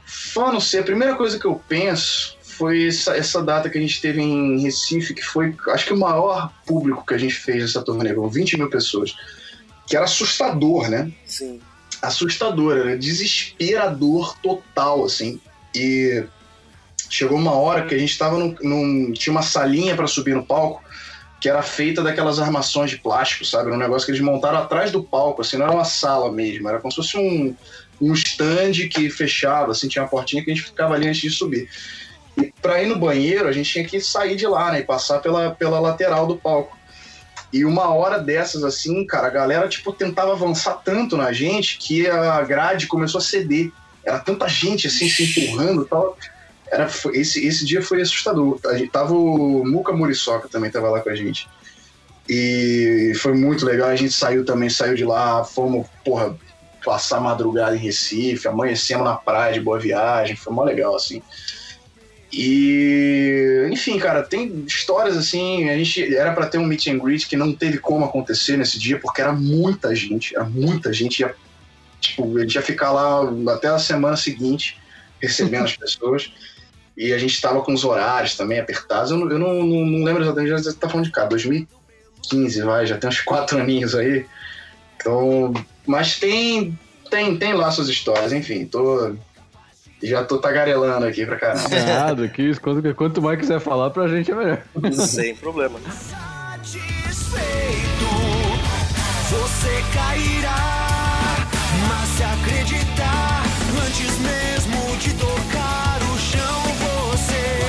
Fã, 0.06 0.52
não 0.52 0.62
sei. 0.62 0.80
A 0.80 0.84
primeira 0.84 1.16
coisa 1.16 1.40
que 1.40 1.46
eu 1.46 1.62
penso 1.68 2.38
foi 2.60 2.88
essa, 2.88 3.16
essa 3.16 3.42
data 3.42 3.70
que 3.70 3.78
a 3.78 3.82
gente 3.82 4.02
teve 4.02 4.22
em 4.22 4.62
Recife, 4.62 5.14
que 5.14 5.22
foi, 5.24 5.56
acho 5.70 5.86
que 5.86 5.94
o 5.94 5.98
maior 5.98 6.52
público 6.66 7.06
que 7.08 7.14
a 7.14 7.18
gente 7.18 7.34
fez 7.34 7.64
essa 7.64 7.82
turnê, 7.82 8.14
com 8.14 8.28
20 8.28 8.58
mil 8.58 8.70
pessoas. 8.70 9.16
Que 9.88 9.96
era 9.96 10.04
assustador, 10.06 10.90
né? 10.90 11.10
Sim. 11.26 11.60
assustador, 12.02 12.78
era 12.78 12.98
desesperador 12.98 14.38
total, 14.44 15.06
assim. 15.06 15.40
E 15.74 16.24
chegou 17.10 17.38
uma 17.38 17.54
hora 17.54 17.86
que 17.88 17.96
a 17.96 17.98
gente 17.98 18.18
tava 18.18 18.38
num. 18.38 18.56
num- 18.62 19.12
tinha 19.14 19.32
uma 19.32 19.42
salinha 19.42 19.96
para 19.96 20.06
subir 20.06 20.36
no 20.36 20.46
palco 20.46 20.84
que 21.42 21.48
era 21.48 21.62
feita 21.62 22.04
daquelas 22.04 22.38
armações 22.38 22.92
de 22.92 22.98
plástico, 22.98 23.46
sabe? 23.46 23.68
Era 23.68 23.76
um 23.76 23.80
negócio 23.80 24.06
que 24.06 24.12
eles 24.12 24.22
montaram 24.22 24.58
atrás 24.58 24.92
do 24.92 25.02
palco, 25.02 25.42
assim, 25.42 25.56
não 25.56 25.68
era 25.68 25.74
uma 25.74 25.86
sala 25.86 26.30
mesmo, 26.30 26.68
era 26.68 26.80
como 26.80 26.92
se 26.92 26.98
fosse 26.98 27.18
um, 27.18 27.56
um 28.02 28.12
stand 28.14 28.74
que 28.92 29.10
fechava, 29.10 29.72
assim, 29.72 29.88
tinha 29.88 30.04
uma 30.04 30.10
portinha 30.10 30.44
que 30.44 30.52
a 30.52 30.54
gente 30.54 30.66
ficava 30.66 30.96
ali 30.96 31.08
antes 31.08 31.22
de 31.22 31.30
subir. 31.30 31.70
E 32.38 32.54
pra 32.62 32.82
ir 32.82 32.88
no 32.88 32.98
banheiro, 32.98 33.48
a 33.48 33.52
gente 33.52 33.72
tinha 33.72 33.86
que 33.86 34.00
sair 34.00 34.36
de 34.36 34.48
lá, 34.48 34.72
né? 34.72 34.80
E 34.80 34.84
passar 34.84 35.20
pela, 35.20 35.52
pela 35.52 35.80
lateral 35.80 36.28
do 36.28 36.38
palco. 36.38 36.78
E 37.52 37.66
uma 37.66 37.94
hora 37.94 38.20
dessas, 38.20 38.64
assim, 38.64 39.06
cara, 39.06 39.28
a 39.28 39.32
galera, 39.32 39.68
tipo, 39.68 39.92
tentava 39.92 40.34
avançar 40.34 40.82
tanto 40.84 41.18
na 41.18 41.32
gente 41.32 41.78
que 41.80 42.08
a 42.08 42.42
grade 42.44 42.88
começou 42.88 43.20
a 43.20 43.24
ceder. 43.24 43.72
Era 44.06 44.20
tanta 44.20 44.48
gente, 44.48 44.88
assim, 44.88 45.10
se 45.10 45.24
empurrando 45.24 45.84
e 45.84 45.86
tal. 45.88 46.18
Era, 46.72 46.88
esse, 47.14 47.46
esse 47.46 47.66
dia 47.66 47.82
foi 47.82 48.02
assustador. 48.02 48.60
A 48.68 48.78
gente, 48.78 48.92
tava 48.92 49.14
o 49.14 49.66
Muca 49.66 49.92
Muriçoca 49.92 50.48
também 50.48 50.70
tava 50.70 50.90
lá 50.90 51.02
com 51.02 51.10
a 51.10 51.16
gente. 51.16 51.48
E 52.28 53.14
foi 53.20 53.34
muito 53.34 53.66
legal. 53.66 53.90
A 53.90 53.96
gente 53.96 54.14
saiu 54.14 54.46
também, 54.46 54.70
saiu 54.70 54.94
de 54.94 55.04
lá, 55.04 55.44
fomos, 55.44 55.88
porra, 56.06 56.38
passar 56.86 57.20
madrugada 57.20 57.76
em 57.76 57.80
Recife, 57.80 58.48
amanhecemos 58.48 59.04
na 59.04 59.16
praia 59.16 59.54
de 59.54 59.60
Boa 59.60 59.80
Viagem. 59.80 60.36
Foi 60.36 60.54
mó 60.54 60.64
legal, 60.64 60.96
assim. 60.96 61.24
E, 62.32 63.68
enfim, 63.72 63.98
cara, 63.98 64.22
tem 64.22 64.64
histórias 64.68 65.18
assim. 65.18 65.70
A 65.70 65.78
gente 65.78 66.16
era 66.16 66.32
pra 66.34 66.48
ter 66.48 66.58
um 66.58 66.66
meet 66.66 66.88
and 66.88 67.00
greet 67.00 67.28
que 67.28 67.36
não 67.36 67.54
teve 67.54 67.80
como 67.80 68.06
acontecer 68.06 68.58
nesse 68.58 68.78
dia, 68.78 69.00
porque 69.00 69.22
era 69.22 69.34
muita 69.34 69.96
gente, 69.96 70.36
era 70.36 70.46
muita 70.46 70.94
gente. 70.94 71.20
Ia, 71.20 71.34
tipo, 72.00 72.38
a 72.38 72.42
gente 72.42 72.56
ia 72.56 72.62
ficar 72.62 72.92
lá 72.92 73.22
até 73.54 73.68
a 73.68 73.80
semana 73.80 74.16
seguinte 74.16 74.78
recebendo 75.20 75.66
as 75.66 75.76
pessoas. 75.78 76.32
E 76.96 77.14
a 77.14 77.18
gente 77.18 77.42
tava 77.42 77.62
com 77.62 77.74
os 77.74 77.84
horários 77.84 78.36
também 78.36 78.60
apertados. 78.60 79.10
Eu 79.10 79.18
não, 79.18 79.32
eu 79.32 79.40
não, 79.40 79.54
não, 79.64 79.86
não 79.86 80.04
lembro 80.04 80.22
exatamente, 80.22 80.64
já 80.64 80.74
tá 80.74 80.90
falando 80.90 81.06
de 81.06 81.12
cá, 81.12 81.26
2015, 81.26 82.62
vai, 82.62 82.86
já 82.86 82.98
tem 82.98 83.10
uns 83.10 83.22
quatro 83.22 83.58
aninhos 83.58 83.96
aí. 83.96 84.26
Então, 84.98 85.54
mas 85.88 86.20
tem, 86.20 86.78
tem, 87.10 87.38
tem 87.38 87.54
lá 87.54 87.72
suas 87.72 87.88
histórias, 87.88 88.34
enfim, 88.34 88.66
tô. 88.66 89.16
Já 90.02 90.24
tô 90.24 90.38
tagarelando 90.38 91.06
aqui 91.06 91.26
pra 91.26 91.38
caramba. 91.38 91.68
Nada, 91.70 92.28
que 92.30 92.42
isso. 92.42 92.62
Quanto, 92.62 92.96
quanto 92.96 93.22
mais 93.22 93.38
quiser 93.40 93.60
falar 93.60 93.90
pra 93.90 94.08
gente 94.08 94.32
é 94.32 94.36
melhor. 94.36 94.64
Sem 94.94 95.36
problema. 95.36 95.78
Satisfeito, 95.80 97.40
você 99.30 99.84
cairá, 99.94 100.56
mas 101.88 102.10
se 102.10 102.24
acreditar, 102.24 103.44
antes 103.86 104.20
mesmo 104.20 104.98
de 104.98 105.14
tocar 105.16 106.00
o 106.02 106.18
chão, 106.18 106.64
você. 107.18 107.60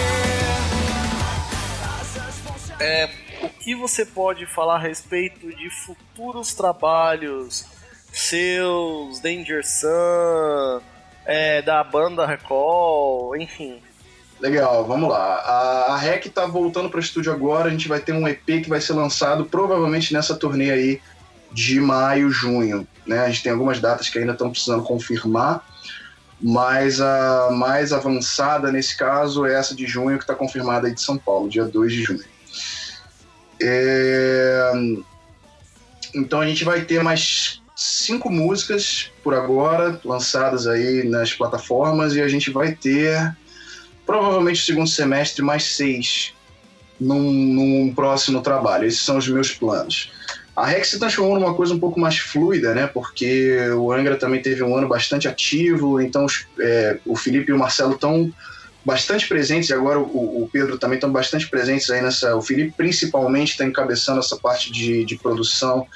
É, 2.83 3.11
o 3.43 3.49
que 3.49 3.75
você 3.75 4.07
pode 4.07 4.47
falar 4.47 4.77
a 4.77 4.79
respeito 4.79 5.49
de 5.49 5.69
futuros 5.85 6.55
trabalhos 6.55 7.67
seus, 8.13 9.21
Danger 9.21 9.65
Sun, 9.67 10.81
é, 11.25 11.63
da 11.63 11.83
banda 11.85 12.27
Recall, 12.27 13.37
enfim. 13.37 13.81
Legal, 14.41 14.87
vamos 14.87 15.11
lá. 15.11 15.37
A, 15.37 15.95
a 15.95 15.97
REC 15.99 16.29
tá 16.31 16.47
voltando 16.47 16.89
para 16.89 16.97
o 16.97 17.01
estúdio 17.01 17.33
agora. 17.33 17.69
A 17.69 17.71
gente 17.71 17.89
vai 17.89 18.01
ter 18.01 18.13
um 18.13 18.27
EP 18.27 18.45
que 18.45 18.69
vai 18.69 18.81
ser 18.81 18.95
lançado 18.95 19.45
provavelmente 19.45 20.15
nessa 20.15 20.35
turnê 20.35 20.71
aí 20.71 21.01
de 21.53 21.79
maio, 21.79 22.31
junho. 22.31 22.87
Né? 23.07 23.19
A 23.19 23.29
gente 23.29 23.43
tem 23.43 23.53
algumas 23.53 23.81
datas 23.81 24.09
que 24.09 24.19
ainda 24.19 24.33
estão 24.33 24.51
precisando 24.51 24.83
confirmar, 24.83 25.63
mas 26.41 27.01
a 27.01 27.51
mais 27.53 27.93
avançada 27.93 28.73
nesse 28.73 28.97
caso 28.97 29.45
é 29.45 29.55
essa 29.55 29.75
de 29.75 29.87
junho, 29.87 30.17
que 30.17 30.25
está 30.25 30.35
confirmada 30.35 30.87
aí 30.87 30.95
de 30.95 31.03
São 31.03 31.19
Paulo, 31.19 31.49
dia 31.49 31.65
2 31.65 31.93
de 31.93 32.03
junho. 32.03 32.25
É, 33.63 34.73
Então 36.15 36.41
a 36.41 36.47
gente 36.47 36.65
vai 36.65 36.81
ter 36.81 37.03
mais 37.03 37.60
cinco 37.83 38.31
músicas 38.31 39.11
por 39.25 39.33
agora, 39.33 39.99
lançadas 40.05 40.67
aí 40.67 41.03
nas 41.03 41.33
plataformas, 41.33 42.15
e 42.15 42.21
a 42.21 42.29
gente 42.29 42.51
vai 42.51 42.73
ter 42.73 43.35
provavelmente 44.05 44.63
segundo 44.63 44.87
semestre 44.87 45.43
mais 45.43 45.65
seis 45.65 46.35
num, 47.01 47.33
num 47.33 47.95
próximo 47.95 48.43
trabalho. 48.43 48.87
Esses 48.87 49.01
são 49.01 49.17
os 49.17 49.27
meus 49.27 49.53
planos. 49.53 50.13
A 50.55 50.67
Rex 50.67 50.89
se 50.89 50.99
transformou 50.99 51.41
numa 51.41 51.55
coisa 51.55 51.73
um 51.73 51.81
pouco 51.81 51.99
mais 51.99 52.19
fluida, 52.19 52.75
né? 52.75 52.87
Porque 52.87 53.59
o 53.71 53.91
Angra 53.91 54.17
também 54.17 54.43
teve 54.43 54.63
um 54.63 54.77
ano 54.77 54.87
bastante 54.87 55.27
ativo, 55.27 56.03
então 56.03 56.27
é, 56.59 56.99
o 57.07 57.17
Felipe 57.17 57.51
e 57.51 57.55
o 57.55 57.59
Marcelo 57.59 57.95
estão 57.95 58.31
bastante 58.85 59.27
presentes, 59.27 59.71
e 59.71 59.75
agora 59.75 59.99
o, 59.99 60.43
o 60.43 60.51
Pedro 60.53 60.79
também 60.79 60.97
estão 60.97 61.11
bastante 61.11 61.49
presentes 61.49 61.89
aí 61.89 62.03
nessa. 62.03 62.37
O 62.37 62.43
Felipe 62.43 62.75
principalmente 62.77 63.53
está 63.53 63.65
encabeçando 63.65 64.21
essa 64.21 64.37
parte 64.37 64.71
de, 64.71 65.03
de 65.07 65.17
produção 65.17 65.87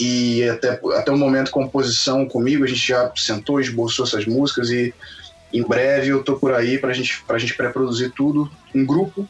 e 0.00 0.48
até, 0.48 0.80
até 0.94 1.10
o 1.10 1.16
momento 1.16 1.50
composição 1.50 2.26
comigo, 2.26 2.64
a 2.64 2.66
gente 2.66 2.86
já 2.86 3.10
sentou, 3.16 3.60
esboçou 3.60 4.04
essas 4.04 4.26
músicas 4.26 4.70
e 4.70 4.94
em 5.52 5.62
breve 5.62 6.08
eu 6.08 6.22
tô 6.22 6.36
por 6.36 6.52
aí 6.52 6.78
pra 6.78 6.92
gente, 6.92 7.22
pra 7.26 7.38
gente 7.38 7.54
pré-produzir 7.54 8.10
tudo 8.10 8.50
em 8.74 8.84
grupo 8.84 9.28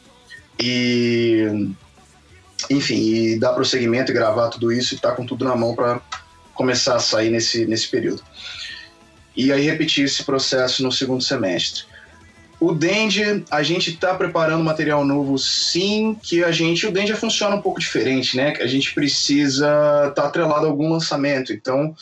e 0.59 1.71
enfim, 2.69 2.99
e 2.99 3.39
dar 3.39 3.53
prosseguimento 3.53 4.11
e 4.11 4.13
gravar 4.13 4.49
tudo 4.49 4.71
isso 4.71 4.93
e 4.93 4.99
tá 4.99 5.11
com 5.13 5.25
tudo 5.25 5.45
na 5.45 5.55
mão 5.55 5.73
para 5.73 6.01
começar 6.53 6.95
a 6.95 6.99
sair 6.99 7.29
nesse, 7.29 7.65
nesse 7.65 7.87
período. 7.87 8.21
E 9.35 9.51
aí 9.53 9.63
repetir 9.63 10.03
esse 10.03 10.23
processo 10.23 10.83
no 10.83 10.91
segundo 10.91 11.23
semestre. 11.23 11.83
O 12.59 12.73
Danger, 12.73 13.43
a 13.49 13.63
gente 13.63 13.95
tá 13.95 14.13
preparando 14.13 14.63
material 14.63 15.05
novo 15.05 15.37
sim, 15.37 16.17
que 16.21 16.43
a 16.43 16.51
gente, 16.51 16.85
o 16.85 16.91
Danger 16.91 17.15
funciona 17.15 17.55
um 17.55 17.61
pouco 17.61 17.79
diferente, 17.79 18.35
né? 18.35 18.53
A 18.59 18.67
gente 18.67 18.93
precisa 18.93 19.67
estar 20.09 20.11
tá 20.11 20.27
atrelado 20.27 20.65
a 20.65 20.69
algum 20.69 20.91
lançamento. 20.91 21.53
Então, 21.53 21.95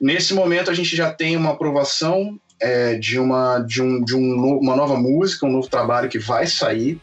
nesse 0.00 0.32
momento 0.32 0.70
a 0.70 0.74
gente 0.74 0.96
já 0.96 1.12
tem 1.12 1.36
uma 1.36 1.50
aprovação 1.50 2.38
é, 2.58 2.94
de, 2.94 3.18
uma, 3.18 3.58
de, 3.58 3.82
um, 3.82 4.02
de 4.02 4.16
um, 4.16 4.58
uma 4.58 4.74
nova 4.74 4.96
música, 4.96 5.44
um 5.44 5.52
novo 5.52 5.68
trabalho 5.68 6.08
que 6.08 6.18
vai 6.18 6.46
sair. 6.46 6.98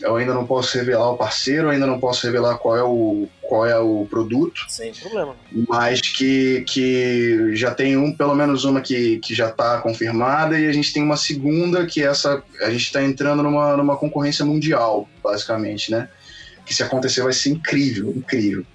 Eu 0.00 0.16
ainda 0.16 0.34
não 0.34 0.46
posso 0.46 0.76
revelar 0.76 1.10
o 1.10 1.16
parceiro, 1.16 1.70
ainda 1.70 1.86
não 1.86 1.98
posso 1.98 2.26
revelar 2.26 2.58
qual 2.58 2.76
é 2.76 2.82
o, 2.82 3.28
qual 3.42 3.66
é 3.66 3.78
o 3.78 4.06
produto. 4.10 4.66
Sem 4.68 4.92
problema. 4.92 5.34
Mas 5.68 6.00
que, 6.00 6.64
que 6.68 7.56
já 7.56 7.74
tem 7.74 7.96
um, 7.96 8.14
pelo 8.14 8.34
menos 8.34 8.64
uma 8.64 8.80
que, 8.80 9.18
que 9.18 9.34
já 9.34 9.48
está 9.48 9.80
confirmada, 9.80 10.58
e 10.58 10.66
a 10.66 10.72
gente 10.72 10.92
tem 10.92 11.02
uma 11.02 11.16
segunda 11.16 11.86
que 11.86 12.02
essa. 12.02 12.42
A 12.60 12.70
gente 12.70 12.84
está 12.84 13.02
entrando 13.02 13.42
numa, 13.42 13.76
numa 13.76 13.96
concorrência 13.96 14.44
mundial, 14.44 15.08
basicamente, 15.22 15.90
né? 15.90 16.08
Que 16.66 16.74
se 16.74 16.82
acontecer 16.82 17.22
vai 17.22 17.32
ser 17.32 17.50
incrível, 17.50 18.12
incrível. 18.14 18.66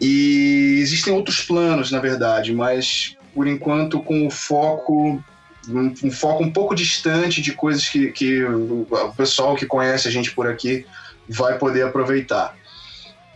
E 0.00 0.78
existem 0.80 1.12
outros 1.12 1.40
planos, 1.42 1.92
na 1.92 2.00
verdade, 2.00 2.52
mas 2.52 3.16
por 3.32 3.46
enquanto 3.46 4.00
com 4.00 4.26
o 4.26 4.30
foco 4.30 5.22
um, 5.68 5.94
um, 6.04 6.10
foco 6.10 6.42
um 6.42 6.50
pouco 6.50 6.74
distante 6.74 7.40
de 7.40 7.52
coisas 7.52 7.88
que, 7.88 8.12
que 8.12 8.44
o 8.44 8.86
pessoal 9.16 9.54
que 9.54 9.66
conhece 9.66 10.08
a 10.08 10.10
gente 10.10 10.30
por 10.32 10.46
aqui 10.46 10.86
vai 11.28 11.58
poder 11.58 11.82
aproveitar. 11.82 12.56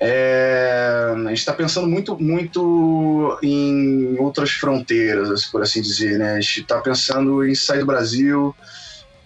É, 0.01 1.13
a 1.13 1.29
gente 1.29 1.39
está 1.39 1.53
pensando 1.53 1.89
muito, 1.89 2.17
muito 2.19 3.39
em 3.43 4.17
outras 4.19 4.51
fronteiras, 4.51 5.45
por 5.47 5.63
assim 5.63 5.83
dizer. 5.83 6.19
Né? 6.19 6.35
A 6.35 6.41
gente 6.41 6.61
está 6.61 6.81
pensando 6.81 7.45
em 7.45 7.55
sair 7.55 7.81
do 7.81 7.87
Brasil, 7.87 8.55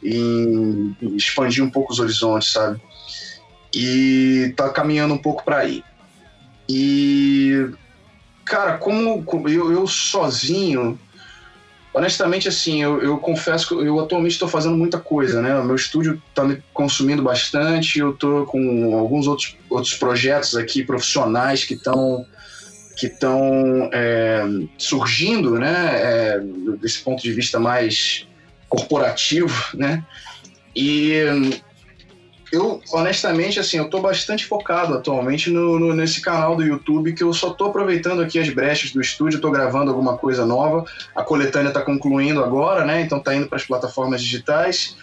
em 0.03 0.97
expandir 1.15 1.63
um 1.63 1.71
pouco 1.71 1.93
os 1.93 2.01
horizontes, 2.01 2.53
sabe? 2.53 2.81
E 3.75 4.49
está 4.51 4.71
caminhando 4.71 5.15
um 5.15 5.19
pouco 5.19 5.45
para 5.45 5.59
aí. 5.59 5.85
E, 6.69 7.69
cara, 8.45 8.79
como, 8.79 9.23
como 9.25 9.49
eu, 9.49 9.71
eu 9.73 9.87
sozinho 9.87 10.99
honestamente, 11.95 12.49
assim, 12.49 12.83
eu, 12.83 13.03
eu, 13.03 13.19
confesso 13.19 13.69
que 13.69 13.75
eu 13.75 14.01
atualmente 14.01 14.33
estou 14.33 14.49
fazendo 14.49 14.77
muita 14.77 14.99
coisa, 14.99 15.43
né? 15.43 15.59
O 15.59 15.65
meu 15.65 15.77
estúdio 15.77 16.21
está 16.29 16.45
me 16.45 16.63
consumindo 16.73 17.23
bastante, 17.23 17.99
eu 17.99 18.11
estou 18.11 18.47
com 18.47 18.97
alguns 18.99 19.27
outros, 19.27 19.57
outros 19.69 19.95
projetos 19.95 20.57
aqui 20.57 20.85
profissionais 20.85 21.65
que 21.65 21.75
estão 21.75 22.27
que 22.97 23.07
estão 23.07 23.91
é, 23.93 24.45
surgindo, 24.79 25.59
né? 25.59 25.91
É, 25.95 26.41
desse 26.81 27.01
ponto 27.01 27.23
de 27.23 27.33
vista 27.33 27.59
mais 27.59 28.27
corporativo, 28.69 29.55
né? 29.75 30.05
E 30.75 31.25
eu, 32.53 32.83
honestamente, 32.93 33.59
assim, 33.59 33.79
eu 33.79 33.89
tô 33.89 33.99
bastante 33.99 34.45
focado 34.45 34.93
atualmente 34.93 35.51
no, 35.51 35.79
no, 35.79 35.95
nesse 35.95 36.21
canal 36.21 36.55
do 36.55 36.63
YouTube, 36.63 37.15
que 37.15 37.25
eu 37.25 37.33
só 37.33 37.49
tô 37.49 37.65
aproveitando 37.65 38.21
aqui 38.21 38.39
as 38.39 38.51
brechas 38.51 38.93
do 38.93 39.01
estúdio, 39.01 39.41
tô 39.41 39.51
gravando 39.51 39.91
alguma 39.91 40.19
coisa 40.19 40.45
nova. 40.45 40.85
A 41.17 41.25
coletânea 41.25 41.73
tá 41.73 41.81
concluindo 41.81 42.45
agora, 42.45 42.85
né? 42.85 43.01
Então 43.01 43.19
tá 43.19 43.35
indo 43.35 43.49
para 43.49 43.57
as 43.57 43.65
plataformas 43.65 44.23
digitais. 44.23 44.99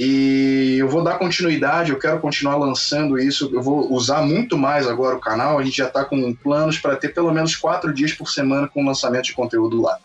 E 0.00 0.76
eu 0.80 0.88
vou 0.88 1.04
dar 1.04 1.18
continuidade, 1.18 1.92
eu 1.92 2.00
quero 2.00 2.18
continuar 2.18 2.56
lançando 2.56 3.16
isso. 3.16 3.48
Eu 3.52 3.62
vou 3.62 3.92
usar 3.92 4.22
muito 4.22 4.58
mais 4.58 4.88
agora 4.88 5.14
o 5.14 5.20
canal. 5.20 5.56
A 5.56 5.62
gente 5.62 5.76
já 5.76 5.86
está 5.86 6.04
com 6.04 6.34
planos 6.34 6.78
para 6.78 6.96
ter 6.96 7.14
pelo 7.14 7.32
menos 7.32 7.54
quatro 7.54 7.94
dias 7.94 8.12
por 8.12 8.28
semana 8.28 8.66
com 8.66 8.84
lançamento 8.84 9.26
de 9.26 9.34
conteúdo 9.34 9.80
lá. 9.80 9.98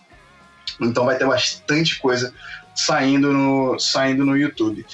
Então 0.79 1.05
vai 1.05 1.17
ter 1.17 1.25
bastante 1.25 1.99
coisa 1.99 2.31
saindo 2.75 3.33
no, 3.33 3.79
saindo 3.79 4.23
no 4.23 4.37
YouTube. 4.37 4.85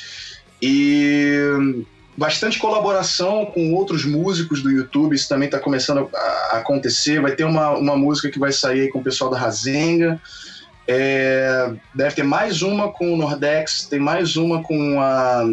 E 0.61 1.85
bastante 2.17 2.59
colaboração 2.59 3.45
com 3.45 3.73
outros 3.73 4.03
músicos 4.03 4.61
do 4.61 4.69
YouTube, 4.69 5.15
isso 5.15 5.29
também 5.29 5.45
está 5.45 5.57
começando 5.57 6.09
a 6.13 6.57
acontecer. 6.57 7.21
Vai 7.21 7.31
ter 7.31 7.45
uma, 7.45 7.71
uma 7.71 7.95
música 7.95 8.29
que 8.29 8.37
vai 8.37 8.51
sair 8.51 8.89
com 8.89 8.99
o 8.99 9.03
pessoal 9.03 9.31
da 9.31 9.37
Razenga. 9.37 10.21
É, 10.85 11.71
deve 11.95 12.15
ter 12.15 12.23
mais 12.23 12.61
uma 12.61 12.91
com 12.91 13.13
o 13.13 13.17
Nordex, 13.17 13.85
tem 13.85 13.99
mais 13.99 14.35
uma 14.35 14.61
com 14.63 14.99
a. 14.99 15.43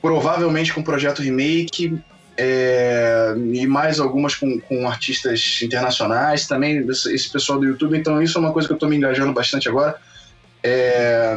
Provavelmente 0.00 0.72
com 0.72 0.80
o 0.80 0.84
projeto 0.84 1.20
Remake. 1.20 1.98
É, 2.42 3.34
e 3.52 3.66
mais 3.66 4.00
algumas 4.00 4.34
com, 4.34 4.58
com 4.60 4.88
artistas 4.88 5.60
internacionais 5.62 6.46
também, 6.46 6.78
esse, 6.88 7.14
esse 7.14 7.30
pessoal 7.30 7.58
do 7.58 7.66
YouTube. 7.66 7.98
Então, 7.98 8.22
isso 8.22 8.38
é 8.38 8.40
uma 8.40 8.52
coisa 8.52 8.66
que 8.66 8.72
eu 8.72 8.76
estou 8.76 8.88
me 8.88 8.96
engajando 8.96 9.32
bastante 9.32 9.68
agora. 9.68 9.96
É, 10.62 11.34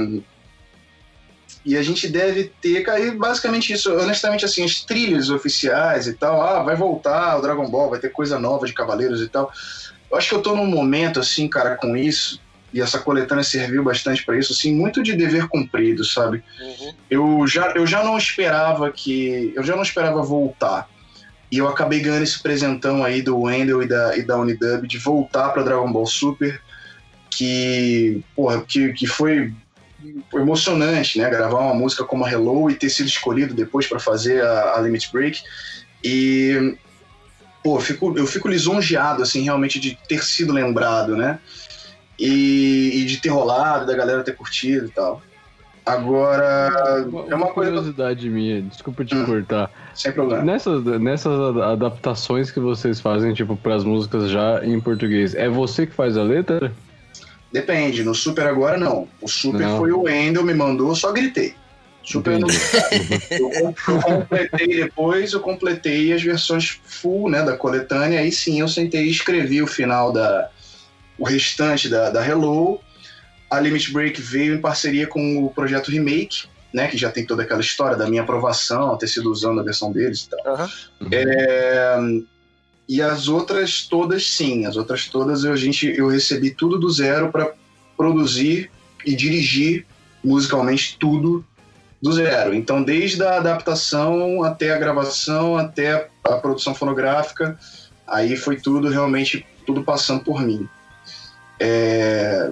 e 1.66 1.78
a 1.78 1.82
gente 1.82 2.08
deve 2.10 2.52
ter, 2.62 2.82
cara, 2.82 3.12
basicamente 3.14 3.72
isso, 3.72 3.94
honestamente, 3.94 4.44
assim, 4.44 4.64
as 4.64 4.82
trilhas 4.82 5.30
oficiais 5.30 6.08
e 6.08 6.14
tal, 6.14 6.42
ah, 6.42 6.62
vai 6.62 6.76
voltar 6.76 7.38
o 7.38 7.42
Dragon 7.42 7.70
Ball, 7.70 7.90
vai 7.90 8.00
ter 8.00 8.12
coisa 8.12 8.38
nova 8.38 8.66
de 8.66 8.74
Cavaleiros 8.74 9.22
e 9.22 9.30
tal. 9.30 9.52
Eu 10.12 10.18
acho 10.18 10.30
que 10.30 10.36
eu 10.36 10.42
tô 10.42 10.56
num 10.56 10.66
momento, 10.66 11.20
assim, 11.20 11.48
cara, 11.48 11.76
com 11.76 11.96
isso, 11.96 12.40
e 12.74 12.82
essa 12.82 13.00
coletânea 13.00 13.44
serviu 13.44 13.84
bastante 13.84 14.26
para 14.26 14.38
isso, 14.38 14.52
assim, 14.52 14.74
muito 14.74 15.02
de 15.02 15.16
dever 15.16 15.48
cumprido, 15.48 16.04
sabe? 16.04 16.44
Uhum. 16.60 16.94
Eu, 17.10 17.48
já, 17.48 17.72
eu 17.76 17.86
já 17.86 18.04
não 18.04 18.18
esperava 18.18 18.92
que. 18.92 19.54
Eu 19.56 19.64
já 19.64 19.76
não 19.76 19.84
esperava 19.84 20.22
voltar. 20.24 20.90
E 21.52 21.60
eu 21.60 21.68
acabei 21.68 22.00
ganhando 22.00 22.24
esse 22.24 22.42
presentão 22.42 23.04
aí 23.04 23.22
do 23.22 23.42
Wendell 23.42 23.84
e 23.84 23.88
da, 23.88 24.18
e 24.18 24.24
da 24.24 24.38
Unidub 24.38 24.88
de 24.88 24.98
voltar 24.98 25.50
para 25.50 25.62
Dragon 25.62 25.92
Ball 25.92 26.08
Super, 26.08 26.60
que, 27.30 28.24
porra, 28.36 28.62
que, 28.62 28.92
que 28.94 29.06
foi 29.06 29.54
emocionante, 30.34 31.18
né? 31.18 31.30
Gravar 31.30 31.60
uma 31.60 31.74
música 31.74 32.04
como 32.04 32.26
a 32.26 32.32
Hello 32.32 32.70
e 32.70 32.76
ter 32.76 32.90
sido 32.90 33.08
escolhido 33.08 33.54
depois 33.54 33.88
para 33.88 34.00
fazer 34.00 34.44
a, 34.44 34.76
a, 34.76 34.82
Limit 34.82 35.12
Break. 35.12 35.42
E, 36.04 36.76
pô, 37.64 37.78
eu 37.78 37.82
fico, 37.82 38.18
eu 38.18 38.28
fico 38.28 38.48
lisonjeado, 38.48 39.24
assim, 39.24 39.44
realmente 39.44 39.80
de 39.80 39.98
ter 40.08 40.24
sido 40.24 40.54
lembrado, 40.54 41.16
né? 41.16 41.40
E, 42.20 42.92
e 42.96 43.06
de 43.06 43.18
ter 43.18 43.30
rolado, 43.30 43.86
da 43.86 43.96
galera 43.96 44.24
ter 44.24 44.36
curtido 44.36 44.88
e 44.88 44.92
tal. 44.92 45.22
Agora, 45.86 47.06
uma, 47.08 47.22
é 47.24 47.36
uma, 47.36 47.46
uma 47.46 47.54
curiosidade 47.54 48.22
coisa... 48.22 48.34
minha, 48.34 48.62
desculpa 48.62 49.04
te 49.04 49.16
hum, 49.16 49.26
cortar. 49.26 49.70
Sem 49.94 50.14
problema. 50.14 50.44
Nessas, 50.44 50.84
nessas 50.84 51.58
adaptações 51.58 52.50
que 52.50 52.60
vocês 52.60 53.02
fazem, 53.02 53.34
tipo, 53.34 53.58
para 53.58 53.76
as 53.76 53.84
músicas 53.84 54.30
já 54.30 54.64
em 54.64 54.80
português, 54.80 55.36
é 55.36 55.50
você 55.50 55.86
que 55.86 55.94
faz 55.94 56.16
a 56.16 56.24
letra? 56.24 56.72
Depende, 57.54 58.04
no 58.04 58.16
Super 58.16 58.48
agora 58.48 58.78
não. 58.78 59.08
O 59.22 59.28
Super 59.28 59.68
não. 59.68 59.78
foi 59.78 59.92
o 59.92 60.02
Wendel, 60.02 60.44
me 60.44 60.56
mandou, 60.56 60.90
eu 60.90 60.96
só 60.96 61.12
gritei. 61.12 61.54
Super 62.04 62.40
não... 62.40 62.48
eu, 63.30 63.52
eu 63.52 64.02
completei 64.02 64.68
depois, 64.68 65.34
eu 65.34 65.40
completei 65.40 66.12
as 66.12 66.24
versões 66.24 66.82
full, 66.84 67.30
né, 67.30 67.44
da 67.44 67.56
coletânea, 67.56 68.20
aí 68.20 68.32
sim 68.32 68.60
eu 68.60 68.68
sentei 68.68 69.04
e 69.04 69.12
escrevi 69.12 69.62
o 69.62 69.68
final 69.68 70.12
da. 70.12 70.50
o 71.18 71.24
restante 71.24 71.88
da, 71.88 72.10
da 72.10 72.28
Hello. 72.28 72.82
A 73.52 73.60
Limit 73.60 73.94
Break 73.94 74.20
veio 74.20 74.56
em 74.56 74.62
parceria 74.62 75.06
com 75.06 75.46
o 75.46 75.52
projeto 75.52 75.92
Remake, 75.92 76.48
né, 76.74 76.88
que 76.88 76.98
já 76.98 77.12
tem 77.12 77.24
toda 77.24 77.44
aquela 77.44 77.62
história 77.62 77.96
da 77.96 78.10
minha 78.10 78.24
aprovação, 78.24 78.98
ter 78.98 79.08
sido 79.08 79.32
usando 79.32 79.60
a 79.60 79.64
versão 79.64 79.92
deles 79.92 80.22
e 80.22 80.30
tal. 80.30 80.70
Uhum. 81.00 81.10
É, 81.12 81.98
e 82.88 83.02
as 83.02 83.28
outras 83.28 83.84
todas, 83.88 84.30
sim, 84.30 84.66
as 84.66 84.76
outras 84.76 85.08
todas 85.08 85.44
eu, 85.44 85.54
a 85.54 85.56
gente, 85.56 85.88
eu 85.88 86.08
recebi 86.08 86.52
tudo 86.52 86.78
do 86.78 86.90
zero 86.90 87.32
para 87.32 87.54
produzir 87.96 88.70
e 89.06 89.16
dirigir 89.16 89.86
musicalmente 90.24 90.98
tudo 91.00 91.46
do 92.02 92.12
zero. 92.12 92.54
Então, 92.54 92.84
desde 92.84 93.24
a 93.24 93.38
adaptação 93.38 94.44
até 94.44 94.74
a 94.74 94.78
gravação, 94.78 95.58
até 95.58 96.10
a 96.24 96.34
produção 96.34 96.76
fonográfica, 96.76 97.58
aí 98.06 98.36
foi 98.36 98.58
tudo 98.58 98.90
realmente 98.90 99.46
tudo 99.66 99.84
passando 99.84 100.24
por 100.24 100.42
mim. 100.42 100.68
É... 101.60 102.52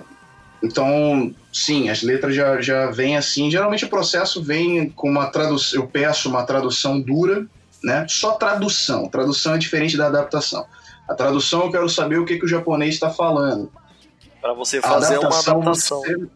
Então, 0.64 1.34
sim, 1.52 1.90
as 1.90 2.02
letras 2.04 2.36
já, 2.36 2.62
já 2.62 2.90
vêm 2.92 3.18
assim. 3.18 3.52
Geralmente 3.52 3.84
o 3.84 3.90
processo 3.90 4.42
vem 4.42 4.90
com 4.90 5.10
uma 5.10 5.26
tradução. 5.26 5.82
Eu 5.82 5.88
peço 5.88 6.30
uma 6.30 6.44
tradução 6.44 7.02
dura 7.02 7.46
né? 7.84 8.06
Só 8.08 8.34
tradução. 8.34 9.08
Tradução 9.08 9.56
é 9.56 9.58
diferente 9.58 9.98
da 9.98 10.08
adaptação. 10.08 10.66
A 11.08 11.14
tradução 11.14 11.64
eu 11.66 11.72
quero 11.72 11.90
saber 11.90 12.20
o 12.20 12.26
que, 12.26 12.38
que 12.38 12.46
o 12.46 12.48
japonês 12.48 12.94
está 12.94 13.10
falando. 13.10 13.72
Para 14.42 14.54
você 14.54 14.82
fazer 14.82 15.16
adaptação, 15.16 15.60
uma 15.60 15.64
adaptação. 15.64 16.02
Você... 16.02 16.28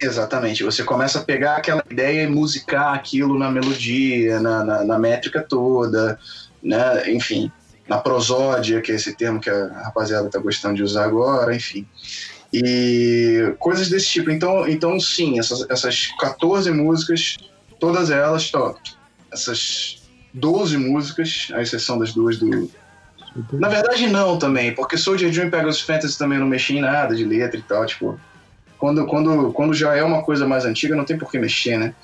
Exatamente. 0.00 0.64
Você 0.64 0.82
começa 0.82 1.18
a 1.18 1.22
pegar 1.22 1.56
aquela 1.56 1.82
ideia 1.90 2.22
e 2.22 2.26
musicar 2.26 2.94
aquilo 2.94 3.38
na 3.38 3.50
melodia, 3.50 4.40
na, 4.40 4.64
na, 4.64 4.84
na 4.84 4.98
métrica 4.98 5.40
toda, 5.42 6.18
né? 6.62 7.10
Enfim, 7.12 7.50
na 7.88 7.98
prosódia, 7.98 8.80
que 8.80 8.92
é 8.92 8.94
esse 8.94 9.14
termo 9.14 9.40
que 9.40 9.50
a 9.50 9.66
rapaziada 9.84 10.26
está 10.26 10.38
gostando 10.38 10.76
de 10.76 10.82
usar 10.82 11.04
agora, 11.04 11.54
enfim. 11.54 11.86
E 12.52 13.54
coisas 13.58 13.88
desse 13.88 14.06
tipo. 14.06 14.30
Então, 14.30 14.66
então 14.68 14.98
sim, 14.98 15.38
essas, 15.38 15.68
essas 15.68 16.06
14 16.18 16.70
músicas, 16.70 17.36
todas 17.78 18.10
elas, 18.10 18.52
ó, 18.54 18.74
essas 19.32 20.03
12 20.34 20.76
músicas, 20.76 21.48
à 21.54 21.62
exceção 21.62 21.98
das 21.98 22.12
duas 22.12 22.38
do. 22.38 22.70
Na 23.52 23.68
verdade, 23.68 24.06
não 24.08 24.38
também, 24.38 24.74
porque 24.74 24.96
Soldier 24.96 25.30
Dream 25.30 25.46
e 25.46 25.50
Pegasus 25.50 25.80
Fantasy 25.80 26.18
também 26.18 26.38
não 26.38 26.46
mexi 26.46 26.76
em 26.76 26.80
nada 26.80 27.14
de 27.14 27.24
letra 27.24 27.58
e 27.58 27.62
tal, 27.62 27.86
tipo. 27.86 28.18
quando, 28.78 29.06
quando, 29.06 29.52
quando 29.52 29.74
já 29.74 29.94
é 29.94 30.02
uma 30.02 30.22
coisa 30.22 30.46
mais 30.46 30.64
antiga, 30.64 30.96
não 30.96 31.04
tem 31.04 31.16
por 31.16 31.30
que 31.30 31.38
mexer, 31.38 31.78
né? 31.78 31.94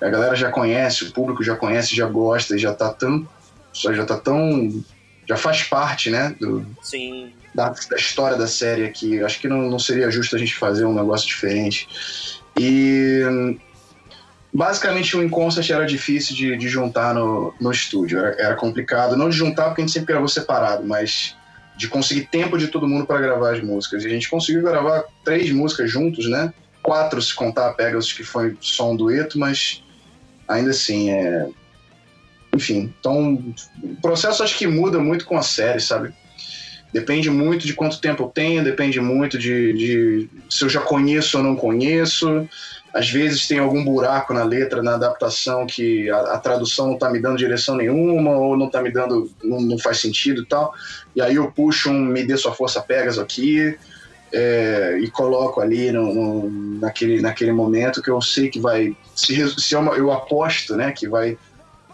A 0.00 0.08
galera 0.08 0.36
já 0.36 0.50
conhece, 0.50 1.04
o 1.04 1.12
público 1.12 1.42
já 1.42 1.56
conhece, 1.56 1.96
já 1.96 2.06
gosta, 2.06 2.56
já 2.56 2.72
tá 2.72 2.92
tão. 2.92 3.26
Já 3.74 4.04
tá 4.04 4.16
tão. 4.16 4.84
Já 5.26 5.36
faz 5.36 5.62
parte, 5.62 6.10
né? 6.10 6.34
Do, 6.38 6.64
Sim. 6.82 7.32
Da, 7.54 7.70
da 7.70 7.96
história 7.96 8.36
da 8.36 8.46
série 8.46 8.84
aqui. 8.84 9.22
Acho 9.22 9.40
que 9.40 9.48
não, 9.48 9.68
não 9.68 9.78
seria 9.78 10.10
justo 10.10 10.36
a 10.36 10.38
gente 10.38 10.54
fazer 10.54 10.84
um 10.84 10.94
negócio 10.94 11.26
diferente. 11.26 11.88
E 12.58 13.58
basicamente 14.52 15.16
o 15.16 15.22
Inconstant 15.22 15.68
era 15.70 15.86
difícil 15.86 16.34
de, 16.34 16.56
de 16.56 16.68
juntar 16.68 17.14
no, 17.14 17.54
no 17.60 17.70
estúdio, 17.70 18.18
era, 18.18 18.36
era, 18.38 18.54
complicado, 18.54 19.16
não 19.16 19.28
de 19.28 19.36
juntar 19.36 19.66
porque 19.66 19.82
a 19.82 19.84
gente 19.84 19.92
sempre 19.92 20.12
gravou 20.12 20.28
separado, 20.28 20.86
mas 20.86 21.36
de 21.76 21.88
conseguir 21.88 22.26
tempo 22.26 22.58
de 22.58 22.68
todo 22.68 22.88
mundo 22.88 23.06
para 23.06 23.20
gravar 23.20 23.54
as 23.54 23.62
músicas. 23.62 24.02
E 24.02 24.06
a 24.08 24.10
gente 24.10 24.28
conseguiu 24.28 24.62
gravar 24.62 25.04
três 25.24 25.50
músicas 25.52 25.90
juntos, 25.90 26.28
né? 26.28 26.52
Quatro 26.82 27.22
se 27.22 27.32
contar 27.34 27.72
Pegasus, 27.74 28.12
que 28.12 28.24
foi 28.24 28.56
só 28.60 28.90
um 28.90 28.96
dueto, 28.96 29.38
mas 29.38 29.82
ainda 30.48 30.70
assim 30.70 31.10
é. 31.10 31.48
Enfim, 32.54 32.92
então 32.98 33.34
o 33.80 33.96
processo 34.00 34.42
acho 34.42 34.56
que 34.56 34.66
muda 34.66 34.98
muito 34.98 35.24
com 35.24 35.36
a 35.36 35.42
série, 35.42 35.78
sabe? 35.78 36.12
Depende 36.92 37.30
muito 37.30 37.66
de 37.66 37.74
quanto 37.74 38.00
tempo 38.00 38.24
eu 38.24 38.28
tenho, 38.28 38.64
depende 38.64 38.98
muito 38.98 39.38
de, 39.38 39.72
de 39.74 40.30
se 40.48 40.64
eu 40.64 40.68
já 40.68 40.80
conheço 40.80 41.36
ou 41.36 41.44
não 41.44 41.54
conheço. 41.54 42.48
Às 42.98 43.08
vezes 43.08 43.46
tem 43.46 43.60
algum 43.60 43.84
buraco 43.84 44.34
na 44.34 44.42
letra, 44.42 44.82
na 44.82 44.94
adaptação, 44.94 45.64
que 45.64 46.10
a, 46.10 46.32
a 46.32 46.38
tradução 46.38 46.88
não 46.88 46.94
está 46.94 47.08
me 47.08 47.20
dando 47.20 47.38
direção 47.38 47.76
nenhuma, 47.76 48.36
ou 48.36 48.56
não 48.56 48.66
está 48.66 48.82
me 48.82 48.90
dando, 48.90 49.30
não, 49.40 49.60
não, 49.60 49.78
faz 49.78 50.00
sentido 50.00 50.42
e 50.42 50.44
tal. 50.44 50.74
E 51.14 51.22
aí 51.22 51.36
eu 51.36 51.48
puxo 51.52 51.90
um 51.90 52.00
Me 52.00 52.26
Dê 52.26 52.36
Sua 52.36 52.52
Força 52.52 52.80
Pegas 52.80 53.16
aqui 53.16 53.78
é, 54.32 54.98
e 55.00 55.08
coloco 55.12 55.60
ali 55.60 55.92
no, 55.92 56.12
no, 56.12 56.80
naquele, 56.80 57.20
naquele 57.20 57.52
momento 57.52 58.02
que 58.02 58.10
eu 58.10 58.20
sei 58.20 58.48
que 58.48 58.58
vai. 58.58 58.96
Se, 59.14 59.48
se 59.60 59.76
é 59.76 59.78
uma, 59.78 59.92
eu 59.92 60.10
aposto, 60.10 60.74
né, 60.74 60.90
que 60.90 61.08
vai. 61.08 61.38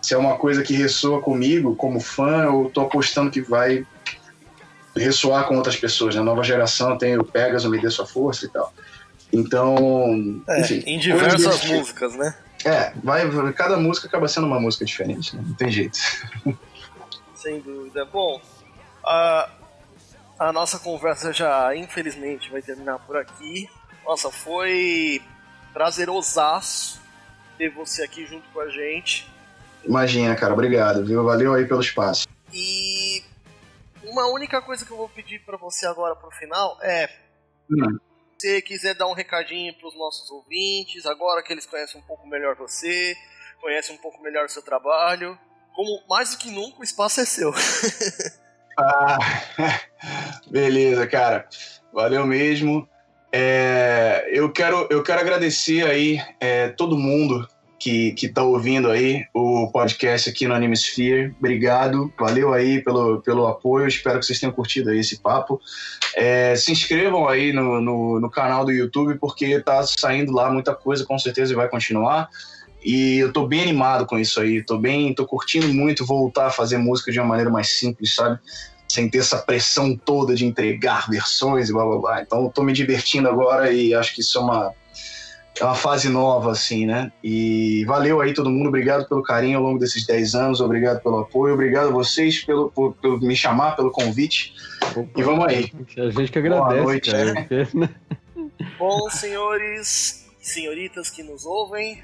Se 0.01 0.15
é 0.15 0.17
uma 0.17 0.39
coisa 0.39 0.63
que 0.63 0.73
ressoa 0.73 1.21
comigo 1.21 1.77
como 1.77 2.01
fã, 2.01 2.45
eu 2.45 2.71
tô 2.73 2.81
apostando 2.81 3.31
que 3.31 3.43
vai 3.43 3.87
ressoar 4.97 5.45
com 5.45 5.57
outras 5.57 5.77
pessoas. 5.77 6.15
Na 6.15 6.23
né? 6.23 6.25
nova 6.25 6.43
geração 6.43 6.97
tem 6.97 7.19
o 7.19 7.25
Pegas, 7.25 7.67
o 7.67 7.71
Me 7.71 7.79
Dê 7.79 7.91
Sua 7.91 8.07
Força 8.07 8.47
e 8.47 8.49
tal. 8.49 8.73
Então, 9.35 10.41
é, 10.49 10.61
enfim, 10.61 10.83
em 10.87 10.99
diversas 10.99 11.65
músicas, 11.65 12.15
né? 12.15 12.37
É, 12.65 12.93
vai, 13.03 13.29
cada 13.53 13.77
música 13.77 14.07
acaba 14.07 14.29
sendo 14.29 14.47
uma 14.47 14.61
música 14.61 14.85
diferente, 14.85 15.35
né? 15.37 15.43
Não 15.45 15.55
tem 15.55 15.71
jeito. 15.71 15.99
Sem 17.35 17.61
dúvida. 17.61 18.05
Bom, 18.05 18.41
a, 19.05 19.51
a 20.39 20.53
nossa 20.53 20.79
conversa 20.79 21.33
já, 21.33 21.75
infelizmente, 21.77 22.51
vai 22.51 22.63
terminar 22.63 23.01
por 23.01 23.17
aqui. 23.17 23.69
Nossa, 24.07 24.31
foi 24.31 25.21
prazerosaço 25.73 27.03
ter 27.59 27.71
você 27.71 28.05
aqui 28.05 28.25
junto 28.25 28.49
com 28.51 28.61
a 28.61 28.69
gente. 28.69 29.29
Imagina, 29.85 30.37
cara, 30.37 30.53
obrigado, 30.55 31.05
viu? 31.05 31.25
Valeu 31.25 31.55
aí 31.55 31.67
pelo 31.67 31.81
espaço. 31.81 32.27
E 32.53 33.23
uma 34.05 34.27
única 34.33 34.63
coisa 34.63 34.87
que 34.87 34.93
eu 34.93 34.97
vou 34.97 35.09
pedir 35.09 35.41
para 35.41 35.57
você 35.57 35.87
agora 35.87 36.15
pro 36.15 36.31
final 36.31 36.79
é. 36.81 37.11
Hum 37.69 37.99
você 38.45 38.61
quiser 38.61 38.95
dar 38.95 39.07
um 39.07 39.15
recadinho 39.15 39.73
para 39.75 39.89
os 39.89 39.97
nossos 39.97 40.31
ouvintes, 40.31 41.07
agora 41.07 41.43
que 41.43 41.51
eles 41.51 41.65
conhecem 41.65 41.99
um 41.99 42.05
pouco 42.05 42.29
melhor 42.29 42.55
você, 42.57 43.17
conhecem 43.59 43.95
um 43.95 43.99
pouco 43.99 44.23
melhor 44.23 44.45
o 44.45 44.49
seu 44.51 44.63
trabalho, 44.63 45.39
como 45.75 46.03
mais 46.09 46.33
do 46.33 46.39
que 46.39 46.51
nunca 46.51 46.81
o 46.81 46.85
espaço 46.85 47.23
é 47.23 47.25
seu. 47.25 47.55
ah, 48.79 49.19
beleza, 50.47 51.07
cara. 51.07 51.49
Valeu 51.91 52.27
mesmo. 52.27 52.87
É, 53.33 54.29
eu, 54.31 54.53
quero, 54.53 54.87
eu 54.91 55.03
quero 55.03 55.21
agradecer 55.21 55.87
aí 55.87 56.23
é, 56.39 56.69
todo 56.69 56.99
mundo 56.99 57.49
que, 57.85 58.13
que 58.13 58.29
tá 58.31 58.43
ouvindo 58.43 58.91
aí 58.91 59.27
o 59.35 59.71
podcast 59.71 60.31
aqui 60.31 60.49
no 60.49 60.55
Animesphere. 60.55 61.35
Obrigado, 61.39 62.11
valeu 62.19 62.55
aí 62.55 62.81
pelo, 62.83 63.21
pelo 63.21 63.47
apoio, 63.47 63.87
espero 63.87 64.19
que 64.19 64.25
vocês 64.25 64.41
tenham 64.41 64.55
curtido 64.55 64.89
aí 64.89 65.01
esse 65.01 65.21
papo. 65.21 65.61
É, 66.17 66.57
se 66.57 66.73
inscrevam 66.73 67.29
aí 67.29 67.53
no, 67.53 67.83
no, 67.83 68.21
no, 68.21 68.31
canal 68.31 68.65
do 68.65 68.73
YouTube, 68.73 69.19
porque 69.19 69.61
tá 69.61 69.83
saindo 69.83 70.33
lá 70.33 70.51
muita 70.51 70.75
coisa, 70.75 71.05
com 71.05 71.19
certeza, 71.19 71.53
e 71.53 71.57
vai 71.57 71.69
continuar. 71.69 72.31
E 72.83 73.19
eu 73.19 73.31
tô 73.31 73.47
bem 73.47 73.61
animado 73.61 74.07
com 74.07 74.19
isso 74.19 74.41
aí, 74.41 74.65
tô 74.65 74.79
bem, 74.79 75.15
tô 75.15 75.27
curtindo 75.27 75.69
muito 75.69 76.07
voltar 76.07 76.47
a 76.47 76.51
fazer 76.51 76.79
música 76.79 77.13
de 77.13 77.21
uma 77.21 77.29
maneira 77.29 77.51
mais 77.51 77.79
simples, 77.79 78.15
sabe? 78.15 78.39
Sem 78.89 79.11
ter 79.11 79.19
essa 79.19 79.37
pressão 79.37 79.95
toda 79.95 80.35
de 80.35 80.47
entregar 80.47 81.11
versões 81.11 81.69
e 81.69 81.73
blá 81.75 81.85
blá 81.85 81.99
blá. 81.99 82.23
Então, 82.23 82.49
tô 82.49 82.63
me 82.63 82.73
divertindo 82.73 83.29
agora 83.29 83.71
e 83.71 83.93
acho 83.93 84.15
que 84.15 84.23
isso 84.23 84.39
é 84.39 84.41
uma 84.41 84.75
é 85.61 85.65
uma 85.65 85.75
fase 85.75 86.09
nova, 86.09 86.51
assim, 86.51 86.85
né? 86.85 87.13
E 87.23 87.85
valeu 87.87 88.21
aí 88.21 88.35
todo 88.35 88.51
mundo, 88.51 88.69
obrigado 88.69 89.09
pelo 89.09 89.23
carinho 89.23 89.59
ao 89.59 89.65
longo 89.65 89.79
desses 89.79 90.05
10 90.05 90.35
anos, 90.35 90.61
obrigado 90.61 91.01
pelo 91.03 91.21
apoio, 91.21 91.55
obrigado 91.55 91.89
a 91.89 91.93
vocês 91.93 92.45
pelo, 92.45 92.71
por, 92.71 92.95
por 92.95 93.21
me 93.21 93.37
chamar, 93.37 93.77
pelo 93.77 93.91
convite. 93.91 94.53
Opa, 94.97 95.09
e 95.17 95.23
vamos 95.23 95.47
aí. 95.47 95.73
A 95.97 96.11
gente 96.11 96.33
que 96.33 96.39
agradece, 96.39 96.71
Boa 96.71 96.83
noite, 96.83 97.11
cara. 97.11 97.35
Né? 97.35 97.89
Bom, 98.79 99.09
senhores 99.11 100.29
e 100.41 100.47
senhoritas 100.47 101.09
que 101.09 101.23
nos 101.23 101.47
ouvem, 101.47 102.03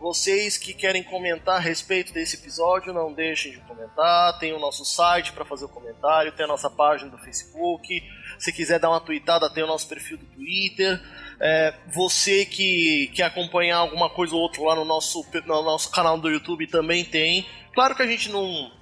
vocês 0.00 0.56
que 0.56 0.72
querem 0.72 1.02
comentar 1.02 1.56
a 1.56 1.60
respeito 1.60 2.12
desse 2.12 2.36
episódio, 2.36 2.92
não 2.92 3.12
deixem 3.12 3.52
de 3.52 3.58
comentar. 3.58 4.38
Tem 4.38 4.52
o 4.52 4.58
nosso 4.58 4.84
site 4.84 5.32
para 5.32 5.44
fazer 5.44 5.64
o 5.64 5.68
comentário, 5.68 6.30
tem 6.30 6.44
a 6.44 6.48
nossa 6.48 6.70
página 6.70 7.10
do 7.10 7.18
Facebook. 7.18 8.00
Se 8.38 8.52
quiser 8.52 8.78
dar 8.78 8.90
uma 8.90 9.00
tweetada, 9.00 9.50
tem 9.50 9.64
o 9.64 9.66
nosso 9.66 9.88
perfil 9.88 10.18
do 10.18 10.26
Twitter. 10.26 11.00
É, 11.40 11.74
você 11.86 12.44
que 12.44 13.10
quer 13.14 13.24
acompanhar 13.24 13.76
alguma 13.76 14.10
coisa 14.10 14.34
ou 14.34 14.40
outra 14.40 14.62
lá 14.62 14.74
no 14.74 14.84
nosso, 14.84 15.24
no 15.46 15.62
nosso 15.62 15.90
canal 15.90 16.18
do 16.18 16.28
YouTube 16.28 16.66
também 16.66 17.04
tem. 17.04 17.46
Claro 17.74 17.94
que 17.94 18.02
a 18.02 18.06
gente 18.06 18.28
não, 18.30 18.72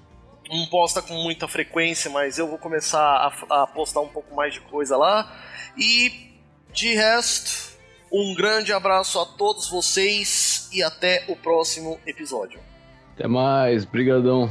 não 0.48 0.66
posta 0.66 1.02
com 1.02 1.14
muita 1.14 1.46
frequência, 1.46 2.10
mas 2.10 2.38
eu 2.38 2.48
vou 2.48 2.58
começar 2.58 3.00
a, 3.00 3.62
a 3.62 3.66
postar 3.66 4.00
um 4.00 4.08
pouco 4.08 4.34
mais 4.34 4.54
de 4.54 4.60
coisa 4.60 4.96
lá. 4.96 5.30
E 5.76 6.32
de 6.72 6.94
resto, 6.94 7.76
um 8.12 8.34
grande 8.34 8.72
abraço 8.72 9.20
a 9.20 9.26
todos 9.26 9.68
vocês 9.68 10.68
e 10.72 10.82
até 10.82 11.24
o 11.28 11.36
próximo 11.36 11.98
episódio. 12.06 12.60
Até 13.14 13.26
mais, 13.26 13.84
brigadão. 13.84 14.50